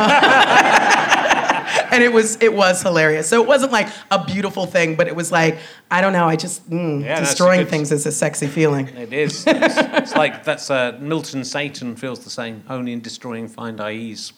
and 1.92 2.02
it 2.02 2.12
was 2.12 2.40
it 2.40 2.52
was 2.52 2.82
hilarious. 2.82 3.28
So 3.28 3.42
it 3.42 3.46
wasn't 3.46 3.72
like 3.72 3.88
a 4.10 4.24
beautiful 4.24 4.66
thing, 4.66 4.96
but 4.96 5.08
it 5.08 5.16
was 5.16 5.30
like 5.30 5.58
I 5.90 6.00
don't 6.00 6.12
know. 6.12 6.26
I 6.26 6.36
just 6.36 6.68
mm, 6.70 7.02
Yeah, 7.04 7.20
destroying 7.20 7.66
things 7.66 7.92
is 7.92 8.06
a 8.06 8.12
sexy 8.12 8.46
feeling. 8.46 8.88
It 8.88 9.12
is. 9.12 9.44
It's, 9.46 9.76
it's 9.76 10.16
like 10.16 10.44
that's 10.44 10.70
uh, 10.70 10.98
Milton 11.00 11.44
Satan 11.44 11.96
feels 11.96 12.24
the 12.24 12.30
same. 12.30 12.64
Only 12.68 12.92
in 12.92 13.00
destroying 13.00 13.48
find 13.48 13.80
I 13.80 13.92
ease. 13.92 14.32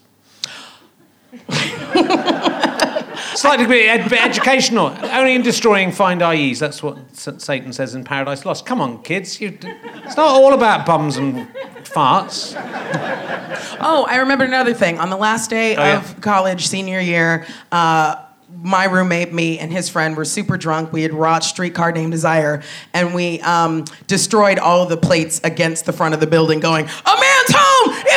Slightly 3.34 3.66
bit, 3.66 3.88
ed- 3.88 4.12
educational. 4.12 4.86
Only 5.02 5.34
in 5.34 5.42
destroying 5.42 5.92
find 5.92 6.22
I 6.22 6.34
ease. 6.36 6.58
That's 6.60 6.82
what 6.82 6.98
Satan 7.16 7.72
says 7.72 7.94
in 7.94 8.04
Paradise 8.04 8.44
Lost. 8.44 8.64
Come 8.66 8.80
on, 8.80 9.02
kids. 9.02 9.40
You, 9.40 9.50
d- 9.50 9.72
it's 10.04 10.16
not 10.16 10.26
all 10.28 10.52
about 10.54 10.86
bums 10.86 11.16
and 11.16 11.48
farts. 11.84 12.54
Oh, 13.80 14.06
I 14.08 14.16
remember 14.18 14.44
another 14.44 14.74
thing. 14.74 14.98
On 14.98 15.10
the 15.10 15.16
last 15.16 15.50
day 15.50 15.76
Oh, 15.76 15.82
yeah. 15.82 15.98
of 15.98 16.20
college, 16.20 16.66
senior 16.66 17.00
year, 17.00 17.46
uh, 17.72 18.16
my 18.62 18.84
roommate, 18.84 19.32
me, 19.32 19.58
and 19.58 19.70
his 19.72 19.88
friend 19.90 20.16
were 20.16 20.24
super 20.24 20.56
drunk. 20.56 20.92
We 20.92 21.02
had 21.02 21.12
watched 21.12 21.50
Streetcar 21.50 21.92
Named 21.92 22.12
Desire, 22.12 22.62
and 22.94 23.12
we 23.14 23.40
um, 23.42 23.84
destroyed 24.06 24.58
all 24.58 24.82
of 24.82 24.88
the 24.88 24.96
plates 24.96 25.40
against 25.44 25.84
the 25.86 25.92
front 25.92 26.14
of 26.14 26.20
the 26.20 26.26
building, 26.26 26.60
going, 26.60 26.84
"A 26.86 26.88
man's 26.88 27.02
home 27.04 27.23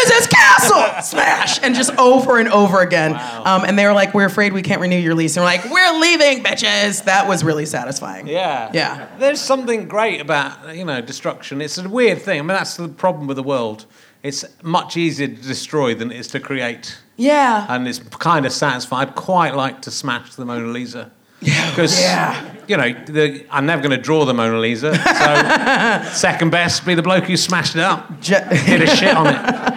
is 0.10 0.18
his 0.18 0.28
castle!" 0.28 1.02
Smash, 1.04 1.60
and 1.64 1.76
just 1.76 1.92
over 1.98 2.40
and 2.40 2.50
over 2.50 2.82
again. 2.82 3.14
Um, 3.46 3.64
and 3.66 3.78
they 3.78 3.86
were 3.86 3.94
like, 3.94 4.14
"We're 4.14 4.26
afraid 4.26 4.54
we 4.54 4.62
can't 4.62 4.82
renew 4.82 4.98
your 4.98 5.16
lease." 5.16 5.38
And 5.38 5.42
we're 5.44 5.52
like, 5.52 5.66
"We're 5.70 6.00
leaving, 6.00 6.44
bitches." 6.44 7.04
That 7.06 7.28
was 7.28 7.44
really 7.44 7.66
satisfying. 7.66 8.28
Yeah. 8.28 8.72
Yeah. 8.74 9.08
There's 9.20 9.42
something 9.42 9.88
great 9.88 10.22
about, 10.22 10.76
you 10.76 10.86
know, 10.86 11.02
destruction. 11.02 11.62
It's 11.62 11.78
a 11.78 11.88
weird 11.88 12.22
thing. 12.22 12.40
I 12.40 12.42
mean, 12.42 12.48
that's 12.50 12.76
the 12.78 12.88
problem 12.88 13.28
with 13.28 13.38
the 13.38 13.44
world. 13.44 13.86
It's 14.24 14.44
much 14.64 14.98
easier 14.98 15.28
to 15.28 15.36
destroy 15.36 15.94
than 15.96 16.12
it 16.12 16.18
is 16.20 16.28
to 16.30 16.40
create. 16.40 16.98
Yeah. 17.18 17.66
And 17.70 17.88
it's 17.88 18.00
kind 18.00 18.46
of 18.46 18.52
satisfying. 18.52 19.08
I'd 19.10 19.16
quite 19.16 19.56
like 19.56 19.82
to 19.84 19.92
smash 19.92 20.36
the 20.36 20.44
Mona 20.46 20.68
Lisa. 20.68 21.12
Yeah. 21.40 21.70
Because, 21.70 22.00
Yeah. 22.02 22.56
you 22.68 22.78
know, 22.78 22.94
the, 23.06 23.46
I'm 23.52 23.66
never 23.68 23.82
going 23.82 23.96
to 23.96 24.02
draw 24.02 24.26
the 24.26 24.34
Mona 24.34 24.58
Lisa. 24.60 24.96
So, 24.96 26.12
second 26.14 26.50
best 26.50 26.84
be 26.86 26.96
the 26.96 27.04
bloke 27.04 27.26
who 27.26 27.38
smashed 27.38 27.76
it 27.76 27.84
up. 27.84 28.20
Je- 28.22 28.44
Did 28.66 28.82
a 28.82 28.88
shit 28.88 29.16
on 29.16 29.28
it. 29.28 29.74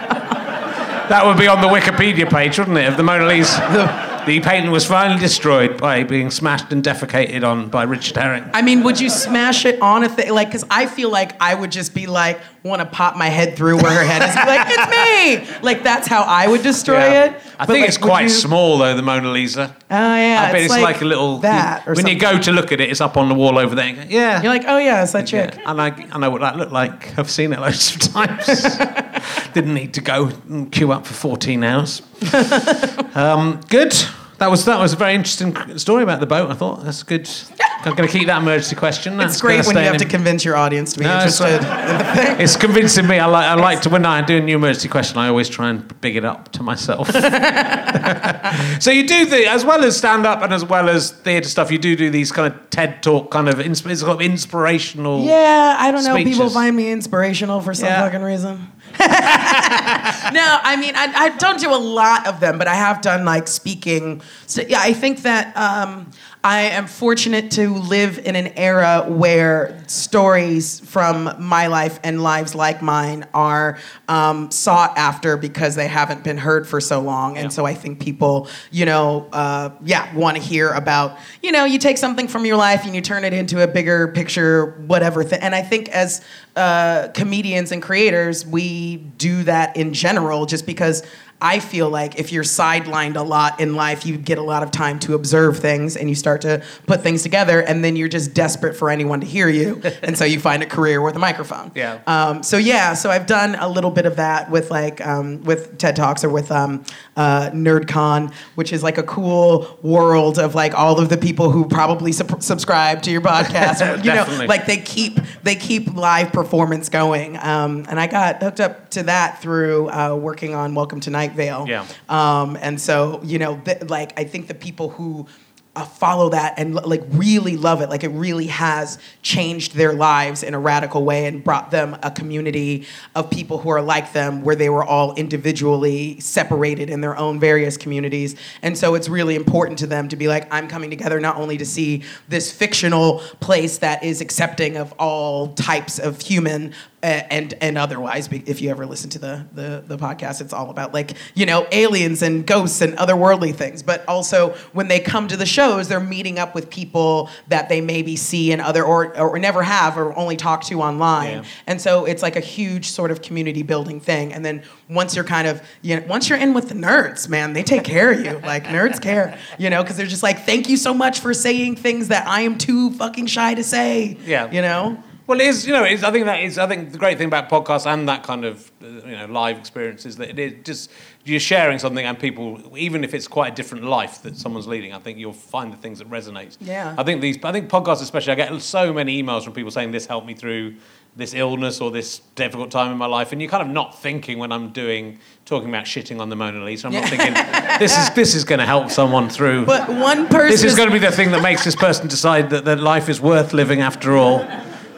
That 1.11 1.25
would 1.25 1.37
be 1.37 1.47
on 1.47 1.59
the 1.59 1.67
Wikipedia 1.67 2.29
page, 2.29 2.57
wouldn't 2.57 2.77
it, 2.77 2.87
of 2.87 2.95
the 2.95 3.03
Mona 3.03 3.27
Lisa? 3.27 4.07
The 4.25 4.39
painting 4.39 4.69
was 4.69 4.85
finally 4.85 5.19
destroyed 5.19 5.77
by 5.77 6.03
being 6.03 6.29
smashed 6.29 6.71
and 6.71 6.83
defecated 6.83 7.43
on 7.43 7.69
by 7.69 7.83
Richard 7.83 8.17
Herring. 8.17 8.47
I 8.53 8.61
mean, 8.61 8.83
would 8.83 8.99
you 8.99 9.09
smash 9.09 9.65
it 9.65 9.81
on 9.81 10.03
a 10.03 10.09
thing? 10.09 10.31
Like, 10.31 10.49
because 10.49 10.63
I 10.69 10.85
feel 10.85 11.09
like 11.09 11.41
I 11.41 11.55
would 11.55 11.71
just 11.71 11.95
be 11.95 12.05
like, 12.05 12.39
want 12.63 12.79
to 12.81 12.85
pop 12.85 13.15
my 13.17 13.27
head 13.27 13.55
through 13.55 13.77
where 13.77 13.91
her 13.91 14.03
head 14.03 14.21
is, 14.21 14.35
like 14.35 14.67
it's 14.69 15.49
me. 15.51 15.57
Like 15.63 15.83
that's 15.83 16.07
how 16.07 16.21
I 16.21 16.47
would 16.47 16.61
destroy 16.61 16.95
Yeah. 16.99 17.23
it. 17.25 17.41
I 17.57 17.65
But, 17.65 17.73
think 17.73 17.79
like, 17.81 17.87
it's 17.89 17.97
quite 17.97 18.23
you- 18.23 18.29
small 18.29 18.77
though, 18.77 18.95
the 18.95 19.01
Mona 19.01 19.29
Lisa. 19.31 19.75
Oh 19.89 19.95
yeah, 19.95 20.45
I 20.47 20.51
bet 20.51 20.61
it's 20.61 20.71
like, 20.71 21.01
a 21.01 21.05
little 21.05 21.39
that. 21.39 21.87
Or 21.87 21.95
when 21.95 22.05
you 22.07 22.15
go 22.19 22.37
to 22.39 22.51
look 22.51 22.71
at 22.71 22.79
it, 22.79 22.89
it's 22.89 23.01
up 23.01 23.17
on 23.17 23.29
the 23.29 23.35
wall 23.35 23.57
over 23.57 23.73
there. 23.75 23.93
Go, 23.93 24.03
yeah, 24.07 24.41
You're 24.41 24.51
like, 24.53 24.65
oh 24.67 24.77
yeah, 24.77 25.01
it's 25.03 25.11
that 25.13 25.27
chick. 25.27 25.55
Yeah, 25.55 25.71
and 25.71 25.81
I, 25.81 25.87
I 26.11 26.17
know 26.19 26.29
what 26.29 26.41
that 26.41 26.57
looked 26.57 26.71
like. 26.71 27.17
I've 27.17 27.29
seen 27.31 27.51
it 27.53 27.59
loads 27.59 27.95
of 27.95 28.01
times. 28.13 28.45
Didn't 29.53 29.73
need 29.73 29.93
to 29.95 30.01
go 30.01 30.29
and 30.49 30.71
queue 30.71 30.91
up 30.91 31.05
for 31.05 31.13
14 31.13 31.63
hours. 31.63 32.01
um, 33.15 33.59
good. 33.69 33.93
That 34.41 34.49
was 34.49 34.65
that 34.65 34.79
was 34.79 34.91
a 34.91 34.95
very 34.95 35.13
interesting 35.13 35.55
story 35.77 36.01
about 36.01 36.19
the 36.19 36.25
boat. 36.25 36.49
I 36.49 36.55
thought 36.55 36.83
that's 36.83 37.03
good. 37.03 37.29
I'm 37.83 37.93
going 37.95 38.09
to 38.09 38.11
keep 38.11 38.25
that 38.25 38.41
emergency 38.41 38.75
question. 38.75 39.17
That's 39.17 39.33
It's 39.33 39.41
great 39.41 39.65
when 39.67 39.75
you 39.75 39.83
have 39.83 39.93
in 39.93 39.99
to 39.99 40.05
convince 40.07 40.43
your 40.43 40.55
audience 40.55 40.93
to 40.93 40.99
be 40.99 41.05
No, 41.05 41.13
interested 41.13 41.43
right. 41.63 41.89
in 41.89 41.97
the 41.97 42.03
thing. 42.15 42.41
It's 42.41 42.55
convincing 42.55 43.05
me. 43.07 43.19
I 43.19 43.27
like. 43.27 43.45
I 43.45 43.53
like 43.53 43.81
to 43.81 43.89
when 43.91 44.03
I 44.03 44.23
do 44.23 44.37
a 44.37 44.41
new 44.41 44.55
emergency 44.55 44.87
question. 44.89 45.19
I 45.19 45.27
always 45.27 45.47
try 45.47 45.69
and 45.69 46.01
big 46.01 46.15
it 46.15 46.25
up 46.25 46.51
to 46.53 46.63
myself. 46.63 47.07
so 48.79 48.89
you 48.89 49.07
do 49.07 49.27
the 49.27 49.45
as 49.47 49.63
well 49.63 49.83
as 49.83 49.95
stand 49.95 50.25
up 50.25 50.41
and 50.41 50.51
as 50.51 50.65
well 50.65 50.89
as 50.89 51.11
theatre 51.11 51.47
stuff. 51.47 51.69
You 51.71 51.77
do 51.77 51.95
do 51.95 52.09
these 52.09 52.31
kind 52.31 52.51
of 52.51 52.69
TED 52.71 53.03
talk 53.03 53.29
kind 53.29 53.47
of 53.47 53.55
insp- 53.59 53.91
it's 53.91 54.01
kind 54.01 54.13
of 54.13 54.21
inspirational. 54.21 55.23
Yeah, 55.23 55.75
I 55.77 55.91
don't 55.91 56.03
know. 56.03 56.15
People 56.15 56.49
find 56.49 56.75
me 56.75 56.91
inspirational 56.91 57.61
for 57.61 57.75
some 57.75 57.89
Yeah. 57.89 58.01
fucking 58.05 58.23
reason. 58.23 58.71
no, 58.99 60.59
I 60.63 60.77
mean, 60.79 60.95
I, 60.95 61.11
I 61.15 61.35
don't 61.37 61.59
do 61.59 61.73
a 61.73 61.77
lot 61.77 62.27
of 62.27 62.39
them, 62.39 62.57
but 62.57 62.67
I 62.67 62.75
have 62.75 63.01
done 63.01 63.25
like 63.25 63.47
speaking. 63.47 64.21
So, 64.47 64.61
yeah, 64.61 64.79
I 64.81 64.93
think 64.93 65.21
that 65.23 65.55
um, 65.55 66.11
I 66.43 66.61
am 66.61 66.87
fortunate 66.87 67.51
to 67.51 67.69
live 67.75 68.17
in 68.25 68.35
an 68.35 68.47
era 68.57 69.05
where 69.07 69.77
stories 69.85 70.79
from 70.79 71.35
my 71.37 71.67
life 71.67 71.99
and 72.03 72.23
lives 72.23 72.55
like 72.55 72.81
mine 72.81 73.27
are 73.31 73.77
um, 74.07 74.49
sought 74.49 74.97
after 74.97 75.37
because 75.37 75.75
they 75.75 75.87
haven't 75.87 76.23
been 76.23 76.39
heard 76.39 76.67
for 76.67 76.81
so 76.81 76.99
long. 76.99 77.37
And 77.37 77.45
Yeah. 77.45 77.49
so 77.49 77.65
I 77.65 77.75
think 77.75 77.99
people, 77.99 78.47
you 78.71 78.85
know, 78.87 79.27
uh, 79.31 79.69
yeah, 79.83 80.11
want 80.15 80.35
to 80.35 80.41
hear 80.41 80.71
about, 80.71 81.19
you 81.43 81.51
know, 81.51 81.65
you 81.65 81.77
take 81.77 81.99
something 81.99 82.27
from 82.27 82.43
your 82.47 82.57
life 82.57 82.85
and 82.85 82.95
you 82.95 83.01
turn 83.01 83.23
it 83.23 83.33
into 83.33 83.61
a 83.61 83.67
bigger 83.67 84.07
picture, 84.07 84.83
whatever. 84.87 85.23
Th- 85.23 85.39
and 85.43 85.53
I 85.53 85.61
think 85.61 85.89
as 85.89 86.21
uh, 86.55 87.09
comedians 87.13 87.71
and 87.71 87.83
creators, 87.83 88.47
we 88.47 88.95
do 88.97 89.43
that 89.43 89.77
in 89.77 89.93
general 89.93 90.47
just 90.47 90.65
because 90.65 91.03
I 91.41 91.59
feel 91.59 91.89
like 91.89 92.19
if 92.19 92.31
you're 92.31 92.43
sidelined 92.43 93.15
a 93.15 93.23
lot 93.23 93.59
in 93.59 93.75
life, 93.75 94.05
you 94.05 94.17
get 94.17 94.37
a 94.37 94.43
lot 94.43 94.61
of 94.61 94.69
time 94.69 94.99
to 94.99 95.15
observe 95.15 95.57
things 95.57 95.97
and 95.97 96.07
you 96.07 96.15
start 96.15 96.41
to 96.41 96.63
put 96.85 97.01
things 97.01 97.23
together, 97.23 97.61
and 97.61 97.83
then 97.83 97.95
you're 97.95 98.07
just 98.07 98.33
desperate 98.33 98.75
for 98.75 98.89
anyone 98.89 99.21
to 99.21 99.27
hear 99.27 99.49
you. 99.49 99.81
and 100.03 100.17
so 100.17 100.23
you 100.23 100.39
find 100.39 100.61
a 100.61 100.65
career 100.65 101.01
with 101.01 101.15
a 101.15 101.19
microphone. 101.19 101.71
Yeah. 101.73 101.99
Um, 102.05 102.43
so 102.43 102.57
yeah, 102.57 102.93
so 102.93 103.09
I've 103.09 103.25
done 103.25 103.55
a 103.55 103.67
little 103.67 103.91
bit 103.91 104.05
of 104.05 104.17
that 104.17 104.51
with 104.51 104.69
like 104.69 105.05
um, 105.05 105.43
with 105.43 105.77
TED 105.77 105.95
Talks 105.95 106.23
or 106.23 106.29
with 106.29 106.51
um, 106.51 106.83
uh, 107.17 107.49
NerdCon, 107.51 108.33
which 108.55 108.71
is 108.71 108.83
like 108.83 108.97
a 108.97 109.03
cool 109.03 109.79
world 109.81 110.37
of 110.37 110.53
like 110.53 110.73
all 110.75 110.99
of 110.99 111.09
the 111.09 111.17
people 111.17 111.49
who 111.49 111.67
probably 111.67 112.11
sub- 112.11 112.43
subscribe 112.43 113.01
to 113.03 113.11
your 113.11 113.21
podcast. 113.21 113.79
you 114.03 114.09
know, 114.09 114.15
Definitely. 114.15 114.47
like 114.47 114.67
they 114.67 114.77
keep 114.77 115.19
they 115.43 115.55
keep 115.55 115.93
live 115.95 116.31
performance 116.31 116.89
going. 116.89 117.37
Um, 117.37 117.85
and 117.89 117.99
I 117.99 118.07
got 118.07 118.41
hooked 118.43 118.59
up 118.59 118.89
to 118.91 119.03
that 119.03 119.41
through 119.41 119.89
uh, 119.89 120.15
working 120.15 120.53
on 120.53 120.75
Welcome 120.75 120.99
to 121.01 121.09
Night 121.31 121.37
Vale. 121.37 121.65
Yeah. 121.67 121.85
Um, 122.09 122.57
and 122.61 122.79
so 122.79 123.19
you 123.23 123.39
know, 123.39 123.59
th- 123.65 123.83
like 123.89 124.17
I 124.19 124.23
think 124.23 124.47
the 124.47 124.53
people 124.53 124.89
who 124.89 125.27
uh, 125.73 125.85
follow 125.85 126.29
that 126.29 126.53
and 126.57 126.75
like 126.75 127.01
really 127.11 127.55
love 127.55 127.81
it, 127.81 127.89
like 127.89 128.03
it 128.03 128.09
really 128.09 128.47
has 128.47 128.99
changed 129.21 129.73
their 129.73 129.93
lives 129.93 130.43
in 130.43 130.53
a 130.53 130.59
radical 130.59 131.05
way 131.05 131.25
and 131.25 131.43
brought 131.43 131.71
them 131.71 131.97
a 132.03 132.11
community 132.11 132.85
of 133.15 133.29
people 133.29 133.57
who 133.57 133.69
are 133.69 133.81
like 133.81 134.11
them, 134.11 134.41
where 134.43 134.55
they 134.55 134.69
were 134.69 134.83
all 134.83 135.15
individually 135.15 136.19
separated 136.19 136.89
in 136.89 136.99
their 136.99 137.17
own 137.17 137.39
various 137.39 137.77
communities. 137.77 138.35
And 138.61 138.77
so 138.77 138.95
it's 138.95 139.07
really 139.07 139.35
important 139.35 139.79
to 139.79 139.87
them 139.87 140.09
to 140.09 140.17
be 140.17 140.27
like, 140.27 140.53
I'm 140.53 140.67
coming 140.67 140.89
together 140.89 141.21
not 141.21 141.37
only 141.37 141.57
to 141.57 141.65
see 141.65 142.03
this 142.27 142.51
fictional 142.51 143.19
place 143.39 143.77
that 143.77 144.03
is 144.03 144.19
accepting 144.19 144.75
of 144.75 144.93
all 144.99 145.53
types 145.53 145.99
of 145.99 146.19
human, 146.19 146.73
and 147.03 147.53
and 147.61 147.77
otherwise 147.77 148.29
if 148.31 148.61
you 148.61 148.69
ever 148.69 148.85
listen 148.85 149.09
to 149.09 149.19
the, 149.19 149.45
the 149.53 149.83
the 149.87 149.97
podcast 149.97 150.41
it's 150.41 150.53
all 150.53 150.69
about 150.69 150.93
like 150.93 151.13
you 151.33 151.45
know 151.45 151.67
aliens 151.71 152.21
and 152.21 152.45
ghosts 152.45 152.81
and 152.81 152.95
otherworldly 152.97 153.53
things 153.53 153.81
but 153.81 154.07
also 154.07 154.49
when 154.73 154.87
they 154.87 154.99
come 154.99 155.27
to 155.27 155.35
the 155.35 155.45
shows 155.61 155.87
they're 155.87 155.99
meeting 155.99 156.39
up 156.39 156.55
with 156.55 156.69
people 156.69 157.29
that 157.47 157.69
they 157.69 157.81
maybe 157.81 158.15
see 158.15 158.51
in 158.51 158.59
other 158.59 158.83
or 158.83 159.17
or 159.19 159.37
never 159.39 159.61
have 159.63 159.97
or 159.97 160.17
only 160.17 160.35
talk 160.35 160.63
to 160.63 160.81
online 160.81 161.33
Yeah. 161.39 161.43
and 161.67 161.79
so 161.79 162.05
it's 162.05 162.23
like 162.23 162.35
a 162.35 162.39
huge 162.39 162.85
sort 162.89 163.11
of 163.11 163.21
community 163.21 163.63
building 163.63 163.99
thing 163.99 164.33
and 164.33 164.43
then 164.43 164.63
once 164.89 165.15
you're 165.15 165.23
kind 165.37 165.47
of 165.47 165.61
you 165.81 165.95
know 165.99 166.05
once 166.07 166.29
you're 166.29 166.39
in 166.39 166.53
with 166.53 166.67
the 166.69 166.75
nerds 166.75 167.29
man 167.29 167.53
they 167.53 167.63
take 167.63 167.83
care 167.83 168.11
of 168.11 168.19
you 168.25 168.39
like 168.39 168.63
nerds 168.65 168.99
care 169.01 169.37
you 169.59 169.69
know 169.69 169.81
because 169.83 169.97
they're 169.97 170.05
just 170.17 170.23
like 170.23 170.39
thank 170.45 170.67
you 170.69 170.77
so 170.77 170.93
much 170.93 171.19
for 171.19 171.33
saying 171.33 171.75
things 171.75 172.07
that 172.07 172.27
i 172.27 172.41
am 172.41 172.57
too 172.57 172.89
fucking 172.91 173.27
shy 173.27 173.53
to 173.53 173.63
say 173.63 174.17
Yeah. 174.25 174.49
you 174.51 174.61
know 174.61 174.97
Well, 175.27 175.39
it 175.39 175.47
is. 175.47 175.65
You 175.67 175.73
know, 175.73 175.85
it's, 175.85 176.03
I 176.03 176.11
think 176.11 176.25
that 176.25 176.39
is. 176.43 176.57
I 176.57 176.67
think 176.67 176.91
the 176.91 176.97
great 176.97 177.17
thing 177.17 177.27
about 177.33 177.47
podcasts 177.47 177.85
and 177.85 178.09
that 178.09 178.21
kind 178.23 178.43
of 178.43 178.55
uh, 178.83 178.87
you 179.11 179.15
know 179.19 179.27
live 179.41 179.57
experience 179.63 180.05
is 180.09 180.17
that 180.17 180.27
it 180.33 180.39
is 180.39 180.53
just 180.69 180.91
you're 181.23 181.39
sharing 181.39 181.79
something, 181.79 182.05
and 182.05 182.17
people, 182.17 182.77
even 182.77 183.03
if 183.03 183.13
it's 183.13 183.27
quite 183.27 183.53
a 183.53 183.55
different 183.55 183.83
life 183.83 184.21
that 184.23 184.35
someone's 184.37 184.67
leading, 184.67 184.93
I 184.93 184.99
think 184.99 185.17
you'll 185.19 185.33
find 185.33 185.71
the 185.71 185.77
things 185.77 185.99
that 185.99 186.09
resonate. 186.09 186.57
Yeah. 186.59 186.95
I 186.97 187.03
think 187.03 187.21
these. 187.21 187.37
I 187.43 187.51
think 187.51 187.69
podcasts, 187.69 188.01
especially, 188.01 188.33
I 188.33 188.35
get 188.35 188.61
so 188.61 188.91
many 188.91 189.21
emails 189.21 189.43
from 189.43 189.53
people 189.53 189.71
saying 189.71 189.91
this 189.91 190.05
helped 190.05 190.27
me 190.27 190.33
through 190.33 190.75
this 191.15 191.33
illness 191.33 191.81
or 191.81 191.91
this 191.91 192.19
difficult 192.35 192.71
time 192.71 192.91
in 192.91 192.97
my 192.97 193.05
life, 193.05 193.31
and 193.31 193.41
you're 193.41 193.51
kind 193.51 193.61
of 193.61 193.69
not 193.69 193.99
thinking 193.99 194.39
when 194.39 194.51
I'm 194.51 194.71
doing 194.71 195.19
talking 195.45 195.69
about 195.69 195.85
shitting 195.85 196.19
on 196.21 196.29
the 196.29 196.35
Mona 196.35 196.63
Lisa. 196.63 196.87
I'm 196.87 196.93
not 196.93 197.09
thinking 197.09 197.33
this 197.79 197.97
is 197.97 198.09
this 198.11 198.33
is 198.33 198.43
going 198.43 198.59
to 198.59 198.65
help 198.65 198.89
someone 198.89 199.29
through. 199.29 199.65
but 199.65 199.89
one 199.89 200.27
person 200.27 200.49
This 200.49 200.63
is 200.63 200.75
going 200.75 200.87
to 200.87 200.93
be 200.93 200.99
the 200.99 201.11
thing 201.11 201.31
that 201.31 201.41
makes 201.41 201.63
this 201.63 201.75
person 201.75 202.07
decide 202.07 202.49
that, 202.51 202.65
that 202.65 202.79
life 202.79 203.09
is 203.09 203.19
worth 203.19 203.53
living 203.53 203.81
after 203.81 204.15
all. 204.15 204.39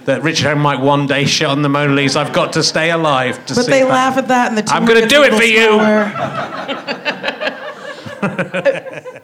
That 0.06 0.22
Richard 0.22 0.44
Herring 0.46 0.60
might 0.62 0.80
one 0.82 1.08
day 1.08 1.26
shit 1.26 1.48
on 1.48 1.62
the 1.62 1.70
Mona 1.70 1.94
Lisa. 1.94 2.20
I've 2.20 2.34
got 2.34 2.52
to 2.54 2.64
stay 2.64 2.92
alive 2.92 3.36
to 3.46 3.56
But 3.56 3.62
see 3.62 3.62
But 3.62 3.68
they 3.72 3.82
that. 3.84 3.90
laugh 3.90 4.18
at 4.18 4.28
that, 4.28 4.50
and 4.50 4.58
the 4.58 4.74
I'm 4.74 4.86
tumor 4.86 5.00
gonna 5.00 5.08
do 5.08 5.24
it 5.24 5.34
for 5.34 5.44
you. 5.44 5.80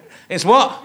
It's 0.28 0.44
what? 0.44 0.80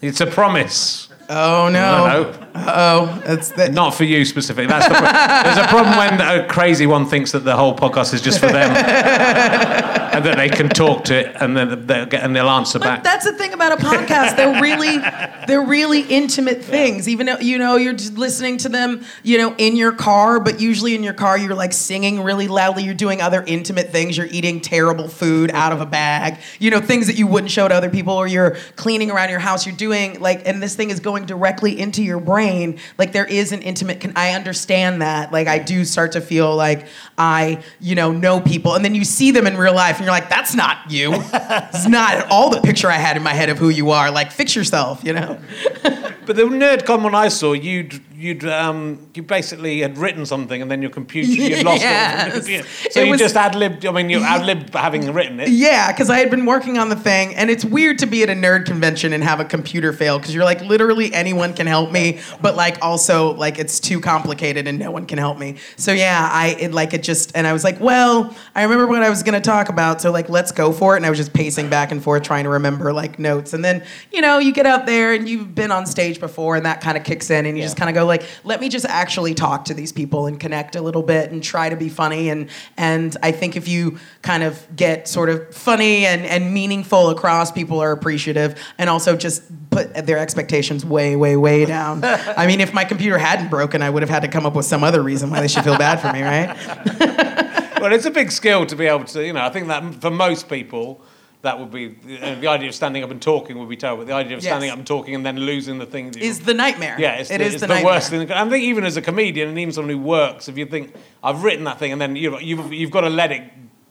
It's 0.00 0.20
a 0.20 0.26
promise. 0.26 1.08
Oh 1.28 1.68
no! 1.68 2.32
No, 2.32 2.34
Oh, 2.56 3.22
that's 3.24 3.50
the, 3.50 3.68
not 3.68 3.94
for 3.94 4.04
you 4.04 4.24
specifically. 4.24 4.66
That's 4.66 4.88
the 4.88 4.94
pro- 4.94 5.42
There's 5.44 5.58
a 5.58 5.68
problem 5.68 5.96
when 5.96 6.20
a 6.20 6.46
crazy 6.48 6.86
one 6.86 7.04
thinks 7.06 7.30
that 7.32 7.40
the 7.44 7.54
whole 7.54 7.76
podcast 7.76 8.14
is 8.14 8.20
just 8.22 8.40
for 8.40 8.46
them, 8.46 8.70
and 10.18 10.26
that 10.26 10.36
they 10.36 10.48
can 10.48 10.68
talk 10.68 11.04
to 11.04 11.14
it, 11.14 11.36
and 11.40 11.56
then 11.56 11.86
they'll 11.86 12.06
get 12.06 12.22
and 12.22 12.34
they'll 12.34 12.48
answer 12.48 12.78
But 12.78 12.84
back. 12.84 13.04
that's 13.04 13.24
the 13.24 13.32
thing 13.32 13.52
about 13.52 13.72
a 13.80 13.84
podcast. 13.84 14.36
They're 14.36 14.60
really, 14.60 14.98
they're 15.46 15.64
really 15.64 16.02
intimate 16.02 16.62
things. 16.62 17.08
Even 17.08 17.26
though 17.26 17.38
you 17.38 17.58
know 17.58 17.76
you're 17.76 17.92
just 17.94 18.18
listening 18.18 18.58
to 18.58 18.68
them, 18.68 19.04
you 19.22 19.38
know, 19.38 19.54
in 19.56 19.76
your 19.76 19.92
car. 19.92 20.40
But 20.40 20.60
usually 20.60 20.94
in 20.94 21.02
your 21.02 21.14
car, 21.14 21.38
you're 21.38 21.54
like 21.54 21.72
singing 21.72 22.22
really 22.22 22.48
loudly. 22.48 22.84
You're 22.84 22.94
doing 22.94 23.20
other 23.20 23.42
intimate 23.46 23.90
things. 23.90 24.16
You're 24.16 24.26
eating 24.30 24.60
terrible 24.60 25.08
food 25.08 25.50
out 25.52 25.72
of 25.72 25.80
a 25.80 25.86
bag. 25.86 26.38
You 26.58 26.70
know, 26.70 26.80
things 26.80 27.06
that 27.06 27.16
you 27.16 27.26
wouldn't 27.26 27.50
show 27.50 27.68
to 27.68 27.74
other 27.74 27.90
people. 27.90 28.14
Or 28.14 28.26
you're 28.26 28.56
cleaning 28.76 29.10
around 29.10 29.30
your 29.30 29.38
house. 29.38 29.66
You're 29.66 29.76
doing 29.76 30.20
like, 30.20 30.46
and 30.46 30.62
this 30.62 30.74
thing 30.74 30.90
is 30.90 31.00
going 31.00 31.26
directly 31.26 31.78
into 31.78 32.02
your 32.02 32.20
brain. 32.20 32.78
Like 32.98 33.12
there 33.12 33.26
is 33.26 33.52
an 33.52 33.62
intimate. 33.62 34.00
Con- 34.00 34.12
I 34.16 34.32
understand 34.32 35.02
that. 35.02 35.32
Like 35.32 35.46
I 35.48 35.58
do 35.58 35.84
start 35.84 36.12
to 36.12 36.20
feel 36.20 36.54
like 36.56 36.86
I, 37.16 37.62
you 37.80 37.94
know, 37.94 38.12
know 38.12 38.40
people, 38.40 38.74
and 38.74 38.84
then 38.84 38.94
you 38.94 39.04
see 39.04 39.30
them 39.30 39.46
in 39.46 39.56
real 39.56 39.74
life, 39.74 39.98
and 39.98 40.07
you're 40.08 40.14
like, 40.14 40.30
that's 40.30 40.54
not 40.54 40.90
you. 40.90 41.12
it's 41.12 41.86
not 41.86 42.14
at 42.14 42.30
all 42.30 42.48
the 42.48 42.62
picture 42.62 42.88
I 42.88 42.96
had 42.96 43.18
in 43.18 43.22
my 43.22 43.34
head 43.34 43.50
of 43.50 43.58
who 43.58 43.68
you 43.68 43.90
are. 43.90 44.10
Like, 44.10 44.32
fix 44.32 44.56
yourself, 44.56 45.04
you 45.04 45.12
know? 45.12 45.38
But 45.82 46.36
the 46.36 46.44
NerdCon 46.44 47.02
one 47.02 47.14
I 47.14 47.28
saw, 47.28 47.52
you'd 47.52 48.00
you'd 48.18 48.44
um, 48.44 49.08
you 49.14 49.22
basically 49.22 49.80
had 49.80 49.96
written 49.98 50.26
something 50.26 50.60
and 50.60 50.68
then 50.70 50.82
your 50.82 50.90
computer 50.90 51.30
you'd 51.30 51.64
lost 51.64 51.82
it. 51.82 51.84
Yes. 51.84 52.32
computer. 52.38 52.68
So 52.90 53.00
It 53.00 53.04
you 53.04 53.10
was- 53.12 53.20
just 53.20 53.36
ad 53.36 53.54
libbed. 53.54 53.86
I 53.86 53.92
mean, 53.92 54.10
you 54.10 54.22
ad 54.22 54.44
libbed 54.44 54.74
having 54.74 55.12
written 55.12 55.38
it. 55.38 55.50
Yeah, 55.50 55.92
because 55.92 56.10
I 56.10 56.18
had 56.18 56.30
been 56.30 56.44
working 56.46 56.78
on 56.78 56.88
the 56.88 56.96
thing, 56.96 57.34
and 57.36 57.50
it's 57.50 57.64
weird 57.64 57.98
to 58.00 58.06
be 58.06 58.22
at 58.24 58.30
a 58.30 58.32
nerd 58.32 58.66
convention 58.66 59.12
and 59.12 59.22
have 59.22 59.38
a 59.38 59.44
computer 59.44 59.92
fail 59.92 60.18
because 60.18 60.34
you're 60.34 60.44
like, 60.44 60.60
literally 60.62 61.12
anyone 61.14 61.54
can 61.54 61.66
help 61.68 61.92
me, 61.92 62.18
but 62.40 62.56
like 62.56 62.82
also 62.82 63.34
like 63.34 63.58
it's 63.58 63.78
too 63.78 64.00
complicated 64.00 64.66
and 64.66 64.78
no 64.78 64.90
one 64.90 65.06
can 65.06 65.18
help 65.18 65.38
me. 65.38 65.56
So 65.76 65.92
yeah, 65.92 66.28
I 66.32 66.56
it 66.58 66.72
like 66.72 66.94
it 66.94 67.02
just, 67.04 67.30
and 67.36 67.46
I 67.46 67.52
was 67.52 67.62
like, 67.62 67.78
well, 67.78 68.34
I 68.54 68.62
remember 68.64 68.86
what 68.88 69.02
I 69.02 69.10
was 69.10 69.22
gonna 69.22 69.40
talk 69.40 69.68
about, 69.68 70.00
so 70.00 70.10
like 70.10 70.28
let's 70.28 70.52
go 70.52 70.72
for 70.72 70.94
it. 70.94 70.96
And 70.98 71.06
I 71.06 71.10
was 71.10 71.18
just 71.18 71.32
pacing 71.32 71.68
back 71.70 71.92
and 71.92 72.02
forth 72.02 72.22
trying 72.24 72.44
to 72.44 72.50
remember 72.50 72.92
like 72.92 73.18
notes, 73.18 73.52
and 73.52 73.64
then 73.64 73.84
you 74.10 74.20
know 74.20 74.38
you 74.38 74.52
get 74.52 74.66
out 74.66 74.86
there 74.86 75.12
and 75.12 75.28
you've 75.28 75.54
been 75.54 75.70
on 75.70 75.86
stage 75.86 75.98
stage 75.98 76.20
before, 76.20 76.54
and 76.54 76.64
that 76.64 76.80
kind 76.80 76.96
of 76.96 77.02
kicks 77.02 77.28
in, 77.28 77.44
and 77.44 77.56
you 77.58 77.62
just 77.64 77.76
kind 77.76 77.90
of 77.90 77.94
go 77.94 78.06
like, 78.08 78.24
let 78.44 78.60
me 78.60 78.68
just 78.68 78.86
actually 78.86 79.34
talk 79.34 79.66
to 79.66 79.74
these 79.74 79.92
people 79.92 80.26
and 80.26 80.40
connect 80.40 80.74
a 80.74 80.82
little 80.82 81.02
bit 81.02 81.30
and 81.30 81.42
try 81.42 81.68
to 81.68 81.76
be 81.76 81.88
funny. 81.88 82.28
And 82.30 82.48
and 82.76 83.16
I 83.22 83.32
think 83.32 83.56
if 83.56 83.68
you 83.68 83.98
kind 84.22 84.42
of 84.42 84.66
get 84.74 85.06
sort 85.06 85.28
of 85.28 85.54
funny 85.54 86.06
and 86.06 86.22
and 86.26 86.52
meaningful 86.52 87.10
across, 87.10 87.52
people 87.52 87.80
are 87.80 87.92
appreciative, 87.92 88.60
and 88.78 88.90
also 88.90 89.16
just 89.16 89.42
put 89.70 90.06
their 90.06 90.18
expectations 90.18 90.84
way, 90.84 91.16
way, 91.16 91.36
way 91.36 91.64
down. 91.64 92.02
I 92.02 92.46
mean, 92.46 92.60
if 92.60 92.72
my 92.72 92.84
computer 92.84 93.18
hadn't 93.18 93.48
broken, 93.48 93.82
I 93.82 93.90
would 93.90 94.02
have 94.02 94.10
had 94.10 94.22
to 94.22 94.28
come 94.28 94.46
up 94.46 94.54
with 94.54 94.66
some 94.66 94.82
other 94.82 95.02
reason 95.02 95.30
why 95.30 95.40
they 95.40 95.48
should 95.48 95.64
feel 95.64 95.78
bad 95.78 96.00
for 96.00 96.12
me, 96.12 96.22
right? 96.22 97.78
well, 97.80 97.92
it's 97.92 98.06
a 98.06 98.10
big 98.10 98.30
skill 98.32 98.66
to 98.66 98.76
be 98.76 98.86
able 98.86 99.04
to, 99.04 99.24
you 99.24 99.32
know, 99.32 99.44
I 99.44 99.50
think 99.50 99.68
that 99.68 99.94
for 100.00 100.10
most 100.10 100.48
people, 100.48 101.02
that 101.42 101.58
would 101.58 101.70
be 101.70 101.96
uh, 102.20 102.34
the 102.40 102.48
idea 102.48 102.68
of 102.68 102.74
standing 102.74 103.04
up 103.04 103.10
and 103.10 103.22
talking 103.22 103.58
would 103.58 103.68
be 103.68 103.76
terrible. 103.76 104.04
The 104.04 104.12
idea 104.12 104.36
of 104.36 104.42
standing 104.42 104.66
Yes. 104.68 104.72
up 104.72 104.78
and 104.78 104.86
talking 104.86 105.14
and 105.14 105.24
then 105.24 105.38
losing 105.38 105.78
the 105.78 105.86
thing 105.86 106.12
Is 106.18 106.40
the 106.40 106.54
nightmare. 106.54 106.96
Yeah, 106.98 107.14
it's, 107.16 107.30
It 107.30 107.38
the, 107.38 107.44
is 107.44 107.54
it's 107.54 107.60
the 107.60 107.68
the, 107.68 107.82
worst 107.84 108.10
thing. 108.10 108.30
I 108.32 108.48
think 108.48 108.64
even 108.64 108.84
as 108.84 108.96
a 108.96 109.02
comedian 109.02 109.48
and 109.48 109.58
even 109.58 109.72
someone 109.72 109.90
who 109.90 109.98
works, 110.02 110.48
if 110.48 110.58
you 110.58 110.66
think 110.66 110.94
I've 111.22 111.44
written 111.44 111.64
that 111.64 111.78
thing 111.78 111.92
and 111.92 112.00
then 112.00 112.16
you've 112.16 112.42
you've, 112.42 112.72
you've 112.72 112.90
got 112.90 113.02
to 113.02 113.10
let 113.10 113.30
it 113.30 113.42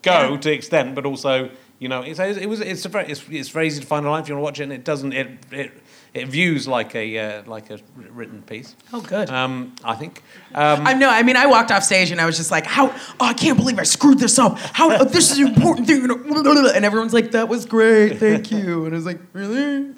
go 0.02 0.32
Yeah. 0.32 0.38
to 0.38 0.52
extent, 0.52 0.93
but 0.95 1.06
also 1.06 1.50
you 1.80 1.88
know 1.88 2.02
it's 2.02 2.20
it 2.20 2.48
was 2.50 2.60
it's 2.60 2.86
a 2.86 2.89
very 2.89 3.06
it's, 3.10 3.24
it's 3.30 3.50
very 3.50 3.68
easy 3.68 3.80
to 3.82 3.88
find 3.88 4.06
online 4.06 4.24
if 4.24 4.28
you 4.30 4.36
want 4.36 4.41
to 4.41 4.45
watch 4.45 4.60
it 4.60 4.64
and 4.64 4.74
it 4.74 4.84
doesn't 4.84 5.14
it 5.14 5.28
it, 5.52 5.72
it 6.14 6.28
views 6.28 6.68
like 6.68 6.95
a 6.95 7.18
uh, 7.18 7.43
like 7.45 7.70
a 7.70 7.80
written 7.95 8.41
piece. 8.41 8.76
Oh, 8.93 9.01
good. 9.01 9.30
Um, 9.30 9.76
I 9.84 9.95
think. 9.95 10.24
Um, 10.53 10.86
I 10.88 10.93
know. 10.93 11.10
I 11.10 11.24
mean, 11.24 11.38
I 11.38 11.45
walked 11.45 11.72
off 11.72 11.84
stage 11.84 12.12
and 12.12 12.20
I 12.20 12.26
was 12.26 12.38
just 12.38 12.51
like, 12.51 12.66
"How? 12.66 12.89
Oh, 13.20 13.26
I 13.26 13.34
can't 13.34 13.58
believe 13.58 13.80
I 13.80 13.84
screwed 13.84 14.20
this 14.20 14.39
up. 14.39 14.58
How? 14.58 14.91
oh, 14.97 15.03
this 15.18 15.32
is 15.32 15.39
an 15.39 15.47
important 15.47 15.88
thing." 15.88 16.10
And 16.10 16.86
everyone's 16.86 17.14
like, 17.14 17.32
"That 17.32 17.47
was 17.47 17.66
great, 17.66 18.18
thank 18.18 18.51
you." 18.51 18.86
And 18.88 18.93
I 18.93 18.97
was 18.97 19.05
like, 19.05 19.20
"Really? 19.34 19.93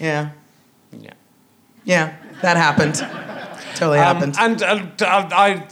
Yeah, 0.00 0.30
yeah. 0.92 1.14
yeah, 1.84 2.16
that 2.42 2.56
happened. 2.56 2.94
Totally 3.74 3.98
Um, 3.98 4.16
happened." 4.16 4.36
and 4.38 4.62
uh, 5.02 5.28
I, 5.32 5.34
I, 5.34 5.68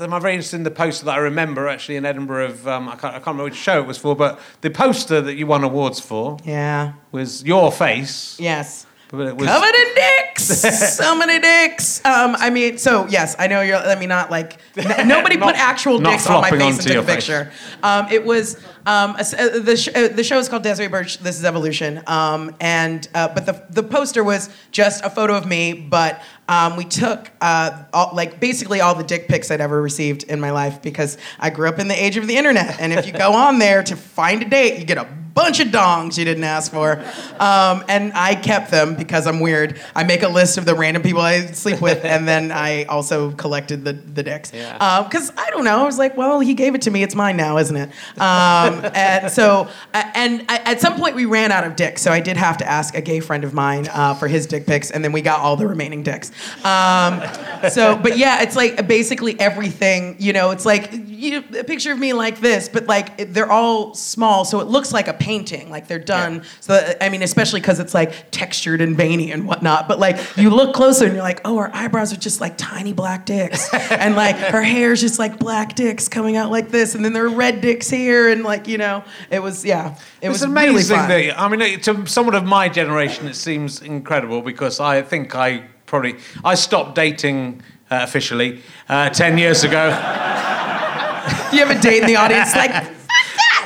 I'm 0.00 0.20
very 0.20 0.34
interested 0.34 0.56
in 0.56 0.62
the 0.64 0.70
poster 0.70 1.06
that 1.06 1.14
I 1.14 1.18
remember 1.18 1.68
actually 1.68 1.96
in 1.96 2.04
Edinburgh 2.04 2.46
of 2.46 2.68
um, 2.68 2.88
I, 2.88 2.96
can't, 2.96 3.04
I 3.04 3.18
can't 3.18 3.26
remember 3.28 3.44
which 3.44 3.56
show 3.56 3.80
it 3.80 3.86
was 3.86 3.98
for, 3.98 4.14
but 4.14 4.38
the 4.60 4.70
poster 4.70 5.20
that 5.20 5.34
you 5.34 5.46
won 5.46 5.64
awards 5.64 6.00
for 6.00 6.38
yeah. 6.44 6.94
was 7.12 7.42
your 7.44 7.72
face. 7.72 8.38
Yes. 8.38 8.86
But 9.10 9.28
it 9.28 9.36
was, 9.36 9.46
Covered 9.46 9.74
in 9.74 9.94
dicks. 9.94 10.44
so 10.96 11.16
many 11.16 11.38
dicks. 11.38 12.04
Um, 12.04 12.34
I 12.38 12.50
mean, 12.50 12.78
so 12.78 13.06
yes, 13.06 13.36
I 13.38 13.46
know 13.46 13.60
you're. 13.60 13.76
I 13.76 13.94
mean, 13.94 14.08
not 14.08 14.30
like 14.30 14.58
n- 14.76 15.06
nobody 15.08 15.36
Not- 15.36 15.54
put 15.54 15.56
actual 15.56 16.00
not 16.00 16.10
dicks 16.10 16.26
on 16.26 16.40
my 16.40 16.48
flopping 16.48 16.58
face 16.74 16.78
and 16.78 16.86
took 16.88 16.96
a 16.96 17.06
face. 17.06 17.14
picture. 17.16 17.52
Um, 17.82 18.06
it 18.10 18.24
was 18.24 18.56
um, 18.86 19.14
a 19.16 19.20
s- 19.20 19.34
uh, 19.34 19.60
the 19.62 19.76
sh- 19.76 19.88
uh, 19.94 20.08
the 20.08 20.24
show 20.24 20.38
is 20.38 20.48
called 20.48 20.62
Desiree 20.64 20.88
Burch. 20.88 21.18
This 21.18 21.38
is 21.38 21.44
Evolution. 21.44 22.02
Um, 22.08 22.56
and 22.60 23.06
uh, 23.14 23.28
but 23.28 23.46
the 23.46 23.62
the 23.70 23.82
poster 23.84 24.24
was 24.24 24.48
just 24.72 25.04
a 25.04 25.10
photo 25.10 25.36
of 25.36 25.46
me, 25.46 25.74
but 25.74 26.20
um, 26.48 26.76
we 26.76 26.84
took 26.84 27.30
uh, 27.40 27.84
all, 27.92 28.10
like 28.14 28.40
basically 28.40 28.80
all 28.80 28.94
the 28.96 29.04
dick 29.04 29.28
pics 29.28 29.50
I'd 29.50 29.60
ever 29.60 29.80
received 29.80 30.24
in 30.24 30.40
my 30.40 30.50
life 30.50 30.82
because 30.82 31.18
I 31.38 31.50
grew 31.50 31.68
up 31.68 31.78
in 31.78 31.86
the 31.88 32.02
age 32.04 32.16
of 32.16 32.26
the 32.26 32.36
internet, 32.36 32.80
and 32.80 32.92
if 32.92 33.06
you 33.06 33.12
go 33.12 33.32
on 33.32 33.58
there 33.60 33.82
to 33.84 33.94
find 33.96 34.42
a 34.42 34.48
date, 34.48 34.78
you 34.80 34.84
get 34.84 34.98
a 34.98 35.06
bunch 35.34 35.60
of 35.60 35.68
dongs 35.68 36.16
you 36.16 36.24
didn't 36.24 36.44
ask 36.44 36.72
for. 36.72 37.02
Um, 37.40 37.84
and 37.88 38.12
I 38.14 38.36
kept 38.36 38.70
them 38.70 38.94
because 38.94 39.26
I'm 39.26 39.40
weird. 39.40 39.80
I 39.94 40.04
make 40.04 40.22
a 40.22 40.28
list 40.28 40.58
of 40.58 40.64
the 40.64 40.74
random 40.74 41.02
people 41.02 41.20
I 41.20 41.46
sleep 41.46 41.80
with, 41.80 42.04
and 42.04 42.26
then 42.34 42.52
I 42.52 42.84
also 42.84 43.32
collected 43.32 43.84
the, 43.84 43.92
the 43.92 44.22
dicks. 44.22 44.52
Yeah. 44.52 45.02
Because 45.02 45.32
I 45.36 45.50
don't 45.50 45.64
know. 45.64 45.80
I 45.80 45.84
was 45.84 45.98
like, 45.98 46.16
well, 46.16 46.40
he 46.40 46.54
gave 46.54 46.74
it 46.74 46.82
to 46.82 46.90
me. 46.90 47.02
It's 47.02 47.14
mine 47.14 47.36
now, 47.36 47.58
isn't 47.58 47.76
it? 47.76 47.88
Um, 48.20 48.80
and 48.94 49.30
so, 49.30 49.68
uh, 49.92 50.10
and 50.14 50.44
at 50.48 50.80
some 50.80 50.96
point 50.96 51.16
we 51.16 51.24
ran 51.24 51.50
out 51.50 51.64
of 51.64 51.76
dicks. 51.76 52.02
So 52.02 52.12
I 52.12 52.20
did 52.20 52.36
have 52.36 52.56
to 52.58 52.68
ask 52.68 52.94
a 52.94 53.00
gay 53.00 53.20
friend 53.20 53.44
of 53.44 53.52
mine 53.52 53.88
uh, 53.88 54.14
for 54.14 54.28
his 54.28 54.46
dick 54.46 54.66
pics, 54.66 54.90
and 54.90 55.04
then 55.04 55.12
we 55.12 55.20
got 55.20 55.40
all 55.40 55.56
the 55.56 55.66
remaining 55.66 56.02
dicks. 56.02 56.30
Um, 56.64 57.22
so, 57.70 57.96
but 57.96 58.16
yeah, 58.16 58.42
it's 58.42 58.56
like 58.56 58.86
basically 58.86 59.38
everything, 59.40 60.16
you 60.18 60.32
know, 60.32 60.50
it's 60.50 60.64
like 60.64 60.90
you, 60.92 61.38
a 61.58 61.64
picture 61.64 61.92
of 61.92 61.98
me 61.98 62.12
like 62.12 62.40
this, 62.40 62.68
but 62.68 62.86
like 62.86 63.32
they're 63.32 63.50
all 63.50 63.94
small. 63.94 64.44
So 64.44 64.60
it 64.60 64.68
looks 64.68 64.92
like 64.92 65.08
a 65.08 65.14
painting, 65.24 65.70
like 65.70 65.88
they're 65.88 65.98
done. 65.98 66.42
So, 66.60 66.74
that- 66.74 67.02
I 67.02 67.08
mean, 67.08 67.22
especially 67.22 67.60
because 67.60 67.80
it's 67.80 67.94
like 67.94 68.30
textured 68.30 68.80
and 68.80 68.96
veiny 68.96 69.32
and 69.32 69.46
whatnot. 69.46 69.88
But 69.88 69.98
like 69.98 70.16
you 70.36 70.50
look 70.50 70.74
closer 70.74 71.04
and 71.06 71.14
you're 71.14 71.22
like, 71.22 71.40
oh, 71.44 71.56
her 71.58 71.70
eyebrows 71.74 72.12
are 72.12 72.16
just 72.16 72.40
like 72.40 72.56
tiny 72.58 72.92
black 72.92 73.24
dicks. 73.26 73.72
and 73.90 74.14
like 74.16 74.36
her 74.36 74.62
hair's 74.62 75.00
just 75.00 75.18
like 75.18 75.38
black 75.38 75.74
dicks 75.74 76.08
coming 76.08 76.36
out 76.36 76.50
like 76.50 76.68
this. 76.70 76.94
And 76.94 77.04
then 77.04 77.12
there 77.12 77.24
are 77.24 77.28
red 77.30 77.60
dicks 77.60 77.88
here. 77.88 78.28
And 78.28 78.42
like, 78.44 78.68
you 78.68 78.78
know, 78.78 79.02
it 79.30 79.40
was, 79.42 79.64
yeah, 79.64 79.94
it 80.20 80.28
It's 80.28 80.42
was 80.42 80.46
really 80.46 80.68
amazing 80.68 80.96
fun. 80.96 81.08
that 81.08 81.40
I 81.40 81.48
mean 81.48 81.80
to 81.80 82.06
someone 82.06 82.34
of 82.34 82.44
my 82.44 82.68
generation 82.68 83.26
it 83.26 83.36
seems 83.36 83.80
incredible 83.82 84.42
because 84.42 84.78
I 84.80 85.02
think 85.02 85.34
I 85.34 85.64
probably 85.86 86.16
I 86.44 86.54
stopped 86.54 86.94
dating 86.94 87.62
uh, 87.90 88.00
officially 88.02 88.62
uh, 88.88 89.10
ten 89.10 89.38
years 89.38 89.64
ago. 89.64 89.84
you 91.52 91.58
have 91.64 91.70
a 91.70 91.80
date 91.80 92.02
in 92.02 92.06
the 92.06 92.16
audience 92.16 92.54
like, 92.56 92.72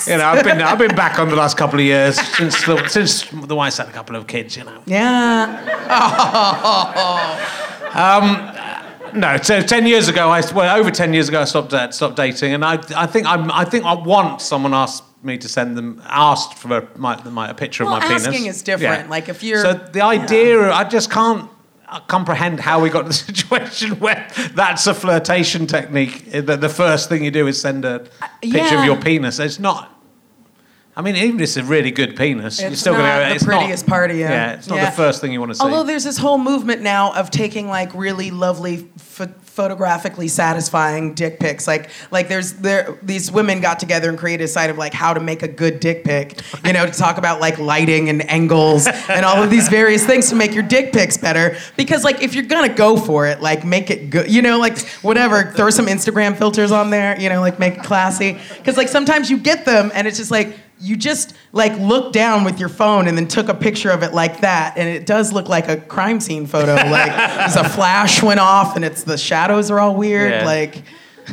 You 0.07 0.19
know, 0.19 0.27
I've 0.27 0.45
been 0.45 0.61
I've 0.63 0.79
been 0.79 0.95
back 0.95 1.19
on 1.19 1.29
the 1.29 1.37
last 1.37 1.57
couple 1.57 1.79
of 1.79 1.85
years 1.85 2.21
since 2.37 2.65
the, 2.65 2.87
since 2.89 3.25
the 3.31 3.55
wife's 3.55 3.79
had 3.79 3.89
a 3.89 3.93
couple 3.93 4.17
of 4.17 4.27
kids. 4.27 4.57
You 4.57 4.65
know, 4.65 4.83
yeah. 4.87 5.65
no, 9.15 9.37
so 9.43 9.61
ten 9.63 9.87
years 9.87 10.09
ago, 10.09 10.31
I 10.31 10.43
well 10.53 10.79
over 10.79 10.91
ten 10.91 11.13
years 11.13 11.29
ago, 11.29 11.41
I 11.43 11.45
stopped 11.45 11.73
uh, 11.73 11.91
stopped 11.91 12.17
dating, 12.17 12.55
and 12.55 12.65
I 12.65 12.79
I 12.97 13.07
think 13.07 13.27
I'm, 13.27 13.51
I 13.53 13.65
think 13.65 13.85
I 13.85 13.95
want 13.95 14.41
someone 14.41 14.75
asked 14.75 15.05
me 15.23 15.37
to 15.39 15.49
send 15.49 15.77
them 15.77 16.01
asked 16.07 16.55
for 16.55 16.89
my, 16.97 17.21
my 17.29 17.49
a 17.51 17.55
picture 17.55 17.85
Well, 17.85 17.95
of 17.95 18.03
my 18.03 18.09
penis. 18.09 18.27
asking 18.27 18.47
is 18.47 18.63
different. 18.63 19.11
Like, 19.11 19.29
if 19.29 19.43
you're- 19.43 19.61
so 19.63 19.75
the 19.75 20.03
idea, 20.03 20.71
I 20.71 20.85
just 20.85 21.11
can't. 21.11 21.51
Uh, 21.91 22.01
comprehend 22.01 22.61
how 22.61 22.81
we 22.81 22.91
got 22.91 23.03
to 23.03 23.09
the 23.09 23.15
situation 23.33 23.99
where 23.99 24.29
that's 24.55 24.87
a 24.87 24.95
flirtation 24.95 25.67
technique. 25.67 26.31
The, 26.31 26.57
the 26.57 26.69
first 26.69 27.09
thing 27.09 27.25
you 27.25 27.31
do 27.31 27.47
is 27.47 27.61
send 27.61 27.85
a 27.85 28.01
picture 28.41 28.59
yeah. 28.59 28.81
of 28.81 28.85
your 28.85 28.97
penis. 28.97 29.39
It's 29.39 29.59
not. 29.59 29.98
I 30.99 31.01
mean, 31.01 31.15
even 31.15 31.37
if 31.37 31.43
it's 31.43 31.57
a 31.57 31.63
really 31.63 31.93
good 31.93 32.17
penis, 32.17 32.61
you're 32.61 32.73
It's 32.73 32.81
still 32.81 32.95
going 32.95 33.05
not 33.05 33.21
to. 33.21 33.29
the 33.29 33.35
it's 33.37 33.45
prettiest 33.45 33.87
not, 33.87 33.93
part 33.95 34.11
of 34.11 34.17
you. 34.17 34.25
Yeah, 34.25 34.55
it's 34.55 34.67
not 34.67 34.79
Yeah. 34.79 34.87
the 34.91 34.97
first 34.97 35.21
thing 35.21 35.33
you 35.33 35.39
want 35.39 35.53
to 35.53 35.55
see. 35.55 35.63
Although 35.63 35.85
there's 35.85 36.03
this 36.03 36.19
whole 36.19 36.39
movement 36.39 36.83
now 36.83 37.13
of 37.13 37.31
taking 37.31 37.69
like 37.69 37.95
really 37.95 38.33
lovely 38.33 38.89
ph- 39.17 39.29
photographically 39.43 40.27
satisfying 40.27 41.15
dick 41.15 41.39
pics. 41.39 41.69
Like 41.69 41.91
like 42.11 42.29
there's 42.29 42.55
there 42.55 42.99
these 43.01 43.31
women 43.31 43.61
got 43.61 43.79
together 43.79 44.09
and 44.09 44.19
created 44.19 44.43
a 44.45 44.49
site 44.49 44.71
of 44.71 44.79
like 44.79 44.93
how 44.93 45.15
to 45.15 45.21
make 45.21 45.45
a 45.45 45.49
good 45.49 45.79
dick 45.79 46.03
pic. 46.03 46.41
You 46.65 46.73
know, 46.73 46.85
to 46.85 46.91
talk 46.93 47.17
about 47.17 47.41
like 47.41 47.59
lighting 47.61 48.09
and 48.09 48.29
angles 48.29 48.89
and 49.09 49.25
all 49.25 49.41
of 49.41 49.51
these 49.51 49.69
various 49.69 50.05
things 50.05 50.29
to 50.31 50.35
make 50.35 50.53
your 50.53 50.65
dick 50.65 50.93
pics 50.93 51.17
better. 51.17 51.57
Because 51.77 52.03
like 52.03 52.23
if 52.23 52.35
you're 52.35 52.45
gonna 52.45 52.75
go 52.75 52.97
for 52.97 53.29
it, 53.29 53.41
like 53.41 53.65
make 53.65 53.91
it 53.91 54.11
good. 54.11 54.29
You 54.29 54.43
know, 54.43 54.59
like 54.59 54.77
whatever. 55.03 55.53
Throw 55.53 55.71
some 55.71 55.87
Instagram 55.87 56.37
filters 56.37 56.73
on 56.73 56.91
there. 56.91 57.21
You 57.21 57.29
know, 57.29 57.41
like 57.41 57.61
make 57.61 57.77
it 57.79 57.85
classy. 57.85 58.37
Because 58.57 58.77
like 58.77 58.89
sometimes 58.89 59.31
you 59.31 59.39
get 59.39 59.65
them 59.65 59.93
and 59.95 60.09
it's 60.09 60.19
just 60.19 60.33
like 60.33 60.57
you 60.81 60.97
just 60.97 61.35
like 61.53 61.77
looked 61.79 62.13
down 62.13 62.45
with 62.45 62.61
your 62.61 62.69
phone 62.69 63.09
and 63.09 63.17
then 63.19 63.27
took 63.27 63.49
a 63.49 63.55
picture 63.55 63.91
of 63.91 64.03
it 64.03 64.13
like 64.15 64.41
that 64.43 64.77
and 64.79 64.89
it 64.89 65.07
does 65.07 65.33
look 65.33 65.49
like 65.49 65.69
a 65.69 65.77
crime 65.77 66.21
scene 66.21 66.47
photo 66.47 66.75
like 66.91 67.11
there's 67.17 67.57
a 67.57 67.69
flash 67.69 68.23
went 68.23 68.41
off 68.41 68.77
and 68.77 68.85
it's 68.85 69.03
the 69.05 69.19
shadows 69.19 69.71
are 69.71 69.81
all 69.81 69.95
weird 69.97 70.31
Yeah. 70.31 70.45
like 70.45 70.83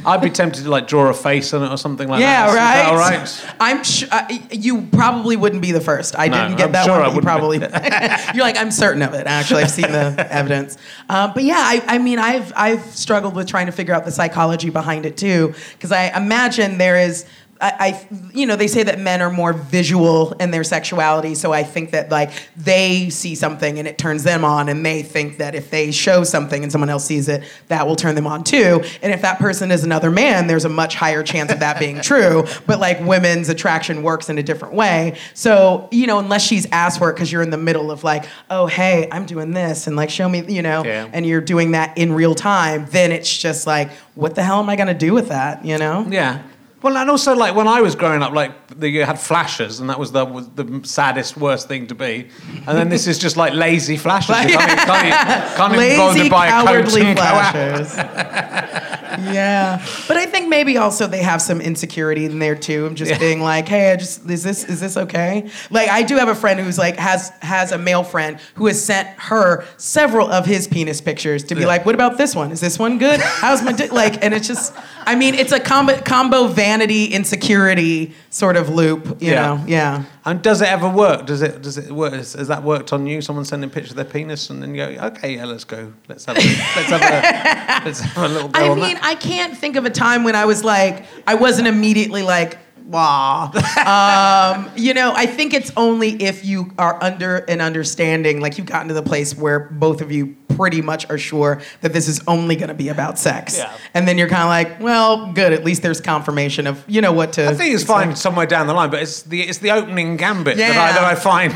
I'd 0.05 0.19
be 0.19 0.29
tempted 0.29 0.63
to 0.63 0.69
like 0.69 0.87
draw 0.89 1.07
a 1.09 1.13
face 1.13 1.53
on 1.53 1.63
it 1.63 1.69
or 1.71 1.77
something 1.77 2.09
like 2.09 2.19
that. 2.19 2.25
yeah 2.25 2.45
that. 2.47 2.49
Is 2.49 2.55
that 2.55 2.91
right 2.91 2.91
all 2.91 2.97
right. 2.97 3.55
i'm 3.61 3.81
sh- 3.85 4.03
uh, 4.11 4.27
you 4.51 4.81
probably 4.87 5.37
wouldn't 5.37 5.61
be 5.61 5.71
the 5.71 5.79
first 5.79 6.19
i 6.19 6.27
No, 6.27 6.35
didn't 6.43 6.57
get 6.57 6.65
I'm 6.65 6.71
that 6.73 6.85
sure 6.85 6.99
one 6.99 7.09
but 7.11 7.15
you 7.15 7.21
probably 7.21 7.57
you're 8.35 8.43
like 8.43 8.57
i'm 8.57 8.71
certain 8.71 9.01
of 9.03 9.13
it 9.13 9.25
actually 9.25 9.63
i've 9.63 9.71
seen 9.71 9.89
the 9.89 10.27
evidence 10.29 10.77
uh, 11.07 11.31
but 11.33 11.43
yeah 11.43 11.55
I, 11.59 11.81
I 11.87 11.97
mean 11.99 12.19
i've 12.19 12.51
i've 12.57 12.83
struggled 12.93 13.35
with 13.35 13.47
trying 13.47 13.67
to 13.67 13.71
figure 13.71 13.93
out 13.93 14.03
the 14.03 14.11
psychology 14.11 14.69
behind 14.69 15.05
it 15.05 15.15
too 15.15 15.53
because 15.73 15.93
i 15.93 16.07
imagine 16.17 16.77
there 16.77 16.97
is 16.97 17.25
I, 17.61 17.71
I, 17.79 18.07
you 18.33 18.45
know, 18.45 18.57
they 18.57 18.67
say 18.67 18.83
that 18.83 18.99
men 18.99 19.21
are 19.21 19.29
more 19.31 19.53
visual 19.53 20.33
in 20.33 20.51
their 20.51 20.65
sexuality, 20.65 21.35
so 21.35 21.53
I 21.53 21.63
think 21.63 21.91
that 21.91 22.09
like 22.11 22.31
they 22.57 23.09
see 23.09 23.33
something 23.33 23.79
and 23.79 23.87
it 23.87 23.97
turns 23.97 24.23
them 24.23 24.43
on, 24.43 24.67
and 24.67 24.85
they 24.85 25.03
think 25.03 25.37
that 25.37 25.55
if 25.55 25.69
they 25.71 25.91
show 25.91 26.25
something 26.25 26.63
and 26.63 26.71
someone 26.71 26.89
else 26.89 27.05
sees 27.05 27.29
it, 27.29 27.43
that 27.69 27.87
will 27.87 27.95
turn 27.95 28.15
them 28.15 28.27
on 28.27 28.43
too. 28.43 28.83
And 29.01 29.13
if 29.13 29.21
that 29.21 29.39
person 29.39 29.71
is 29.71 29.85
another 29.85 30.11
man, 30.11 30.47
there's 30.47 30.65
a 30.65 30.69
much 30.69 30.95
higher 30.95 31.23
chance 31.23 31.49
of 31.51 31.61
that 31.61 31.79
being 31.79 32.01
true. 32.01 32.43
But 32.67 32.79
like 32.79 32.99
women's 32.99 33.47
attraction 33.47 34.03
works 34.03 34.29
in 34.29 34.37
a 34.37 34.43
different 34.43 34.73
way. 34.73 35.17
So 35.33 35.87
you 35.91 36.07
know, 36.07 36.19
unless 36.19 36.45
she's 36.45 36.67
asked 36.73 36.99
for 36.99 37.09
it 37.09 37.13
because 37.13 37.31
you're 37.31 37.41
in 37.41 37.51
the 37.51 37.57
middle 37.57 37.89
of 37.89 38.03
like, 38.03 38.25
oh 38.49 38.67
hey, 38.67 39.07
I'm 39.13 39.25
doing 39.25 39.51
this, 39.51 39.87
and 39.87 39.95
like 39.95 40.09
show 40.09 40.27
me, 40.27 40.43
you 40.45 40.61
know, 40.61 40.83
Yeah. 40.83 41.09
and 41.13 41.25
you're 41.25 41.39
doing 41.41 41.71
that 41.71 41.97
in 41.97 42.11
real 42.11 42.35
time, 42.35 42.85
then 42.89 43.13
it's 43.13 43.35
just 43.37 43.65
like, 43.65 43.91
what 44.15 44.35
the 44.35 44.43
hell 44.43 44.59
am 44.59 44.69
I 44.69 44.75
gonna 44.75 44.93
do 44.93 45.13
with 45.13 45.29
that, 45.29 45.63
you 45.63 45.77
know? 45.77 46.05
Yeah. 46.09 46.41
Well, 46.86 46.97
and 46.97 47.09
also 47.09 47.33
like 47.33 47.55
when 47.55 47.67
I 47.67 47.81
was 47.81 47.95
growing 47.95 48.21
up, 48.21 48.31
like 48.33 48.51
the, 48.79 48.88
you 48.88 49.05
had 49.05 49.19
flashes, 49.19 49.79
and 49.79 49.89
that 49.89 49.97
was 49.97 50.11
the 50.11 50.23
was 50.23 50.47
the 50.49 50.81
saddest, 50.83 51.36
worst 51.36 51.67
thing 51.67 51.88
to 51.88 51.95
be. 51.95 52.27
And 52.67 52.77
then 52.77 52.89
this 52.89 53.07
is 53.07 53.17
just 53.17 53.38
like 53.38 53.53
lazy 53.53 53.97
flashes. 53.97 54.36
You 54.45 54.55
can't, 54.55 54.71
even- 54.71 54.86
can't, 54.86 55.05
even- 55.07 55.57
can't 55.57 55.73
even 55.73 55.97
bother 55.97 56.13
Lazy, 56.13 56.23
to 56.25 56.29
buy 56.29 56.45
a 56.45 56.51
coat 56.51 56.65
cowardly 56.67 57.01
and 57.01 57.17
go 57.17 57.23
flashes. 57.23 57.95
yeah, 59.20 59.86
but 60.07 60.18
I 60.18 60.26
think 60.26 60.49
maybe 60.49 60.78
also 60.78 61.07
they 61.07 61.22
have 61.24 61.41
some 61.41 61.61
insecurity 61.61 62.26
in 62.26 62.39
there 62.39 62.55
too. 62.55 62.86
I'm 62.86 62.95
just 62.95 63.11
Yeah. 63.11 63.18
being 63.20 63.41
like, 63.41 63.68
hey, 63.68 63.91
I 63.91 63.95
just 63.95 64.30
is 64.30 64.43
this 64.43 64.63
is 64.63 64.80
this 64.80 64.97
okay? 64.97 65.49
Like 65.70 65.89
I 65.89 66.03
do 66.03 66.18
have 66.18 66.28
a 66.30 66.36
friend 66.36 66.59
who's 66.59 66.78
like 66.78 66.97
has 66.97 67.30
has 67.41 67.72
a 67.72 67.78
male 67.78 68.03
friend 68.03 68.39
who 68.55 68.68
has 68.68 68.84
sent 68.84 69.07
her 69.18 69.63
several 69.78 70.30
of 70.32 70.45
his 70.45 70.68
penis 70.68 71.01
pictures 71.01 71.43
to 71.45 71.55
be 71.55 71.61
Yeah. 71.61 71.68
like, 71.68 71.86
what 71.86 71.95
about 71.95 72.18
this 72.18 72.36
one? 72.36 72.51
Is 72.51 72.59
this 72.61 72.78
one 72.80 72.97
good? 72.97 73.20
How's 73.20 73.61
my 73.63 73.72
dick? 73.72 73.91
Like, 73.91 74.24
and 74.24 74.34
it's 74.34 74.47
just, 74.47 74.74
I 75.05 75.16
mean, 75.16 75.36
it's 75.36 75.51
a 75.51 75.59
combo 75.59 75.99
combo 76.01 76.47
vanity 76.47 77.05
insecurity 77.05 78.13
sort 78.30 78.57
of 78.57 78.70
loop. 78.70 79.22
You 79.22 79.32
Yeah. 79.32 79.41
know? 79.41 79.63
Yeah. 79.68 80.03
And 80.28 80.41
does 80.41 80.59
it 80.61 80.67
ever 80.67 80.89
work? 80.89 81.28
Does 81.28 81.43
it? 81.43 81.61
Does 81.61 81.78
it 81.78 81.91
work? 81.91 82.13
Has, 82.13 82.34
has 82.34 82.47
that 82.47 82.63
worked 82.63 82.91
on 82.91 83.05
you? 83.05 83.21
Someone 83.21 83.45
sending 83.45 83.69
pictures 83.69 83.91
of 83.91 83.97
their 83.97 84.05
penis, 84.05 84.49
and 84.49 84.61
then 84.61 84.73
you 84.73 84.78
go, 84.78 85.05
"Okay, 85.07 85.36
yeah, 85.36 85.45
let's 85.45 85.63
go. 85.63 85.93
Let's 86.07 86.26
have 86.26 86.36
a, 86.36 86.39
let's 86.39 86.89
have 86.89 87.01
a, 87.01 87.86
let's 87.86 87.99
have 87.99 88.32
a 88.32 88.34
little 88.34 88.51
I 88.55 88.69
mean, 88.69 88.95
that." 88.95 89.03
I 89.03 89.13
can't 89.13 89.55
think 89.55 89.76
of 89.76 89.86
a 89.86 89.91
time 89.91 90.23
when 90.23 90.36
I 90.36 90.45
was 90.45 90.63
like, 90.63 91.05
I 91.28 91.36
wasn't 91.36 91.67
immediately 91.67 92.23
like, 92.23 92.57
wow. 92.86 93.51
um, 93.86 94.71
you 94.75 94.93
know, 94.93 95.13
I 95.15 95.25
think 95.25 95.53
it's 95.53 95.71
only 95.75 96.21
if 96.21 96.45
you 96.45 96.71
are 96.77 97.01
under 97.03 97.38
an 97.38 97.61
understanding, 97.61 98.41
like 98.41 98.57
you've 98.57 98.67
gotten 98.67 98.88
to 98.89 98.93
the 98.93 99.03
place 99.03 99.36
where 99.36 99.59
both 99.59 100.01
of 100.01 100.11
you 100.11 100.36
pretty 100.55 100.81
much 100.81 101.09
are 101.09 101.17
sure 101.17 101.61
that 101.81 101.93
this 101.93 102.07
is 102.07 102.21
only 102.27 102.55
going 102.55 102.69
to 102.69 102.73
be 102.73 102.89
about 102.89 103.19
sex. 103.19 103.57
Yeah. 103.57 103.75
And 103.93 104.07
then 104.07 104.17
you're 104.17 104.29
kind 104.29 104.43
of 104.43 104.49
like, 104.49 104.79
well, 104.79 105.31
good. 105.33 105.51
At 105.53 105.65
least 105.65 105.81
there's 105.81 105.99
confirmation 105.99 106.67
of, 106.67 106.83
you 106.88 107.01
know, 107.01 107.11
what 107.11 107.33
to. 107.33 107.47
I 107.47 107.53
think 107.53 107.73
it's 107.73 107.83
fine 107.83 108.15
somewhere 108.15 108.45
down 108.45 108.67
the 108.67 108.73
line, 108.73 108.89
but 108.89 109.01
it's 109.01 109.23
the 109.23 109.41
it's 109.41 109.57
the 109.59 109.71
opening 109.71 110.17
gambit 110.17 110.57
that, 110.57 110.71
I, 110.71 110.93
that 110.93 111.03
I 111.03 111.15
find. 111.15 111.53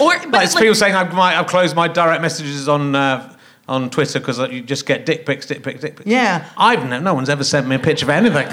Or- 0.00 0.08
like, 0.08 0.30
but 0.30 0.42
it's 0.44 0.54
like- 0.54 0.62
people 0.62 0.74
saying 0.74 0.94
I've, 0.94 1.12
my, 1.14 1.38
I've 1.38 1.46
closed 1.46 1.76
my 1.76 1.86
direct 1.88 2.22
messages 2.22 2.68
on 2.68 2.94
uh, 2.94 3.36
on 3.68 3.90
Twitter 3.90 4.18
because 4.18 4.38
you 4.50 4.62
just 4.62 4.86
get 4.86 5.06
dick 5.06 5.24
pics, 5.24 5.46
dick 5.46 5.62
pics, 5.62 5.80
dick 5.80 5.96
pics. 5.96 6.06
Yeah. 6.06 6.48
I've 6.56 6.88
no, 6.88 6.98
no 6.98 7.14
one's 7.14 7.28
ever 7.28 7.44
sent 7.44 7.68
me 7.68 7.76
a 7.76 7.78
picture 7.78 8.06
of 8.06 8.10
anything. 8.10 8.48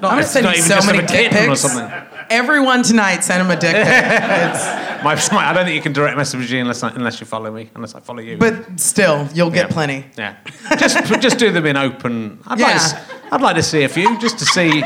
Not, 0.00 0.12
I'm 0.12 0.18
gonna 0.18 0.22
send 0.24 0.46
you 0.56 0.62
so 0.62 0.80
many 0.86 1.06
dick 1.06 1.32
or 1.32 1.36
pics. 1.48 1.60
something. 1.60 1.90
Everyone 2.30 2.82
tonight, 2.82 3.24
send 3.24 3.40
him 3.42 3.50
a 3.50 3.56
dick 3.58 3.74
pic. 3.74 3.84
My, 5.04 5.14
my, 5.32 5.48
I 5.50 5.52
don't 5.52 5.64
think 5.64 5.76
you 5.76 5.80
can 5.80 5.92
direct 5.92 6.16
message 6.16 6.50
me 6.52 6.58
unless 6.58 6.82
I, 6.82 6.90
unless 6.90 7.20
you 7.20 7.26
follow 7.26 7.52
me, 7.52 7.70
unless 7.76 7.94
I 7.94 8.00
follow 8.00 8.18
you. 8.18 8.36
but 8.36 8.80
still, 8.80 9.28
you'll 9.32 9.48
get 9.50 9.68
Yeah. 9.68 9.72
plenty. 9.72 10.04
Yeah, 10.18 10.34
just 10.76 10.98
just 11.22 11.38
do 11.38 11.52
them 11.52 11.66
in 11.66 11.76
open. 11.76 12.40
I'd 12.48 12.58
like 12.58 12.74
to, 12.80 12.96
Yeah. 12.96 13.04
I'd 13.30 13.40
like 13.40 13.54
to 13.54 13.62
see 13.62 13.84
a 13.84 13.88
few 13.88 14.18
just 14.18 14.40
to 14.40 14.44
see. 14.44 14.82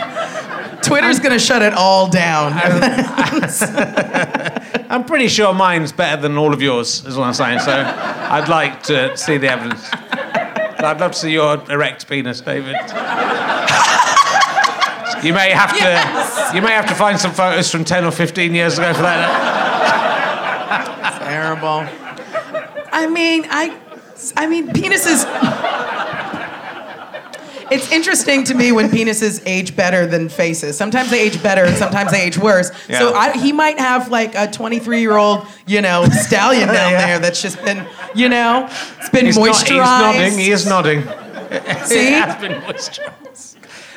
Twitter's 0.82 1.18
gonna 1.18 1.38
shut 1.38 1.62
it 1.62 1.72
all 1.72 2.08
down. 2.08 2.52
I'm 4.90 5.04
pretty 5.06 5.28
sure 5.28 5.54
mine's 5.54 5.92
better 5.92 6.20
than 6.20 6.36
all 6.36 6.52
of 6.52 6.60
yours, 6.60 7.04
is 7.06 7.16
what 7.16 7.24
I'm 7.28 7.32
saying. 7.34 7.60
So 7.60 7.72
I'd 7.72 8.48
like 8.50 8.82
to 8.84 9.16
see 9.16 9.38
the 9.38 9.48
evidence. 9.50 9.88
I'd 9.92 11.00
love 11.00 11.12
to 11.12 11.18
see 11.18 11.32
your 11.32 11.54
erect 11.70 12.06
penis, 12.06 12.42
David. 12.42 12.76
You 15.22 15.32
may 15.32 15.50
have 15.50 15.70
to. 15.72 15.78
Yes. 15.78 16.54
You 16.54 16.62
may 16.62 16.72
have 16.72 16.86
to 16.86 16.94
find 16.94 17.18
some 17.18 17.32
photos 17.32 17.70
from 17.70 17.84
10 17.84 18.04
or 18.04 18.10
15 18.10 18.54
years 18.54 18.78
ago 18.78 18.92
for 18.94 19.02
that. 19.02 21.18
Terrible. 21.22 21.86
I 22.92 23.06
mean, 23.06 23.46
I, 23.48 23.76
I 24.36 24.46
mean, 24.46 24.68
penises. 24.68 25.24
It's 27.70 27.90
interesting 27.90 28.44
to 28.44 28.54
me 28.54 28.70
when 28.72 28.90
penises 28.90 29.42
age 29.46 29.74
better 29.74 30.04
than 30.06 30.28
faces. 30.28 30.76
Sometimes 30.76 31.10
they 31.10 31.20
age 31.22 31.42
better, 31.42 31.64
and 31.64 31.74
sometimes 31.76 32.10
they 32.10 32.20
age 32.22 32.36
worse. 32.36 32.70
So 32.70 32.76
Yeah. 32.88 33.10
I, 33.16 33.38
he 33.38 33.52
might 33.52 33.78
have 33.78 34.10
like 34.10 34.34
a 34.34 34.50
23 34.50 35.00
year 35.00 35.16
old, 35.16 35.46
you 35.66 35.80
know, 35.80 36.04
stallion 36.10 36.68
down 36.68 36.92
Yeah. 36.92 37.06
there 37.06 37.18
that's 37.18 37.40
just 37.40 37.64
been, 37.64 37.86
you 38.14 38.28
know, 38.28 38.68
it's 38.98 39.08
been 39.08 39.24
He's, 39.24 39.38
not, 39.38 39.54
moisturized. 39.54 39.70
he's 39.70 39.78
nodding. 39.78 40.38
He 40.38 40.50
is 40.50 40.66
nodding. 40.66 41.02
See? 41.86 42.08
It 42.12 42.24
has 42.24 42.40
been 42.42 42.60
moisturised. 42.60 43.51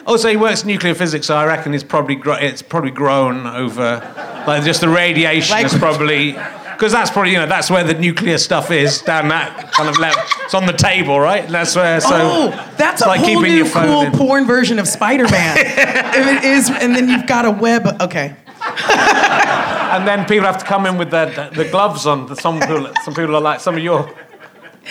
Oh, 0.07 0.11
also, 0.11 0.29
he 0.29 0.37
works 0.37 0.63
nuclear 0.65 0.93
physics, 0.93 1.25
so 1.27 1.35
I 1.35 1.45
reckon 1.45 1.73
it's 1.73 1.83
probably 1.83 2.15
gro- 2.15 2.35
it's 2.35 2.61
probably 2.61 2.91
grown 2.91 3.47
over, 3.47 4.01
like 4.47 4.63
just 4.63 4.81
the 4.81 4.89
radiation 4.89 5.51
Like- 5.55 5.65
is 5.65 5.73
probably 5.75 6.33
because 6.73 6.91
that's 6.91 7.09
probably 7.09 7.31
you 7.31 7.37
know 7.37 7.47
that's 7.47 7.71
where 7.71 7.83
the 7.83 7.93
nuclear 7.93 8.37
stuff 8.37 8.69
is 8.69 9.01
down 9.01 9.29
that 9.29 9.71
kind 9.71 9.89
of 9.89 9.97
level. 9.97 10.21
It's 10.43 10.53
on 10.53 10.65
the 10.65 10.73
table, 10.73 11.19
right? 11.19 11.45
And 11.45 11.53
that's 11.53 11.75
where. 11.75 11.99
So 12.01 12.09
oh, 12.13 12.73
that's 12.77 13.01
a 13.01 13.07
like 13.07 13.21
whole 13.21 13.29
keeping 13.29 13.43
new 13.43 13.57
your 13.57 13.65
phone 13.65 13.87
cool 13.87 14.01
in. 14.01 14.11
porn 14.11 14.45
version 14.45 14.77
of 14.77 14.87
Spider-Man. 14.87 15.57
if 15.59 16.37
it 16.37 16.43
is, 16.43 16.69
and 16.69 16.95
then 16.95 17.09
you've 17.09 17.25
got 17.27 17.45
a 17.45 17.51
web. 17.51 17.99
Okay. 18.01 18.35
and 18.77 20.07
then 20.07 20.25
people 20.25 20.45
have 20.45 20.57
to 20.57 20.65
come 20.65 20.85
in 20.85 20.97
with 20.97 21.09
their 21.11 21.27
the, 21.27 21.49
the 21.63 21.69
gloves 21.69 22.05
on. 22.05 22.35
Some 22.35 22.59
people, 22.59 22.91
some 23.03 23.13
people 23.15 23.35
are 23.35 23.41
like 23.41 23.59
some 23.59 23.75
of 23.75 23.83
your. 23.83 24.07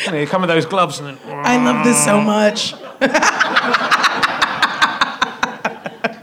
You 0.07 0.11
know, 0.11 0.19
you 0.19 0.27
come 0.27 0.41
with 0.43 0.51
those 0.51 0.67
gloves 0.67 0.99
and 0.99 1.17
then. 1.17 1.45
I 1.47 1.57
love 1.65 1.85
this 1.85 2.03
so 2.05 2.21
much. 2.21 2.75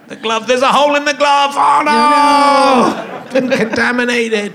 The 0.08 0.11
glove. 0.22 0.48
There's 0.48 0.62
a 0.62 0.72
hole 0.72 0.96
in 0.96 1.06
the 1.06 1.14
glove. 1.14 1.52
Oh 1.56 1.82
no! 1.86 3.34
Been 3.34 3.50
contaminated. 3.50 4.54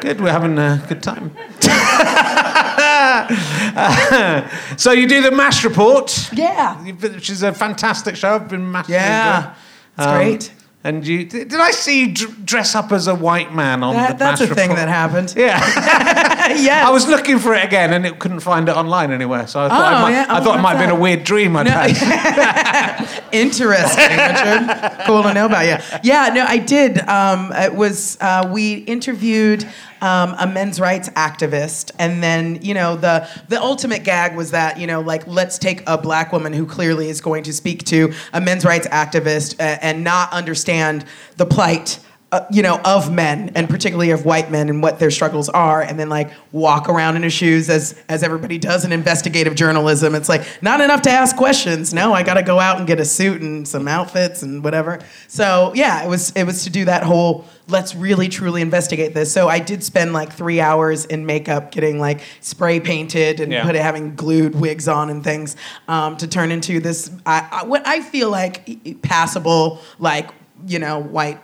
Good. 0.00 0.20
We're 0.20 0.32
having 0.32 0.58
a 0.58 0.84
good 0.88 1.02
time. 1.02 1.34
so 4.76 4.92
you 4.92 5.06
do 5.08 5.22
the 5.22 5.30
Mash 5.30 5.64
Report. 5.64 6.30
Yeah. 6.32 6.76
Which 6.84 7.30
is 7.30 7.42
a 7.42 7.52
fantastic 7.52 8.16
show. 8.16 8.34
I've 8.34 8.48
been 8.48 8.70
massively 8.70 8.96
Yeah. 8.96 9.36
enjoying. 9.38 9.54
It's 9.98 10.06
Um, 10.06 10.14
great. 10.16 10.52
And 10.84 11.06
you 11.06 11.24
did 11.24 11.52
I 11.54 11.72
see 11.72 12.04
you 12.04 12.12
dress 12.44 12.74
up 12.76 12.92
as 12.92 13.08
a 13.08 13.14
white 13.14 13.52
man 13.52 13.82
on 13.82 13.94
the 13.94 14.00
That, 14.00 14.18
that's 14.18 14.40
Mash 14.40 14.50
a 14.50 14.54
thing 14.54 14.74
that 14.76 14.88
happened. 14.88 15.34
Yeah. 15.36 15.58
yes. 16.62 16.86
I 16.86 16.90
was 16.90 17.06
looking 17.08 17.38
for 17.38 17.54
it 17.54 17.64
again 17.64 17.92
and 17.92 18.04
it 18.06 18.18
couldn't 18.18 18.40
find 18.40 18.68
it 18.68 18.76
online 18.76 19.10
anywhere. 19.12 19.46
So 19.46 19.60
I 19.60 19.68
thought, 19.68 19.92
Oh, 19.92 19.98
it, 19.98 20.02
might, 20.02 20.10
yeah. 20.10 20.26
I 20.28 20.40
Oh, 20.40 20.44
thought 20.44 20.58
it 20.58 20.62
might 20.62 20.76
have 20.76 20.78
what's 20.80 20.90
been 20.90 20.98
a 20.98 21.00
weird 21.00 21.24
dream 21.24 21.56
I'd 21.56 21.66
No. 21.66 21.72
had. 21.72 23.22
Interesting, 23.32 24.08
Richard. 24.10 25.04
cool 25.06 25.22
to 25.22 25.34
know 25.34 25.46
about 25.46 25.66
you. 25.66 25.98
Yeah, 26.02 26.30
no, 26.34 26.44
I 26.46 26.58
did. 26.58 26.98
Um, 27.08 27.52
it 27.54 27.74
was 27.74 28.16
uh, 28.20 28.48
we 28.52 28.74
interviewed 28.74 29.64
um, 30.00 30.34
a 30.38 30.46
men's 30.46 30.78
rights 30.80 31.08
activist, 31.10 31.90
and 31.98 32.22
then 32.22 32.58
you 32.62 32.74
know 32.74 32.96
the 32.96 33.28
the 33.48 33.60
ultimate 33.60 34.04
gag 34.04 34.36
was 34.36 34.50
that 34.52 34.78
you 34.78 34.86
know 34.86 35.00
like 35.00 35.26
let's 35.26 35.58
take 35.58 35.82
a 35.88 35.98
black 35.98 36.32
woman 36.32 36.52
who 36.52 36.66
clearly 36.66 37.08
is 37.08 37.20
going 37.20 37.42
to 37.44 37.52
speak 37.52 37.84
to 37.84 38.12
a 38.32 38.40
men's 38.40 38.64
rights 38.64 38.86
activist 38.88 39.58
uh, 39.60 39.78
and 39.82 40.04
not 40.04 40.32
understand 40.32 41.04
the 41.36 41.46
plight. 41.46 41.98
Uh, 42.32 42.44
you 42.50 42.60
know, 42.60 42.80
of 42.84 43.10
men 43.12 43.52
and 43.54 43.68
particularly 43.70 44.10
of 44.10 44.24
white 44.24 44.50
men 44.50 44.68
and 44.68 44.82
what 44.82 44.98
their 44.98 45.12
struggles 45.12 45.48
are, 45.48 45.80
and 45.80 45.96
then 45.96 46.08
like 46.08 46.28
walk 46.50 46.88
around 46.88 47.14
in 47.14 47.22
his 47.22 47.32
shoes 47.32 47.70
as 47.70 47.94
as 48.08 48.24
everybody 48.24 48.58
does 48.58 48.84
in 48.84 48.90
investigative 48.90 49.54
journalism. 49.54 50.12
It's 50.16 50.28
like 50.28 50.42
not 50.60 50.80
enough 50.80 51.02
to 51.02 51.10
ask 51.10 51.36
questions. 51.36 51.94
No, 51.94 52.12
I 52.12 52.24
got 52.24 52.34
to 52.34 52.42
go 52.42 52.58
out 52.58 52.78
and 52.78 52.86
get 52.86 52.98
a 52.98 53.04
suit 53.04 53.42
and 53.42 53.66
some 53.66 53.86
outfits 53.86 54.42
and 54.42 54.64
whatever. 54.64 54.98
So 55.28 55.70
yeah, 55.76 56.02
it 56.04 56.08
was 56.08 56.32
it 56.32 56.42
was 56.42 56.64
to 56.64 56.70
do 56.70 56.84
that 56.86 57.04
whole 57.04 57.44
let's 57.68 57.94
really 57.94 58.28
truly 58.28 58.60
investigate 58.60 59.14
this. 59.14 59.32
So 59.32 59.48
I 59.48 59.60
did 59.60 59.84
spend 59.84 60.12
like 60.12 60.32
three 60.32 60.60
hours 60.60 61.04
in 61.04 61.26
makeup, 61.26 61.70
getting 61.70 62.00
like 62.00 62.22
spray 62.40 62.80
painted 62.80 63.38
and 63.38 63.52
Yeah. 63.52 63.62
put 63.64 63.76
having 63.76 64.16
glued 64.16 64.56
wigs 64.56 64.88
on 64.88 65.10
and 65.10 65.22
things 65.22 65.54
um, 65.86 66.16
to 66.16 66.26
turn 66.26 66.50
into 66.50 66.80
this 66.80 67.08
I, 67.24 67.48
I, 67.52 67.64
what 67.66 67.86
I 67.86 68.00
feel 68.00 68.30
like 68.30 69.00
passable 69.02 69.80
like 70.00 70.30
you 70.66 70.78
know 70.80 70.98
white 71.00 71.40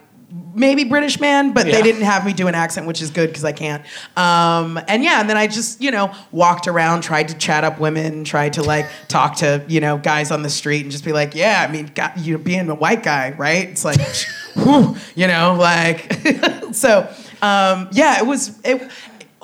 maybe 0.54 0.84
British 0.84 1.20
man, 1.20 1.52
but 1.52 1.66
Yeah. 1.66 1.72
they 1.72 1.82
didn't 1.82 2.02
have 2.02 2.24
me 2.24 2.32
do 2.32 2.46
an 2.46 2.54
accent, 2.54 2.86
which 2.86 3.02
is 3.02 3.10
good 3.10 3.28
because 3.28 3.44
I 3.44 3.52
can't. 3.52 3.82
Um, 4.16 4.80
and 4.88 5.02
yeah, 5.02 5.20
and 5.20 5.28
then 5.28 5.36
I 5.36 5.46
just, 5.46 5.80
you 5.80 5.90
know, 5.90 6.10
walked 6.30 6.68
around, 6.68 7.02
tried 7.02 7.28
to 7.28 7.34
chat 7.34 7.64
up 7.64 7.78
women, 7.78 8.24
tried 8.24 8.54
to 8.54 8.62
like 8.62 8.86
talk 9.08 9.36
to, 9.36 9.62
you 9.68 9.80
know, 9.80 9.98
guys 9.98 10.30
on 10.30 10.42
the 10.42 10.50
street 10.50 10.82
and 10.82 10.90
just 10.90 11.04
be 11.04 11.12
like, 11.12 11.34
yeah, 11.34 11.64
I 11.66 11.70
mean, 11.72 11.90
God, 11.94 12.12
you 12.18 12.38
being 12.38 12.68
a 12.70 12.74
white 12.74 13.02
guy, 13.02 13.30
right? 13.36 13.68
It's 13.68 13.84
like, 13.84 14.00
whew, 14.54 14.96
you 15.14 15.26
know, 15.26 15.56
like, 15.58 16.12
so 16.72 17.08
um, 17.42 17.88
yeah, 17.92 18.18
it 18.18 18.26
was, 18.26 18.58
it, 18.64 18.90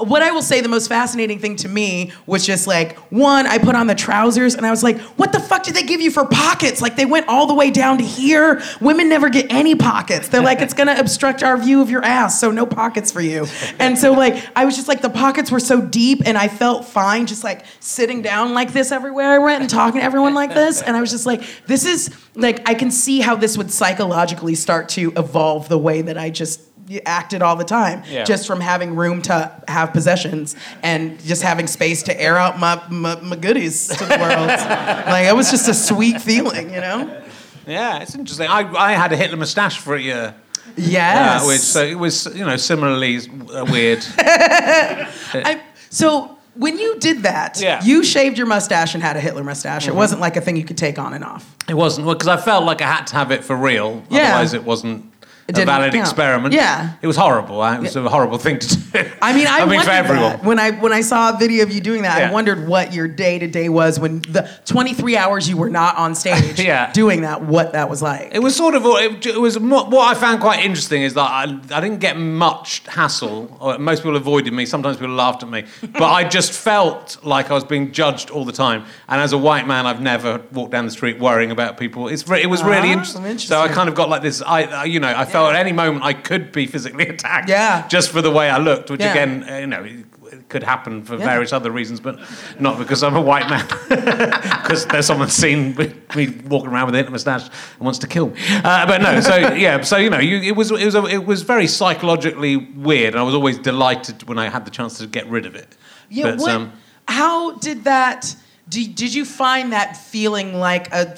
what 0.07 0.23
I 0.23 0.31
will 0.31 0.43
say, 0.43 0.61
the 0.61 0.69
most 0.69 0.89
fascinating 0.89 1.39
thing 1.39 1.57
to 1.57 1.69
me 1.69 2.13
was 2.27 2.47
just 2.47 2.67
like, 2.67 2.97
one, 3.11 3.47
I 3.47 3.59
put 3.59 3.75
on 3.75 3.87
the 3.87 3.95
trousers 3.95 4.55
and 4.55 4.67
I 4.67 4.71
was 4.71 4.83
like, 4.83 4.99
what 5.17 5.33
the 5.33 5.41
fuck 5.41 5.65
did 5.65 5.75
they 5.75 5.83
give 5.83 6.01
you 6.01 6.11
for 6.11 6.25
pockets? 6.25 6.81
Like, 6.81 6.97
they 6.97 7.07
went 7.07 7.29
all 7.29 7.47
the 7.47 7.55
way 7.55 7.71
down 7.71 7.99
to 7.99 8.05
here. 8.05 8.63
Women 8.81 9.09
never 9.09 9.29
get 9.29 9.53
any 9.53 9.75
pockets. 9.75 10.29
They're 10.29 10.43
like, 10.43 10.61
it's 10.61 10.75
gonna 10.75 10.97
obstruct 10.99 11.43
our 11.43 11.57
view 11.57 11.81
of 11.81 11.91
your 11.91 12.05
ass, 12.05 12.41
so 12.41 12.51
no 12.51 12.67
pockets 12.67 13.11
for 13.11 13.21
you. 13.21 13.47
And 13.79 13.99
so, 13.99 14.13
like, 14.13 14.45
I 14.57 14.65
was 14.65 14.77
just 14.77 14.89
like, 14.89 15.03
the 15.03 15.11
pockets 15.11 15.51
were 15.51 15.61
so 15.61 15.81
deep 15.81 16.23
and 16.25 16.39
I 16.39 16.49
felt 16.49 16.85
fine 16.85 17.27
just 17.27 17.45
like 17.45 17.65
sitting 17.81 18.23
down 18.23 18.55
like 18.55 18.73
this 18.73 18.93
everywhere 18.93 19.33
I 19.33 19.39
went 19.39 19.61
and 19.61 19.71
talking 19.71 20.01
to 20.01 20.05
everyone 20.05 20.35
like 20.35 20.55
this. 20.55 20.83
And 20.83 20.97
I 20.97 21.01
was 21.01 21.11
just 21.11 21.27
like, 21.27 21.43
this 21.67 21.85
is 21.85 22.17
like, 22.35 22.69
I 22.69 22.75
can 22.75 22.91
see 22.91 23.21
how 23.21 23.35
this 23.37 23.59
would 23.59 23.71
psychologically 23.71 24.55
start 24.55 24.89
to 24.91 25.13
evolve 25.17 25.69
the 25.69 25.79
way 25.79 26.03
that 26.03 26.17
I 26.17 26.31
just 26.31 26.61
acted 27.07 27.43
all 27.43 27.57
the 27.57 27.65
time 27.65 28.03
Yeah. 28.09 28.25
just 28.25 28.47
from 28.47 28.61
having 28.61 28.97
room 28.97 29.23
to 29.23 29.53
have 29.69 29.93
possessions 29.93 30.57
and 30.83 31.19
just 31.25 31.43
having 31.43 31.67
space 31.67 32.03
to 32.05 32.21
air 32.21 32.37
out 32.37 32.59
my, 32.59 32.81
my, 32.89 33.21
my 33.21 33.37
goodies 33.37 33.89
to 33.89 34.05
the 34.05 34.17
world. 34.19 34.49
like 34.49 35.27
it 35.27 35.37
was 35.37 35.51
just 35.51 35.69
a 35.69 35.75
sweet 35.75 36.21
feeling, 36.21 36.73
you 36.73 36.81
know? 36.81 37.23
yeah, 37.67 37.99
it's 37.99 38.15
interesting. 38.15 38.49
I, 38.49 38.61
I 38.75 38.93
had 38.93 39.13
a 39.13 39.17
Hitler 39.17 39.37
moustache 39.37 39.79
for 39.79 39.95
a 39.95 40.01
year. 40.01 40.35
Yes. 40.77 41.43
Uh, 41.43 41.47
which, 41.47 41.61
so 41.61 41.83
it 41.83 41.99
was, 41.99 42.27
you 42.35 42.45
know, 42.45 42.57
similarly 42.57 43.19
uh, 43.53 43.65
weird. 43.71 44.05
I, 44.19 45.61
so 45.91 46.39
when 46.55 46.79
you 46.79 46.99
did 46.99 47.23
that, 47.23 47.61
Yeah. 47.61 47.83
you 47.83 48.03
shaved 48.05 48.37
your 48.39 48.47
mustache 48.47 48.95
and 48.95 49.03
had 49.03 49.17
a 49.17 49.21
Hitler 49.21 49.45
mustache. 49.45 49.83
Mm-hmm. 49.85 49.93
It 49.93 49.97
wasn't 49.97 50.21
like 50.21 50.37
a 50.37 50.41
thing 50.41 50.57
you 50.57 50.65
could 50.65 50.79
take 50.79 50.99
on 50.99 51.15
and 51.15 51.25
off. 51.25 51.55
It 51.69 51.75
wasn't 51.75 52.07
well 52.07 52.15
because 52.17 52.29
I 52.29 52.37
felt 52.37 52.65
like 52.65 52.81
I 52.83 52.87
had 52.87 53.07
to 53.09 53.15
have 53.17 53.31
it 53.31 53.45
for 53.45 53.57
real. 53.57 54.03
Yeah. 54.11 54.23
Otherwise, 54.29 54.55
it 54.55 54.65
wasn't 54.65 55.08
a 55.57 55.65
valid 55.65 55.93
count. 55.93 56.07
experiment. 56.07 56.53
Yeah. 56.55 56.95
It 57.01 57.07
was 57.07 57.17
horrible. 57.17 57.65
It 57.65 57.81
was 57.81 57.97
a 57.97 58.09
horrible 58.09 58.37
thing 58.39 58.59
to 58.59 58.77
do. 58.77 59.11
I 59.23 59.33
mean, 59.33 59.47
I, 59.55 59.61
I 59.61 59.65
mean, 59.67 59.81
for 59.83 59.91
everyone. 59.91 60.21
that. 60.33 60.45
when 60.45 60.59
I 60.59 60.73
when 60.73 60.93
I 60.93 61.01
saw 61.01 61.35
a 61.35 61.39
video 61.39 61.63
of 61.63 61.73
you 61.73 61.81
doing 61.81 62.03
that. 62.03 62.19
Yeah. 62.19 62.29
I 62.29 62.33
wondered 62.33 62.69
what 62.69 62.93
your 62.93 63.09
day 63.09 63.39
to 63.39 63.47
day 63.47 63.69
was 63.71 63.99
when 63.99 64.21
the 64.23 64.49
23 64.67 65.17
hours 65.17 65.49
you 65.49 65.57
were 65.57 65.71
not 65.71 65.97
on 65.97 66.15
stage 66.15 66.61
Yeah. 66.73 66.93
doing 66.93 67.23
that. 67.23 67.43
What 67.43 67.73
that 67.73 67.89
was 67.89 68.03
like. 68.03 68.31
It 68.35 68.41
was 68.41 68.55
sort 68.57 68.75
of 68.75 68.83
it, 68.85 69.25
it 69.27 69.41
was 69.41 69.59
what 69.59 69.95
I 69.95 70.15
found 70.19 70.41
quite 70.41 70.65
interesting 70.65 71.03
is 71.03 71.15
that 71.15 71.31
I, 71.31 71.45
I 71.45 71.81
didn't 71.81 72.01
get 72.01 72.19
much 72.19 72.83
hassle. 72.87 73.77
Most 73.81 74.01
people 74.03 74.17
avoided 74.17 74.53
me. 74.53 74.67
Sometimes 74.67 74.97
people 74.99 75.15
laughed 75.15 75.43
at 75.43 75.49
me, 75.49 75.65
but 75.93 76.03
I 76.05 76.29
just 76.29 76.53
felt 76.69 77.17
like 77.25 77.51
I 77.51 77.55
was 77.55 77.65
being 77.65 77.93
judged 77.93 78.29
all 78.31 78.45
the 78.45 78.53
time. 78.53 78.85
And 79.09 79.21
as 79.21 79.33
a 79.33 79.39
white 79.39 79.67
man, 79.67 79.87
I've 79.87 80.01
never 80.03 80.43
walked 80.53 80.73
down 80.73 80.85
the 80.85 80.91
street 80.91 81.19
worrying 81.19 81.51
about 81.51 81.79
people. 81.79 82.09
It's 82.09 82.29
it 82.31 82.47
was 82.51 82.63
really 82.63 82.89
Ah, 82.89 82.93
interesting. 82.93 83.39
So 83.39 83.61
I 83.61 83.69
kind 83.69 83.89
of 83.89 83.95
got 83.95 84.09
like 84.11 84.21
this. 84.23 84.43
I 84.43 84.85
you 84.85 85.01
know 85.01 85.09
I 85.09 85.25
felt 85.25 85.38
at 85.47 85.57
any 85.57 85.73
moment 85.73 86.05
I 86.05 86.13
could 86.15 86.53
be 86.53 86.67
physically 86.67 87.07
attacked. 87.15 87.49
Yeah. 87.49 87.87
Just 87.89 88.11
for 88.11 88.21
the 88.23 88.31
way 88.31 88.51
I 88.51 88.59
looked, 88.59 88.91
which 88.91 89.01
Yeah. 89.01 89.13
again 89.13 89.47
uh, 89.49 89.57
you 89.59 89.67
know. 89.67 89.85
It, 89.85 90.05
could 90.51 90.63
happen 90.63 91.03
for 91.05 91.17
Yeah. 91.17 91.25
various 91.27 91.53
other 91.53 91.71
reasons, 91.71 92.01
but 92.01 92.19
not 92.59 92.79
because 92.79 93.03
I'm 93.03 93.17
a 93.17 93.21
white 93.21 93.49
man. 93.51 93.67
Because 94.63 94.87
there's 94.87 95.07
someone 95.07 95.29
seen 95.29 95.75
me 95.77 96.27
walking 96.47 96.71
around 96.71 96.87
with 96.87 96.95
a 96.95 96.99
Hitler 96.99 97.13
moustache 97.13 97.45
and 97.77 97.81
wants 97.85 97.99
to 98.01 98.07
kill 98.07 98.29
me. 98.29 98.41
Uh, 98.65 98.87
but 98.87 99.01
no, 99.03 99.21
so 99.21 99.37
yeah, 99.55 99.81
so 99.83 99.97
you 99.97 100.09
know, 100.11 100.19
you, 100.19 100.37
it 100.39 100.57
was 100.57 100.71
it 100.71 100.85
was 100.85 100.95
a, 100.95 101.05
it 101.07 101.25
was 101.27 101.43
very 101.43 101.67
psychologically 101.67 102.57
weird, 102.57 103.15
and 103.15 103.21
I 103.21 103.23
was 103.25 103.35
always 103.35 103.59
delighted 103.59 104.23
when 104.29 104.39
I 104.39 104.49
had 104.49 104.65
the 104.65 104.71
chance 104.71 104.99
to 104.99 105.07
get 105.07 105.27
rid 105.29 105.45
of 105.47 105.55
it. 105.55 105.77
Yeah, 106.11 106.25
But, 106.31 106.39
what, 106.39 106.51
um, 106.51 106.73
how 107.07 107.53
did 107.59 107.85
that? 107.85 108.35
Did, 108.69 108.95
did 108.95 109.15
you 109.15 109.25
find 109.25 109.73
that 109.73 109.97
feeling 109.97 110.55
like 110.55 110.93
a? 110.93 111.17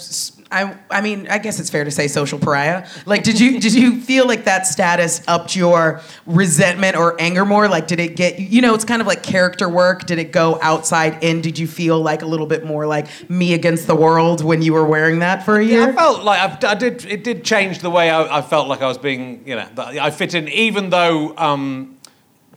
I, 0.52 0.76
I 0.90 1.00
mean, 1.00 1.28
I 1.28 1.38
guess 1.38 1.60
it's 1.60 1.70
fair 1.70 1.84
to 1.84 1.90
say 1.92 2.08
social 2.08 2.38
pariah. 2.38 2.86
Like, 3.06 3.22
did 3.22 3.38
you 3.38 3.60
did 3.60 3.72
you 3.72 4.00
feel 4.00 4.26
like 4.26 4.44
that 4.46 4.66
status 4.66 5.22
upped 5.28 5.54
your 5.54 6.00
resentment 6.26 6.96
or 6.96 7.20
anger 7.20 7.44
more? 7.44 7.68
Like, 7.68 7.86
did 7.86 8.00
it 8.00 8.16
get 8.16 8.40
you 8.40 8.60
know? 8.60 8.74
It's 8.74 8.84
kind 8.84 9.00
of 9.00 9.06
like 9.06 9.22
character 9.22 9.68
work. 9.68 10.06
Did 10.06 10.18
it 10.18 10.32
go 10.32 10.58
outside 10.60 11.22
in? 11.22 11.40
Did 11.40 11.58
you 11.58 11.68
feel 11.68 12.00
like 12.00 12.22
a 12.22 12.26
little 12.26 12.46
bit 12.46 12.64
more 12.64 12.86
like 12.86 13.06
me 13.30 13.54
against 13.54 13.86
the 13.86 13.94
world 13.94 14.42
when 14.42 14.60
you 14.60 14.72
were 14.72 14.84
wearing 14.84 15.20
that 15.20 15.44
for 15.44 15.58
a 15.58 15.64
Yeah, 15.64 15.72
year? 15.72 15.88
I 15.90 15.92
felt 15.92 16.24
like 16.24 16.64
I, 16.64 16.70
I 16.70 16.74
did. 16.74 17.04
It 17.04 17.22
did 17.22 17.44
change 17.44 17.78
the 17.78 17.90
way 17.90 18.10
I, 18.10 18.38
I 18.38 18.42
felt 18.42 18.66
like 18.66 18.82
I 18.82 18.88
was 18.88 18.98
being. 18.98 19.42
You 19.46 19.54
know, 19.56 19.68
I 19.76 20.10
fit 20.10 20.34
in, 20.34 20.48
even 20.48 20.90
though 20.90 21.36
um, 21.36 21.96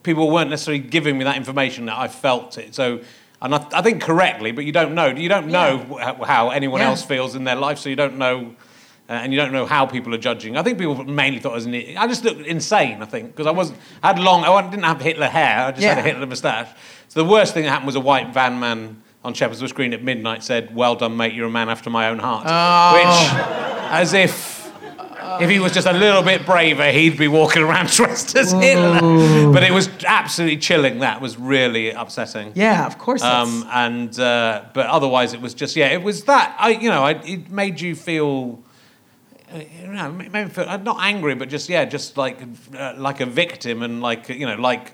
people 0.01 0.31
weren't 0.31 0.49
necessarily 0.49 0.81
giving 0.83 1.15
me 1.17 1.25
that 1.25 1.37
information. 1.37 1.85
That 1.85 1.97
I 1.99 2.07
felt 2.07 2.57
it. 2.57 2.73
So, 2.73 3.01
and 3.43 3.53
I, 3.53 3.65
I 3.73 3.81
think 3.83 4.01
correctly, 4.01 4.51
but 4.51 4.65
you 4.65 4.71
don't 4.71 4.95
know. 4.95 5.05
You 5.07 5.29
don't 5.29 5.47
know 5.47 5.77
wh- 5.77 6.25
how 6.25 6.49
anyone 6.49 6.81
Yeah. 6.81 6.87
else 6.89 7.03
feels 7.03 7.35
in 7.35 7.43
their 7.43 7.55
life, 7.57 7.77
so 7.77 7.89
you 7.89 7.95
don't 7.95 8.17
know. 8.17 8.55
Uh, 9.09 9.13
and 9.13 9.33
you 9.33 9.37
don't 9.37 9.51
know 9.51 9.65
how 9.65 9.85
people 9.85 10.15
are 10.15 10.17
judging. 10.17 10.55
I 10.55 10.63
think 10.63 10.77
people 10.79 10.95
mainly 11.03 11.39
thought 11.39 11.51
I 11.51 11.55
was 11.55 11.65
an 11.65 11.73
idiot. 11.73 11.97
I 11.99 12.07
just 12.07 12.23
looked 12.23 12.39
insane. 12.47 13.01
I 13.01 13.05
think 13.05 13.27
because 13.35 13.45
I 13.47 13.51
wasn't. 13.51 13.77
I 14.01 14.07
had 14.07 14.17
long. 14.19 14.45
I 14.45 14.61
didn't 14.69 14.85
have 14.85 15.01
Hitler 15.01 15.27
hair. 15.27 15.65
I 15.67 15.71
just 15.71 15.83
had 15.83 15.97
a 15.97 16.01
Yeah. 16.01 16.05
Hitler 16.13 16.25
moustache. 16.25 16.69
So 17.09 17.21
the 17.21 17.29
worst 17.29 17.53
thing 17.53 17.63
that 17.63 17.69
happened 17.69 17.87
was 17.87 17.95
a 17.95 17.99
white 17.99 18.33
van 18.33 18.59
man 18.61 19.01
on 19.25 19.33
Shepherd's 19.33 19.59
Bush 19.59 19.73
Green 19.73 19.91
at 19.93 20.01
midnight 20.03 20.41
said, 20.41 20.73
"Well 20.73 20.95
done, 20.95 21.17
mate. 21.17 21.33
You're 21.33 21.47
a 21.47 21.51
man 21.51 21.67
after 21.69 21.89
my 21.89 22.07
own 22.07 22.19
heart." 22.19 22.45
Which, 22.95 23.43
as 23.91 24.13
if. 24.13 24.52
If 25.41 25.49
he 25.49 25.59
was 25.59 25.71
just 25.73 25.87
a 25.87 25.93
little 25.93 26.21
bit 26.23 26.45
braver, 26.45 26.91
he'd 26.91 27.17
be 27.17 27.27
walking 27.27 27.61
around 27.63 27.89
dressed 27.89 28.35
as 28.35 28.51
Hitler. 28.51 28.99
But 29.51 29.63
it 29.63 29.71
was 29.71 29.89
absolutely 30.05 30.57
chilling. 30.57 30.99
That 30.99 31.21
was 31.21 31.37
really 31.37 31.91
upsetting. 31.91 32.51
yeah, 32.55 32.85
of 32.85 32.97
course. 32.97 33.21
Um, 33.23 33.65
and 33.71 34.17
uh, 34.19 34.65
but 34.73 34.87
otherwise, 34.87 35.33
it 35.33 35.41
was 35.41 35.53
just 35.53 35.75
yeah, 35.75 35.87
it 35.87 36.03
was 36.03 36.23
that. 36.25 36.55
I 36.59 36.69
you 36.69 36.89
know, 36.89 37.03
I, 37.03 37.11
it 37.11 37.49
made 37.49 37.79
you 37.81 37.95
feel. 37.95 38.59
uh, 39.53 39.59
You 39.81 39.87
know, 39.87 40.07
it 40.19 40.31
made 40.31 40.45
me 40.45 40.49
feel 40.49 40.65
uh, 40.69 40.77
not 40.77 40.97
angry, 41.01 41.35
but 41.35 41.49
just 41.49 41.69
yeah, 41.69 41.85
just 41.85 42.17
like 42.17 42.37
uh, 42.77 42.93
like 42.97 43.19
a 43.21 43.25
victim, 43.25 43.81
and 43.83 44.01
like 44.01 44.29
you 44.29 44.45
know, 44.45 44.55
like 44.55 44.93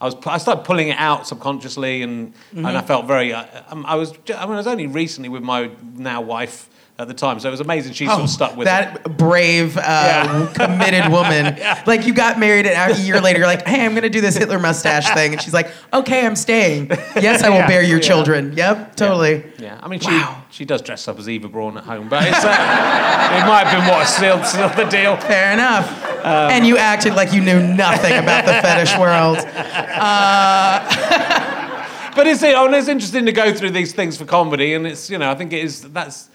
I 0.00 0.04
was. 0.04 0.14
I 0.26 0.38
started 0.38 0.64
pulling 0.64 0.88
it 0.88 0.98
out 0.98 1.26
subconsciously, 1.26 2.02
and 2.02 2.32
and 2.54 2.66
I 2.66 2.82
felt 2.82 3.06
very. 3.06 3.32
Uh, 3.32 3.44
um, 3.70 3.84
I 3.86 3.94
was. 3.96 4.12
I 4.34 4.44
mean, 4.46 4.54
I 4.54 4.56
was 4.56 4.66
only 4.66 4.86
recently 4.86 5.28
with 5.28 5.42
my 5.42 5.70
now 5.94 6.20
wife 6.20 6.68
at 6.98 7.08
the 7.08 7.14
time, 7.14 7.38
so 7.38 7.48
it 7.48 7.50
was 7.50 7.60
amazing. 7.60 7.92
She 7.92 8.06
sort 8.06 8.22
of 8.22 8.30
stuck 8.30 8.56
with 8.56 8.66
it. 8.66 8.70
Oh, 8.70 8.74
that 8.74 9.18
brave, 9.18 9.76
uh, 9.76 9.80
Yeah. 9.82 10.46
committed 10.54 11.12
woman. 11.12 11.54
Like 11.84 12.06
you 12.06 12.14
got 12.14 12.38
married, 12.38 12.66
and 12.66 12.92
a 12.92 12.98
year 13.02 13.20
later, 13.20 13.38
you're 13.40 13.46
like, 13.46 13.66
"Hey, 13.66 13.84
I'm 13.84 13.94
gonna 13.94 14.08
do 14.08 14.22
this 14.22 14.34
Hitler 14.34 14.58
mustache 14.58 15.06
thing," 15.12 15.32
and 15.32 15.42
she's 15.42 15.52
like, 15.52 15.68
"Okay, 15.92 16.24
I'm 16.24 16.34
staying. 16.36 16.86
Yes, 17.20 17.42
I 17.42 17.50
will 17.50 17.56
Yeah, 17.56 17.66
bear 17.66 17.82
your 17.82 17.98
yeah. 18.00 18.06
children. 18.08 18.54
Yep, 18.56 18.96
totally." 18.96 19.44
Yeah, 19.58 19.78
I 19.82 19.88
mean, 19.88 20.00
she 20.00 20.08
Wow. 20.10 20.42
she 20.50 20.64
does 20.64 20.80
dress 20.80 21.06
up 21.06 21.18
as 21.18 21.28
Eva 21.28 21.48
Braun 21.48 21.76
at 21.76 21.84
home, 21.84 22.08
but 22.08 22.24
it's, 22.26 22.42
uh, 22.42 22.48
it 23.42 23.46
might 23.46 23.66
have 23.66 23.78
been 23.78 23.86
what 23.94 24.06
sealed, 24.06 24.46
sealed 24.46 24.72
the 24.72 24.84
deal. 24.84 25.16
Fair 25.18 25.52
enough. 25.52 25.86
Um, 26.24 26.50
and 26.50 26.66
you 26.66 26.78
acted 26.78 27.14
like 27.14 27.30
you 27.34 27.42
knew 27.42 27.60
nothing 27.62 28.14
about 28.16 28.46
the 28.46 28.54
fetish 28.54 28.96
world. 28.98 29.36
But 32.16 32.26
it's, 32.26 32.42
oh, 32.42 32.72
it's 32.72 32.88
interesting 32.88 33.26
to 33.26 33.32
go 33.32 33.52
through 33.52 33.72
these 33.72 33.92
things 33.92 34.16
for 34.16 34.24
comedy, 34.24 34.72
and 34.72 34.86
it's 34.86 35.10
you 35.10 35.18
know 35.18 35.30
I 35.30 35.34
think 35.34 35.52
it 35.52 35.62
is 35.62 35.82
that's. 35.82 36.30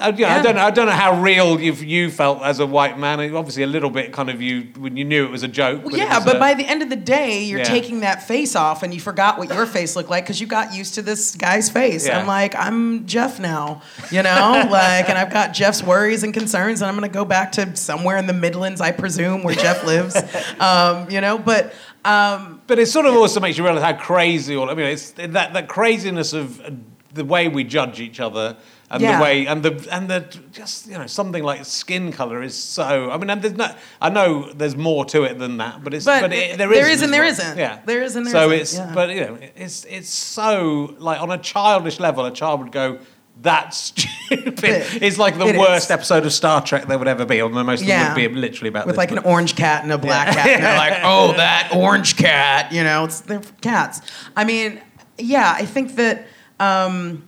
I, 0.00 0.08
you 0.08 0.22
know, 0.22 0.28
I 0.28 0.40
don't 0.42 0.54
know. 0.54 0.62
I 0.62 0.70
don't 0.70 0.86
know 0.86 0.92
how 0.92 1.20
real 1.20 1.60
you 1.60 1.74
you 1.74 2.10
felt 2.10 2.40
as 2.42 2.60
a 2.60 2.66
white 2.66 2.98
man. 2.98 3.20
Obviously, 3.34 3.62
a 3.62 3.66
little 3.66 3.90
bit 3.90 4.10
kind 4.10 4.30
of 4.30 4.40
you 4.40 4.62
when 4.78 4.96
you 4.96 5.04
knew 5.04 5.26
it 5.26 5.30
was 5.30 5.42
a 5.42 5.48
joke. 5.48 5.84
Well, 5.84 5.94
it 5.94 5.98
yeah, 5.98 6.18
but 6.24 6.36
uh, 6.36 6.38
by 6.38 6.54
the 6.54 6.64
end 6.64 6.80
of 6.82 6.88
the 6.88 6.96
day, 6.96 7.42
you're 7.44 7.58
Yeah. 7.58 7.64
taking 7.66 8.00
that 8.00 8.26
face 8.26 8.56
off, 8.56 8.82
and 8.82 8.94
you 8.94 9.00
forgot 9.00 9.36
what 9.38 9.50
your 9.52 9.66
face 9.66 9.94
looked 9.94 10.08
like 10.08 10.24
because 10.24 10.40
you 10.40 10.46
got 10.46 10.72
used 10.72 10.94
to 10.94 11.02
this 11.02 11.34
guy's 11.36 11.68
face. 11.68 12.06
Yeah. 12.06 12.18
I'm 12.18 12.26
like, 12.26 12.54
I'm 12.56 13.04
Jeff 13.06 13.38
now, 13.38 13.82
you 14.10 14.22
know, 14.22 14.66
like, 14.70 15.10
and 15.10 15.18
I've 15.18 15.30
got 15.30 15.52
Jeff's 15.52 15.82
worries 15.82 16.22
and 16.22 16.32
concerns, 16.32 16.80
and 16.80 16.88
I'm 16.88 16.94
gonna 16.94 17.10
go 17.10 17.26
back 17.26 17.52
to 17.52 17.76
somewhere 17.76 18.16
in 18.16 18.26
the 18.26 18.32
Midlands, 18.32 18.80
I 18.80 18.92
presume, 18.92 19.42
where 19.42 19.54
Jeff 19.54 19.84
lives, 19.84 20.16
um, 20.58 21.10
you 21.10 21.20
know. 21.20 21.36
But 21.36 21.74
um, 22.06 22.62
But 22.66 22.78
it 22.78 22.86
sort 22.86 23.04
of 23.04 23.14
also 23.14 23.40
makes 23.40 23.58
you 23.58 23.64
realize 23.64 23.82
how 23.82 23.92
crazy 23.92 24.56
all. 24.56 24.70
I 24.70 24.74
mean, 24.74 24.86
it's 24.86 25.10
that 25.10 25.52
that 25.52 25.68
craziness 25.68 26.32
of 26.32 26.62
uh, 26.62 26.70
the 27.12 27.26
way 27.26 27.48
we 27.48 27.62
judge 27.62 28.00
each 28.00 28.20
other 28.20 28.56
and 28.92 29.00
Yeah. 29.02 29.16
the 29.16 29.22
way 29.22 29.46
and 29.46 29.62
the 29.62 29.88
and 29.90 30.08
the 30.08 30.20
just 30.52 30.86
you 30.86 30.96
know 30.98 31.06
something 31.06 31.42
like 31.42 31.64
skin 31.64 32.12
color 32.12 32.42
is 32.42 32.54
so. 32.56 33.10
I 33.10 33.16
mean, 33.18 33.30
and 33.30 33.42
there's 33.42 33.54
no. 33.56 33.74
I 34.00 34.10
know 34.10 34.52
there's 34.52 34.76
more 34.76 35.04
to 35.06 35.24
it 35.24 35.38
than 35.38 35.56
that, 35.56 35.82
but 35.82 35.94
it's 35.94 36.04
But 36.04 36.20
but, 36.22 36.32
it, 36.32 36.58
there 36.58 36.68
there 36.68 36.88
is 36.90 37.02
and 37.02 37.12
there 37.12 37.24
isn't. 37.24 37.58
Yeah, 37.58 37.80
There 37.86 38.02
is 38.02 38.16
and 38.16 38.26
there 38.26 38.32
so 38.32 38.50
isn't, 38.50 38.60
it's 38.60 38.74
yeah. 38.76 38.92
but 38.94 39.10
you 39.10 39.20
know 39.22 39.38
it's 39.56 39.84
it's 39.86 40.10
so 40.10 40.94
like 40.98 41.20
on 41.20 41.30
a 41.30 41.38
childish 41.38 41.98
level, 41.98 42.24
a 42.26 42.30
child 42.30 42.60
would 42.60 42.72
go. 42.72 42.98
That's 43.40 43.76
stupid. 43.92 44.62
It- 44.62 45.02
It's 45.02 45.18
like 45.18 45.38
the 45.38 45.46
it 45.46 45.56
worst 45.58 45.86
is. 45.86 45.90
episode 45.90 46.26
of 46.26 46.32
Star 46.32 46.62
Trek 46.62 46.86
there 46.86 46.98
would 46.98 47.08
ever 47.08 47.24
be. 47.24 47.40
Or 47.40 47.48
most 47.48 47.80
of 47.80 47.86
them 47.86 47.88
Yeah. 47.88 48.14
would 48.14 48.34
be 48.34 48.40
literally 48.40 48.68
about 48.68 48.86
with 48.86 48.94
this, 48.94 48.98
like 48.98 49.10
an 49.10 49.18
orange 49.20 49.56
cat 49.56 49.82
and 49.82 49.90
a 49.90 49.98
black 49.98 50.28
cat, 50.36 50.46
and 50.46 50.62
they're 50.62 50.76
like, 50.76 50.98
"Oh, 51.02 51.32
that 51.32 51.72
orange 51.74 52.16
cat," 52.16 52.70
you 52.72 52.84
know, 52.84 53.04
it's 53.04 53.20
they're 53.20 53.40
cats. 53.62 54.00
I 54.36 54.44
mean, 54.44 54.80
yeah, 55.18 55.54
I 55.56 55.64
think 55.64 55.96
that, 55.96 56.26
um, 56.60 57.24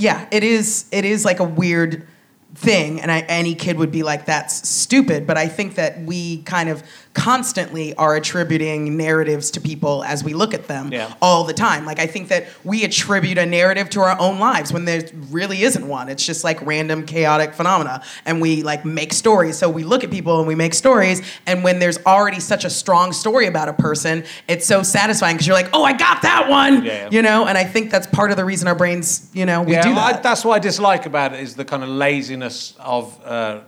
yeah, 0.00 0.26
it 0.30 0.42
is. 0.42 0.86
It 0.90 1.04
is 1.04 1.26
like 1.26 1.40
a 1.40 1.44
weird 1.44 2.06
thing, 2.54 3.00
and 3.02 3.12
I, 3.12 3.20
any 3.20 3.54
kid 3.54 3.76
would 3.76 3.92
be 3.92 4.02
like, 4.02 4.24
"That's 4.24 4.66
stupid." 4.66 5.26
But 5.26 5.36
I 5.36 5.46
think 5.46 5.74
that 5.74 6.00
we 6.00 6.38
kind 6.42 6.70
of 6.70 6.82
constantly 7.12 7.94
are 7.96 8.14
attributing 8.14 8.96
narratives 8.96 9.50
to 9.50 9.60
people 9.60 10.04
as 10.04 10.22
we 10.22 10.32
look 10.32 10.54
at 10.54 10.68
them 10.68 10.92
Yeah. 10.92 11.12
all 11.20 11.42
the 11.44 11.52
time. 11.52 11.84
Like 11.84 11.98
I 11.98 12.06
think 12.06 12.28
that 12.28 12.46
we 12.62 12.84
attribute 12.84 13.36
a 13.36 13.44
narrative 13.44 13.90
to 13.90 14.00
our 14.00 14.18
own 14.20 14.38
lives 14.38 14.72
when 14.72 14.84
there 14.84 15.02
really 15.30 15.62
isn't 15.62 15.86
one. 15.86 16.08
It's 16.08 16.24
just 16.24 16.44
like 16.44 16.64
random 16.64 17.04
chaotic 17.04 17.52
phenomena 17.54 18.02
and 18.24 18.40
we 18.40 18.62
like 18.62 18.84
make 18.84 19.12
stories. 19.12 19.58
So 19.58 19.68
we 19.68 19.82
look 19.82 20.04
at 20.04 20.10
people 20.10 20.38
and 20.38 20.46
we 20.46 20.54
make 20.54 20.72
stories 20.72 21.20
and 21.46 21.64
when 21.64 21.80
there's 21.80 21.98
already 22.06 22.38
such 22.40 22.64
a 22.64 22.70
strong 22.70 23.12
story 23.12 23.46
about 23.46 23.68
a 23.68 23.72
person, 23.74 24.24
it's 24.46 24.64
so 24.66 24.82
satisfying 24.84 25.34
because 25.36 25.46
you're 25.48 25.56
like, 25.56 25.70
"Oh, 25.72 25.82
I 25.82 25.92
got 25.92 26.22
that 26.22 26.48
one." 26.48 26.84
Yeah. 26.84 27.08
You 27.10 27.22
know, 27.22 27.46
and 27.46 27.58
I 27.58 27.64
think 27.64 27.90
that's 27.90 28.06
part 28.06 28.30
of 28.30 28.36
the 28.36 28.44
reason 28.44 28.68
our 28.68 28.74
brains, 28.76 29.28
you 29.32 29.46
know, 29.46 29.62
we 29.62 29.72
yeah, 29.72 29.82
do 29.82 29.90
well, 29.90 29.98
I, 29.98 30.12
that. 30.12 30.22
that's 30.22 30.44
what 30.44 30.54
I 30.54 30.58
dislike 30.60 31.06
about 31.06 31.32
it 31.34 31.40
is 31.40 31.54
the 31.56 31.64
kind 31.64 31.82
of 31.82 31.88
laziness 31.88 32.74
of 32.78 33.18
uh, 33.24 33.60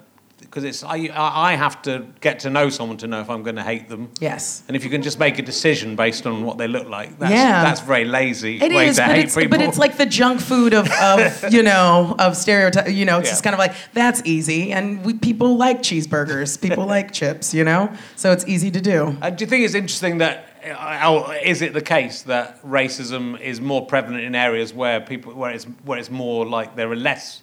because 0.52 0.64
it's 0.64 0.84
I, 0.84 1.08
I 1.14 1.54
have 1.54 1.80
to 1.82 2.04
get 2.20 2.40
to 2.40 2.50
know 2.50 2.68
someone 2.68 2.98
to 2.98 3.06
know 3.06 3.20
if 3.22 3.30
I'm 3.30 3.42
going 3.42 3.56
to 3.56 3.62
hate 3.62 3.88
them. 3.88 4.10
yes. 4.20 4.62
And 4.68 4.76
if 4.76 4.84
you 4.84 4.90
can 4.90 5.00
just 5.00 5.18
make 5.18 5.38
a 5.38 5.42
decision 5.42 5.96
based 5.96 6.26
on 6.26 6.44
what 6.44 6.58
they 6.58 6.68
look 6.68 6.86
like, 6.90 7.18
that's, 7.18 7.32
Yeah. 7.32 7.62
that's 7.64 7.80
very 7.80 8.04
lazy 8.04 8.60
It 8.60 8.70
way 8.70 8.88
is, 8.88 8.96
to 8.96 9.02
but 9.02 9.14
hate 9.16 9.24
it's 9.24 9.34
people. 9.34 9.56
but 9.56 9.62
it's 9.66 9.78
like 9.78 9.96
the 9.96 10.04
junk 10.04 10.42
food 10.42 10.74
of, 10.74 10.90
of 10.90 11.50
you 11.54 11.62
know 11.62 12.14
of 12.18 12.36
stereotype. 12.36 12.88
You 12.90 13.06
know, 13.06 13.18
it's 13.18 13.28
Yeah. 13.28 13.32
just 13.32 13.44
kind 13.44 13.54
of 13.54 13.58
like 13.60 13.72
that's 13.94 14.20
easy, 14.26 14.72
and 14.72 15.02
we 15.06 15.14
people 15.14 15.56
like 15.56 15.78
cheeseburgers, 15.80 16.60
people 16.60 16.84
like 16.84 17.12
chips, 17.20 17.54
you 17.54 17.64
know, 17.64 17.90
so 18.16 18.30
it's 18.32 18.46
easy 18.46 18.70
to 18.70 18.80
do. 18.80 19.16
Uh, 19.22 19.30
do 19.30 19.44
you 19.44 19.48
think 19.48 19.64
it's 19.64 19.74
interesting 19.74 20.18
that, 20.18 20.46
uh, 20.78 21.34
is 21.42 21.62
it 21.62 21.72
the 21.72 21.80
case 21.80 22.22
that 22.22 22.62
racism 22.62 23.40
is 23.40 23.60
more 23.60 23.86
prevalent 23.86 24.22
in 24.24 24.34
areas 24.34 24.74
where 24.74 25.00
people, 25.00 25.32
where 25.34 25.50
it's, 25.50 25.64
where 25.84 25.98
it's 25.98 26.10
more 26.10 26.44
like 26.46 26.76
there 26.76 26.90
are 26.90 26.96
less 26.96 27.41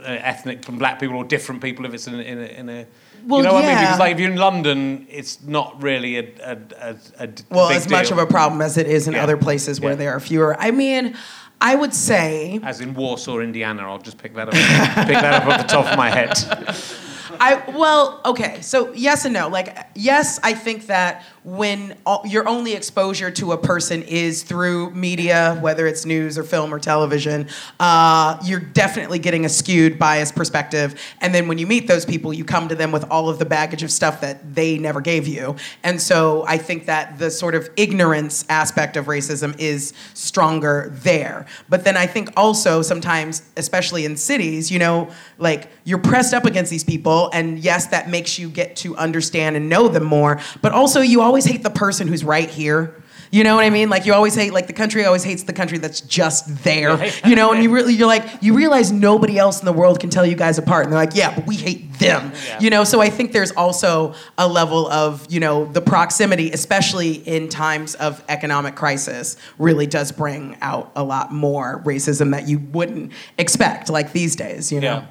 Uh, 0.00 0.02
ethnic 0.32 0.64
from 0.64 0.78
black 0.78 1.00
people 1.00 1.16
or 1.16 1.24
different 1.24 1.60
people 1.60 1.84
if 1.84 1.92
it's 1.92 2.06
in, 2.06 2.14
a- 2.14 2.18
in 2.22 2.38
a, 2.38 2.46
in 2.60 2.68
a 2.68 2.86
Well, 3.26 3.40
you 3.40 3.46
know 3.46 3.54
what 3.54 3.64
I 3.64 3.68
mean? 3.68 3.78
Because 3.78 3.98
like 3.98 4.12
if 4.14 4.20
you're 4.20 4.30
in 4.30 4.36
London, 4.38 5.06
it's 5.10 5.42
not 5.42 5.82
really 5.82 6.18
a, 6.18 6.24
a, 6.52 6.58
a, 6.80 6.96
a 7.24 7.28
well, 7.50 7.70
as 7.70 7.88
much 7.90 8.08
deal. 8.10 8.18
of 8.20 8.28
a 8.28 8.30
problem 8.30 8.62
as 8.62 8.76
it 8.78 8.86
is 8.86 9.08
in 9.08 9.14
Yeah. 9.14 9.24
other 9.24 9.36
places 9.36 9.80
where 9.80 9.92
Yeah. 9.92 9.96
there 9.96 10.12
are 10.12 10.20
fewer. 10.20 10.56
I 10.60 10.70
mean, 10.70 11.16
I 11.60 11.74
would 11.74 11.92
say 11.94 12.60
As 12.62 12.80
in 12.80 12.94
Warsaw, 12.94 13.40
Indiana. 13.40 13.82
I'll 13.90 13.98
just 13.98 14.18
pick 14.18 14.34
that 14.36 14.46
up. 14.48 14.54
pick 14.54 15.16
that 15.20 15.34
up 15.42 15.46
off 15.48 15.60
the 15.62 15.66
top 15.66 15.86
of 15.86 15.96
my 15.98 16.10
head. 16.10 16.32
I 17.40 17.62
well, 17.76 18.20
okay. 18.24 18.60
So 18.62 18.92
yes 18.94 19.24
and 19.24 19.34
no. 19.34 19.48
Like 19.48 19.76
yes, 19.94 20.38
I 20.42 20.54
think 20.54 20.86
that 20.86 21.24
when 21.56 21.96
all, 22.04 22.22
your 22.26 22.46
only 22.46 22.74
exposure 22.74 23.30
to 23.30 23.52
a 23.52 23.56
person 23.56 24.02
is 24.02 24.42
through 24.42 24.90
media, 24.90 25.56
whether 25.62 25.86
it's 25.86 26.04
news 26.04 26.36
or 26.36 26.44
film 26.44 26.74
or 26.74 26.78
television, 26.78 27.48
uh, 27.80 28.38
you're 28.44 28.60
definitely 28.60 29.18
getting 29.18 29.46
a 29.46 29.48
skewed, 29.48 29.98
biased 29.98 30.36
perspective. 30.36 31.00
And 31.22 31.34
then 31.34 31.48
when 31.48 31.56
you 31.56 31.66
meet 31.66 31.88
those 31.88 32.04
people, 32.04 32.34
you 32.34 32.44
come 32.44 32.68
to 32.68 32.74
them 32.74 32.92
with 32.92 33.10
all 33.10 33.30
of 33.30 33.38
the 33.38 33.46
baggage 33.46 33.82
of 33.82 33.90
stuff 33.90 34.20
that 34.20 34.54
they 34.54 34.76
never 34.76 35.00
gave 35.00 35.26
you. 35.26 35.56
And 35.82 36.00
so 36.00 36.44
I 36.46 36.58
think 36.58 36.84
that 36.84 37.18
the 37.18 37.30
sort 37.30 37.54
of 37.54 37.70
ignorance 37.76 38.44
aspect 38.50 38.98
of 38.98 39.06
racism 39.06 39.58
is 39.58 39.94
stronger 40.12 40.90
there. 40.96 41.46
But 41.70 41.84
then 41.84 41.96
I 41.96 42.06
think 42.06 42.30
also 42.36 42.82
sometimes, 42.82 43.42
especially 43.56 44.04
in 44.04 44.16
cities, 44.16 44.70
you 44.70 44.78
know, 44.78 45.10
like 45.38 45.70
you're 45.84 45.98
pressed 45.98 46.34
up 46.34 46.44
against 46.44 46.70
these 46.70 46.84
people, 46.84 47.30
and 47.32 47.58
yes, 47.58 47.86
that 47.86 48.10
makes 48.10 48.38
you 48.38 48.50
get 48.50 48.76
to 48.76 48.96
understand 48.96 49.56
and 49.56 49.70
know 49.70 49.88
them 49.88 50.04
more. 50.04 50.40
But 50.60 50.72
also, 50.72 51.00
you 51.00 51.22
always 51.22 51.37
hate 51.44 51.62
the 51.62 51.70
person 51.70 52.08
who's 52.08 52.24
right 52.24 52.48
here. 52.48 53.02
You 53.30 53.44
know 53.44 53.56
what 53.56 53.66
I 53.66 53.68
mean? 53.68 53.90
Like 53.90 54.06
you 54.06 54.14
always 54.14 54.34
hate, 54.34 54.54
like 54.54 54.68
the 54.68 54.72
country 54.72 55.04
always 55.04 55.22
hates 55.22 55.42
the 55.42 55.52
country 55.52 55.76
that's 55.76 56.00
just 56.00 56.64
there. 56.64 57.04
You 57.26 57.36
know, 57.36 57.52
and 57.52 57.62
you 57.62 57.70
really, 57.70 57.92
you're 57.92 58.06
like, 58.06 58.24
you 58.40 58.54
realize 58.54 58.90
nobody 58.90 59.38
else 59.38 59.60
in 59.60 59.66
the 59.66 59.72
world 59.72 60.00
can 60.00 60.08
tell 60.08 60.24
you 60.24 60.34
guys 60.34 60.56
apart, 60.56 60.84
and 60.84 60.92
they're 60.92 61.00
like, 61.00 61.14
yeah, 61.14 61.34
but 61.34 61.46
we 61.46 61.56
hate 61.56 61.98
them. 61.98 62.32
Yeah. 62.46 62.58
You 62.58 62.70
know, 62.70 62.84
so 62.84 63.02
I 63.02 63.10
think 63.10 63.32
there's 63.32 63.52
also 63.52 64.14
a 64.38 64.48
level 64.48 64.88
of, 64.88 65.26
you 65.28 65.40
know, 65.40 65.66
the 65.66 65.82
proximity, 65.82 66.52
especially 66.52 67.16
in 67.16 67.50
times 67.50 67.94
of 67.96 68.24
economic 68.30 68.76
crisis, 68.76 69.36
really 69.58 69.86
does 69.86 70.10
bring 70.10 70.56
out 70.62 70.90
a 70.96 71.04
lot 71.04 71.30
more 71.30 71.82
racism 71.84 72.30
that 72.30 72.48
you 72.48 72.58
wouldn't 72.58 73.12
expect, 73.36 73.90
like 73.90 74.12
these 74.12 74.36
days. 74.36 74.72
You 74.72 74.80
know. 74.80 74.86
Yeah. 74.86 75.06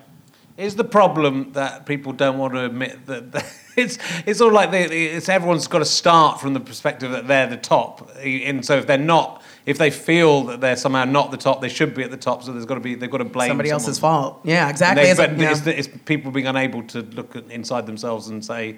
Is 0.58 0.76
the 0.76 0.84
problem 0.84 1.52
that 1.54 1.86
people 1.86 2.14
don't 2.14 2.40
want 2.40 2.54
to 2.56 2.66
admit 2.66 3.06
that, 3.06 3.32
that 3.32 3.46
it's 3.78 4.00
it's 4.26 4.42
all 4.42 4.52
like 4.52 4.72
they, 4.72 4.86
it's 4.86 5.30
everyone's 5.30 5.68
got 5.68 5.80
to 5.80 5.86
start 5.86 6.42
from 6.42 6.56
the 6.56 6.60
perspective 6.60 7.12
that 7.12 7.28
they're 7.28 7.46
the 7.46 7.58
top, 7.58 8.10
and 8.24 8.66
so 8.66 8.76
if 8.78 8.88
they're 8.88 8.98
not, 8.98 9.44
if 9.68 9.78
they 9.78 9.92
feel 9.92 10.46
that 10.46 10.60
they're 10.60 10.76
somehow 10.76 11.06
not 11.06 11.30
the 11.30 11.38
top, 11.38 11.62
they 11.62 11.70
should 11.70 11.94
be 11.94 12.02
at 12.02 12.10
the 12.10 12.18
top. 12.18 12.42
So 12.44 12.54
there's 12.54 12.66
got 12.66 12.74
to 12.74 12.80
be 12.80 12.96
they've 12.96 13.12
got 13.12 13.20
to 13.20 13.26
blame 13.26 13.50
Somebody 13.50 13.70
someone. 13.70 13.82
else's 13.84 14.00
fault. 14.00 14.40
Yeah, 14.44 14.68
exactly. 14.68 15.04
they- 15.04 15.12
It's 15.12 15.20
but 15.20 15.38
know, 15.38 15.52
it's, 15.52 15.68
it's 15.68 15.90
people 16.06 16.32
being 16.32 16.48
unable 16.48 16.82
to 16.84 17.02
look 17.02 17.36
at, 17.36 17.46
inside 17.52 17.86
themselves 17.86 18.30
and 18.30 18.44
say, 18.44 18.78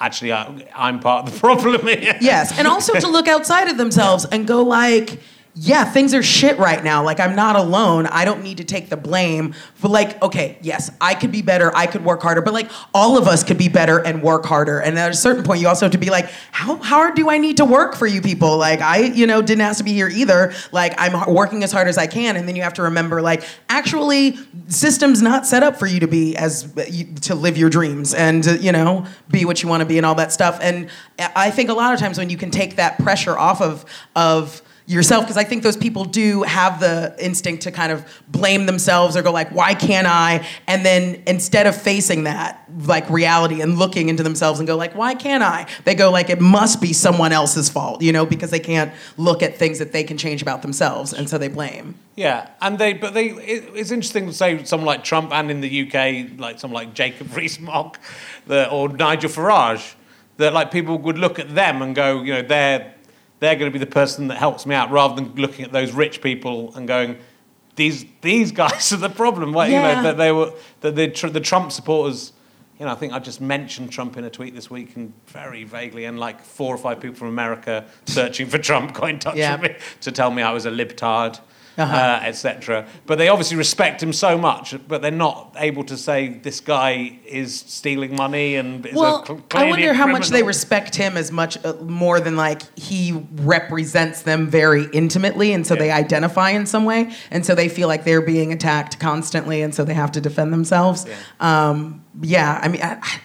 actually, 0.00 0.32
I, 0.32 0.66
I'm 0.74 0.98
part 0.98 1.28
of 1.28 1.32
the 1.32 1.38
problem 1.46 1.86
here. 1.86 2.18
yes, 2.20 2.58
and 2.58 2.66
also 2.66 2.94
to 2.98 3.06
look 3.08 3.28
outside 3.28 3.68
of 3.68 3.76
themselves 3.76 4.24
and 4.24 4.48
go 4.48 4.62
like, 4.64 5.20
yeah, 5.54 5.84
things 5.84 6.14
are 6.14 6.22
shit 6.22 6.58
right 6.58 6.82
now. 6.82 7.02
Like 7.02 7.18
I'm 7.18 7.34
not 7.34 7.56
alone. 7.56 8.06
I 8.06 8.24
don't 8.24 8.44
need 8.44 8.58
to 8.58 8.64
take 8.64 8.88
the 8.88 8.96
blame 8.96 9.52
for 9.74 9.88
like, 9.88 10.20
okay, 10.22 10.56
yes, 10.62 10.92
I 11.00 11.14
could 11.14 11.32
be 11.32 11.42
better. 11.42 11.74
I 11.74 11.86
could 11.86 12.04
work 12.04 12.22
harder, 12.22 12.40
but 12.40 12.54
like 12.54 12.70
all 12.94 13.18
of 13.18 13.26
us 13.26 13.42
could 13.42 13.58
be 13.58 13.68
better 13.68 13.98
and 13.98 14.22
work 14.22 14.46
harder. 14.46 14.78
And 14.78 14.96
at 14.96 15.10
a 15.10 15.14
certain 15.14 15.42
point, 15.42 15.60
you 15.60 15.66
also 15.66 15.86
have 15.86 15.92
to 15.92 15.98
be 15.98 16.08
like, 16.08 16.30
how 16.52 16.76
hard 16.76 17.16
do 17.16 17.28
I 17.28 17.38
need 17.38 17.56
to 17.56 17.64
work 17.64 17.96
for 17.96 18.06
you 18.06 18.22
people? 18.22 18.58
Like 18.58 18.80
I, 18.80 18.98
you 18.98 19.26
know, 19.26 19.42
didn't 19.42 19.62
ask 19.62 19.78
to 19.78 19.84
be 19.84 19.92
here 19.92 20.08
either. 20.08 20.52
Like 20.70 20.94
I'm 20.98 21.34
working 21.34 21.64
as 21.64 21.72
hard 21.72 21.88
as 21.88 21.98
I 21.98 22.06
can, 22.06 22.36
and 22.36 22.46
then 22.46 22.54
you 22.54 22.62
have 22.62 22.74
to 22.74 22.82
remember, 22.82 23.20
like, 23.20 23.42
actually, 23.68 24.38
system's 24.68 25.20
not 25.20 25.46
set 25.46 25.64
up 25.64 25.76
for 25.76 25.86
you 25.86 25.98
to 26.00 26.08
be 26.08 26.36
as 26.36 26.72
to 27.22 27.34
live 27.34 27.58
your 27.58 27.70
dreams 27.70 28.14
and 28.14 28.46
uh, 28.46 28.52
you 28.52 28.70
know 28.70 29.04
be 29.28 29.44
what 29.44 29.62
you 29.62 29.68
want 29.68 29.80
to 29.80 29.86
be 29.86 29.96
and 29.96 30.06
all 30.06 30.14
that 30.14 30.32
stuff. 30.32 30.58
And 30.62 30.88
I 31.18 31.50
think 31.50 31.70
a 31.70 31.74
lot 31.74 31.92
of 31.92 31.98
times 31.98 32.18
when 32.18 32.30
you 32.30 32.36
can 32.36 32.52
take 32.52 32.76
that 32.76 32.98
pressure 32.98 33.36
off 33.36 33.60
of 33.60 33.84
of 34.14 34.62
yourself 34.90 35.24
because 35.24 35.36
i 35.36 35.44
think 35.44 35.62
those 35.62 35.76
people 35.76 36.04
do 36.04 36.42
have 36.42 36.80
the 36.80 37.14
instinct 37.18 37.62
to 37.62 37.70
kind 37.70 37.92
of 37.92 38.04
blame 38.28 38.66
themselves 38.66 39.16
or 39.16 39.22
go 39.22 39.30
like 39.30 39.50
why 39.52 39.72
can't 39.74 40.06
i? 40.06 40.44
And 40.66 40.84
then 40.84 41.22
instead 41.26 41.66
of 41.66 41.80
facing 41.80 42.24
that 42.24 42.64
like 42.86 43.08
reality 43.08 43.60
and 43.60 43.78
looking 43.78 44.08
into 44.08 44.22
themselves 44.22 44.58
and 44.58 44.66
go 44.66 44.76
like 44.76 44.94
why 44.94 45.14
can't 45.14 45.42
i? 45.42 45.66
They 45.84 45.94
go 45.94 46.10
like 46.10 46.28
it 46.28 46.40
must 46.40 46.80
be 46.80 46.92
someone 46.92 47.32
else's 47.32 47.68
fault 47.68 48.02
you 48.02 48.12
know 48.12 48.26
because 48.26 48.50
they 48.50 48.60
can't 48.60 48.92
look 49.16 49.42
at 49.42 49.56
things 49.56 49.78
that 49.78 49.92
they 49.92 50.02
can 50.02 50.18
change 50.18 50.42
about 50.42 50.62
themselves 50.62 51.12
and 51.12 51.28
so 51.28 51.38
they 51.38 51.48
blame. 51.48 51.94
Yeah, 52.16 52.50
and 52.60 52.78
they, 52.78 52.92
but 52.92 53.14
they, 53.14 53.28
it, 53.28 53.70
it's 53.74 53.90
interesting 53.90 54.26
to 54.26 54.32
say 54.34 54.62
someone 54.64 54.86
like 54.86 55.04
Trump 55.04 55.32
and 55.32 55.50
in 55.50 55.62
the 55.62 55.82
UK, 55.86 56.38
like 56.38 56.58
someone 56.58 56.84
like 56.84 56.92
Jacob 56.92 57.34
Rees-Mogg, 57.36 57.96
or 58.48 58.88
Nigel 58.90 59.30
Farage, 59.30 59.94
that 60.36 60.52
like 60.52 60.70
people 60.70 60.98
would 60.98 61.16
look 61.16 61.38
at 61.38 61.54
them 61.54 61.80
and 61.80 61.94
go, 61.94 62.22
you 62.22 62.34
know, 62.34 62.42
they're 62.42 62.94
they're 63.40 63.56
going 63.56 63.70
to 63.70 63.78
be 63.78 63.84
the 63.84 63.90
person 63.90 64.28
that 64.28 64.36
helps 64.38 64.64
me 64.66 64.74
out, 64.74 64.90
rather 64.90 65.14
than 65.14 65.34
looking 65.34 65.64
at 65.64 65.72
those 65.72 65.92
rich 65.92 66.20
people 66.22 66.74
and 66.76 66.86
going, 66.86 67.18
these 67.76 68.04
these 68.20 68.52
guys 68.52 68.92
are 68.92 68.96
the 68.98 69.08
problem. 69.08 69.52
Like, 69.52 69.70
You 69.70 69.76
know, 69.80 70.02
that 70.02 70.16
they 70.16 70.30
were 70.32 70.52
that 70.82 70.94
the 70.94 71.28
the 71.30 71.40
Trump 71.40 71.72
supporters. 71.72 72.32
You 72.78 72.86
know, 72.86 72.92
I 72.92 72.94
think 72.94 73.12
I 73.12 73.18
just 73.18 73.42
mentioned 73.42 73.92
Trump 73.92 74.16
in 74.16 74.24
a 74.24 74.30
tweet 74.30 74.54
this 74.54 74.70
week, 74.70 74.96
and 74.96 75.12
very 75.26 75.64
vaguely, 75.64 76.06
and 76.06 76.18
like 76.18 76.42
four 76.42 76.74
or 76.74 76.78
five 76.78 76.98
people 76.98 77.14
from 77.16 77.28
America 77.28 77.84
searching 78.06 78.46
for 78.46 78.56
Trump 78.56 78.94
got 78.94 79.10
in 79.10 79.18
touch 79.18 79.36
Yeah. 79.36 79.60
with 79.60 79.72
me 79.72 79.76
to 80.00 80.10
tell 80.12 80.30
me 80.30 80.40
I 80.42 80.52
was 80.52 80.64
a 80.64 80.70
libtard, 80.70 81.40
Uh-huh. 81.76 81.94
uh, 81.94 82.20
etc. 82.24 82.86
But 83.06 83.18
they 83.18 83.28
obviously 83.28 83.56
respect 83.56 84.02
him 84.02 84.12
so 84.12 84.36
much, 84.36 84.74
but 84.88 85.02
they're 85.02 85.10
not 85.10 85.54
able 85.56 85.84
to 85.84 85.96
say 85.96 86.28
this 86.28 86.60
guy 86.60 87.18
is 87.24 87.60
stealing 87.60 88.16
money 88.16 88.56
and 88.56 88.84
is 88.86 88.94
a 88.94 88.98
well 88.98 89.24
cl- 89.24 89.42
i 89.54 89.68
wonder 89.68 89.92
how 89.92 90.06
much 90.06 90.28
they 90.28 90.42
respect 90.42 90.96
him 90.96 91.16
as 91.16 91.30
much 91.30 91.62
uh, 91.64 91.74
more 91.82 92.20
than 92.20 92.36
like 92.36 92.62
he 92.78 93.12
represents 93.36 94.22
them 94.22 94.48
very 94.48 94.86
intimately 94.92 95.52
and 95.52 95.66
so 95.66 95.74
they 95.74 95.90
identify 95.90 96.50
in 96.50 96.66
some 96.66 96.84
way 96.84 97.12
and 97.30 97.46
so 97.46 97.54
they 97.54 97.68
feel 97.68 97.88
like 97.88 98.04
they're 98.04 98.20
being 98.20 98.52
attacked 98.52 98.98
constantly 98.98 99.62
and 99.62 99.74
so 99.74 99.84
they 99.84 99.94
have 99.94 100.12
to 100.12 100.20
defend 100.20 100.52
themselves 100.52 101.06
um, 101.40 102.04
yeah 102.20 102.58
i 102.62 102.68
mean 102.68 102.82
I, 102.82 102.98
I, 103.00 103.20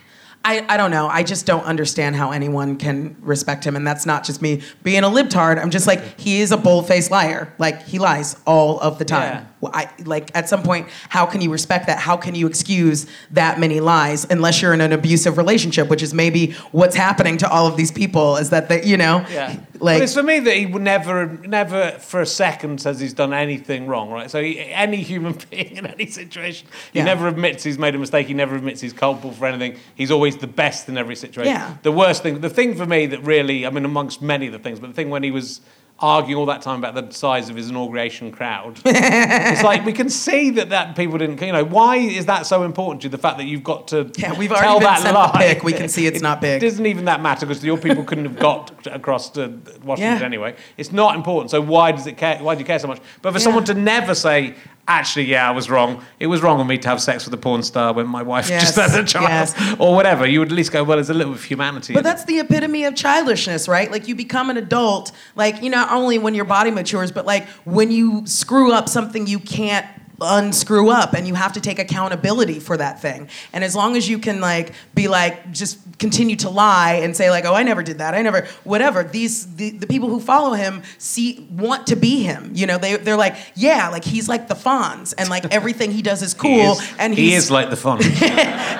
I 0.48 0.78
don't 0.78 0.91
know. 0.91 1.08
I 1.08 1.24
just 1.24 1.46
don't 1.46 1.64
understand 1.64 2.16
how 2.16 2.32
anyone 2.32 2.78
can 2.78 3.16
respect 3.22 3.66
him. 3.66 3.76
And 3.76 3.86
that's 3.86 4.06
not 4.06 4.24
just 4.24 4.41
me 4.41 4.62
being 4.84 5.04
a 5.04 5.10
libtard. 5.10 5.60
I'm 5.60 5.72
just 5.72 5.88
like, 5.88 6.20
he 6.20 6.39
is 6.39 6.52
a 6.52 6.58
bold 6.58 6.88
faced 6.88 7.10
liar. 7.10 7.52
Like, 7.58 7.82
he 7.84 7.98
lies 7.98 8.38
all 8.46 8.80
of 8.80 9.00
the 9.00 9.06
time. 9.06 9.24
Yeah. 9.34 9.46
Well, 9.62 9.72
I, 9.74 9.89
like, 10.03 10.32
at 10.36 10.49
some 10.49 10.64
point, 10.64 10.88
how 11.10 11.26
can 11.26 11.39
you 11.41 11.49
respect 11.49 11.88
that? 11.88 11.97
How 11.99 12.18
can 12.18 12.36
you 12.36 12.45
excuse 12.45 13.08
that 13.32 13.58
many 13.60 13.80
lies 13.80 14.26
unless 14.30 14.62
you're 14.62 14.74
in 14.74 14.82
an 14.82 14.91
abusive 14.91 15.38
relationship, 15.38 15.88
which 15.89 16.03
is 16.03 16.14
maybe 16.14 16.51
what's 16.72 16.95
happening 16.95 17.38
to 17.38 17.49
all 17.49 17.66
of 17.66 17.78
these 17.78 17.91
people 17.91 18.36
is 18.36 18.49
that 18.49 18.68
they, 18.68 18.84
you 18.84 18.97
know, 18.97 19.26
Yeah. 19.32 19.56
like, 19.80 19.99
but 19.99 20.01
it's 20.03 20.14
for 20.14 20.24
me 20.24 20.39
that 20.39 20.56
he 20.56 20.66
would 20.66 20.82
never, 20.82 21.28
never 21.47 21.91
for 21.99 22.22
a 22.22 22.26
second 22.26 22.82
says 22.82 22.99
he's 22.99 23.14
done 23.14 23.34
anything 23.34 23.88
wrong, 23.88 24.10
right? 24.12 24.30
So 24.30 24.41
he, 24.43 24.60
any 24.60 24.97
human 24.97 25.38
being 25.49 25.78
in 25.78 25.86
any 25.86 26.08
situation, 26.08 26.68
he 26.91 26.99
Yeah. 26.99 27.06
never 27.06 27.28
admits 27.30 27.64
he's 27.64 27.80
made 27.80 27.95
a 27.95 27.97
mistake. 27.97 28.28
He 28.28 28.34
never 28.34 28.56
admits 28.58 28.82
he's 28.82 28.93
culpable 28.93 29.32
for 29.32 29.45
anything. 29.45 29.80
He's 29.95 30.12
always 30.12 30.36
the 30.38 30.47
best 30.47 30.89
in 30.89 30.97
every 30.97 31.16
situation. 31.16 31.53
Yeah. 31.53 31.76
The 31.82 31.91
worst 31.93 32.24
thing, 32.24 32.41
the 32.41 32.49
thing 32.49 32.76
for 32.76 32.86
me 32.86 33.06
that 33.08 33.24
really, 33.24 33.66
I 33.66 33.70
mean, 33.70 33.86
amongst 33.86 34.22
many 34.22 34.47
of 34.47 34.53
the 34.53 34.60
things, 34.60 34.82
but 34.82 34.88
the 34.88 34.93
thing 34.93 35.10
when 35.10 35.24
he 35.24 35.32
was 35.32 35.62
arguing 36.00 36.38
all 36.38 36.46
that 36.48 36.62
time 36.62 36.84
about 36.84 36.93
the 36.93 37.14
size 37.16 37.50
of 37.50 37.56
his 37.56 37.70
inauguration 37.70 38.30
crowd, 38.32 38.80
it's 38.86 39.64
like 39.64 39.86
we 39.86 39.93
can 39.93 40.10
see 40.10 40.50
that 40.52 40.70
that 40.70 40.96
people 40.96 41.18
didn't, 41.18 41.41
you 41.41 41.52
know, 41.54 41.64
why 41.64 41.96
is 41.96 42.26
that 42.26 42.46
so 42.46 42.64
important 42.64 43.02
to 43.02 43.06
you? 43.06 43.10
The 43.10 43.18
fact 43.18 43.38
that 43.38 43.46
you've 43.46 43.64
got 43.64 43.88
to 43.89 44.12
Yeah, 44.18 44.38
we've 44.38 44.50
tell 44.50 44.58
already 44.60 44.80
been 44.80 44.84
that 44.84 45.00
sent 45.02 45.14
the 45.14 45.20
lie. 45.20 45.54
pic. 45.54 45.64
We 45.64 45.72
can 45.74 45.88
see 45.88 46.06
it's 46.06 46.22
not 46.30 46.41
big. 46.41 46.62
It 46.62 46.66
doesn't 46.70 46.86
even 46.86 47.06
that 47.06 47.22
matter 47.22 47.46
because 47.46 47.64
your 47.64 47.78
people 47.78 48.04
couldn't 48.04 48.26
have 48.26 48.38
got 48.38 48.86
across 48.88 49.30
to 49.32 49.58
Washington 49.84 50.20
Yeah. 50.20 50.26
anyway. 50.26 50.56
It's 50.78 50.91
not 50.91 51.16
important. 51.16 51.52
So 51.52 51.62
why 51.62 51.93
does 51.93 52.08
it 52.08 52.18
care? 52.18 52.39
Why 52.39 52.56
do 52.56 52.60
you 52.60 52.66
care 52.66 52.80
so 52.80 52.88
much? 52.88 53.00
But 53.22 53.32
for 53.32 53.39
Yeah. 53.39 53.43
someone 53.43 53.64
to 53.66 53.74
never 53.74 54.14
say, 54.16 54.56
actually, 54.88 55.26
yeah, 55.26 55.48
I 55.48 55.52
was 55.52 55.70
wrong. 55.70 56.04
It 56.20 56.28
was 56.28 56.42
wrong 56.42 56.60
of 56.60 56.68
me 56.68 56.78
to 56.78 56.88
have 56.90 57.02
sex 57.02 57.26
with 57.26 57.34
a 57.34 57.38
porn 57.38 57.64
star 57.64 57.94
when 57.94 58.08
my 58.08 58.22
wife 58.22 58.50
Yes, 58.56 58.62
just 58.62 58.76
had 58.92 59.04
a 59.04 59.06
child, 59.06 59.30
yes. 59.30 59.76
or 59.80 59.96
whatever. 59.96 60.26
You 60.26 60.40
would 60.40 60.50
at 60.50 60.56
least 60.56 60.72
go, 60.72 60.84
well, 60.84 60.98
there's 60.98 61.10
a 61.10 61.14
little 61.14 61.34
bit 61.34 61.40
of 61.40 61.46
humanity. 61.46 61.94
But 61.94 62.00
in 62.00 62.06
it." 62.06 62.10
that's 62.10 62.26
the 62.26 62.40
epitome 62.40 62.86
of 62.86 62.96
childishness, 62.96 63.68
right? 63.68 63.92
Like 63.92 64.08
you 64.08 64.16
become 64.16 64.50
an 64.50 64.58
adult, 64.58 65.12
like 65.36 65.62
you 65.62 65.70
not 65.70 65.92
only 65.92 66.18
when 66.18 66.36
your 66.36 66.46
body 66.46 66.72
matures, 66.72 67.12
but 67.12 67.26
like 67.26 67.48
when 67.66 67.92
you 67.92 68.26
screw 68.26 68.72
up 68.72 68.88
something 68.90 69.28
you 69.28 69.40
can't 69.40 69.86
unscrew 70.22 70.89
up 70.89 71.13
and 71.13 71.28
you 71.28 71.34
have 71.36 71.53
to 71.53 71.61
take 71.61 71.80
accountability 71.80 72.59
for 72.59 72.78
that 72.78 73.01
thing. 73.01 73.30
And 73.53 73.63
as 73.63 73.76
long 73.76 73.95
as 73.97 74.07
you 74.07 74.20
can 74.20 74.39
like 74.41 74.74
be 74.93 75.07
like 75.07 75.51
just 75.51 75.80
continue 75.99 76.36
to 76.38 76.49
lie 76.49 76.93
and 77.03 77.16
say 77.16 77.30
like, 77.30 77.45
"Oh, 77.45 77.53
I 77.53 77.63
never 77.63 77.84
did 77.84 77.99
that. 77.99 78.13
I 78.13 78.22
never 78.22 78.47
whatever." 78.63 79.03
These 79.03 79.55
the, 79.55 79.72
the 79.72 79.88
people 79.88 80.09
who 80.09 80.20
follow 80.20 80.53
him 80.53 80.84
see 80.97 81.47
want 81.51 81.88
to 81.88 81.95
be 81.95 82.24
him. 82.24 82.51
You 82.53 82.68
know, 82.68 82.78
they 82.78 82.97
they're 82.97 83.18
like, 83.18 83.36
"Yeah, 83.55 83.89
like 83.89 84.03
he's 84.03 84.28
like 84.30 84.47
the 84.47 84.55
Fonz 84.55 85.13
and 85.18 85.30
like 85.30 85.45
everything 85.53 85.91
he 85.91 86.01
does 86.01 86.22
is 86.22 86.34
cool 86.45 86.49
He 86.49 86.61
is, 86.61 86.95
and 86.99 87.13
he 87.13 87.34
is 87.34 87.51
like 87.51 87.70
the 87.70 87.76
fonz 87.76 88.03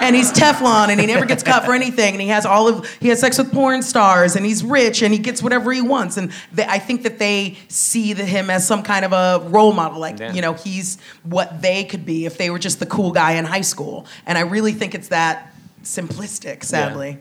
and 0.02 0.16
he's 0.16 0.32
Teflon 0.32 0.90
and 0.90 1.00
he 1.00 1.06
never 1.08 1.26
gets 1.26 1.44
caught 1.44 1.66
for 1.66 1.74
anything 1.74 2.14
and 2.14 2.22
he 2.22 2.28
has 2.30 2.46
all 2.46 2.68
of 2.68 2.90
he 3.00 3.10
has 3.10 3.20
sex 3.20 3.38
with 3.38 3.52
porn 3.52 3.82
stars 3.82 4.36
and 4.36 4.46
he's 4.46 4.64
rich 4.64 5.02
and 5.02 5.14
he 5.14 5.20
gets 5.20 5.42
whatever 5.44 5.72
he 5.72 5.82
wants 5.82 6.18
and 6.18 6.32
they, 6.52 6.66
I 6.66 6.80
think 6.80 7.04
that 7.04 7.20
they 7.20 7.58
see 7.68 8.14
the, 8.14 8.26
him 8.26 8.50
as 8.50 8.68
some 8.68 8.84
kind 8.84 9.06
of 9.06 9.14
a 9.14 9.48
role 9.50 9.74
model 9.74 10.00
like 10.00 10.20
Yeah. 10.20 10.34
you 10.34 10.42
know 10.42 10.54
he's 10.54 10.98
what 11.26 11.62
they 11.62 11.84
could 11.84 12.06
be 12.06 12.26
if 12.26 12.38
they 12.38 12.50
were 12.50 12.60
just 12.60 12.80
the 12.80 12.86
cool 12.86 13.12
guy 13.12 13.34
in 13.34 13.46
high 13.46 13.62
school. 13.62 14.06
And 14.26 14.38
I 14.38 14.42
really 14.42 14.74
think 14.74 14.96
it's 14.96 15.10
that 15.10 15.54
simplistic, 15.84 16.64
sadly. 16.64 17.20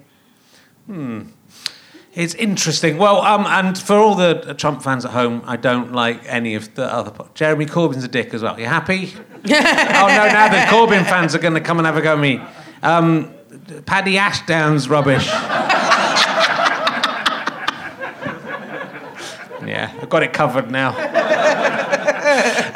It's 2.15 2.35
interesting. 2.35 2.97
Well, 2.99 3.23
um, 3.23 3.45
and 3.47 3.77
for 3.77 3.97
all 3.97 4.15
the 4.15 4.55
Trump 4.57 4.83
fans 4.83 5.05
at 5.05 5.11
home, 5.11 5.43
I 5.47 5.57
don't 5.57 5.93
like 5.93 6.23
any 6.27 6.55
of 6.55 6.73
the 6.77 6.85
other. 6.85 7.11
po- 7.11 7.29
Jeremy 7.35 7.67
Corbyn's 7.67 8.05
a 8.05 8.09
dick 8.09 8.33
as 8.33 8.43
well. 8.43 8.59
You 8.59 8.67
happy? 8.67 9.13
oh 9.17 9.49
no! 9.49 9.57
Now 9.57 10.49
the 10.49 10.59
Corbyn 10.71 11.05
fans 11.05 11.35
are 11.35 11.41
going 11.41 11.55
to 11.55 11.61
come 11.61 11.79
and 11.79 11.87
have 11.87 11.97
a 11.97 12.03
go 12.03 12.13
at 12.15 12.21
me. 12.21 12.41
Um, 12.83 13.35
Paddy 13.87 14.17
Ashdown's 14.17 14.89
rubbish. 14.89 15.27
yeah, 19.67 19.93
I've 20.01 20.09
got 20.09 20.23
it 20.23 20.33
covered 20.33 20.71
now. 20.71 20.93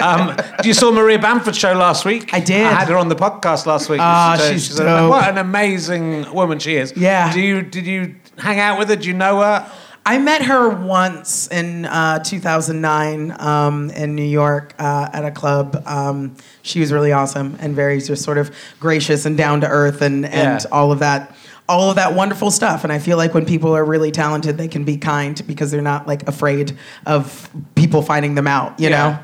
Um, 0.01 0.37
you 0.65 0.73
saw 0.75 0.91
Maria 0.91 1.19
Bamford's 1.19 1.59
show 1.59 1.73
last 1.75 2.05
week. 2.05 2.33
I 2.33 2.41
did. 2.41 2.65
I 2.67 2.73
had 2.73 2.89
her 2.89 2.97
on 2.97 3.09
the 3.09 3.17
podcast 3.17 3.67
last 3.67 3.89
week. 3.89 4.01
Ah, 4.03 4.35
uh, 4.35 4.37
she's 4.51 4.79
a- 4.79 4.85
dope. 4.85 5.11
what 5.11 5.29
an 5.29 5.39
amazing 5.39 6.33
woman 6.33 6.59
she 6.59 6.77
is. 6.77 6.93
Yeah. 6.97 7.33
Do 7.33 7.41
you 7.41 7.63
did 7.63 7.87
you 7.87 8.15
hang 8.39 8.61
out 8.61 8.79
with 8.79 8.89
her? 8.89 8.97
Do 8.97 9.09
you 9.09 9.15
know 9.15 9.41
her? 9.41 9.71
I 10.07 10.17
met 10.17 10.41
her 10.43 10.71
once 10.71 11.49
in 11.49 11.85
uh, 11.85 12.21
2009 12.21 13.37
um, 13.41 13.91
in 13.91 14.15
New 14.15 14.23
York 14.25 14.75
uh, 14.79 15.11
at 15.13 15.25
a 15.25 15.31
club. 15.31 15.83
Um, 15.87 16.35
she 16.63 16.81
was 16.81 16.93
really 16.93 17.13
awesome 17.13 17.57
and 17.61 17.75
very 17.75 18.01
just 18.01 18.25
sort 18.25 18.39
of 18.39 18.51
gracious 18.81 19.27
and 19.27 19.37
down 19.37 19.61
to 19.61 19.69
earth 19.69 20.01
and, 20.01 20.25
and 20.25 20.63
Yeah. 20.63 20.71
all 20.73 20.93
of 20.93 21.01
that. 21.01 21.35
All 21.71 21.91
of 21.91 21.97
that 21.97 22.15
wonderful 22.15 22.51
stuff, 22.51 22.83
and 22.85 22.91
I 22.91 22.99
feel 22.99 23.19
like 23.19 23.35
when 23.35 23.45
people 23.45 23.77
are 23.77 23.85
really 23.85 24.11
talented, 24.11 24.57
they 24.57 24.69
can 24.69 24.85
be 24.85 24.97
kind 24.97 25.39
because 25.47 25.71
they're 25.71 25.83
not 25.83 26.07
like 26.09 26.27
afraid 26.27 26.75
of 27.05 27.51
people 27.75 28.01
finding 28.01 28.35
them 28.37 28.47
out. 28.47 28.81
You 28.81 28.89
know, 28.89 29.19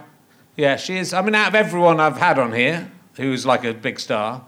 Yeah, 0.56 0.76
she 0.76 0.96
is. 0.96 1.12
I 1.12 1.22
mean, 1.22 1.34
out 1.34 1.48
of 1.48 1.54
everyone 1.54 2.00
I've 2.00 2.16
had 2.16 2.38
on 2.38 2.52
here, 2.52 2.90
who's 3.14 3.44
like 3.44 3.64
a 3.64 3.74
big 3.74 3.98
star, 3.98 4.44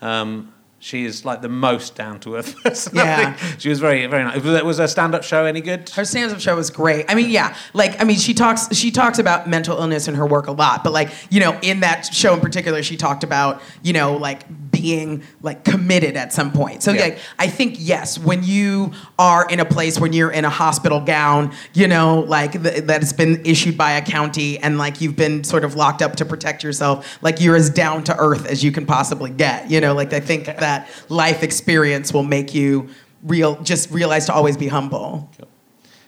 um, 0.00 0.52
she 0.78 1.04
is 1.04 1.24
like 1.24 1.42
the 1.42 1.48
most 1.48 1.94
down 1.96 2.20
to 2.20 2.36
earth 2.36 2.56
person. 2.62 2.96
Yeah. 2.96 3.36
She 3.58 3.68
was 3.68 3.80
very, 3.80 4.06
very 4.06 4.24
nice. 4.24 4.42
Was, 4.42 4.62
was 4.62 4.78
her 4.78 4.86
stand 4.86 5.14
up 5.14 5.24
show 5.24 5.44
any 5.44 5.60
good? 5.60 5.88
Her 5.90 6.04
stand-up 6.04 6.38
show 6.40 6.54
was 6.54 6.70
great. 6.70 7.06
I 7.08 7.14
mean, 7.14 7.30
yeah, 7.30 7.56
like 7.74 8.00
I 8.00 8.04
mean, 8.04 8.18
she 8.18 8.34
talks 8.34 8.74
she 8.74 8.90
talks 8.90 9.18
about 9.18 9.48
mental 9.48 9.78
illness 9.78 10.06
in 10.06 10.14
her 10.14 10.26
work 10.26 10.46
a 10.46 10.52
lot, 10.52 10.84
but 10.84 10.92
like 10.92 11.10
you 11.30 11.40
know, 11.40 11.58
in 11.62 11.80
that 11.80 12.02
show 12.06 12.34
in 12.34 12.40
particular, 12.40 12.82
she 12.82 12.96
talked 12.96 13.24
about 13.24 13.62
you 13.82 13.92
know 13.92 14.16
like 14.16 14.65
being 14.80 15.22
like 15.42 15.64
committed 15.64 16.16
at 16.16 16.32
some 16.32 16.52
point. 16.52 16.82
So 16.82 16.92
Yeah. 16.92 17.02
like 17.02 17.18
I 17.38 17.46
think 17.48 17.76
yes, 17.78 18.18
when 18.18 18.42
you 18.42 18.92
are 19.18 19.46
in 19.48 19.60
a 19.60 19.64
place 19.64 19.98
when 19.98 20.12
you're 20.12 20.30
in 20.30 20.44
a 20.44 20.50
hospital 20.50 21.00
gown, 21.00 21.52
you 21.74 21.88
know, 21.88 22.20
like 22.20 22.52
th- 22.62 22.84
that 22.84 23.00
has 23.02 23.12
been 23.12 23.40
issued 23.44 23.76
by 23.76 23.92
a 23.92 24.02
county, 24.02 24.58
and 24.58 24.78
like 24.78 25.00
you've 25.00 25.16
been 25.16 25.44
sort 25.44 25.64
of 25.64 25.74
locked 25.74 26.02
up 26.02 26.16
to 26.16 26.24
protect 26.24 26.62
yourself, 26.62 27.18
like 27.22 27.40
you're 27.40 27.56
as 27.56 27.70
down 27.70 28.04
to 28.04 28.16
earth 28.18 28.46
as 28.46 28.62
you 28.64 28.72
can 28.72 28.86
possibly 28.86 29.30
get. 29.30 29.70
You 29.70 29.80
know, 29.80 29.94
like 29.94 30.12
I 30.12 30.20
think 30.20 30.46
that 30.46 30.88
life 31.08 31.42
experience 31.42 32.12
will 32.12 32.22
make 32.24 32.54
you 32.54 32.88
real 33.22 33.60
just 33.62 33.90
realize 33.90 34.26
to 34.26 34.32
always 34.34 34.56
be 34.56 34.68
humble. 34.68 35.30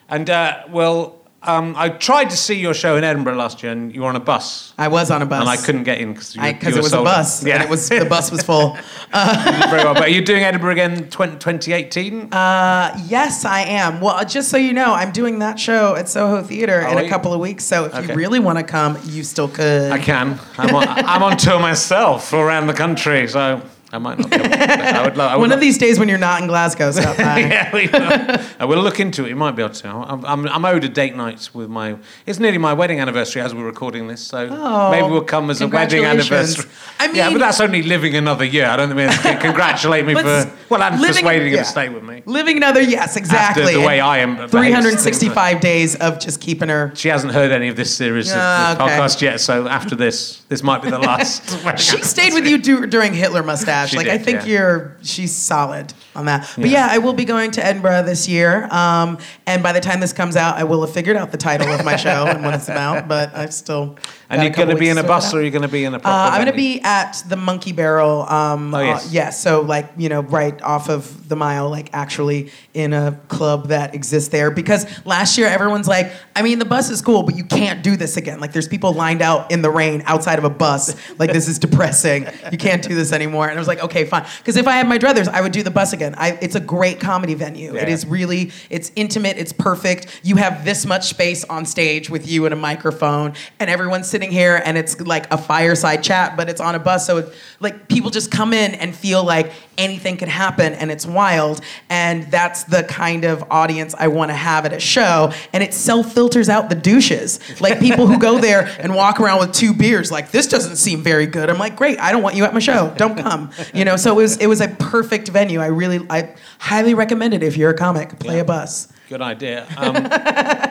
And 0.08 0.30
uh, 0.30 0.64
well, 0.70 1.17
um, 1.48 1.74
I 1.76 1.88
tried 1.88 2.30
to 2.30 2.36
see 2.36 2.54
your 2.60 2.74
show 2.74 2.96
in 2.96 3.04
Edinburgh 3.04 3.36
last 3.36 3.62
year, 3.62 3.72
and 3.72 3.94
you 3.94 4.02
were 4.02 4.08
on 4.08 4.16
a 4.16 4.20
bus, 4.20 4.72
I 4.76 4.88
was 4.88 5.10
on 5.10 5.22
a 5.22 5.26
bus. 5.26 5.40
and 5.40 5.48
I 5.48 5.56
couldn't 5.56 5.84
get 5.84 5.98
in 5.98 6.12
because 6.12 6.34
because 6.34 6.76
it 6.76 6.82
was 6.82 6.92
a 6.92 7.02
bus. 7.02 7.44
Yeah, 7.44 7.54
and 7.54 7.62
it 7.64 7.70
was 7.70 7.88
the 7.88 8.04
bus 8.04 8.30
was 8.30 8.42
full. 8.42 8.74
very 9.12 9.82
well. 9.84 9.94
But 9.94 10.04
are 10.04 10.08
you 10.08 10.22
doing 10.24 10.42
Edinburgh 10.44 10.72
again 10.72 11.08
20, 11.10 11.32
2018? 11.38 12.32
Uh, 12.32 13.02
yes, 13.08 13.44
I 13.44 13.60
am. 13.62 14.00
Well, 14.00 14.22
just 14.26 14.50
so 14.50 14.56
you 14.56 14.72
know, 14.74 14.92
I'm 14.92 15.10
doing 15.10 15.38
that 15.40 15.58
show 15.58 15.96
at 15.96 16.08
Soho 16.08 16.42
Theater 16.42 16.84
Oh, 16.86 16.92
in 16.98 17.04
a 17.04 17.08
couple 17.08 17.32
of 17.32 17.40
weeks. 17.40 17.64
So 17.64 17.86
if 17.86 17.94
Okay. 17.94 18.08
you 18.08 18.14
really 18.14 18.38
want 18.40 18.58
to 18.58 18.64
come, 18.64 18.98
you 19.06 19.22
still 19.24 19.48
could. 19.48 19.90
I 19.90 19.98
can. 19.98 20.38
I'm 20.58 20.74
on, 20.74 20.86
I'm 20.88 21.22
on 21.22 21.36
tour 21.36 21.58
myself 21.58 22.32
around 22.32 22.66
the 22.66 22.74
country, 22.74 23.26
so 23.26 23.62
I 23.90 23.96
might 23.96 24.18
not 24.18 24.28
be 24.28 24.36
able 24.36 24.48
to. 24.50 24.58
I 24.64 25.02
would, 25.04 25.16
lo- 25.16 25.26
I 25.26 25.36
would 25.36 25.40
One 25.40 25.52
of 25.52 25.60
these 25.60 25.78
days 25.78 25.98
when 25.98 26.10
you're 26.10 26.18
not 26.18 26.42
in 26.42 26.46
Glasgow, 26.46 26.90
stop 26.90 27.16
by. 27.16 27.38
yeah, 27.38 27.72
we 27.72 27.86
will. 27.88 28.38
I 28.58 28.64
will 28.66 28.82
look 28.82 29.00
into 29.00 29.24
it. 29.24 29.30
You 29.30 29.36
might 29.36 29.52
be 29.52 29.62
able 29.62 29.72
to. 29.74 29.88
I'm, 29.88 30.24
I'm, 30.26 30.46
I'm 30.48 30.64
owed 30.66 30.84
a 30.84 30.90
date 30.90 31.16
night 31.16 31.48
with 31.54 31.70
my. 31.70 31.96
It's 32.26 32.38
nearly 32.38 32.58
my 32.58 32.74
wedding 32.74 33.00
anniversary 33.00 33.40
as 33.40 33.54
we're 33.54 33.64
recording 33.64 34.06
this, 34.06 34.20
so 34.20 34.46
Oh, 34.50 34.90
maybe 34.90 35.08
we'll 35.08 35.22
come 35.24 35.48
as 35.48 35.62
a 35.62 35.68
wedding 35.68 36.02
congratulations. 36.02 36.58
anniversary. 36.58 36.70
I 37.00 37.10
yeah, 37.12 37.24
mean- 37.28 37.38
but 37.38 37.46
that's 37.46 37.60
only 37.62 37.82
living 37.82 38.14
another 38.14 38.44
year. 38.44 38.66
I 38.66 38.76
don't 38.76 38.94
think 38.94 39.22
they 39.22 39.36
congratulate 39.36 40.04
me 40.04 40.14
for 40.14 40.52
well, 40.68 40.82
and 40.82 41.00
living- 41.00 41.14
persuading 41.22 41.52
yeah. 41.54 41.58
to 41.60 41.64
stay 41.64 41.88
with 41.88 42.02
me. 42.02 42.22
Living 42.26 42.58
another, 42.58 42.82
yes, 42.82 43.16
exactly. 43.16 43.72
the 43.72 43.80
way 43.80 44.00
I 44.00 44.18
am 44.18 44.34
behaved. 44.36 44.52
365 44.52 45.60
days 45.60 45.96
of 45.96 46.18
just 46.18 46.40
keeping 46.42 46.68
her. 46.68 46.92
She 46.94 47.08
hasn't 47.08 47.32
heard 47.32 47.52
any 47.52 47.68
of 47.68 47.76
this 47.76 47.94
series 47.96 48.30
Ah, 48.34 48.72
of 48.72 48.78
the 48.78 48.84
okay. 48.84 48.98
podcast 48.98 49.22
yet, 49.22 49.40
so 49.40 49.66
after 49.66 49.94
this, 49.94 50.42
this 50.48 50.62
might 50.62 50.82
be 50.82 50.90
the 50.90 50.98
last. 50.98 51.42
She 51.78 52.02
stayed 52.02 52.34
with 52.34 52.46
you 52.46 52.58
du- 52.58 52.86
during 52.86 53.14
Hitler 53.14 53.42
She 53.86 53.96
like 53.96 54.06
did, 54.06 54.14
I 54.14 54.18
think 54.18 54.40
yeah. 54.40 54.46
you're 54.46 54.96
she's 55.02 55.34
solid 55.34 55.92
on 56.14 56.26
that. 56.26 56.50
But 56.56 56.66
Yeah. 56.66 56.86
yeah, 56.86 56.94
I 56.94 56.98
will 56.98 57.12
be 57.12 57.24
going 57.24 57.50
to 57.52 57.64
Edinburgh 57.64 58.04
this 58.04 58.28
year. 58.28 58.68
Um, 58.72 59.18
and 59.46 59.62
by 59.62 59.72
the 59.72 59.80
time 59.80 60.00
this 60.00 60.12
comes 60.12 60.36
out, 60.36 60.56
I 60.56 60.64
will 60.64 60.80
have 60.82 60.92
figured 60.92 61.16
out 61.16 61.30
the 61.32 61.38
title 61.38 61.68
of 61.68 61.84
my 61.84 61.96
show 61.96 62.26
and 62.26 62.44
what 62.44 62.54
it's 62.54 62.68
about. 62.68 63.06
But 63.08 63.34
I've 63.34 63.54
still. 63.54 63.96
And 64.30 64.42
you're 64.42 64.50
going 64.52 64.68
to 64.68 64.76
be 64.76 64.88
in 64.90 64.98
a 64.98 65.02
bus, 65.02 65.32
or 65.32 65.40
you're 65.40 65.50
going 65.50 65.62
to 65.62 65.68
be 65.68 65.84
in 65.84 65.94
a? 65.94 65.98
Uh, 65.98 66.00
I'm 66.04 66.42
going 66.42 66.52
to 66.52 66.56
be 66.56 66.80
at 66.82 67.22
the 67.28 67.36
Monkey 67.36 67.72
Barrel. 67.72 68.22
Um, 68.28 68.74
Oh, 68.74 68.80
yes. 68.80 69.06
uh, 69.06 69.08
yes. 69.12 69.42
So, 69.42 69.60
like, 69.62 69.90
you 69.96 70.08
know, 70.10 70.20
right 70.20 70.60
off 70.62 70.90
of 70.90 71.28
the 71.28 71.36
mile, 71.36 71.70
like, 71.70 71.88
actually 71.94 72.50
in 72.74 72.92
a 72.92 73.18
club 73.28 73.68
that 73.68 73.94
exists 73.94 74.28
there. 74.28 74.50
Because 74.50 74.84
last 75.06 75.38
year, 75.38 75.46
everyone's 75.46 75.88
like, 75.88 76.12
I 76.36 76.42
mean, 76.42 76.58
the 76.58 76.64
bus 76.66 76.90
is 76.90 77.00
cool, 77.00 77.22
but 77.22 77.36
you 77.36 77.44
can't 77.44 77.82
do 77.82 77.96
this 77.96 78.16
again. 78.18 78.40
Like, 78.40 78.52
there's 78.52 78.68
people 78.68 78.92
lined 78.92 79.22
out 79.22 79.50
in 79.50 79.62
the 79.62 79.70
rain 79.70 80.02
outside 80.04 80.38
of 80.38 80.44
a 80.44 80.50
bus. 80.50 80.94
Like, 81.18 81.32
this 81.32 81.48
is 81.48 81.58
depressing. 81.58 82.26
You 82.52 82.58
can't 82.58 82.82
do 82.82 82.94
this 82.94 83.12
anymore. 83.12 83.48
And 83.48 83.56
I 83.56 83.60
was 83.60 83.67
like, 83.68 83.82
okay, 83.84 84.04
fine. 84.04 84.26
Because 84.38 84.56
if 84.56 84.66
I 84.66 84.72
had 84.72 84.88
my 84.88 84.98
druthers, 84.98 85.28
I 85.28 85.40
would 85.40 85.52
do 85.52 85.62
the 85.62 85.70
bus 85.70 85.92
again. 85.92 86.14
I, 86.18 86.38
it's 86.40 86.54
a 86.56 86.60
great 86.60 86.98
comedy 86.98 87.34
venue. 87.34 87.74
It 87.76 87.88
Yeah. 87.88 87.94
is 87.94 88.06
really, 88.06 88.50
it's 88.70 88.90
intimate, 88.96 89.36
it's 89.38 89.52
perfect. 89.52 90.20
You 90.24 90.36
have 90.36 90.64
this 90.64 90.84
much 90.86 91.04
space 91.08 91.44
on 91.44 91.64
stage 91.66 92.10
with 92.10 92.28
you 92.28 92.44
and 92.46 92.52
a 92.52 92.56
microphone, 92.56 93.34
and 93.60 93.70
everyone's 93.70 94.08
sitting 94.08 94.30
here, 94.30 94.60
and 94.64 94.76
it's 94.76 95.00
like 95.00 95.32
a 95.32 95.38
fireside 95.38 96.02
chat, 96.02 96.36
but 96.36 96.48
it's 96.48 96.60
on 96.60 96.74
a 96.74 96.78
bus. 96.78 97.06
So, 97.06 97.18
it, 97.18 97.32
like, 97.60 97.88
people 97.88 98.10
just 98.10 98.30
come 98.30 98.52
in 98.52 98.74
and 98.74 98.94
feel 98.94 99.22
like 99.22 99.52
anything 99.76 100.16
could 100.16 100.28
happen, 100.28 100.72
and 100.72 100.90
it's 100.90 101.06
wild. 101.06 101.60
And 101.90 102.28
that's 102.30 102.64
the 102.64 102.82
kind 102.84 103.24
of 103.24 103.44
audience 103.50 103.94
I 103.98 104.08
want 104.08 104.30
to 104.30 104.34
have 104.34 104.64
at 104.66 104.72
a 104.72 104.80
show. 104.80 105.32
And 105.52 105.62
it 105.62 105.74
self 105.74 106.12
filters 106.12 106.48
out 106.48 106.68
the 106.70 106.74
douches. 106.74 107.38
Like, 107.60 107.78
people 107.80 108.06
who 108.06 108.18
go 108.18 108.38
there 108.38 108.64
and 108.80 108.94
walk 108.94 109.20
around 109.20 109.40
with 109.40 109.52
two 109.52 109.74
beers, 109.74 110.10
like, 110.10 110.30
this 110.30 110.46
doesn't 110.46 110.76
seem 110.76 111.02
very 111.02 111.26
good. 111.26 111.50
I'm 111.50 111.58
like, 111.58 111.76
great, 111.76 112.00
I 112.00 112.10
don't 112.12 112.22
want 112.22 112.34
you 112.36 112.44
at 112.44 112.52
my 112.54 112.60
show. 112.60 112.92
Don't 112.96 113.16
come. 113.18 113.50
You 113.74 113.84
know, 113.84 113.96
so 113.96 114.12
it 114.12 114.16
was, 114.22 114.36
it 114.38 114.46
was 114.46 114.60
a 114.60 114.68
perfect 114.68 115.28
venue. 115.28 115.60
I 115.60 115.66
really, 115.66 116.04
I 116.10 116.34
highly 116.58 116.94
recommend 116.94 117.34
it 117.34 117.42
if 117.42 117.56
you're 117.56 117.70
a 117.70 117.76
comic. 117.76 118.18
Play 118.18 118.38
a 118.40 118.44
bus. 118.44 118.88
Good 119.08 119.22
idea. 119.22 119.66
Um, 119.78 119.96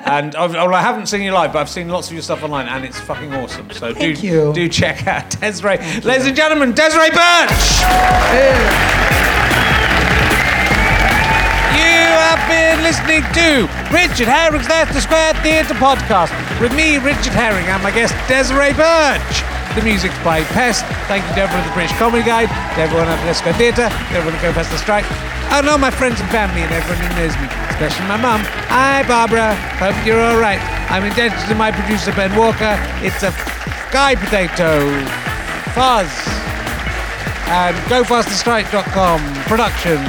and 0.08 0.36
I've, 0.36 0.54
well, 0.54 0.74
I 0.76 0.82
haven't 0.82 1.08
seen 1.08 1.22
you 1.24 1.32
live, 1.32 1.54
but 1.54 1.60
I've 1.60 1.70
seen 1.70 1.90
lots 1.90 2.08
of 2.08 2.14
your 2.14 2.22
stuff 2.22 2.44
online, 2.44 2.68
and 2.68 2.86
it's 2.86 3.00
fucking 3.00 3.34
awesome. 3.34 3.72
So 3.72 3.94
Thank 3.96 4.20
do 4.20 4.28
you. 4.28 4.54
do 4.54 4.70
check 4.70 5.08
out 5.08 5.30
Desiree. 5.42 5.78
Ladies 6.02 6.28
and 6.28 6.36
gentlemen, 6.36 6.74
Desiree 6.74 7.10
Burch. 7.10 7.82
You 11.74 12.06
have 12.30 12.42
been 12.48 12.84
listening 12.84 13.22
to 13.34 13.66
Richard 13.92 14.28
Herring's 14.28 14.70
Leicester 14.70 15.02
Square 15.02 15.34
Theatre 15.42 15.74
podcast 15.76 16.32
with 16.62 16.74
me, 16.76 16.98
Richard 16.98 17.34
Herring, 17.34 17.66
and 17.66 17.82
my 17.82 17.92
guest 17.92 18.14
Desiree 18.28 18.74
Burch. 18.74 19.47
The 19.78 19.84
music's 19.84 20.17
by 20.25 20.41
Pest. 20.57 20.84
Thank 21.05 21.21
you 21.30 21.36
to 21.38 21.41
everyone 21.45 21.61
at 21.61 21.69
the 21.69 21.78
British 21.78 21.95
Comedy 22.01 22.25
Guide, 22.25 22.49
to 22.49 22.82
everyone 22.82 23.05
at 23.05 23.21
the 23.21 23.34
Square 23.38 23.61
Theatre, 23.61 23.86
to 23.93 24.13
everyone 24.17 24.34
at 24.34 24.41
Go 24.41 24.51
Faster 24.51 24.75
Stripe, 24.75 25.05
and 25.53 25.69
all 25.69 25.78
my 25.78 25.91
friends 25.91 26.19
and 26.19 26.28
family 26.34 26.65
and 26.65 26.73
everyone 26.73 26.97
who 26.97 27.13
knows 27.13 27.38
me, 27.38 27.45
especially 27.69 28.09
my 28.09 28.17
mum. 28.17 28.41
Hi, 28.73 29.05
Barbara. 29.05 29.53
Hope 29.78 29.93
you're 30.01 30.17
all 30.19 30.41
right. 30.41 30.57
I'm 30.89 31.05
indebted 31.05 31.38
to 31.47 31.53
my 31.53 31.69
producer, 31.69 32.09
Ben 32.17 32.34
Walker. 32.34 32.73
It's 33.05 33.21
a 33.21 33.30
Guy 33.93 34.17
Potato 34.17 34.82
Fuzz 35.78 36.09
um, 37.45 37.78
and 37.78 37.78
GoFasterStripe.com 37.86 39.21
production. 39.45 40.01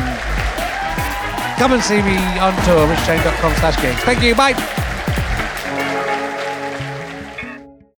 Come 1.60 1.76
and 1.76 1.82
see 1.84 2.00
me 2.00 2.16
on 2.40 2.56
tour, 2.64 2.88
richchain.com 2.88 3.52
slash 3.60 3.76
gigs. 3.84 4.00
Thank 4.00 4.22
you, 4.22 4.34
bye. 4.34 4.87